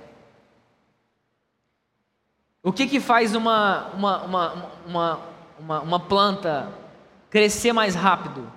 O 2.62 2.72
que, 2.72 2.86
que 2.86 3.00
faz 3.00 3.34
uma, 3.34 3.88
uma, 3.94 4.22
uma, 4.22 4.72
uma, 4.86 5.20
uma, 5.58 5.80
uma 5.80 6.00
planta 6.00 6.72
crescer 7.30 7.72
mais 7.72 7.94
rápido? 7.94 8.55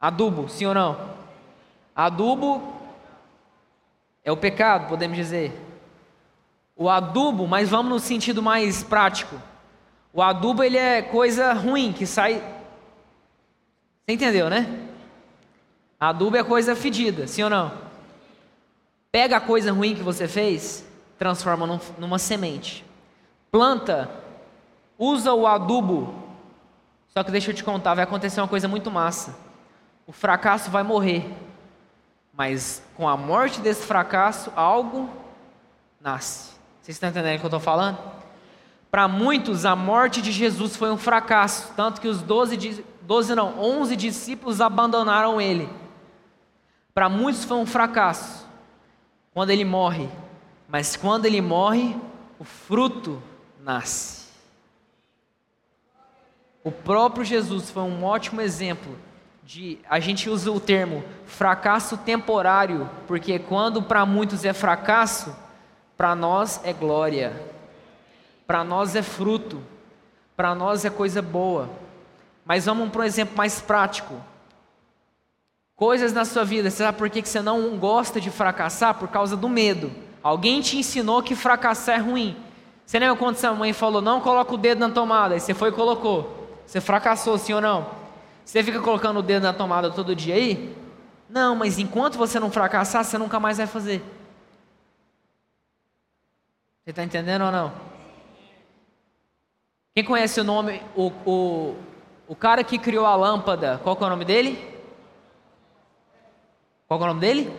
Adubo, 0.00 0.48
sim 0.48 0.64
ou 0.64 0.74
não? 0.74 0.96
Adubo 1.94 2.72
é 4.24 4.30
o 4.30 4.36
pecado, 4.36 4.88
podemos 4.88 5.16
dizer. 5.16 5.52
O 6.76 6.88
adubo, 6.88 7.48
mas 7.48 7.68
vamos 7.68 7.90
no 7.90 7.98
sentido 7.98 8.40
mais 8.40 8.84
prático. 8.84 9.34
O 10.12 10.22
adubo 10.22 10.62
ele 10.62 10.76
é 10.76 11.02
coisa 11.02 11.52
ruim 11.52 11.92
que 11.92 12.06
sai. 12.06 12.36
Você 14.06 14.12
entendeu, 14.12 14.48
né? 14.48 14.86
Adubo 15.98 16.36
é 16.36 16.44
coisa 16.44 16.76
fedida, 16.76 17.26
sim 17.26 17.42
ou 17.42 17.50
não? 17.50 17.72
Pega 19.10 19.38
a 19.38 19.40
coisa 19.40 19.72
ruim 19.72 19.96
que 19.96 20.02
você 20.02 20.28
fez, 20.28 20.86
transforma 21.18 21.66
num, 21.66 21.80
numa 21.98 22.20
semente. 22.20 22.84
Planta, 23.50 24.08
usa 24.96 25.34
o 25.34 25.44
adubo. 25.44 26.14
Só 27.08 27.24
que 27.24 27.32
deixa 27.32 27.50
eu 27.50 27.54
te 27.54 27.64
contar, 27.64 27.94
vai 27.94 28.04
acontecer 28.04 28.40
uma 28.40 28.46
coisa 28.46 28.68
muito 28.68 28.92
massa 28.92 29.47
o 30.08 30.12
fracasso 30.12 30.70
vai 30.70 30.82
morrer, 30.82 31.30
mas 32.32 32.82
com 32.96 33.06
a 33.06 33.14
morte 33.14 33.60
desse 33.60 33.84
fracasso, 33.86 34.50
algo 34.56 35.10
nasce. 36.00 36.52
Vocês 36.80 36.96
estão 36.96 37.10
entendendo 37.10 37.36
o 37.36 37.38
que 37.40 37.44
eu 37.44 37.48
estou 37.48 37.60
falando? 37.60 37.98
Para 38.90 39.06
muitos, 39.06 39.66
a 39.66 39.76
morte 39.76 40.22
de 40.22 40.32
Jesus 40.32 40.74
foi 40.76 40.90
um 40.90 40.96
fracasso, 40.96 41.74
tanto 41.76 42.00
que 42.00 42.08
os 42.08 42.22
12, 42.22 42.82
12 43.02 43.34
não, 43.34 43.60
11 43.60 43.94
discípulos 43.96 44.62
abandonaram 44.62 45.38
ele. 45.38 45.68
Para 46.94 47.10
muitos 47.10 47.44
foi 47.44 47.58
um 47.58 47.66
fracasso 47.66 48.48
quando 49.34 49.50
ele 49.50 49.64
morre, 49.64 50.08
mas 50.66 50.96
quando 50.96 51.26
ele 51.26 51.42
morre, 51.42 51.94
o 52.38 52.44
fruto 52.44 53.22
nasce. 53.60 54.26
O 56.64 56.72
próprio 56.72 57.26
Jesus 57.26 57.70
foi 57.70 57.82
um 57.82 58.02
ótimo 58.04 58.40
exemplo 58.40 59.06
de 59.48 59.78
a 59.88 59.98
gente 59.98 60.28
usa 60.28 60.52
o 60.52 60.60
termo 60.60 61.02
fracasso 61.24 61.96
temporário, 61.96 62.86
porque 63.06 63.38
quando 63.38 63.80
para 63.80 64.04
muitos 64.04 64.44
é 64.44 64.52
fracasso, 64.52 65.34
para 65.96 66.14
nós 66.14 66.60
é 66.64 66.72
glória. 66.74 67.32
Para 68.46 68.62
nós 68.62 68.94
é 68.94 69.00
fruto. 69.00 69.62
Para 70.36 70.54
nós 70.54 70.84
é 70.84 70.90
coisa 70.90 71.22
boa. 71.22 71.70
Mas 72.44 72.66
vamos 72.66 72.90
para 72.90 73.00
um 73.00 73.04
exemplo 73.04 73.38
mais 73.38 73.58
prático. 73.58 74.16
Coisas 75.74 76.12
na 76.12 76.26
sua 76.26 76.44
vida, 76.44 76.70
você 76.70 76.84
sabe 76.84 76.98
por 76.98 77.08
que 77.08 77.26
você 77.26 77.40
não 77.40 77.78
gosta 77.78 78.20
de 78.20 78.30
fracassar? 78.30 78.96
Por 78.96 79.08
causa 79.08 79.34
do 79.34 79.48
medo. 79.48 79.90
Alguém 80.22 80.60
te 80.60 80.76
ensinou 80.76 81.22
que 81.22 81.34
fracassar 81.34 81.94
é 81.94 82.02
ruim. 82.02 82.36
Você 82.84 82.98
lembra 82.98 83.16
quando 83.16 83.36
sua 83.36 83.54
mãe 83.54 83.72
falou, 83.72 84.02
não 84.02 84.20
coloca 84.20 84.54
o 84.54 84.58
dedo 84.58 84.80
na 84.80 84.90
tomada, 84.90 85.32
aí 85.32 85.40
você 85.40 85.54
foi 85.54 85.70
e 85.70 85.72
colocou. 85.72 86.60
Você 86.66 86.82
fracassou, 86.82 87.38
sim 87.38 87.54
ou 87.54 87.62
não? 87.62 87.97
Você 88.48 88.62
fica 88.62 88.80
colocando 88.80 89.18
o 89.18 89.22
dedo 89.22 89.42
na 89.42 89.52
tomada 89.52 89.90
todo 89.90 90.16
dia 90.16 90.34
aí? 90.34 90.74
Não, 91.28 91.54
mas 91.54 91.78
enquanto 91.78 92.16
você 92.16 92.40
não 92.40 92.50
fracassar, 92.50 93.04
você 93.04 93.18
nunca 93.18 93.38
mais 93.38 93.58
vai 93.58 93.66
fazer. 93.66 94.02
Você 96.82 96.88
está 96.88 97.04
entendendo 97.04 97.44
ou 97.44 97.52
não? 97.52 97.70
Quem 99.94 100.02
conhece 100.02 100.40
o 100.40 100.44
nome, 100.44 100.82
o, 100.96 101.12
o, 101.26 101.76
o 102.26 102.34
cara 102.34 102.64
que 102.64 102.78
criou 102.78 103.04
a 103.04 103.14
lâmpada, 103.14 103.78
qual 103.84 103.98
é 104.00 104.04
o 104.04 104.08
nome 104.08 104.24
dele? 104.24 104.58
Qual 106.86 106.98
é 106.98 107.04
o 107.04 107.08
nome 107.08 107.20
dele? 107.20 107.54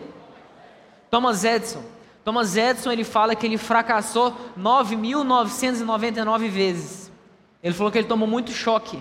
Thomas 1.08 1.44
Edison. 1.44 1.84
Thomas 2.24 2.56
Edison 2.56 2.90
ele 2.90 3.04
fala 3.04 3.36
que 3.36 3.46
ele 3.46 3.58
fracassou 3.58 4.36
9.999 4.58 6.48
vezes. 6.48 7.12
Ele 7.62 7.74
falou 7.74 7.92
que 7.92 7.98
ele 7.98 8.08
tomou 8.08 8.26
muito 8.26 8.50
choque. 8.50 9.00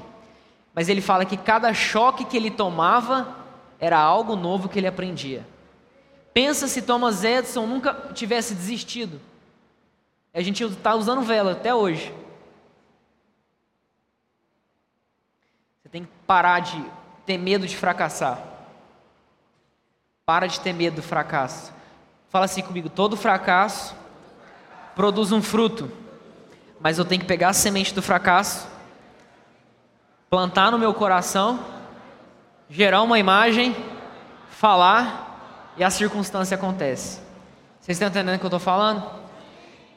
Mas 0.80 0.88
ele 0.88 1.02
fala 1.02 1.26
que 1.26 1.36
cada 1.36 1.74
choque 1.74 2.24
que 2.24 2.38
ele 2.38 2.50
tomava 2.50 3.36
era 3.82 4.00
algo 4.00 4.38
novo 4.38 4.70
que 4.70 4.80
ele 4.80 4.88
aprendia. 4.88 5.46
Pensa 6.34 6.70
se 6.70 6.82
Thomas 6.82 7.26
Edison 7.26 7.68
nunca 7.68 7.94
tivesse 8.14 8.56
desistido. 8.56 9.20
A 10.34 10.42
gente 10.42 10.64
está 10.64 10.96
usando 10.96 11.22
vela 11.22 11.52
até 11.52 11.76
hoje. 11.76 12.14
Você 15.84 15.90
tem 15.90 16.06
que 16.06 16.10
parar 16.26 16.62
de 16.62 16.82
ter 17.26 17.38
medo 17.38 17.68
de 17.68 17.76
fracassar. 17.76 18.42
Para 20.26 20.48
de 20.48 20.62
ter 20.62 20.72
medo 20.72 20.96
do 20.96 21.04
fracasso. 21.04 21.74
Fala 22.30 22.46
assim 22.46 22.62
comigo: 22.62 22.88
todo 22.88 23.18
fracasso 23.18 23.94
produz 24.96 25.34
um 25.34 25.42
fruto, 25.42 25.92
mas 26.80 26.98
eu 26.98 27.04
tenho 27.04 27.20
que 27.20 27.28
pegar 27.28 27.50
a 27.50 27.54
semente 27.54 27.94
do 27.94 28.02
fracasso, 28.02 28.66
plantar 30.30 30.72
no 30.72 30.78
meu 30.78 30.94
coração, 30.94 31.60
gerar 32.70 33.02
uma 33.02 33.18
imagem, 33.18 33.76
falar 34.50 35.74
e 35.76 35.84
a 35.84 35.90
circunstância 35.90 36.56
acontece. 36.56 37.20
Vocês 37.80 37.96
estão 37.96 38.10
entendendo 38.10 38.36
o 38.36 38.40
que 38.40 38.46
eu 38.46 38.50
estou 38.50 38.60
falando? 38.60 39.04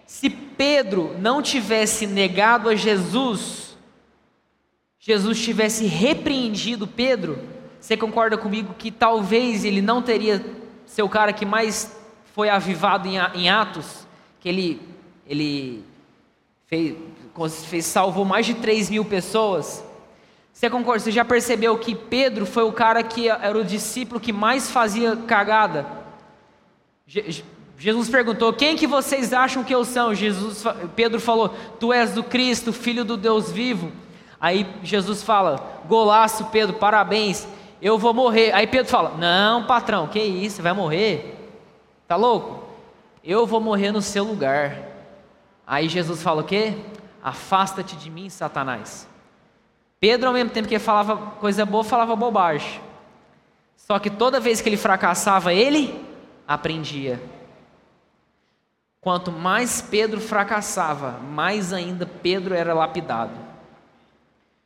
Se 0.07 0.31
Pedro 0.31 1.15
não 1.19 1.43
tivesse 1.43 2.07
negado 2.07 2.69
a 2.69 2.75
Jesus, 2.75 3.77
Jesus 4.99 5.43
tivesse 5.43 5.87
repreendido 5.87 6.87
Pedro, 6.87 7.39
você 7.81 7.97
concorda 7.97 8.39
comigo 8.39 8.75
que 8.79 8.91
talvez 8.91 9.65
ele 9.65 9.83
não 9.83 10.01
teria 10.01 10.45
ser 10.87 11.03
o 11.03 11.09
cara 11.09 11.33
que 11.33 11.45
mais 11.45 12.01
foi 12.35 12.49
avivado 12.49 13.09
em 13.09 13.51
Atos, 13.51 14.07
que 14.41 14.49
ele, 14.49 14.81
ele 15.27 15.85
fez, 16.67 16.97
fez, 17.67 17.85
salvou 17.85 18.25
mais 18.25 18.47
de 18.47 18.55
3 18.55 18.89
mil 18.89 19.05
pessoas. 19.05 19.85
Você 20.53 20.69
concorda? 20.69 21.01
Você 21.01 21.11
já 21.11 21.25
percebeu 21.25 21.77
que 21.79 21.95
Pedro 21.95 22.47
foi 22.47 22.63
o 22.63 22.73
cara 22.73 23.03
que 23.03 23.29
era 23.29 23.59
o 23.59 23.65
discípulo 23.65 24.21
que 24.21 24.33
mais 24.33 24.71
fazia 24.71 25.17
cagada? 25.17 25.87
Jesus 27.77 28.09
perguntou: 28.09 28.53
Quem 28.53 28.77
que 28.77 28.87
vocês 28.87 29.33
acham 29.33 29.65
que 29.65 29.75
eu 29.75 29.85
sou? 29.85 30.15
Jesus, 30.15 30.63
Pedro 30.95 31.19
falou: 31.19 31.49
Tu 31.81 31.93
és 31.93 32.13
do 32.13 32.23
Cristo, 32.23 32.73
filho 32.73 33.05
do 33.05 33.17
Deus 33.17 33.51
vivo. 33.51 33.91
Aí 34.41 34.67
Jesus 34.83 35.23
fala: 35.23 35.83
Golaço, 35.89 36.45
Pedro, 36.47 36.77
parabéns. 36.77 37.47
Eu 37.81 37.99
vou 37.99 38.15
morrer. 38.15 38.53
Aí 38.53 38.67
Pedro 38.67 38.91
fala: 38.91 39.17
Não, 39.19 39.65
patrão, 39.65 40.07
que 40.07 40.21
isso? 40.21 40.63
Vai 40.63 40.73
morrer? 40.73 41.37
Tá 42.07 42.15
louco? 42.15 42.63
Eu 43.25 43.47
vou 43.47 43.61
morrer 43.61 43.91
no 43.91 44.03
seu 44.03 44.23
lugar. 44.23 44.79
Aí 45.67 45.89
Jesus 45.89 46.23
fala 46.23 46.43
o 46.43 46.45
quê? 46.45 46.75
Afasta-te 47.23 47.97
de 47.97 48.11
mim, 48.11 48.29
Satanás. 48.29 49.09
Pedro, 50.03 50.27
ao 50.27 50.35
mesmo 50.35 50.51
tempo 50.51 50.67
que 50.67 50.81
falava 50.81 51.17
coisa 51.39 51.65
boa, 51.65 51.85
falava 51.85 52.17
bobagem. 52.17 52.81
Só 53.77 54.01
que 54.01 54.11
toda 54.11 54.41
vez 54.41 54.61
que 54.61 54.69
ele 54.69 54.77
fracassava, 54.77 55.55
ele 55.55 55.95
aprendia. 56.45 57.23
Quanto 59.01 59.31
mais 59.31 59.81
Pedro 59.81 60.21
fracassava, 60.21 61.21
mais 61.21 61.73
ainda 61.73 62.05
Pedro 62.05 62.53
era 62.53 62.75
lapidado. 62.75 63.31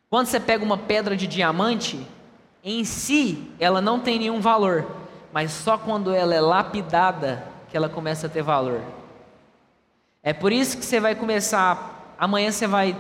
Quando 0.09 0.29
você 0.29 0.41
pega 0.41 0.65
uma 0.65 0.79
pedra 0.79 1.15
de 1.15 1.27
diamante, 1.27 2.01
em 2.65 2.83
si 2.83 3.53
ela 3.61 3.83
não 3.83 4.01
tem 4.01 4.19
nenhum 4.19 4.41
valor, 4.41 4.87
mas 5.35 5.53
só 5.53 5.77
quando 5.77 6.15
ela 6.15 6.35
é 6.35 6.41
lapidada 6.41 7.47
que 7.69 7.77
ela 7.77 7.91
começa 7.91 8.27
a 8.27 8.31
ter 8.31 8.43
valor. 8.43 8.81
É 10.23 10.33
por 10.33 10.51
isso 10.51 10.79
que 10.79 10.85
você 10.87 10.99
vai 10.99 11.15
começar, 11.15 12.15
amanhã 12.19 12.51
você 12.51 12.67
vai 12.67 12.97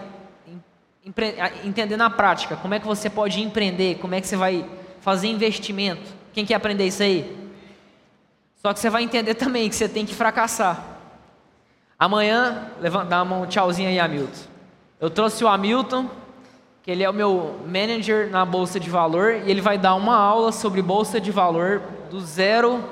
entender 1.64 1.96
na 1.96 2.10
prática 2.10 2.56
como 2.56 2.74
é 2.74 2.80
que 2.80 2.86
você 2.86 3.08
pode 3.08 3.40
empreender, 3.40 3.98
como 3.98 4.14
é 4.14 4.20
que 4.20 4.26
você 4.26 4.36
vai 4.36 4.68
fazer 5.00 5.28
investimento. 5.28 6.12
Quem 6.32 6.44
quer 6.44 6.54
aprender 6.54 6.84
isso 6.84 7.02
aí? 7.02 7.48
Só 8.56 8.72
que 8.72 8.80
você 8.80 8.90
vai 8.90 9.04
entender 9.04 9.34
também 9.36 9.68
que 9.68 9.76
você 9.76 9.88
tem 9.88 10.04
que 10.04 10.14
fracassar. 10.14 10.82
Amanhã, 11.98 12.70
levanta, 12.80 13.06
dá 13.06 13.22
uma 13.22 13.46
tchauzinho 13.46 13.88
aí, 13.88 14.00
Hamilton. 14.00 14.56
Eu 15.00 15.08
trouxe 15.08 15.44
o 15.44 15.48
Hamilton, 15.48 16.10
que 16.82 16.90
ele 16.90 17.02
é 17.02 17.08
o 17.08 17.14
meu 17.14 17.60
manager 17.64 18.28
na 18.28 18.44
Bolsa 18.44 18.80
de 18.80 18.90
Valor, 18.90 19.34
e 19.46 19.50
ele 19.50 19.60
vai 19.60 19.78
dar 19.78 19.94
uma 19.94 20.16
aula 20.16 20.52
sobre 20.52 20.82
Bolsa 20.82 21.20
de 21.20 21.30
Valor 21.30 21.82
do 22.10 22.20
zero 22.20 22.84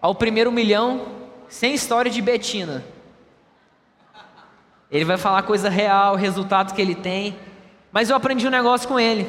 ao 0.00 0.14
primeiro 0.14 0.52
milhão, 0.52 1.06
sem 1.48 1.74
história 1.74 2.10
de 2.10 2.20
Betina. 2.20 2.84
Ele 4.90 5.04
vai 5.04 5.16
falar 5.16 5.42
coisa 5.42 5.68
real, 5.68 6.14
resultado 6.14 6.74
que 6.74 6.80
ele 6.80 6.94
tem. 6.94 7.36
Mas 7.96 8.10
eu 8.10 8.16
aprendi 8.16 8.46
um 8.46 8.50
negócio 8.50 8.86
com 8.86 9.00
ele. 9.00 9.26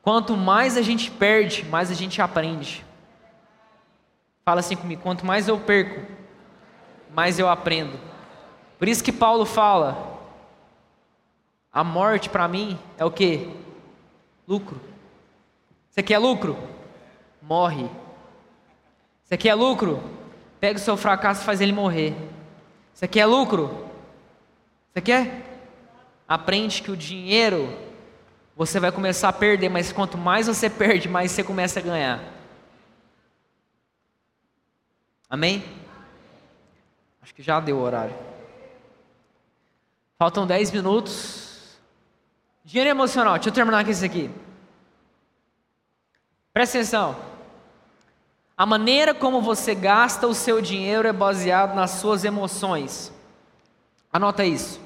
Quanto 0.00 0.36
mais 0.36 0.76
a 0.76 0.80
gente 0.80 1.10
perde, 1.10 1.64
mais 1.64 1.90
a 1.90 1.94
gente 1.94 2.22
aprende. 2.22 2.86
Fala 4.44 4.60
assim 4.60 4.76
comigo: 4.76 5.02
quanto 5.02 5.26
mais 5.26 5.48
eu 5.48 5.58
perco, 5.58 6.00
mais 7.12 7.36
eu 7.36 7.48
aprendo. 7.48 7.98
Por 8.78 8.86
isso 8.86 9.02
que 9.02 9.10
Paulo 9.10 9.44
fala: 9.44 10.20
a 11.72 11.82
morte 11.82 12.28
para 12.28 12.46
mim 12.46 12.78
é 12.96 13.04
o 13.04 13.10
que? 13.10 13.52
Lucro. 14.46 14.80
Você 15.90 16.00
quer 16.00 16.18
lucro? 16.18 16.56
Morre. 17.42 17.90
Você 19.24 19.36
quer 19.36 19.54
lucro? 19.54 20.00
Pega 20.60 20.78
o 20.78 20.80
seu 20.80 20.96
fracasso 20.96 21.42
e 21.42 21.44
faz 21.44 21.60
ele 21.60 21.72
morrer. 21.72 22.14
Você 22.92 23.08
quer 23.08 23.26
lucro? 23.26 23.88
Você 24.92 25.00
quer? 25.00 25.53
Aprende 26.34 26.82
que 26.82 26.90
o 26.90 26.96
dinheiro 26.96 27.72
você 28.56 28.80
vai 28.80 28.90
começar 28.90 29.28
a 29.28 29.32
perder, 29.32 29.68
mas 29.68 29.92
quanto 29.92 30.18
mais 30.18 30.48
você 30.48 30.68
perde, 30.68 31.08
mais 31.08 31.30
você 31.30 31.44
começa 31.44 31.78
a 31.78 31.82
ganhar. 31.82 32.20
Amém? 35.30 35.64
Acho 37.22 37.32
que 37.32 37.40
já 37.40 37.60
deu 37.60 37.76
o 37.76 37.82
horário. 37.82 38.16
Faltam 40.18 40.44
10 40.44 40.72
minutos. 40.72 41.78
Dinheiro 42.64 42.90
emocional. 42.90 43.34
Deixa 43.34 43.50
eu 43.50 43.54
terminar 43.54 43.84
com 43.84 43.92
isso 43.92 44.04
aqui. 44.04 44.28
Presta 46.52 46.78
atenção. 46.78 47.16
A 48.56 48.66
maneira 48.66 49.14
como 49.14 49.40
você 49.40 49.72
gasta 49.72 50.26
o 50.26 50.34
seu 50.34 50.60
dinheiro 50.60 51.06
é 51.06 51.12
baseado 51.12 51.76
nas 51.76 51.92
suas 51.92 52.24
emoções. 52.24 53.12
Anota 54.12 54.44
isso. 54.44 54.82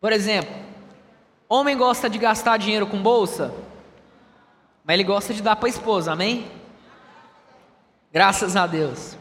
Por 0.00 0.12
exemplo, 0.12 0.54
homem 1.48 1.76
gosta 1.76 2.08
de 2.08 2.18
gastar 2.18 2.58
dinheiro 2.58 2.86
com 2.86 3.02
bolsa, 3.02 3.52
mas 4.84 4.94
ele 4.94 5.04
gosta 5.04 5.32
de 5.32 5.42
dar 5.42 5.56
para 5.56 5.66
a 5.66 5.70
esposa, 5.70 6.12
amém? 6.12 6.50
Graças 8.12 8.56
a 8.56 8.66
Deus. 8.66 9.16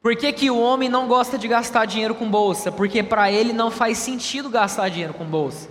Por 0.00 0.14
que, 0.16 0.32
que 0.32 0.50
o 0.50 0.60
homem 0.60 0.88
não 0.88 1.08
gosta 1.08 1.38
de 1.38 1.48
gastar 1.48 1.86
dinheiro 1.86 2.14
com 2.14 2.30
bolsa? 2.30 2.70
Porque 2.70 3.02
para 3.02 3.32
ele 3.32 3.54
não 3.54 3.70
faz 3.70 3.96
sentido 3.98 4.50
gastar 4.50 4.90
dinheiro 4.90 5.14
com 5.14 5.24
bolsa. 5.24 5.70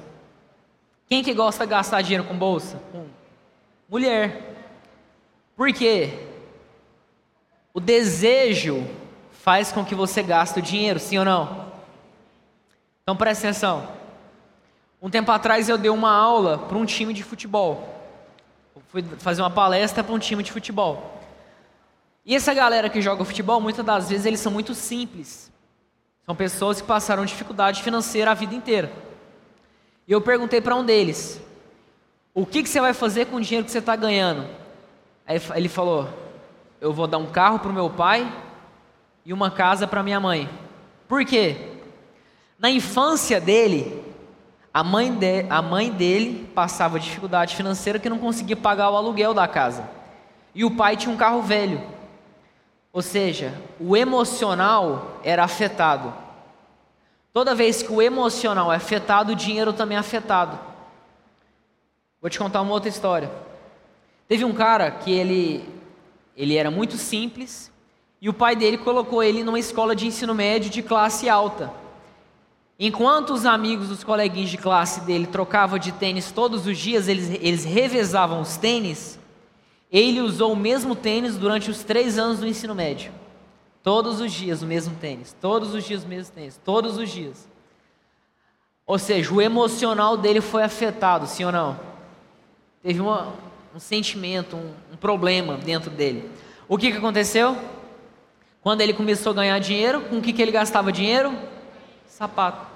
Quem 1.08 1.24
que 1.24 1.34
gosta 1.34 1.66
de 1.66 1.70
gastar 1.70 2.02
dinheiro 2.02 2.24
com 2.24 2.36
bolsa? 2.36 2.82
Mulher. 3.88 4.56
Por 5.56 5.72
quê? 5.72 6.28
O 7.72 7.80
desejo 7.80 8.88
faz 9.44 9.72
com 9.72 9.86
que 9.86 9.94
você 9.94 10.24
gaste 10.24 10.58
o 10.58 10.64
dinheiro, 10.64 11.00
sim 11.00 11.20
ou 11.20 11.26
não? 11.26 11.63
Então 13.04 13.18
presta 13.18 13.48
atenção. 13.48 13.88
Um 15.02 15.10
tempo 15.10 15.30
atrás 15.30 15.68
eu 15.68 15.78
dei 15.78 15.92
uma 15.92 16.12
aula 16.12 16.58
para 16.58 16.78
um 16.78 16.86
time 16.86 17.14
de 17.14 17.22
futebol. 17.22 17.94
Fui 18.88 19.04
fazer 19.18 19.42
uma 19.42 19.50
palestra 19.50 20.02
para 20.02 20.14
um 20.14 20.20
time 20.20 20.42
de 20.42 20.52
futebol. 20.52 21.22
E 22.26 22.34
essa 22.34 22.54
galera 22.54 22.90
que 22.90 23.02
joga 23.02 23.26
futebol, 23.26 23.60
muitas 23.60 23.86
das 23.86 24.10
vezes 24.10 24.26
eles 24.26 24.40
são 24.40 24.52
muito 24.52 24.74
simples. 24.74 25.52
São 26.26 26.34
pessoas 26.34 26.80
que 26.80 26.88
passaram 26.88 27.26
dificuldade 27.26 27.84
financeira 27.84 28.32
a 28.32 28.34
vida 28.34 28.56
inteira. 28.56 28.90
E 30.08 30.12
eu 30.14 30.22
perguntei 30.22 30.62
para 30.62 30.74
um 30.74 30.86
deles: 30.86 31.42
O 32.34 32.46
que, 32.46 32.64
que 32.64 32.70
você 32.70 32.80
vai 32.80 32.94
fazer 32.94 33.26
com 33.26 33.36
o 33.36 33.42
dinheiro 33.42 33.66
que 33.66 33.72
você 33.72 33.80
está 33.80 33.98
ganhando? 33.98 34.48
Aí 35.28 35.42
ele 35.56 35.68
falou: 35.68 36.08
Eu 36.80 36.94
vou 36.94 37.08
dar 37.08 37.18
um 37.18 37.26
carro 37.26 37.60
para 37.60 37.70
o 37.70 37.74
meu 37.74 37.90
pai 37.90 38.32
e 39.26 39.34
uma 39.34 39.52
casa 39.52 39.86
para 39.86 40.02
minha 40.02 40.22
mãe. 40.22 40.50
Por 41.10 41.26
quê? 41.26 41.73
Na 42.64 42.70
infância 42.70 43.42
dele, 43.42 44.02
a 44.74 44.86
mãe, 44.86 45.14
de, 45.14 45.46
a 45.50 45.62
mãe 45.62 45.92
dele 45.92 46.50
passava 46.56 46.98
dificuldade 46.98 47.58
financeira 47.58 48.00
que 48.00 48.08
não 48.08 48.18
conseguia 48.18 48.56
pagar 48.56 48.90
o 48.90 48.96
aluguel 48.96 49.34
da 49.34 49.46
casa. 49.50 49.84
E 50.56 50.64
o 50.64 50.72
pai 50.72 50.96
tinha 50.96 51.14
um 51.14 51.18
carro 51.18 51.42
velho. 51.42 51.84
Ou 52.94 53.02
seja, 53.02 53.54
o 53.82 53.98
emocional 53.98 55.20
era 55.26 55.44
afetado. 55.44 56.14
Toda 57.34 57.54
vez 57.54 57.84
que 57.84 57.92
o 57.92 58.02
emocional 58.02 58.72
é 58.72 58.78
afetado, 58.78 59.34
o 59.34 59.36
dinheiro 59.36 59.74
também 59.74 59.98
é 59.98 60.00
afetado. 60.00 60.58
Vou 62.22 62.30
te 62.30 62.40
contar 62.40 62.62
uma 62.62 62.72
outra 62.72 62.88
história. 62.88 63.30
Teve 64.26 64.46
um 64.46 64.54
cara 64.54 64.90
que 64.90 65.12
ele, 65.12 65.68
ele 66.34 66.56
era 66.56 66.72
muito 66.72 66.96
simples 66.96 67.70
e 68.22 68.30
o 68.30 68.34
pai 68.34 68.56
dele 68.56 68.78
colocou 68.78 69.22
ele 69.22 69.44
numa 69.44 69.60
escola 69.60 69.94
de 69.94 70.08
ensino 70.08 70.34
médio 70.34 70.70
de 70.70 70.82
classe 70.82 71.28
alta. 71.28 71.83
Enquanto 72.80 73.34
os 73.34 73.46
amigos, 73.46 73.92
os 73.92 74.04
coleguinhas 74.04 74.50
de 74.50 74.58
classe 74.58 75.02
dele 75.02 75.28
trocavam 75.28 75.78
de 75.78 75.92
tênis 75.92 76.32
todos 76.32 76.66
os 76.66 76.78
dias, 76.78 77.08
eles, 77.08 77.30
eles 77.42 77.64
revezavam 77.64 78.42
os 78.42 78.58
tênis, 78.58 79.20
ele 79.92 80.22
usou 80.22 80.54
o 80.54 80.56
mesmo 80.56 80.96
tênis 80.96 81.38
durante 81.38 81.70
os 81.70 81.84
três 81.84 82.18
anos 82.18 82.40
do 82.40 82.48
ensino 82.48 82.74
médio. 82.74 83.12
Todos 83.84 84.20
os 84.20 84.32
dias 84.32 84.64
o 84.64 84.66
mesmo 84.66 84.96
tênis, 84.96 85.36
todos 85.40 85.76
os 85.76 85.84
dias 85.84 86.04
o 86.04 86.08
mesmo 86.08 86.34
tênis, 86.34 86.60
todos 86.64 86.98
os 86.98 87.10
dias. 87.10 87.48
Ou 88.88 88.98
seja, 88.98 89.32
o 89.34 89.42
emocional 89.42 90.18
dele 90.18 90.42
foi 90.42 90.64
afetado, 90.64 91.28
sim 91.28 91.44
ou 91.46 91.52
não? 91.52 91.80
Teve 92.82 93.00
uma, 93.00 93.34
um 93.76 93.80
sentimento, 93.80 94.56
um, 94.56 94.74
um 94.94 94.98
problema 94.98 95.58
dentro 95.58 95.92
dele. 95.92 96.30
O 96.68 96.78
que, 96.78 96.92
que 96.92 96.98
aconteceu? 96.98 97.56
Quando 98.62 98.82
ele 98.82 98.94
começou 98.94 99.32
a 99.32 99.36
ganhar 99.36 99.60
dinheiro, 99.60 100.02
com 100.02 100.18
o 100.18 100.22
que, 100.22 100.34
que 100.34 100.42
ele 100.42 100.52
gastava 100.52 100.92
dinheiro? 100.92 101.34
Sapato. 102.14 102.68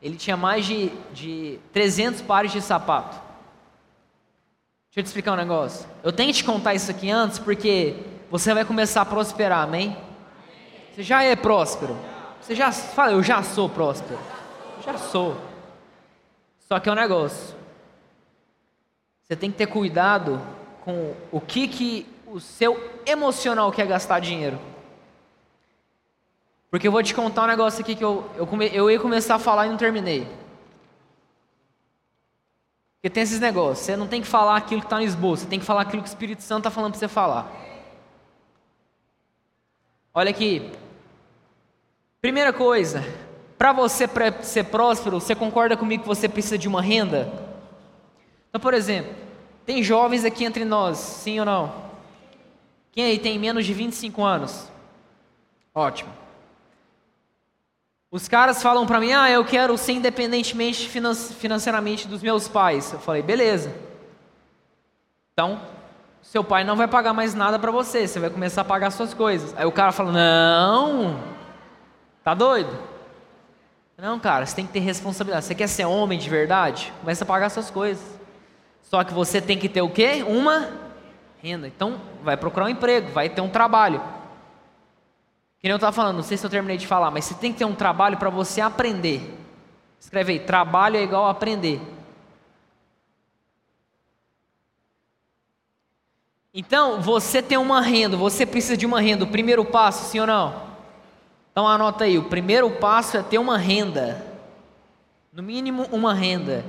Ele 0.00 0.16
tinha 0.16 0.36
mais 0.36 0.64
de, 0.64 0.90
de 1.12 1.58
300 1.72 2.22
pares 2.22 2.52
de 2.52 2.62
sapato. 2.62 3.16
Deixa 4.86 5.00
eu 5.00 5.02
te 5.02 5.06
explicar 5.06 5.32
um 5.32 5.36
negócio. 5.36 5.84
Eu 6.00 6.12
tenho 6.12 6.32
que 6.32 6.38
te 6.38 6.44
contar 6.44 6.74
isso 6.74 6.88
aqui 6.88 7.10
antes 7.10 7.40
porque 7.40 7.96
você 8.30 8.54
vai 8.54 8.64
começar 8.64 9.02
a 9.02 9.04
prosperar, 9.04 9.64
amém? 9.64 9.96
Você 10.94 11.02
já 11.02 11.24
é 11.24 11.34
próspero. 11.34 11.96
Você 12.40 12.54
já 12.54 12.70
fala, 12.70 13.10
eu 13.10 13.22
já 13.22 13.42
sou 13.42 13.68
próspero. 13.68 14.20
Eu 14.76 14.92
já 14.92 14.96
sou. 14.96 15.36
Só 16.68 16.78
que 16.78 16.88
é 16.88 16.92
um 16.92 16.94
negócio. 16.94 17.56
Você 19.24 19.34
tem 19.34 19.50
que 19.50 19.58
ter 19.58 19.66
cuidado 19.66 20.40
com 20.84 21.14
o 21.32 21.40
que, 21.40 21.66
que 21.66 22.06
o 22.28 22.38
seu 22.38 22.80
emocional 23.04 23.72
quer 23.72 23.88
gastar 23.88 24.20
dinheiro. 24.20 24.56
Porque 26.70 26.86
eu 26.86 26.92
vou 26.92 27.02
te 27.02 27.14
contar 27.14 27.44
um 27.44 27.46
negócio 27.46 27.80
aqui 27.80 27.94
que 27.94 28.04
eu, 28.04 28.30
eu, 28.36 28.46
come, 28.46 28.70
eu 28.72 28.90
ia 28.90 29.00
começar 29.00 29.36
a 29.36 29.38
falar 29.38 29.66
e 29.66 29.70
não 29.70 29.76
terminei. 29.76 30.26
Porque 32.96 33.08
tem 33.08 33.22
esses 33.22 33.40
negócios, 33.40 33.86
você 33.86 33.96
não 33.96 34.08
tem 34.08 34.20
que 34.20 34.26
falar 34.26 34.56
aquilo 34.56 34.80
que 34.80 34.86
está 34.86 34.96
no 34.96 35.04
esboço, 35.04 35.44
você 35.44 35.48
tem 35.48 35.60
que 35.60 35.64
falar 35.64 35.82
aquilo 35.82 36.02
que 36.02 36.08
o 36.08 36.12
Espírito 36.12 36.42
Santo 36.42 36.60
está 36.60 36.70
falando 36.70 36.92
para 36.92 36.98
você 36.98 37.08
falar. 37.08 37.50
Olha 40.12 40.30
aqui. 40.30 40.70
Primeira 42.20 42.52
coisa, 42.52 43.04
para 43.56 43.72
você 43.72 44.06
ser 44.42 44.64
próspero, 44.64 45.20
você 45.20 45.34
concorda 45.34 45.76
comigo 45.76 46.02
que 46.02 46.08
você 46.08 46.28
precisa 46.28 46.58
de 46.58 46.66
uma 46.66 46.82
renda? 46.82 47.32
Então, 48.48 48.60
por 48.60 48.74
exemplo, 48.74 49.14
tem 49.64 49.82
jovens 49.82 50.24
aqui 50.24 50.44
entre 50.44 50.64
nós, 50.64 50.98
sim 50.98 51.38
ou 51.38 51.46
não? 51.46 51.72
Quem 52.90 53.04
aí 53.04 53.18
tem 53.18 53.38
menos 53.38 53.64
de 53.64 53.72
25 53.72 54.24
anos? 54.24 54.68
Ótimo. 55.72 56.27
Os 58.10 58.26
caras 58.26 58.62
falam 58.62 58.86
para 58.86 59.00
mim, 59.00 59.12
ah, 59.12 59.30
eu 59.30 59.44
quero 59.44 59.76
ser 59.76 59.92
independentemente 59.92 60.88
financeiramente 60.88 62.08
dos 62.08 62.22
meus 62.22 62.48
pais. 62.48 62.92
Eu 62.92 62.98
falei, 62.98 63.22
beleza. 63.22 63.74
Então, 65.34 65.60
seu 66.22 66.42
pai 66.42 66.64
não 66.64 66.74
vai 66.74 66.88
pagar 66.88 67.12
mais 67.12 67.34
nada 67.34 67.58
para 67.58 67.70
você, 67.70 68.08
você 68.08 68.18
vai 68.18 68.30
começar 68.30 68.62
a 68.62 68.64
pagar 68.64 68.90
suas 68.90 69.12
coisas. 69.12 69.54
Aí 69.58 69.66
o 69.66 69.72
cara 69.72 69.92
fala, 69.92 70.10
não, 70.10 71.22
tá 72.24 72.32
doido? 72.32 72.70
Não, 73.98 74.18
cara, 74.18 74.46
você 74.46 74.56
tem 74.56 74.66
que 74.66 74.72
ter 74.72 74.78
responsabilidade. 74.78 75.44
Você 75.44 75.54
quer 75.54 75.66
ser 75.66 75.84
homem 75.84 76.18
de 76.18 76.30
verdade? 76.30 76.92
Começa 77.00 77.24
a 77.24 77.26
pagar 77.26 77.50
suas 77.50 77.68
coisas. 77.68 78.04
Só 78.82 79.04
que 79.04 79.12
você 79.12 79.40
tem 79.40 79.58
que 79.58 79.68
ter 79.68 79.82
o 79.82 79.90
quê? 79.90 80.24
Uma 80.26 80.68
renda. 81.42 81.66
Então, 81.66 82.00
vai 82.22 82.36
procurar 82.36 82.66
um 82.66 82.68
emprego, 82.68 83.10
vai 83.10 83.28
ter 83.28 83.40
um 83.40 83.48
trabalho. 83.50 84.00
Que 85.60 85.66
nem 85.66 85.72
eu 85.72 85.76
estava 85.76 85.92
falando, 85.92 86.16
não 86.16 86.22
sei 86.22 86.36
se 86.36 86.46
eu 86.46 86.50
terminei 86.50 86.76
de 86.76 86.86
falar, 86.86 87.10
mas 87.10 87.24
você 87.24 87.34
tem 87.34 87.52
que 87.52 87.58
ter 87.58 87.64
um 87.64 87.74
trabalho 87.74 88.16
para 88.16 88.30
você 88.30 88.60
aprender. 88.60 89.36
Escreve 89.98 90.32
aí, 90.32 90.40
trabalho 90.40 90.96
é 90.96 91.02
igual 91.02 91.28
aprender. 91.28 91.80
Então, 96.54 97.00
você 97.00 97.42
tem 97.42 97.58
uma 97.58 97.80
renda, 97.80 98.16
você 98.16 98.46
precisa 98.46 98.76
de 98.76 98.86
uma 98.86 99.00
renda. 99.00 99.24
O 99.24 99.28
primeiro 99.28 99.64
passo, 99.64 100.10
sim 100.10 100.20
ou 100.20 100.26
não? 100.26 100.68
Então 101.50 101.66
anota 101.66 102.04
aí, 102.04 102.16
o 102.16 102.24
primeiro 102.24 102.70
passo 102.70 103.16
é 103.16 103.22
ter 103.22 103.38
uma 103.38 103.58
renda. 103.58 104.24
No 105.32 105.42
mínimo 105.42 105.88
uma 105.90 106.14
renda. 106.14 106.64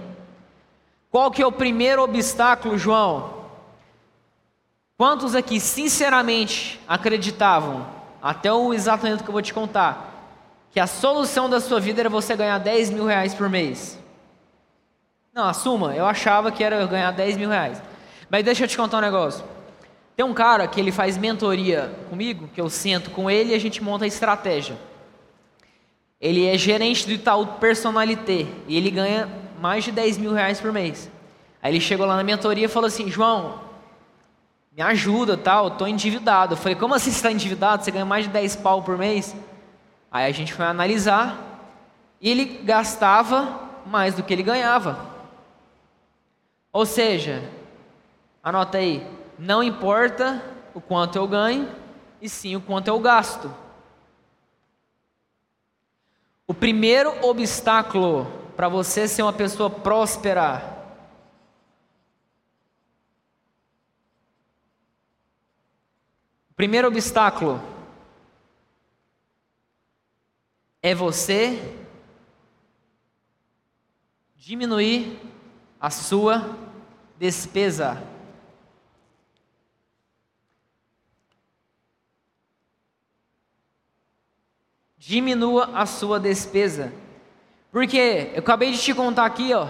Qual 1.11 1.29
que 1.29 1.41
é 1.41 1.45
o 1.45 1.51
primeiro 1.51 2.01
obstáculo, 2.01 2.77
João? 2.77 3.45
Quantos 4.97 5.33
aqui 5.33 5.59
sinceramente 5.59 6.79
acreditavam 6.87 7.98
até 8.21 8.51
o 8.51 8.73
exato 8.73 9.05
momento 9.05 9.23
que 9.23 9.29
eu 9.29 9.33
vou 9.33 9.41
te 9.41 9.53
contar, 9.53 10.09
que 10.71 10.79
a 10.79 10.87
solução 10.87 11.49
da 11.49 11.59
sua 11.59 11.79
vida 11.79 12.01
era 12.01 12.09
você 12.09 12.35
ganhar 12.35 12.57
10 12.57 12.91
mil 12.91 13.05
reais 13.05 13.33
por 13.33 13.49
mês. 13.49 13.97
Não, 15.33 15.45
assuma, 15.45 15.95
eu 15.95 16.05
achava 16.05 16.51
que 16.51 16.63
era 16.63 16.85
ganhar 16.85 17.11
10 17.11 17.37
mil 17.37 17.49
reais. 17.49 17.81
Mas 18.29 18.43
deixa 18.43 18.63
eu 18.63 18.67
te 18.67 18.77
contar 18.77 18.97
um 18.97 19.01
negócio. 19.01 19.43
Tem 20.15 20.25
um 20.25 20.33
cara 20.33 20.67
que 20.67 20.79
ele 20.79 20.91
faz 20.91 21.17
mentoria 21.17 21.95
comigo, 22.09 22.49
que 22.53 22.59
eu 22.59 22.69
sento 22.69 23.09
com 23.11 23.29
ele 23.29 23.51
e 23.51 23.55
a 23.55 23.59
gente 23.59 23.81
monta 23.81 24.03
a 24.03 24.07
estratégia. 24.07 24.77
Ele 26.19 26.45
é 26.45 26.57
gerente 26.57 27.07
do 27.07 27.13
Itaú 27.13 27.45
Personalité 27.59 28.45
e 28.67 28.75
ele 28.75 28.91
ganha 28.91 29.29
mais 29.61 29.85
de 29.85 29.91
10 29.91 30.17
mil 30.17 30.33
reais 30.33 30.59
por 30.59 30.73
mês. 30.73 31.09
Aí 31.61 31.71
ele 31.71 31.79
chegou 31.79 32.05
lá 32.05 32.17
na 32.17 32.23
mentoria 32.23 32.65
e 32.65 32.67
falou 32.67 32.87
assim: 32.87 33.09
João, 33.09 33.61
me 34.80 34.84
ajuda 34.84 35.35
tal, 35.35 35.65
eu 35.65 35.72
tô 35.72 35.85
endividado. 35.85 36.53
Eu 36.53 36.57
falei, 36.57 36.73
como 36.73 36.93
assim 36.93 37.11
você 37.11 37.18
está 37.18 37.30
endividado? 37.30 37.84
Você 37.84 37.91
ganha 37.91 38.06
mais 38.06 38.23
de 38.23 38.31
10 38.31 38.56
pau 38.56 38.81
por 38.81 38.97
mês? 38.97 39.35
Aí 40.10 40.26
a 40.26 40.31
gente 40.31 40.53
foi 40.53 40.65
analisar 40.65 41.38
e 42.22 42.30
ele 42.30 42.45
gastava 42.64 43.60
mais 43.85 44.15
do 44.15 44.23
que 44.23 44.31
ele 44.31 44.41
ganhava. 44.41 44.97
Ou 46.72 46.85
seja, 46.85 47.43
anota 48.41 48.77
aí, 48.77 49.06
não 49.38 49.61
importa 49.61 50.41
o 50.73 50.80
quanto 50.80 51.18
eu 51.18 51.27
ganho, 51.27 51.68
e 52.22 52.30
sim 52.30 52.56
o 52.56 52.61
quanto 52.61 52.88
eu 52.88 52.97
gasto. 53.01 53.53
O 56.47 56.53
primeiro 56.53 57.14
obstáculo 57.22 58.26
para 58.56 58.69
você 58.69 59.10
ser 59.10 59.23
uma 59.23 59.34
pessoa 59.34 59.69
próspera 59.69 60.68
Primeiro 66.60 66.90
obstáculo 66.90 67.64
é 70.81 70.94
você 70.94 71.57
diminuir 74.36 75.18
a 75.80 75.90
sua 75.90 76.57
despesa. 77.18 78.03
Diminua 84.98 85.69
a 85.73 85.86
sua 85.86 86.19
despesa. 86.19 86.91
Porque 87.72 88.31
eu 88.34 88.40
acabei 88.40 88.73
de 88.73 88.81
te 88.81 88.94
contar 88.94 89.26
aqui, 89.26 89.53
ó. 89.53 89.65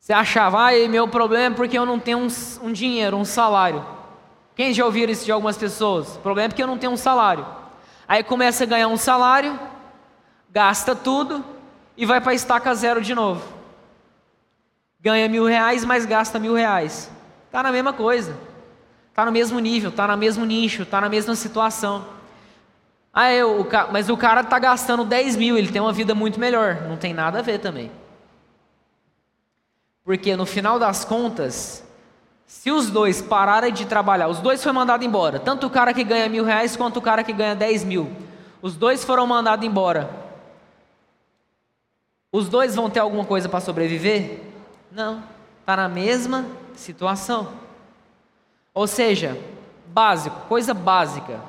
Você 0.00 0.14
achava, 0.14 0.70
ah, 0.70 0.88
meu 0.88 1.06
problema 1.06 1.54
é 1.54 1.58
porque 1.58 1.78
eu 1.78 1.84
não 1.84 2.00
tenho 2.00 2.20
um, 2.20 2.28
um 2.62 2.72
dinheiro, 2.72 3.18
um 3.18 3.24
salário. 3.26 3.95
Quem 4.56 4.72
já 4.72 4.86
ouviram 4.86 5.12
isso 5.12 5.26
de 5.26 5.30
algumas 5.30 5.58
pessoas? 5.58 6.16
O 6.16 6.20
problema 6.20 6.46
é 6.46 6.48
porque 6.48 6.62
eu 6.62 6.66
não 6.66 6.78
tenho 6.78 6.92
um 6.92 6.96
salário. 6.96 7.46
Aí 8.08 8.24
começa 8.24 8.64
a 8.64 8.66
ganhar 8.66 8.88
um 8.88 8.96
salário, 8.96 9.60
gasta 10.50 10.96
tudo 10.96 11.44
e 11.94 12.06
vai 12.06 12.22
para 12.22 12.32
a 12.32 12.34
estaca 12.34 12.74
zero 12.74 13.02
de 13.02 13.14
novo. 13.14 13.42
Ganha 14.98 15.28
mil 15.28 15.44
reais, 15.44 15.84
mas 15.84 16.06
gasta 16.06 16.38
mil 16.38 16.54
reais. 16.54 17.10
Está 17.44 17.62
na 17.62 17.70
mesma 17.70 17.92
coisa. 17.92 18.34
Está 19.10 19.26
no 19.26 19.32
mesmo 19.32 19.58
nível, 19.58 19.90
está 19.90 20.08
no 20.08 20.16
mesmo 20.16 20.44
nicho, 20.46 20.82
está 20.82 21.02
na 21.02 21.08
mesma 21.10 21.34
situação. 21.34 22.06
Ah, 23.12 23.32
eu, 23.32 23.60
o, 23.60 23.66
mas 23.92 24.08
o 24.08 24.16
cara 24.16 24.40
está 24.40 24.58
gastando 24.58 25.04
10 25.04 25.36
mil, 25.36 25.56
ele 25.56 25.70
tem 25.70 25.80
uma 25.80 25.92
vida 25.92 26.14
muito 26.14 26.40
melhor. 26.40 26.82
Não 26.88 26.96
tem 26.96 27.12
nada 27.12 27.40
a 27.40 27.42
ver 27.42 27.58
também. 27.58 27.90
Porque 30.02 30.34
no 30.34 30.46
final 30.46 30.78
das 30.78 31.04
contas, 31.04 31.85
se 32.46 32.70
os 32.70 32.90
dois 32.90 33.20
pararem 33.20 33.72
de 33.72 33.84
trabalhar, 33.86 34.28
os 34.28 34.38
dois 34.38 34.62
foram 34.62 34.76
mandados 34.76 35.04
embora, 35.04 35.40
tanto 35.40 35.66
o 35.66 35.70
cara 35.70 35.92
que 35.92 36.04
ganha 36.04 36.28
mil 36.28 36.44
reais 36.44 36.76
quanto 36.76 36.98
o 36.98 37.02
cara 37.02 37.24
que 37.24 37.32
ganha 37.32 37.54
dez 37.54 37.82
mil, 37.82 38.10
os 38.62 38.76
dois 38.76 39.04
foram 39.04 39.26
mandados 39.26 39.66
embora. 39.66 40.08
Os 42.32 42.48
dois 42.48 42.74
vão 42.74 42.90
ter 42.90 43.00
alguma 43.00 43.24
coisa 43.24 43.48
para 43.48 43.60
sobreviver? 43.60 44.40
Não, 44.92 45.22
está 45.60 45.76
na 45.76 45.88
mesma 45.88 46.44
situação. 46.74 47.48
Ou 48.74 48.86
seja, 48.86 49.40
básico, 49.86 50.40
coisa 50.48 50.74
básica. 50.74 51.40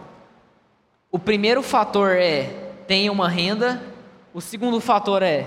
O 1.12 1.20
primeiro 1.20 1.62
fator 1.62 2.12
é 2.12 2.72
tenha 2.88 3.12
uma 3.12 3.28
renda, 3.28 3.82
o 4.34 4.40
segundo 4.40 4.80
fator 4.80 5.22
é 5.22 5.46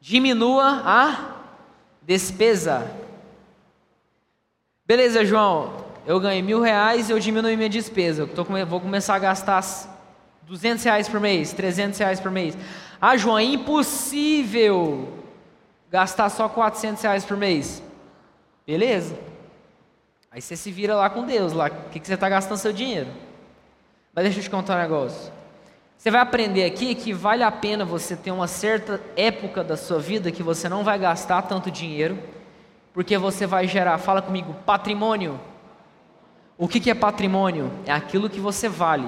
diminua 0.00 0.82
a 0.84 1.34
despesa. 2.02 2.90
Beleza, 4.86 5.24
João, 5.24 5.84
eu 6.06 6.20
ganhei 6.20 6.40
mil 6.40 6.60
reais, 6.60 7.10
eu 7.10 7.18
diminui 7.18 7.56
minha 7.56 7.68
despesa. 7.68 8.22
Eu 8.22 8.28
tô, 8.28 8.44
vou 8.44 8.80
começar 8.80 9.16
a 9.16 9.18
gastar 9.18 9.64
200 10.42 10.84
reais 10.84 11.08
por 11.08 11.18
mês, 11.18 11.52
300 11.52 11.98
reais 11.98 12.20
por 12.20 12.30
mês. 12.30 12.56
Ah, 13.00 13.16
João, 13.16 13.36
é 13.36 13.42
impossível 13.42 15.08
gastar 15.90 16.28
só 16.28 16.48
400 16.48 17.02
reais 17.02 17.24
por 17.24 17.36
mês. 17.36 17.82
Beleza. 18.64 19.18
Aí 20.30 20.40
você 20.40 20.54
se 20.54 20.70
vira 20.70 20.94
lá 20.94 21.10
com 21.10 21.24
Deus, 21.24 21.52
lá, 21.52 21.66
o 21.66 21.90
que, 21.90 21.98
que 21.98 22.06
você 22.06 22.14
está 22.14 22.28
gastando 22.28 22.58
seu 22.58 22.72
dinheiro. 22.72 23.08
Mas 24.14 24.24
deixa 24.24 24.38
eu 24.38 24.42
te 24.44 24.50
contar 24.50 24.76
um 24.76 24.82
negócio. 24.82 25.32
Você 25.98 26.12
vai 26.12 26.20
aprender 26.20 26.64
aqui 26.64 26.94
que 26.94 27.12
vale 27.12 27.42
a 27.42 27.50
pena 27.50 27.84
você 27.84 28.14
ter 28.14 28.30
uma 28.30 28.46
certa 28.46 29.00
época 29.16 29.64
da 29.64 29.76
sua 29.76 29.98
vida 29.98 30.30
que 30.30 30.44
você 30.44 30.68
não 30.68 30.84
vai 30.84 30.96
gastar 30.96 31.42
tanto 31.42 31.72
dinheiro, 31.72 32.16
porque 32.96 33.18
você 33.18 33.46
vai 33.46 33.68
gerar, 33.68 33.98
fala 33.98 34.22
comigo, 34.22 34.56
patrimônio. 34.64 35.38
O 36.56 36.66
que, 36.66 36.80
que 36.80 36.90
é 36.90 36.94
patrimônio? 36.94 37.70
É 37.84 37.92
aquilo 37.92 38.30
que 38.30 38.40
você 38.40 38.70
vale. 38.70 39.06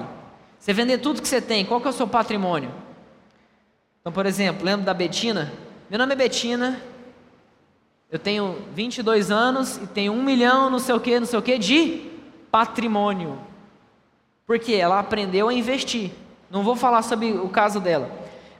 Você 0.59 0.71
vender 0.71 0.99
tudo 0.99 1.23
que 1.23 1.27
você 1.27 1.41
tem, 1.41 1.65
qual 1.65 1.81
que 1.81 1.87
é 1.87 1.89
o 1.89 1.93
seu 1.93 2.07
patrimônio? 2.07 2.71
Então, 3.99 4.13
por 4.13 4.27
exemplo, 4.27 4.63
lembra 4.63 4.85
da 4.85 4.93
Betina? 4.93 5.51
Meu 5.89 5.97
nome 5.97 6.13
é 6.13 6.15
Betina, 6.15 6.79
eu 8.11 8.19
tenho 8.19 8.59
22 8.75 9.31
anos 9.31 9.77
e 9.77 9.87
tenho 9.87 10.13
um 10.13 10.21
milhão, 10.21 10.69
não 10.69 10.77
sei 10.77 10.93
o 10.93 10.99
que, 10.99 11.19
não 11.19 11.25
sei 11.25 11.39
o 11.39 11.41
que, 11.41 11.57
de 11.57 12.11
patrimônio. 12.51 13.39
Porque 14.45 14.73
ela 14.75 14.99
aprendeu 14.99 15.49
a 15.49 15.53
investir. 15.53 16.11
Não 16.51 16.61
vou 16.61 16.75
falar 16.75 17.01
sobre 17.01 17.31
o 17.31 17.49
caso 17.49 17.79
dela, 17.79 18.11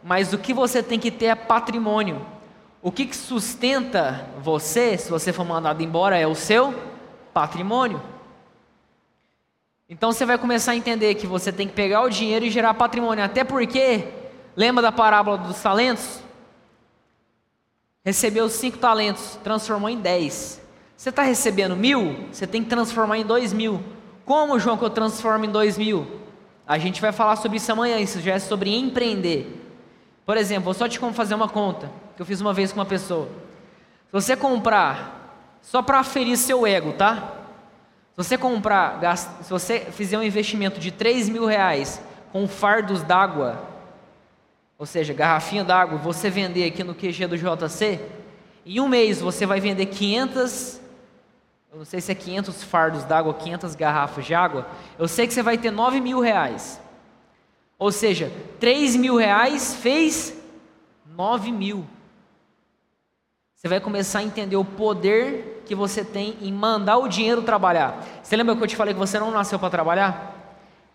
mas 0.03 0.33
o 0.33 0.39
que 0.39 0.55
você 0.55 0.81
tem 0.81 0.97
que 0.97 1.11
ter 1.11 1.25
é 1.25 1.35
patrimônio. 1.35 2.25
O 2.81 2.91
que, 2.91 3.05
que 3.05 3.15
sustenta 3.15 4.27
você, 4.41 4.97
se 4.97 5.09
você 5.09 5.33
for 5.33 5.45
mandado 5.45 5.83
embora, 5.83 6.17
é 6.17 6.25
o 6.25 6.35
seu 6.35 6.73
patrimônio. 7.33 8.01
Então 9.89 10.11
você 10.11 10.25
vai 10.25 10.37
começar 10.37 10.71
a 10.71 10.75
entender 10.75 11.15
que 11.15 11.27
você 11.27 11.51
tem 11.51 11.67
que 11.67 11.73
pegar 11.73 12.03
o 12.03 12.09
dinheiro 12.09 12.45
e 12.45 12.49
gerar 12.49 12.73
patrimônio. 12.75 13.23
Até 13.23 13.43
porque, 13.43 14.07
lembra 14.55 14.81
da 14.81 14.91
parábola 14.91 15.37
dos 15.37 15.61
talentos? 15.61 16.21
Recebeu 18.05 18.47
cinco 18.49 18.77
talentos, 18.77 19.37
transformou 19.43 19.89
em 19.89 19.99
dez. 19.99 20.61
Você 20.95 21.09
está 21.09 21.21
recebendo 21.23 21.75
mil, 21.75 22.27
você 22.31 22.47
tem 22.47 22.63
que 22.63 22.69
transformar 22.69 23.17
em 23.17 23.25
dois 23.25 23.51
mil. 23.51 23.81
Como, 24.25 24.59
João, 24.59 24.77
que 24.77 24.85
eu 24.85 24.89
transformo 24.89 25.43
em 25.43 25.49
dois 25.49 25.77
mil? 25.77 26.05
A 26.67 26.77
gente 26.77 27.01
vai 27.01 27.11
falar 27.11 27.35
sobre 27.35 27.57
isso 27.57 27.71
amanhã, 27.71 27.97
isso 27.97 28.21
já 28.21 28.35
é 28.35 28.39
sobre 28.39 28.75
empreender. 28.75 29.65
Por 30.25 30.37
exemplo, 30.37 30.65
vou 30.65 30.73
só 30.73 30.87
te 30.87 30.99
fazer 30.99 31.33
uma 31.33 31.49
conta, 31.49 31.91
que 32.19 32.21
eu 32.21 32.25
fiz 32.25 32.41
uma 32.41 32.53
vez 32.53 32.73
com 32.73 32.79
uma 32.81 32.85
pessoa. 32.85 33.29
Se 34.07 34.11
você 34.11 34.35
comprar, 34.35 35.57
só 35.61 35.81
para 35.81 36.03
ferir 36.03 36.35
seu 36.35 36.67
ego, 36.67 36.91
tá? 36.91 37.15
Se 38.09 38.17
você 38.17 38.37
comprar, 38.37 38.99
se 39.15 39.49
você 39.49 39.79
fizer 39.89 40.17
um 40.17 40.23
investimento 40.23 40.81
de 40.81 40.91
3 40.91 41.29
mil 41.29 41.45
reais 41.45 42.01
com 42.33 42.45
fardos 42.45 43.03
d'água, 43.03 43.65
ou 44.77 44.85
seja, 44.85 45.13
garrafinha 45.13 45.63
d'água, 45.63 45.97
você 45.97 46.29
vender 46.29 46.65
aqui 46.65 46.83
no 46.83 46.93
QG 46.93 47.25
do 47.25 47.37
JC, 47.37 48.01
em 48.65 48.81
um 48.81 48.89
mês 48.89 49.21
você 49.21 49.45
vai 49.45 49.61
vender 49.61 49.85
500 49.85 50.81
eu 51.71 51.77
não 51.77 51.85
sei 51.85 52.01
se 52.01 52.11
é 52.11 52.15
500 52.15 52.63
fardos 52.65 53.05
d'água, 53.05 53.33
500 53.33 53.75
garrafas 53.75 54.25
de 54.25 54.35
água, 54.35 54.67
eu 54.97 55.07
sei 55.07 55.25
que 55.25 55.33
você 55.33 55.41
vai 55.41 55.57
ter 55.57 55.71
9 55.71 56.01
mil 56.01 56.19
reais. 56.19 56.81
Ou 57.77 57.93
seja, 57.93 58.29
3 58.59 58.97
mil 58.97 59.15
reais 59.15 59.75
fez 59.75 60.33
9 61.15 61.49
mil. 61.53 61.87
Você 63.59 63.67
vai 63.67 63.81
começar 63.81 64.19
a 64.19 64.23
entender 64.23 64.55
o 64.55 64.63
poder 64.63 65.63
que 65.65 65.75
você 65.75 66.01
tem 66.01 66.37
em 66.39 66.49
mandar 66.49 66.97
o 66.97 67.09
dinheiro 67.09 67.41
trabalhar. 67.41 68.01
Você 68.23 68.37
lembra 68.37 68.55
que 68.55 68.63
eu 68.63 68.67
te 68.67 68.75
falei 68.77 68.93
que 68.93 68.99
você 68.99 69.19
não 69.19 69.31
nasceu 69.31 69.59
para 69.59 69.69
trabalhar? 69.69 70.33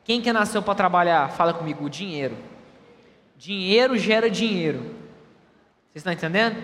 Quem 0.03 0.23
que 0.23 0.33
nasceu 0.33 0.63
para 0.63 0.75
trabalhar? 0.75 1.31
Fala 1.33 1.53
comigo, 1.53 1.85
o 1.85 1.91
dinheiro. 1.91 2.35
Dinheiro 3.37 3.99
gera 3.99 4.31
dinheiro. 4.31 4.79
Vocês 4.79 5.97
estão 5.97 6.13
entendendo? 6.15 6.57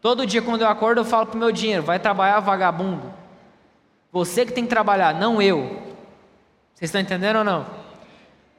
Todo 0.00 0.26
dia 0.26 0.42
quando 0.42 0.62
eu 0.62 0.68
acordo 0.68 1.02
eu 1.02 1.04
falo 1.04 1.26
para 1.26 1.36
o 1.36 1.38
meu 1.38 1.52
dinheiro, 1.52 1.84
vai 1.84 2.00
trabalhar 2.00 2.40
vagabundo. 2.40 3.14
Você 4.10 4.44
que 4.44 4.52
tem 4.52 4.64
que 4.64 4.70
trabalhar, 4.70 5.14
não 5.14 5.40
eu. 5.40 5.80
Vocês 6.74 6.88
estão 6.88 7.00
entendendo 7.00 7.36
ou 7.36 7.44
não? 7.44 7.64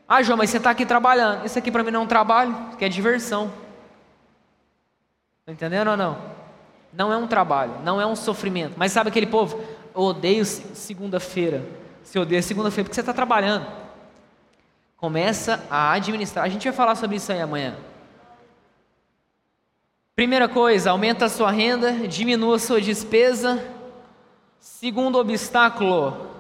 Ah, 0.08 0.24
João, 0.24 0.38
mas 0.38 0.52
você 0.52 0.56
está 0.56 0.70
aqui 0.70 0.86
trabalhando. 0.86 1.46
Isso 1.46 1.60
aqui 1.60 1.70
para 1.70 1.84
mim 1.84 1.92
não 1.92 2.00
é 2.00 2.04
um 2.04 2.08
trabalho, 2.08 2.52
isso 2.52 2.76
aqui 2.76 2.86
é 2.86 2.90
diversão. 2.90 3.52
Estão 5.42 5.54
entendendo 5.54 5.90
ou 5.90 5.98
não? 5.98 6.35
Não 6.96 7.12
é 7.12 7.18
um 7.18 7.28
trabalho, 7.28 7.74
não 7.84 8.00
é 8.00 8.06
um 8.06 8.16
sofrimento. 8.16 8.76
Mas 8.78 8.94
sabe 8.94 9.10
aquele 9.10 9.28
povo? 9.28 9.62
Eu 9.94 10.02
odeio 10.02 10.46
segunda-feira. 10.46 11.62
Você 12.02 12.18
odeia 12.18 12.42
segunda-feira 12.42 12.86
porque 12.86 12.96
você 12.96 13.02
está 13.02 13.14
trabalhando. 13.14 13.68
Começa 14.96 15.62
a 15.70 15.92
administrar. 15.92 16.46
A 16.46 16.50
gente 16.50 16.64
vai 16.64 16.72
falar 16.72 16.96
sobre 16.96 17.18
isso 17.18 17.32
aí 17.34 17.42
amanhã. 17.42 17.76
Primeira 20.16 20.48
coisa, 20.48 20.92
aumenta 20.92 21.26
a 21.26 21.30
sua 21.30 21.52
renda, 21.52 22.08
diminua 22.08 22.56
a 22.56 22.60
sua 22.60 22.80
despesa. 22.80 23.62
Segundo 24.58 25.20
obstáculo, 25.20 26.32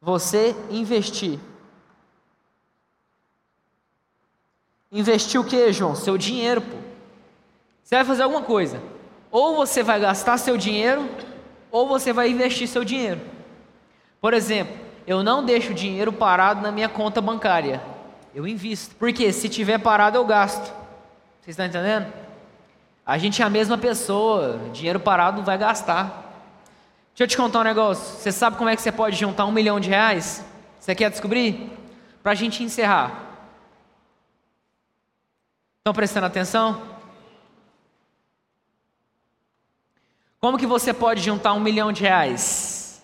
você 0.00 0.56
investir. 0.68 1.38
Investir 4.90 5.40
o 5.40 5.44
que, 5.44 5.72
João? 5.72 5.94
Seu 5.94 6.18
dinheiro, 6.18 6.60
pô. 6.60 6.76
Você 7.84 7.94
vai 7.94 8.04
fazer 8.04 8.24
alguma 8.24 8.42
coisa. 8.42 8.95
Ou 9.30 9.56
você 9.56 9.82
vai 9.82 10.00
gastar 10.00 10.38
seu 10.38 10.56
dinheiro, 10.56 11.08
ou 11.70 11.86
você 11.86 12.12
vai 12.12 12.30
investir 12.30 12.68
seu 12.68 12.84
dinheiro. 12.84 13.20
Por 14.20 14.32
exemplo, 14.32 14.76
eu 15.06 15.22
não 15.22 15.44
deixo 15.44 15.72
o 15.72 15.74
dinheiro 15.74 16.12
parado 16.12 16.60
na 16.60 16.72
minha 16.72 16.88
conta 16.88 17.20
bancária. 17.20 17.82
Eu 18.34 18.46
invisto. 18.46 18.94
Porque 18.96 19.32
se 19.32 19.48
tiver 19.48 19.78
parado, 19.78 20.16
eu 20.16 20.24
gasto. 20.24 20.72
Vocês 21.40 21.54
estão 21.54 21.66
entendendo? 21.66 22.12
A 23.04 23.18
gente 23.18 23.40
é 23.40 23.44
a 23.44 23.50
mesma 23.50 23.78
pessoa, 23.78 24.58
dinheiro 24.72 24.98
parado 24.98 25.42
vai 25.42 25.56
gastar. 25.56 26.24
Deixa 27.10 27.22
eu 27.22 27.28
te 27.28 27.36
contar 27.36 27.60
um 27.60 27.64
negócio. 27.64 28.18
Você 28.18 28.32
sabe 28.32 28.56
como 28.56 28.68
é 28.68 28.74
que 28.74 28.82
você 28.82 28.90
pode 28.90 29.16
juntar 29.16 29.46
um 29.46 29.52
milhão 29.52 29.78
de 29.78 29.88
reais? 29.88 30.44
Você 30.80 30.94
quer 30.94 31.08
descobrir? 31.08 31.70
Para 32.22 32.32
a 32.32 32.34
gente 32.34 32.62
encerrar. 32.64 33.22
Estão 35.78 35.94
prestando 35.94 36.26
atenção? 36.26 36.82
Como 40.40 40.58
que 40.58 40.66
você 40.66 40.92
pode 40.92 41.20
juntar 41.20 41.52
um 41.54 41.60
milhão 41.60 41.92
de 41.92 42.02
reais? 42.02 43.02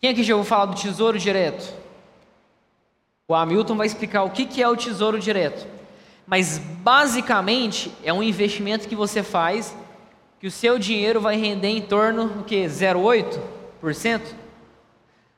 Quem 0.00 0.10
aqui 0.10 0.22
já 0.22 0.34
ouviu 0.34 0.48
falar 0.48 0.66
do 0.66 0.80
tesouro 0.80 1.18
direto? 1.18 1.74
O 3.28 3.34
Hamilton 3.34 3.76
vai 3.76 3.86
explicar 3.86 4.22
o 4.22 4.30
que 4.30 4.62
é 4.62 4.68
o 4.68 4.76
tesouro 4.76 5.18
direto. 5.18 5.66
Mas 6.26 6.58
basicamente 6.58 7.92
é 8.02 8.12
um 8.12 8.22
investimento 8.22 8.88
que 8.88 8.96
você 8.96 9.22
faz 9.22 9.76
que 10.38 10.46
o 10.46 10.50
seu 10.50 10.78
dinheiro 10.78 11.20
vai 11.20 11.36
render 11.36 11.68
em 11.68 11.82
torno 11.82 12.28
do 12.28 12.44
que 12.44 12.64
0,8%? 12.64 14.34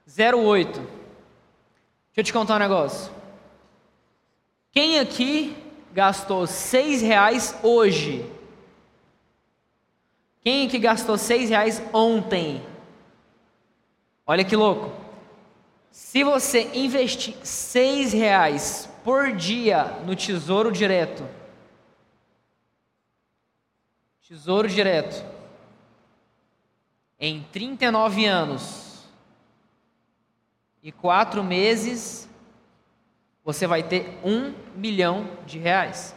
0,8. 0.08 0.64
Deixa 0.72 0.86
eu 2.16 2.24
te 2.24 2.32
contar 2.32 2.56
um 2.56 2.60
negócio. 2.60 3.10
Quem 4.70 5.00
aqui 5.00 5.56
gastou 5.92 6.46
seis 6.46 7.02
reais 7.02 7.54
hoje? 7.62 8.24
Quem 10.40 10.66
aqui 10.66 10.78
gastou 10.78 11.16
seis 11.16 11.50
reais 11.50 11.82
ontem? 11.92 12.62
Olha 14.26 14.44
que 14.44 14.56
louco. 14.56 14.92
Se 15.90 16.24
você 16.24 16.70
investir 16.74 17.34
seis 17.44 18.12
reais 18.12 18.88
por 19.04 19.32
dia 19.32 19.84
no 20.06 20.16
Tesouro 20.16 20.72
Direto, 20.72 21.28
Tesouro 24.26 24.68
Direto, 24.68 25.22
em 27.20 27.42
39 27.52 28.24
anos 28.24 29.04
e 30.82 30.90
quatro 30.90 31.44
meses, 31.44 32.28
você 33.44 33.66
vai 33.66 33.82
ter 33.82 34.18
um 34.24 34.54
milhão 34.76 35.28
de 35.46 35.58
reais. 35.58 36.14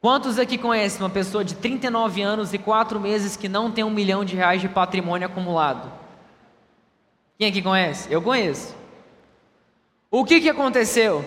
Quantos 0.00 0.38
aqui 0.38 0.56
conhecem 0.56 1.02
uma 1.02 1.10
pessoa 1.10 1.44
de 1.44 1.54
39 1.54 2.22
anos 2.22 2.54
e 2.54 2.58
quatro 2.58 2.98
meses 2.98 3.36
que 3.36 3.48
não 3.48 3.70
tem 3.70 3.84
um 3.84 3.90
milhão 3.90 4.24
de 4.24 4.34
reais 4.34 4.60
de 4.60 4.68
patrimônio 4.68 5.26
acumulado? 5.26 5.92
Quem 7.38 7.48
aqui 7.48 7.60
conhece? 7.60 8.10
Eu 8.10 8.22
conheço. 8.22 8.74
O 10.10 10.24
que, 10.24 10.40
que 10.40 10.48
aconteceu? 10.48 11.22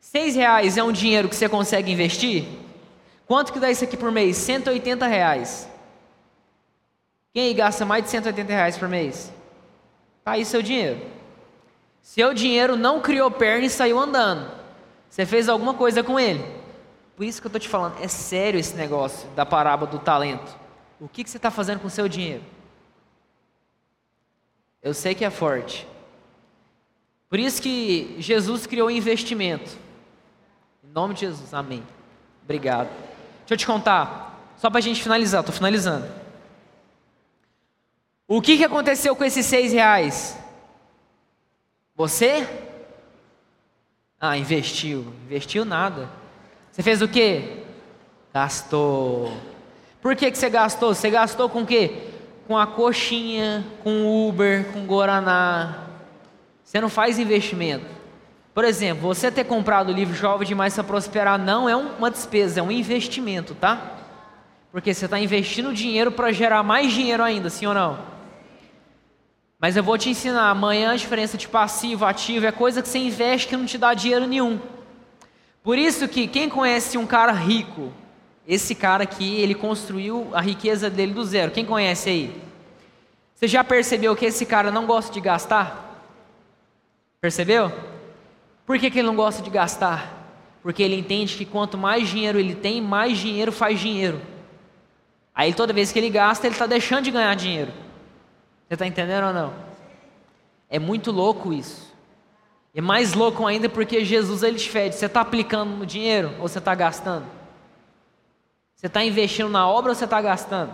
Seis 0.00 0.34
reais 0.34 0.78
é 0.78 0.82
um 0.82 0.92
dinheiro 0.92 1.28
que 1.28 1.36
você 1.36 1.48
consegue 1.48 1.92
investir? 1.92 2.46
Quanto 3.26 3.52
que 3.52 3.60
dá 3.60 3.70
isso 3.70 3.84
aqui 3.84 3.96
por 3.96 4.10
mês? 4.10 4.36
180 4.38 5.06
reais. 5.06 5.68
Quem 7.32 7.44
aí 7.44 7.54
gasta 7.54 7.84
mais 7.84 8.04
de 8.04 8.10
180 8.10 8.52
reais 8.52 8.76
por 8.76 8.88
mês? 8.88 9.32
Tá 10.24 10.32
aí 10.32 10.44
seu 10.44 10.62
dinheiro. 10.62 11.11
Seu 12.02 12.34
dinheiro 12.34 12.76
não 12.76 13.00
criou 13.00 13.30
perna 13.30 13.66
e 13.66 13.70
saiu 13.70 13.98
andando. 13.98 14.50
Você 15.08 15.24
fez 15.24 15.48
alguma 15.48 15.72
coisa 15.72 16.02
com 16.02 16.18
ele. 16.18 16.44
Por 17.16 17.24
isso 17.24 17.40
que 17.40 17.46
eu 17.46 17.48
estou 17.48 17.60
te 17.60 17.68
falando, 17.68 18.02
é 18.02 18.08
sério 18.08 18.58
esse 18.58 18.74
negócio 18.74 19.28
da 19.30 19.46
parábola 19.46 19.90
do 19.90 19.98
talento. 19.98 20.56
O 21.00 21.08
que, 21.08 21.22
que 21.22 21.30
você 21.30 21.36
está 21.36 21.50
fazendo 21.50 21.80
com 21.80 21.86
o 21.86 21.90
seu 21.90 22.08
dinheiro? 22.08 22.42
Eu 24.82 24.92
sei 24.92 25.14
que 25.14 25.24
é 25.24 25.30
forte. 25.30 25.86
Por 27.28 27.38
isso 27.38 27.62
que 27.62 28.16
Jesus 28.18 28.66
criou 28.66 28.90
investimento. 28.90 29.70
Em 30.84 30.92
nome 30.92 31.14
de 31.14 31.20
Jesus, 31.20 31.54
amém. 31.54 31.82
Obrigado. 32.44 32.88
Deixa 33.40 33.54
eu 33.54 33.56
te 33.56 33.66
contar, 33.66 34.54
só 34.56 34.68
para 34.68 34.78
a 34.78 34.82
gente 34.82 35.02
finalizar, 35.02 35.40
estou 35.40 35.54
finalizando. 35.54 36.06
O 38.26 38.40
que, 38.40 38.56
que 38.56 38.64
aconteceu 38.64 39.14
com 39.14 39.24
esses 39.24 39.46
seis 39.46 39.72
reais? 39.72 40.38
Você? 41.94 42.48
Ah, 44.20 44.36
investiu. 44.36 45.12
Investiu 45.26 45.64
nada. 45.64 46.08
Você 46.70 46.82
fez 46.82 47.02
o 47.02 47.08
quê? 47.08 47.58
Gastou. 48.32 49.36
Por 50.00 50.16
que, 50.16 50.30
que 50.30 50.38
você 50.38 50.48
gastou? 50.48 50.94
Você 50.94 51.10
gastou 51.10 51.48
com 51.48 51.62
o 51.62 51.66
quê? 51.66 52.08
Com 52.48 52.56
a 52.58 52.66
coxinha, 52.66 53.64
com 53.84 54.28
Uber, 54.28 54.72
com 54.72 54.86
Guaraná, 54.86 55.82
você 56.72 56.80
não 56.80 56.88
faz 56.88 57.18
investimento. 57.18 57.84
Por 58.54 58.64
exemplo, 58.64 59.02
você 59.02 59.30
ter 59.30 59.44
comprado 59.44 59.90
o 59.90 59.92
livro 59.92 60.14
Jovem 60.14 60.48
Demais 60.48 60.74
para 60.74 60.82
Prosperar 60.82 61.38
não 61.38 61.68
é 61.68 61.76
uma 61.76 62.10
despesa, 62.10 62.60
é 62.60 62.62
um 62.62 62.70
investimento, 62.70 63.54
tá? 63.54 63.98
Porque 64.70 64.94
você 64.94 65.04
está 65.04 65.20
investindo 65.20 65.74
dinheiro 65.74 66.10
para 66.10 66.32
gerar 66.32 66.62
mais 66.62 66.90
dinheiro 66.90 67.22
ainda, 67.22 67.50
sim 67.50 67.66
ou 67.66 67.74
não? 67.74 68.11
Mas 69.62 69.76
eu 69.76 69.82
vou 69.84 69.96
te 69.96 70.10
ensinar 70.10 70.50
amanhã 70.50 70.90
a 70.90 70.96
diferença 70.96 71.38
de 71.38 71.46
passivo, 71.46 72.04
ativo, 72.04 72.44
é 72.44 72.50
coisa 72.50 72.82
que 72.82 72.88
você 72.88 72.98
investe 72.98 73.46
que 73.46 73.56
não 73.56 73.64
te 73.64 73.78
dá 73.78 73.94
dinheiro 73.94 74.26
nenhum. 74.26 74.58
Por 75.62 75.78
isso 75.78 76.08
que 76.08 76.26
quem 76.26 76.48
conhece 76.48 76.98
um 76.98 77.06
cara 77.06 77.30
rico, 77.30 77.92
esse 78.44 78.74
cara 78.74 79.04
aqui, 79.04 79.40
ele 79.40 79.54
construiu 79.54 80.28
a 80.32 80.40
riqueza 80.40 80.90
dele 80.90 81.14
do 81.14 81.24
zero. 81.24 81.52
Quem 81.52 81.64
conhece 81.64 82.10
aí? 82.10 82.42
Você 83.36 83.46
já 83.46 83.62
percebeu 83.62 84.16
que 84.16 84.26
esse 84.26 84.44
cara 84.44 84.72
não 84.72 84.84
gosta 84.84 85.12
de 85.12 85.20
gastar? 85.20 85.96
Percebeu? 87.20 87.72
Por 88.66 88.80
que, 88.80 88.90
que 88.90 88.98
ele 88.98 89.06
não 89.06 89.14
gosta 89.14 89.44
de 89.44 89.50
gastar? 89.50 90.28
Porque 90.60 90.82
ele 90.82 90.96
entende 90.96 91.36
que 91.36 91.44
quanto 91.44 91.78
mais 91.78 92.08
dinheiro 92.08 92.36
ele 92.36 92.56
tem, 92.56 92.80
mais 92.80 93.16
dinheiro 93.16 93.52
faz 93.52 93.78
dinheiro. 93.78 94.20
Aí 95.32 95.54
toda 95.54 95.72
vez 95.72 95.92
que 95.92 96.00
ele 96.00 96.10
gasta, 96.10 96.48
ele 96.48 96.56
está 96.56 96.66
deixando 96.66 97.04
de 97.04 97.12
ganhar 97.12 97.36
dinheiro. 97.36 97.72
Você 98.72 98.74
está 98.74 98.86
entendendo 98.86 99.26
ou 99.26 99.34
não? 99.34 99.52
É 100.70 100.78
muito 100.78 101.10
louco 101.10 101.52
isso. 101.52 101.94
É 102.74 102.80
mais 102.80 103.12
louco 103.12 103.46
ainda 103.46 103.68
porque 103.68 104.02
Jesus 104.02 104.42
ele 104.42 104.58
te 104.58 104.70
fede. 104.70 104.94
Você 104.94 105.04
está 105.04 105.20
aplicando 105.20 105.76
no 105.76 105.84
dinheiro 105.84 106.34
ou 106.40 106.48
você 106.48 106.56
está 106.56 106.74
gastando? 106.74 107.26
Você 108.74 108.86
está 108.86 109.04
investindo 109.04 109.50
na 109.50 109.68
obra 109.68 109.90
ou 109.90 109.94
você 109.94 110.04
está 110.04 110.22
gastando? 110.22 110.72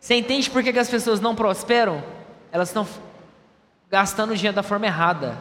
Você 0.00 0.16
entende 0.16 0.50
por 0.50 0.60
que, 0.60 0.72
que 0.72 0.78
as 0.80 0.90
pessoas 0.90 1.20
não 1.20 1.36
prosperam? 1.36 2.02
Elas 2.50 2.70
estão 2.70 2.84
gastando 3.88 4.34
dinheiro 4.34 4.56
da 4.56 4.64
forma 4.64 4.86
errada. 4.86 5.38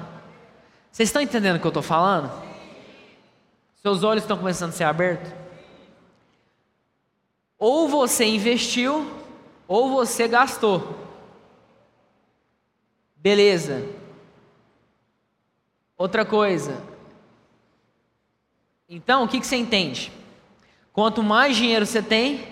Vocês 0.91 1.09
estão 1.09 1.23
entendendo 1.23 1.55
o 1.55 1.59
que 1.59 1.65
eu 1.65 1.69
estou 1.69 1.81
falando? 1.81 2.31
Seus 3.81 4.03
olhos 4.03 4.25
estão 4.25 4.37
começando 4.37 4.69
a 4.69 4.73
ser 4.73 4.83
abertos? 4.83 5.33
Ou 7.57 7.87
você 7.87 8.25
investiu, 8.25 9.11
ou 9.67 9.89
você 9.89 10.27
gastou. 10.27 11.06
Beleza. 13.27 13.85
Outra 15.97 16.23
coisa. 16.23 16.81
Então, 18.87 19.25
o 19.25 19.27
que, 19.27 19.41
que 19.41 19.45
você 19.45 19.57
entende? 19.57 20.13
Quanto 20.93 21.21
mais 21.21 21.57
dinheiro 21.57 21.85
você 21.85 22.01
tem, 22.01 22.47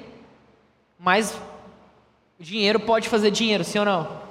mais 0.99 1.39
dinheiro 2.37 2.77
pode 2.77 3.07
fazer 3.07 3.31
dinheiro, 3.31 3.63
sim 3.63 3.79
ou 3.79 3.85
não? 3.85 4.21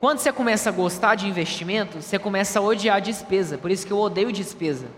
Quando 0.00 0.18
você 0.18 0.32
começa 0.32 0.68
a 0.68 0.72
gostar 0.72 1.14
de 1.14 1.28
investimento, 1.28 2.02
você 2.02 2.18
começa 2.18 2.58
a 2.58 2.62
odiar 2.62 2.96
a 2.96 2.98
despesa. 2.98 3.56
Por 3.56 3.70
isso 3.70 3.86
que 3.86 3.92
eu 3.92 4.00
odeio 4.00 4.32
despesa. 4.32 4.88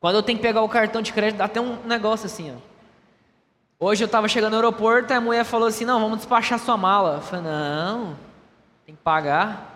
Quando 0.00 0.14
eu 0.14 0.22
tenho 0.22 0.38
que 0.38 0.46
pegar 0.46 0.62
o 0.62 0.68
cartão 0.70 1.02
de 1.02 1.12
crédito, 1.12 1.36
dá 1.36 1.44
até 1.44 1.60
um 1.60 1.76
negócio 1.84 2.24
assim, 2.24 2.56
ó. 2.56 2.58
Hoje 3.78 4.02
eu 4.02 4.06
estava 4.06 4.28
chegando 4.28 4.52
no 4.52 4.60
aeroporto 4.60 5.12
e 5.12 5.14
a 5.14 5.20
mulher 5.20 5.44
falou 5.44 5.68
assim: 5.68 5.84
Não, 5.84 6.00
vamos 6.00 6.16
despachar 6.16 6.58
sua 6.58 6.78
mala. 6.78 7.16
Eu 7.16 7.20
falei: 7.20 7.44
Não, 7.44 8.16
tem 8.84 8.94
que 8.94 9.00
pagar. 9.00 9.72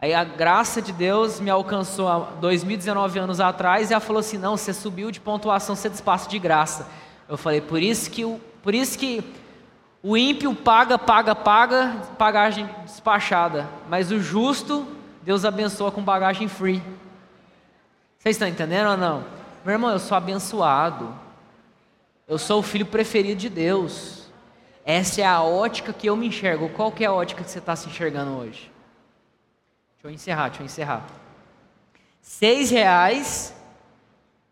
Aí 0.00 0.14
a 0.14 0.24
graça 0.24 0.80
de 0.80 0.92
Deus 0.92 1.40
me 1.40 1.50
alcançou 1.50 2.08
há 2.08 2.18
2019 2.40 3.18
anos 3.18 3.40
atrás 3.40 3.90
e 3.90 3.92
ela 3.92 4.00
falou 4.00 4.20
assim: 4.20 4.38
Não, 4.38 4.56
você 4.56 4.72
subiu 4.72 5.10
de 5.10 5.20
pontuação, 5.20 5.76
você 5.76 5.88
despacha 5.88 6.28
de 6.28 6.38
graça. 6.38 6.88
Eu 7.28 7.36
falei: 7.36 7.60
Por 7.60 7.82
isso 7.82 8.10
que, 8.10 8.24
por 8.62 8.74
isso 8.74 8.98
que 8.98 9.22
o 10.02 10.16
ímpio 10.16 10.54
paga, 10.54 10.96
paga, 10.98 11.34
paga, 11.34 11.96
bagagem 12.18 12.68
despachada. 12.84 13.68
Mas 13.88 14.10
o 14.10 14.20
justo, 14.20 14.86
Deus 15.22 15.44
abençoa 15.44 15.90
com 15.90 16.02
bagagem 16.02 16.48
free. 16.48 16.82
Vocês 18.18 18.36
estão 18.36 18.48
entendendo 18.48 18.90
ou 18.90 18.96
não? 18.96 19.24
Meu 19.64 19.74
irmão, 19.74 19.90
eu 19.90 19.98
sou 19.98 20.16
abençoado. 20.16 21.14
Eu 22.26 22.38
sou 22.38 22.60
o 22.60 22.62
filho 22.62 22.86
preferido 22.86 23.40
de 23.40 23.48
Deus. 23.48 24.27
Essa 24.88 25.20
é 25.20 25.26
a 25.26 25.42
ótica 25.42 25.92
que 25.92 26.06
eu 26.06 26.16
me 26.16 26.28
enxergo. 26.28 26.70
Qual 26.70 26.90
que 26.90 27.04
é 27.04 27.08
a 27.08 27.12
ótica 27.12 27.44
que 27.44 27.50
você 27.50 27.58
está 27.58 27.76
se 27.76 27.90
enxergando 27.90 28.30
hoje? 28.38 28.72
Deixa 29.92 30.04
eu 30.04 30.10
encerrar, 30.10 30.48
deixa 30.48 30.62
eu 30.62 30.64
encerrar. 30.64 31.06
Seis 32.22 32.70
reais 32.70 33.54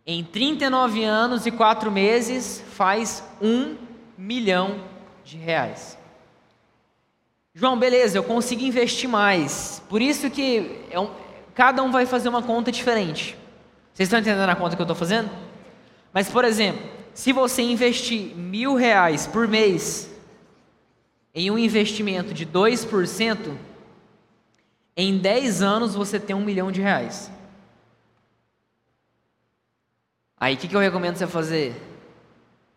em 0.07 0.23
39 0.23 1.03
anos 1.03 1.47
e 1.47 1.51
quatro 1.51 1.91
meses 1.91 2.63
faz 2.73 3.25
um 3.41 3.79
milhão 4.19 4.83
de 5.25 5.39
reais. 5.39 5.97
João, 7.55 7.79
beleza, 7.79 8.19
eu 8.19 8.23
consigo 8.23 8.63
investir 8.63 9.09
mais. 9.09 9.83
Por 9.89 10.03
isso 10.03 10.29
que 10.29 10.83
é 10.91 11.01
um, 11.01 11.11
cada 11.55 11.83
um 11.83 11.91
vai 11.91 12.05
fazer 12.05 12.29
uma 12.29 12.43
conta 12.43 12.71
diferente. 12.71 13.39
Vocês 13.95 14.07
estão 14.07 14.21
entendendo 14.21 14.51
a 14.51 14.55
conta 14.55 14.77
que 14.77 14.83
eu 14.83 14.85
estou 14.85 14.95
fazendo? 14.95 15.31
Mas, 16.13 16.29
por 16.29 16.45
exemplo, 16.45 16.87
se 17.15 17.33
você 17.33 17.63
investir 17.63 18.37
mil 18.37 18.75
reais 18.75 19.27
por 19.27 19.49
mês 19.49 20.15
em 21.37 21.51
um 21.51 21.59
investimento 21.59 22.33
de 22.33 22.47
2%, 22.47 23.55
em 24.97 25.19
10 25.19 25.61
anos 25.61 25.95
você 25.95 26.19
tem 26.19 26.35
um 26.35 26.43
milhão 26.43 26.73
de 26.73 26.81
reais. 26.81 27.31
Aí 30.41 30.55
o 30.55 30.57
que, 30.57 30.67
que 30.67 30.75
eu 30.75 30.81
recomendo 30.81 31.17
você 31.17 31.27
fazer? 31.27 31.75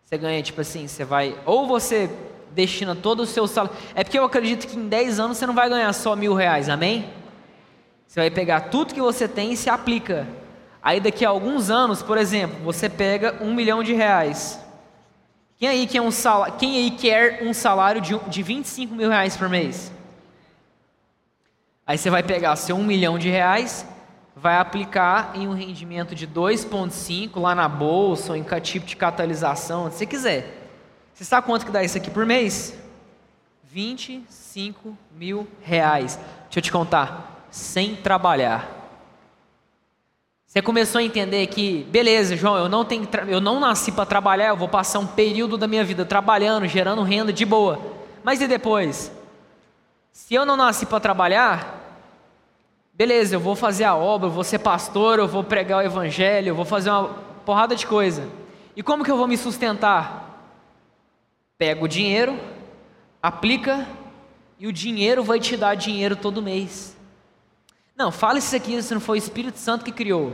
Você 0.04 0.18
ganha 0.18 0.44
tipo 0.44 0.60
assim, 0.60 0.90
você 0.90 1.06
vai. 1.06 1.40
Ou 1.46 1.68
você 1.68 2.10
destina 2.52 2.94
todo 2.94 3.22
o 3.22 3.26
seu 3.26 3.48
salário. 3.48 3.78
É 3.96 4.04
porque 4.04 4.20
eu 4.20 4.26
acredito 4.26 4.68
que 4.68 4.78
em 4.78 4.90
10 4.90 5.22
anos 5.22 5.38
você 5.38 5.48
não 5.48 5.54
vai 5.54 5.70
ganhar 5.70 5.94
só 5.94 6.14
mil 6.14 6.34
reais, 6.34 6.68
amém? 6.68 7.10
Você 8.06 8.20
vai 8.20 8.30
pegar 8.30 8.70
tudo 8.70 8.94
que 8.94 9.00
você 9.00 9.26
tem 9.26 9.54
e 9.54 9.58
se 9.58 9.70
aplica. 9.70 10.28
Aí 10.82 11.00
daqui 11.00 11.24
a 11.24 11.30
alguns 11.30 11.70
anos, 11.70 12.04
por 12.04 12.18
exemplo, 12.18 12.60
você 12.62 12.90
pega 12.90 13.38
um 13.42 13.54
milhão 13.54 13.82
de 13.82 13.94
reais. 13.94 14.60
Quem 15.60 15.68
aí 15.68 15.86
quer 15.88 16.02
um 16.02 16.10
salário, 16.10 16.56
quem 16.58 16.78
aí 16.78 16.92
quer 16.92 17.44
um 17.44 17.54
salário 17.54 18.00
de, 18.00 18.18
de 18.30 18.42
25 18.42 18.96
mil 18.96 19.10
reais 19.10 19.36
por 19.36 19.50
mês? 19.50 19.92
Aí 21.86 21.98
você 21.98 22.10
vai 22.10 22.24
pegar 22.24 22.56
seu 22.56 22.78
um 22.78 22.84
milhão 22.84 23.20
de 23.20 23.28
reais, 23.28 23.86
vai 24.34 24.56
aplicar 24.56 25.34
em 25.36 25.50
um 25.50 25.54
rendimento 25.54 26.16
de 26.16 26.26
2,5 26.26 27.42
lá 27.42 27.54
na 27.54 27.68
bolsa 27.68 28.32
ou 28.32 28.38
em 28.38 28.46
tipo 28.62 28.86
de 28.86 28.96
catalisação, 28.96 29.88
onde 29.88 29.96
você 29.96 30.06
quiser. 30.06 30.72
Você 31.14 31.26
sabe 31.26 31.46
quanto 31.46 31.66
que 31.66 31.72
dá 31.74 31.84
isso 31.84 31.98
aqui 31.98 32.10
por 32.10 32.26
mês? 32.26 32.74
25 33.66 34.98
mil 35.14 35.46
reais. 35.62 36.18
Deixa 36.44 36.60
eu 36.60 36.62
te 36.62 36.72
contar, 36.72 37.46
sem 37.52 37.98
trabalhar. 37.98 38.79
Você 40.50 40.64
começou 40.64 40.98
a 40.98 41.04
entender 41.04 41.46
que, 41.46 41.84
beleza, 41.92 42.36
João, 42.36 42.58
eu 42.58 42.68
não, 42.68 42.84
tenho, 42.84 43.08
eu 43.28 43.40
não 43.40 43.60
nasci 43.60 43.92
para 43.92 44.04
trabalhar, 44.04 44.48
eu 44.48 44.58
vou 44.58 44.68
passar 44.68 44.98
um 44.98 45.06
período 45.06 45.60
da 45.60 45.68
minha 45.68 45.84
vida 45.84 46.04
trabalhando, 46.04 46.66
gerando 46.68 47.04
renda 47.04 47.32
de 47.32 47.46
boa. 47.46 47.80
Mas 48.24 48.42
e 48.42 48.48
depois? 48.48 49.12
Se 50.12 50.34
eu 50.34 50.48
não 50.48 50.58
nasci 50.58 50.88
para 50.88 51.00
trabalhar, 51.00 52.02
beleza, 52.92 53.36
eu 53.36 53.40
vou 53.40 53.56
fazer 53.56 53.84
a 53.84 53.96
obra, 53.96 54.26
eu 54.28 54.32
vou 54.32 54.44
ser 54.44 54.58
pastor, 54.58 55.20
eu 55.20 55.28
vou 55.28 55.44
pregar 55.44 55.84
o 55.84 55.86
evangelho, 55.86 56.50
eu 56.50 56.56
vou 56.56 56.66
fazer 56.66 56.90
uma 56.90 57.10
porrada 57.46 57.76
de 57.76 57.86
coisa. 57.86 58.28
E 58.76 58.82
como 58.82 59.04
que 59.04 59.12
eu 59.12 59.18
vou 59.18 59.28
me 59.28 59.38
sustentar? 59.38 60.50
Pega 61.60 61.86
o 61.86 61.88
dinheiro, 61.88 62.36
aplica 63.22 63.88
e 64.58 64.66
o 64.66 64.74
dinheiro 64.74 65.24
vai 65.24 65.40
te 65.40 65.56
dar 65.56 65.76
dinheiro 65.76 66.16
todo 66.16 66.42
mês. 66.42 66.98
Não, 68.00 68.14
fala 68.14 68.40
isso 68.40 68.56
aqui 68.56 68.82
se 68.82 68.94
não 68.94 69.02
foi 69.02 69.18
o 69.18 69.20
Espírito 69.20 69.60
Santo 69.60 69.84
que 69.84 69.92
criou. 69.92 70.34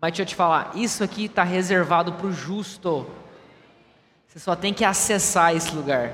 Mas 0.00 0.10
deixa 0.10 0.22
eu 0.22 0.26
te 0.26 0.34
falar, 0.34 0.72
isso 0.74 1.04
aqui 1.04 1.26
está 1.26 1.44
reservado 1.44 2.12
para 2.14 2.26
o 2.26 2.32
justo. 2.32 3.06
Você 4.26 4.40
só 4.40 4.56
tem 4.56 4.74
que 4.74 4.84
acessar 4.84 5.54
esse 5.54 5.72
lugar. 5.72 6.12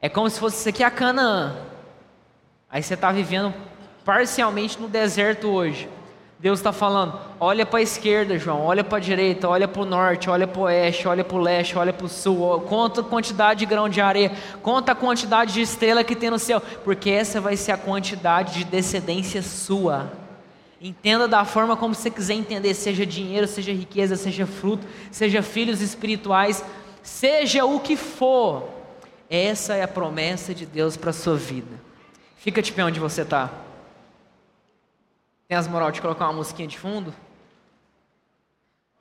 É 0.00 0.08
como 0.08 0.30
se 0.30 0.40
fosse 0.40 0.60
isso 0.60 0.68
aqui 0.70 0.82
a 0.82 0.90
Canaã. 0.90 1.56
Aí 2.70 2.82
você 2.82 2.94
está 2.94 3.12
vivendo 3.12 3.52
parcialmente 4.02 4.80
no 4.80 4.88
deserto 4.88 5.48
hoje. 5.48 5.86
Deus 6.38 6.60
está 6.60 6.72
falando: 6.72 7.18
olha 7.40 7.66
para 7.66 7.80
a 7.80 7.82
esquerda, 7.82 8.38
João, 8.38 8.62
olha 8.62 8.84
para 8.84 8.98
a 8.98 9.00
direita, 9.00 9.48
olha 9.48 9.66
para 9.66 9.82
o 9.82 9.84
norte, 9.84 10.30
olha 10.30 10.46
para 10.46 10.60
o 10.60 10.64
oeste, 10.64 11.08
olha 11.08 11.24
para 11.24 11.36
o 11.36 11.40
leste, 11.40 11.76
olha 11.76 11.92
para 11.92 12.06
o 12.06 12.08
sul, 12.08 12.60
conta 12.60 13.00
a 13.00 13.04
quantidade 13.04 13.60
de 13.60 13.66
grão 13.66 13.88
de 13.88 14.00
areia, 14.00 14.32
conta 14.62 14.92
a 14.92 14.94
quantidade 14.94 15.52
de 15.52 15.60
estrela 15.60 16.04
que 16.04 16.14
tem 16.14 16.30
no 16.30 16.38
céu, 16.38 16.62
porque 16.84 17.10
essa 17.10 17.40
vai 17.40 17.56
ser 17.56 17.72
a 17.72 17.76
quantidade 17.78 18.54
de 18.54 18.64
descendência 18.64 19.42
sua. 19.42 20.12
Entenda 20.80 21.26
da 21.26 21.44
forma 21.44 21.76
como 21.76 21.92
você 21.92 22.08
quiser 22.08 22.34
entender, 22.34 22.72
seja 22.72 23.04
dinheiro, 23.04 23.48
seja 23.48 23.72
riqueza, 23.72 24.14
seja 24.14 24.46
fruto, 24.46 24.86
seja 25.10 25.42
filhos 25.42 25.80
espirituais, 25.80 26.64
seja 27.02 27.64
o 27.64 27.80
que 27.80 27.96
for. 27.96 28.68
Essa 29.28 29.74
é 29.74 29.82
a 29.82 29.88
promessa 29.88 30.54
de 30.54 30.64
Deus 30.64 30.96
para 30.96 31.10
a 31.10 31.12
sua 31.12 31.34
vida. 31.34 31.80
Fica 32.36 32.62
de 32.62 32.72
pé 32.72 32.84
onde 32.84 33.00
você 33.00 33.22
está. 33.22 33.50
Tem 35.48 35.56
as 35.56 35.66
moral 35.66 35.90
de 35.90 36.02
colocar 36.02 36.26
uma 36.26 36.34
musiquinha 36.34 36.68
de 36.68 36.78
fundo? 36.78 37.14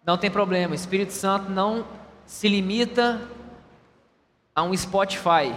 Não 0.05 0.17
tem 0.17 0.31
problema, 0.31 0.71
o 0.71 0.75
Espírito 0.75 1.11
Santo 1.11 1.51
não 1.51 1.85
se 2.25 2.47
limita 2.47 3.21
a 4.55 4.63
um 4.63 4.75
Spotify. 4.75 5.53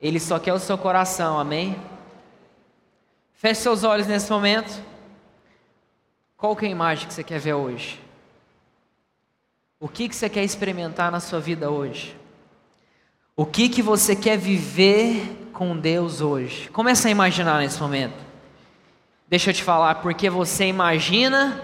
Ele 0.00 0.18
só 0.18 0.40
quer 0.40 0.52
o 0.52 0.58
seu 0.58 0.76
coração, 0.76 1.38
amém? 1.38 1.80
Feche 3.34 3.60
seus 3.60 3.84
olhos 3.84 4.08
nesse 4.08 4.28
momento. 4.28 4.82
Qual 6.36 6.56
que 6.56 6.64
é 6.64 6.68
a 6.68 6.72
imagem 6.72 7.06
que 7.06 7.14
você 7.14 7.22
quer 7.22 7.38
ver 7.38 7.54
hoje? 7.54 8.00
O 9.78 9.88
que, 9.88 10.08
que 10.08 10.16
você 10.16 10.28
quer 10.28 10.42
experimentar 10.42 11.12
na 11.12 11.20
sua 11.20 11.38
vida 11.38 11.70
hoje? 11.70 12.16
O 13.36 13.46
que, 13.46 13.68
que 13.68 13.82
você 13.82 14.16
quer 14.16 14.36
viver 14.36 15.50
com 15.52 15.76
Deus 15.76 16.20
hoje? 16.20 16.68
Comece 16.70 17.06
a 17.06 17.10
imaginar 17.12 17.60
nesse 17.60 17.80
momento. 17.80 18.31
Deixa 19.32 19.48
eu 19.48 19.54
te 19.54 19.64
falar, 19.64 19.94
porque 19.94 20.28
você 20.28 20.66
imagina, 20.66 21.58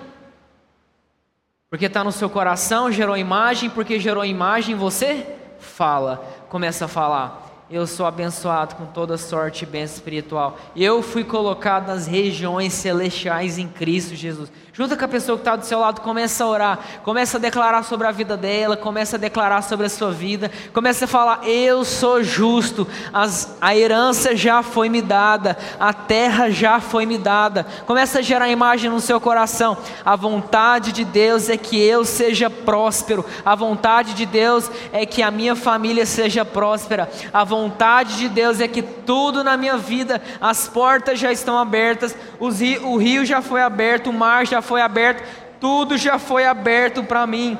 porque 1.68 1.84
está 1.84 2.02
no 2.02 2.10
seu 2.10 2.30
coração, 2.30 2.90
gerou 2.90 3.14
imagem, 3.14 3.68
porque 3.68 4.00
gerou 4.00 4.24
imagem, 4.24 4.74
você 4.74 5.26
fala, 5.58 6.16
começa 6.48 6.86
a 6.86 6.88
falar. 6.88 7.66
Eu 7.70 7.86
sou 7.86 8.06
abençoado 8.06 8.74
com 8.74 8.86
toda 8.86 9.18
sorte 9.18 9.64
e 9.64 9.66
bênção 9.66 9.96
espiritual. 9.96 10.58
Eu 10.74 11.02
fui 11.02 11.22
colocado 11.22 11.88
nas 11.88 12.06
regiões 12.06 12.72
celestiais 12.72 13.58
em 13.58 13.68
Cristo 13.68 14.14
Jesus. 14.14 14.50
Junta 14.78 14.96
com 14.96 15.04
a 15.04 15.08
pessoa 15.08 15.36
que 15.36 15.40
está 15.40 15.56
do 15.56 15.66
seu 15.66 15.80
lado, 15.80 16.00
começa 16.02 16.44
a 16.44 16.46
orar, 16.46 16.78
começa 17.02 17.36
a 17.36 17.40
declarar 17.40 17.82
sobre 17.82 18.06
a 18.06 18.12
vida 18.12 18.36
dela, 18.36 18.76
começa 18.76 19.16
a 19.16 19.18
declarar 19.18 19.60
sobre 19.62 19.86
a 19.86 19.88
sua 19.88 20.12
vida, 20.12 20.52
começa 20.72 21.04
a 21.04 21.08
falar: 21.08 21.40
Eu 21.42 21.84
sou 21.84 22.22
justo, 22.22 22.86
As, 23.12 23.56
a 23.60 23.76
herança 23.76 24.36
já 24.36 24.62
foi 24.62 24.88
me 24.88 25.02
dada, 25.02 25.58
a 25.80 25.92
terra 25.92 26.48
já 26.48 26.78
foi 26.78 27.06
me 27.06 27.18
dada. 27.18 27.66
Começa 27.86 28.20
a 28.20 28.22
gerar 28.22 28.48
imagem 28.50 28.88
no 28.88 29.00
seu 29.00 29.20
coração. 29.20 29.76
A 30.04 30.14
vontade 30.14 30.92
de 30.92 31.04
Deus 31.04 31.48
é 31.48 31.56
que 31.56 31.76
eu 31.76 32.04
seja 32.04 32.48
próspero, 32.48 33.26
a 33.44 33.56
vontade 33.56 34.14
de 34.14 34.26
Deus 34.26 34.70
é 34.92 35.04
que 35.04 35.22
a 35.22 35.30
minha 35.32 35.56
família 35.56 36.06
seja 36.06 36.44
próspera, 36.44 37.10
a 37.32 37.42
vontade 37.42 38.16
de 38.16 38.28
Deus 38.28 38.60
é 38.60 38.68
que 38.68 38.82
tudo 38.82 39.42
na 39.42 39.56
minha 39.56 39.76
vida, 39.76 40.22
as 40.40 40.68
portas 40.68 41.18
já 41.18 41.32
estão 41.32 41.58
abertas, 41.58 42.14
o 42.38 42.96
rio 42.96 43.24
já 43.24 43.42
foi 43.42 43.60
aberto, 43.60 44.10
o 44.10 44.12
mar 44.12 44.46
já 44.46 44.62
foi 44.62 44.67
aberto, 44.76 45.22
tudo 45.60 45.96
já 45.96 46.18
foi 46.18 46.46
aberto 46.46 47.02
para 47.02 47.26
mim. 47.26 47.58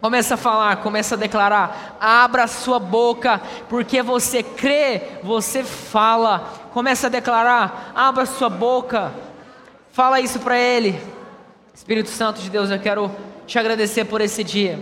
Começa 0.00 0.34
a 0.34 0.36
falar, 0.36 0.76
começa 0.76 1.14
a 1.14 1.18
declarar, 1.18 1.96
abra 1.98 2.46
sua 2.46 2.78
boca, 2.78 3.40
porque 3.70 4.02
você 4.02 4.42
crê, 4.42 5.00
você 5.22 5.64
fala. 5.64 6.40
Começa 6.74 7.06
a 7.06 7.10
declarar, 7.10 7.92
abra 7.94 8.26
sua 8.26 8.50
boca, 8.50 9.12
fala 9.92 10.20
isso 10.20 10.38
para 10.40 10.58
Ele. 10.58 11.00
Espírito 11.74 12.10
Santo 12.10 12.40
de 12.40 12.50
Deus, 12.50 12.70
eu 12.70 12.78
quero 12.78 13.10
te 13.46 13.58
agradecer 13.58 14.04
por 14.04 14.20
esse 14.20 14.44
dia, 14.44 14.78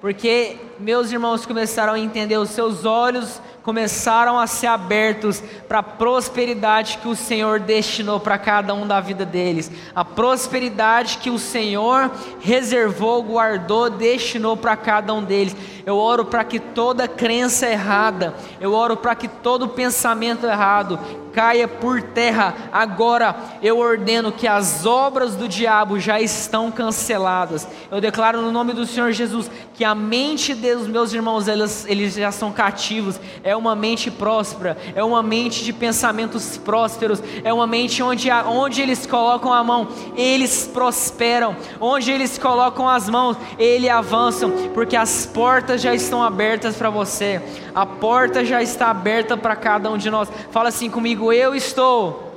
porque 0.00 0.58
meus 0.78 1.10
irmãos 1.10 1.46
começaram 1.46 1.94
a 1.94 1.98
entender, 1.98 2.36
os 2.36 2.50
seus 2.50 2.84
olhos 2.84 3.40
começaram 3.66 4.38
a 4.38 4.46
ser 4.46 4.68
abertos 4.68 5.42
para 5.66 5.80
a 5.80 5.82
prosperidade 5.82 6.98
que 6.98 7.08
o 7.08 7.16
Senhor 7.16 7.58
destinou 7.58 8.20
para 8.20 8.38
cada 8.38 8.72
um 8.72 8.86
da 8.86 9.00
vida 9.00 9.26
deles, 9.26 9.72
a 9.92 10.04
prosperidade 10.04 11.18
que 11.18 11.30
o 11.30 11.38
Senhor 11.38 12.08
reservou, 12.38 13.24
guardou, 13.24 13.90
destinou 13.90 14.56
para 14.56 14.76
cada 14.76 15.12
um 15.12 15.20
deles. 15.20 15.56
Eu 15.84 15.98
oro 15.98 16.24
para 16.24 16.44
que 16.44 16.60
toda 16.60 17.08
crença 17.08 17.68
errada, 17.68 18.34
eu 18.60 18.72
oro 18.72 18.96
para 18.96 19.16
que 19.16 19.26
todo 19.26 19.66
pensamento 19.66 20.46
errado 20.46 21.00
caia 21.36 21.68
por 21.68 22.00
terra. 22.00 22.54
Agora 22.72 23.36
eu 23.62 23.76
ordeno 23.78 24.32
que 24.32 24.48
as 24.48 24.86
obras 24.86 25.36
do 25.36 25.46
diabo 25.46 26.00
já 26.00 26.18
estão 26.18 26.70
canceladas. 26.70 27.68
Eu 27.90 28.00
declaro 28.00 28.40
no 28.40 28.50
nome 28.50 28.72
do 28.72 28.86
Senhor 28.86 29.12
Jesus 29.12 29.50
que 29.74 29.84
a 29.84 29.94
mente 29.94 30.54
dos 30.54 30.88
meus 30.88 31.12
irmãos, 31.12 31.46
eles, 31.46 31.84
eles 31.86 32.14
já 32.14 32.32
são 32.32 32.50
cativos. 32.50 33.20
É 33.44 33.54
uma 33.54 33.76
mente 33.76 34.10
próspera, 34.10 34.78
é 34.94 35.04
uma 35.04 35.22
mente 35.22 35.62
de 35.62 35.74
pensamentos 35.74 36.56
prósperos, 36.56 37.22
é 37.44 37.52
uma 37.52 37.66
mente 37.66 38.02
onde, 38.02 38.30
onde 38.30 38.80
eles 38.80 39.04
colocam 39.04 39.52
a 39.52 39.62
mão, 39.62 39.88
eles 40.16 40.70
prosperam. 40.72 41.54
Onde 41.78 42.10
eles 42.10 42.38
colocam 42.38 42.88
as 42.88 43.10
mãos, 43.10 43.36
eles 43.58 43.90
avançam, 43.90 44.50
porque 44.72 44.96
as 44.96 45.26
portas 45.26 45.82
já 45.82 45.94
estão 45.94 46.22
abertas 46.22 46.76
para 46.76 46.88
você. 46.88 47.42
A 47.74 47.84
porta 47.84 48.42
já 48.42 48.62
está 48.62 48.88
aberta 48.88 49.36
para 49.36 49.54
cada 49.54 49.90
um 49.90 49.98
de 49.98 50.08
nós. 50.08 50.30
Fala 50.50 50.70
assim 50.70 50.88
eu 51.32 51.54
estou 51.54 52.32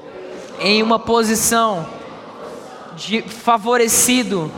em 0.60 0.84
uma 0.84 1.00
posição 1.00 1.86
de 2.96 3.22
favorecido, 3.22 4.52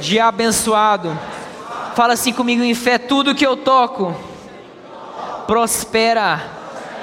de 0.00 0.18
abençoado. 0.18 1.18
Fala 1.94 2.14
assim 2.14 2.32
comigo 2.32 2.62
em 2.62 2.74
fé: 2.74 2.98
tudo 2.98 3.34
que 3.34 3.46
eu 3.46 3.56
toco 3.56 4.14
prospera. 5.46 6.58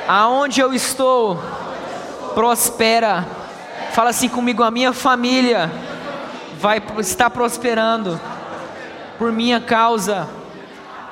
Aonde 0.08 0.62
eu 0.62 0.74
estou, 0.74 1.38
prospera. 2.34 3.28
Fala 3.92 4.12
assim 4.12 4.30
comigo: 4.30 4.64
a 4.64 4.72
minha 4.72 4.94
família 4.94 5.70
vai 6.60 6.82
estar 7.00 7.30
prosperando 7.30 8.20
por 9.18 9.32
minha 9.32 9.60
causa, 9.60 10.30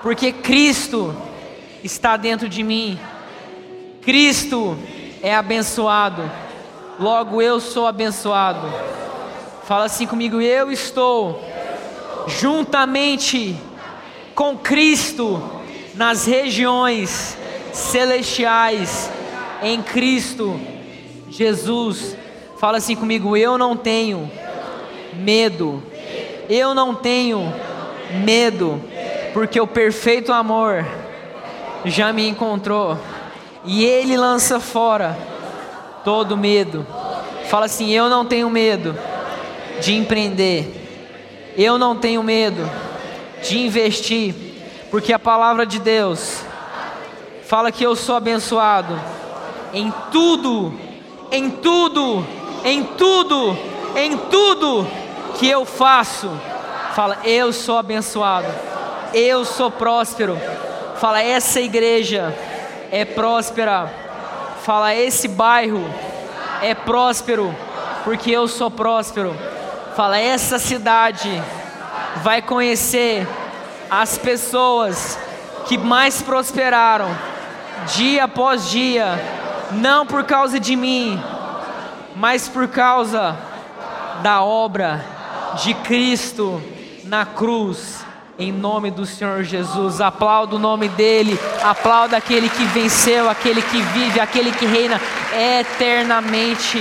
porque 0.02 0.32
Cristo 0.32 1.16
está 1.84 2.16
dentro 2.16 2.48
de 2.48 2.64
mim. 2.64 3.00
Cristo 4.02 4.78
é 5.26 5.34
abençoado, 5.34 6.22
logo 7.00 7.42
eu 7.42 7.60
sou 7.60 7.88
abençoado. 7.88 8.72
Fala 9.64 9.86
assim 9.86 10.06
comigo: 10.06 10.40
eu 10.40 10.72
estou 10.72 11.44
juntamente 12.28 13.60
com 14.36 14.56
Cristo 14.56 15.42
nas 15.96 16.28
regiões 16.28 17.36
celestiais 17.74 19.10
em 19.64 19.82
Cristo 19.82 20.60
Jesus. 21.28 22.16
Fala 22.60 22.78
assim 22.78 22.96
comigo: 22.96 23.36
eu 23.36 23.58
não 23.58 23.76
tenho 23.76 24.30
medo, 25.12 25.82
eu 26.48 26.76
não 26.76 26.94
tenho 26.94 27.52
medo, 28.24 28.80
porque 29.34 29.60
o 29.60 29.66
perfeito 29.66 30.32
amor 30.32 30.86
já 31.84 32.14
me 32.14 32.30
encontrou 32.30 32.96
e 33.66 33.84
ele 33.84 34.18
lança 34.18 34.60
fora 34.60 35.18
todo 36.04 36.38
medo. 36.38 36.86
Fala 37.50 37.66
assim: 37.66 37.92
eu 37.92 38.10
não 38.10 38.26
tenho 38.26 38.50
medo 38.50 38.98
de 39.82 39.96
empreender, 39.96 41.54
eu 41.58 41.78
não 41.78 41.96
tenho 41.96 42.24
medo 42.24 42.70
de 43.42 43.60
investir, 43.60 44.34
porque 44.90 45.14
a 45.14 45.20
palavra 45.20 45.66
de 45.66 45.80
Deus 45.80 46.42
fala 47.44 47.72
que 47.72 47.84
eu 47.84 47.96
sou 47.96 48.16
abençoado 48.16 49.00
em 49.74 49.94
tudo, 50.12 50.74
em 51.32 51.50
tudo, 51.50 52.26
em 52.64 52.84
tudo, 52.84 53.58
em 53.96 54.18
tudo 54.18 54.88
que 55.38 55.48
eu 55.48 55.66
faço. 55.66 56.30
Fala, 56.96 57.18
eu 57.26 57.52
sou 57.52 57.78
abençoado, 57.78 58.48
eu 59.14 59.44
sou 59.44 59.70
próspero 59.70 60.40
Fala, 60.96 61.22
essa 61.22 61.60
igreja 61.60 62.34
é 62.96 63.04
próspera. 63.04 63.92
Fala, 64.64 64.96
esse 64.96 65.28
bairro 65.28 65.84
é 66.62 66.74
próspero, 66.74 67.54
porque 68.06 68.32
eu 68.32 68.48
sou 68.48 68.72
próspero. 68.72 69.36
Fala, 69.98 70.18
essa 70.18 70.58
cidade 70.58 71.30
vai 72.24 72.42
conhecer 72.42 73.28
as 73.90 74.18
pessoas 74.18 75.20
que 75.68 75.78
mais 75.78 76.22
prosperaram 76.22 77.10
dia 77.98 78.24
após 78.24 78.70
dia, 78.70 79.20
não 79.74 80.06
por 80.06 80.24
causa 80.24 80.58
de 80.58 80.78
mim, 80.78 81.22
mas 82.16 82.48
por 82.48 82.70
causa 82.70 83.38
da 84.24 84.42
obra 84.42 85.04
de 85.62 85.74
Cristo 85.74 86.64
na 87.04 87.26
cruz 87.26 88.05
em 88.38 88.52
nome 88.52 88.92
do 88.92 89.06
Senhor 89.06 89.44
Jesus. 89.44 90.02
Aplauda 90.02 90.56
o 90.56 90.60
nome 90.60 90.90
dele, 90.90 91.40
aplauda 91.64 92.18
aquele 92.18 92.50
que 92.50 92.66
venceu, 92.66 93.30
aquele 93.30 93.62
que 93.62 93.82
vive, 93.82 94.20
aquele 94.20 94.52
que 94.52 94.66
reina 94.66 95.00
eternamente. 95.60 96.78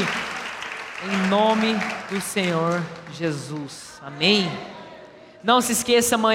Em 1.04 1.28
nome 1.28 1.76
do 2.10 2.20
Senhor 2.20 2.82
Jesus. 3.12 4.00
Amém. 4.04 4.50
Não 5.42 5.60
se 5.60 5.72
esqueça 5.72 6.14
amanhã. 6.14 6.32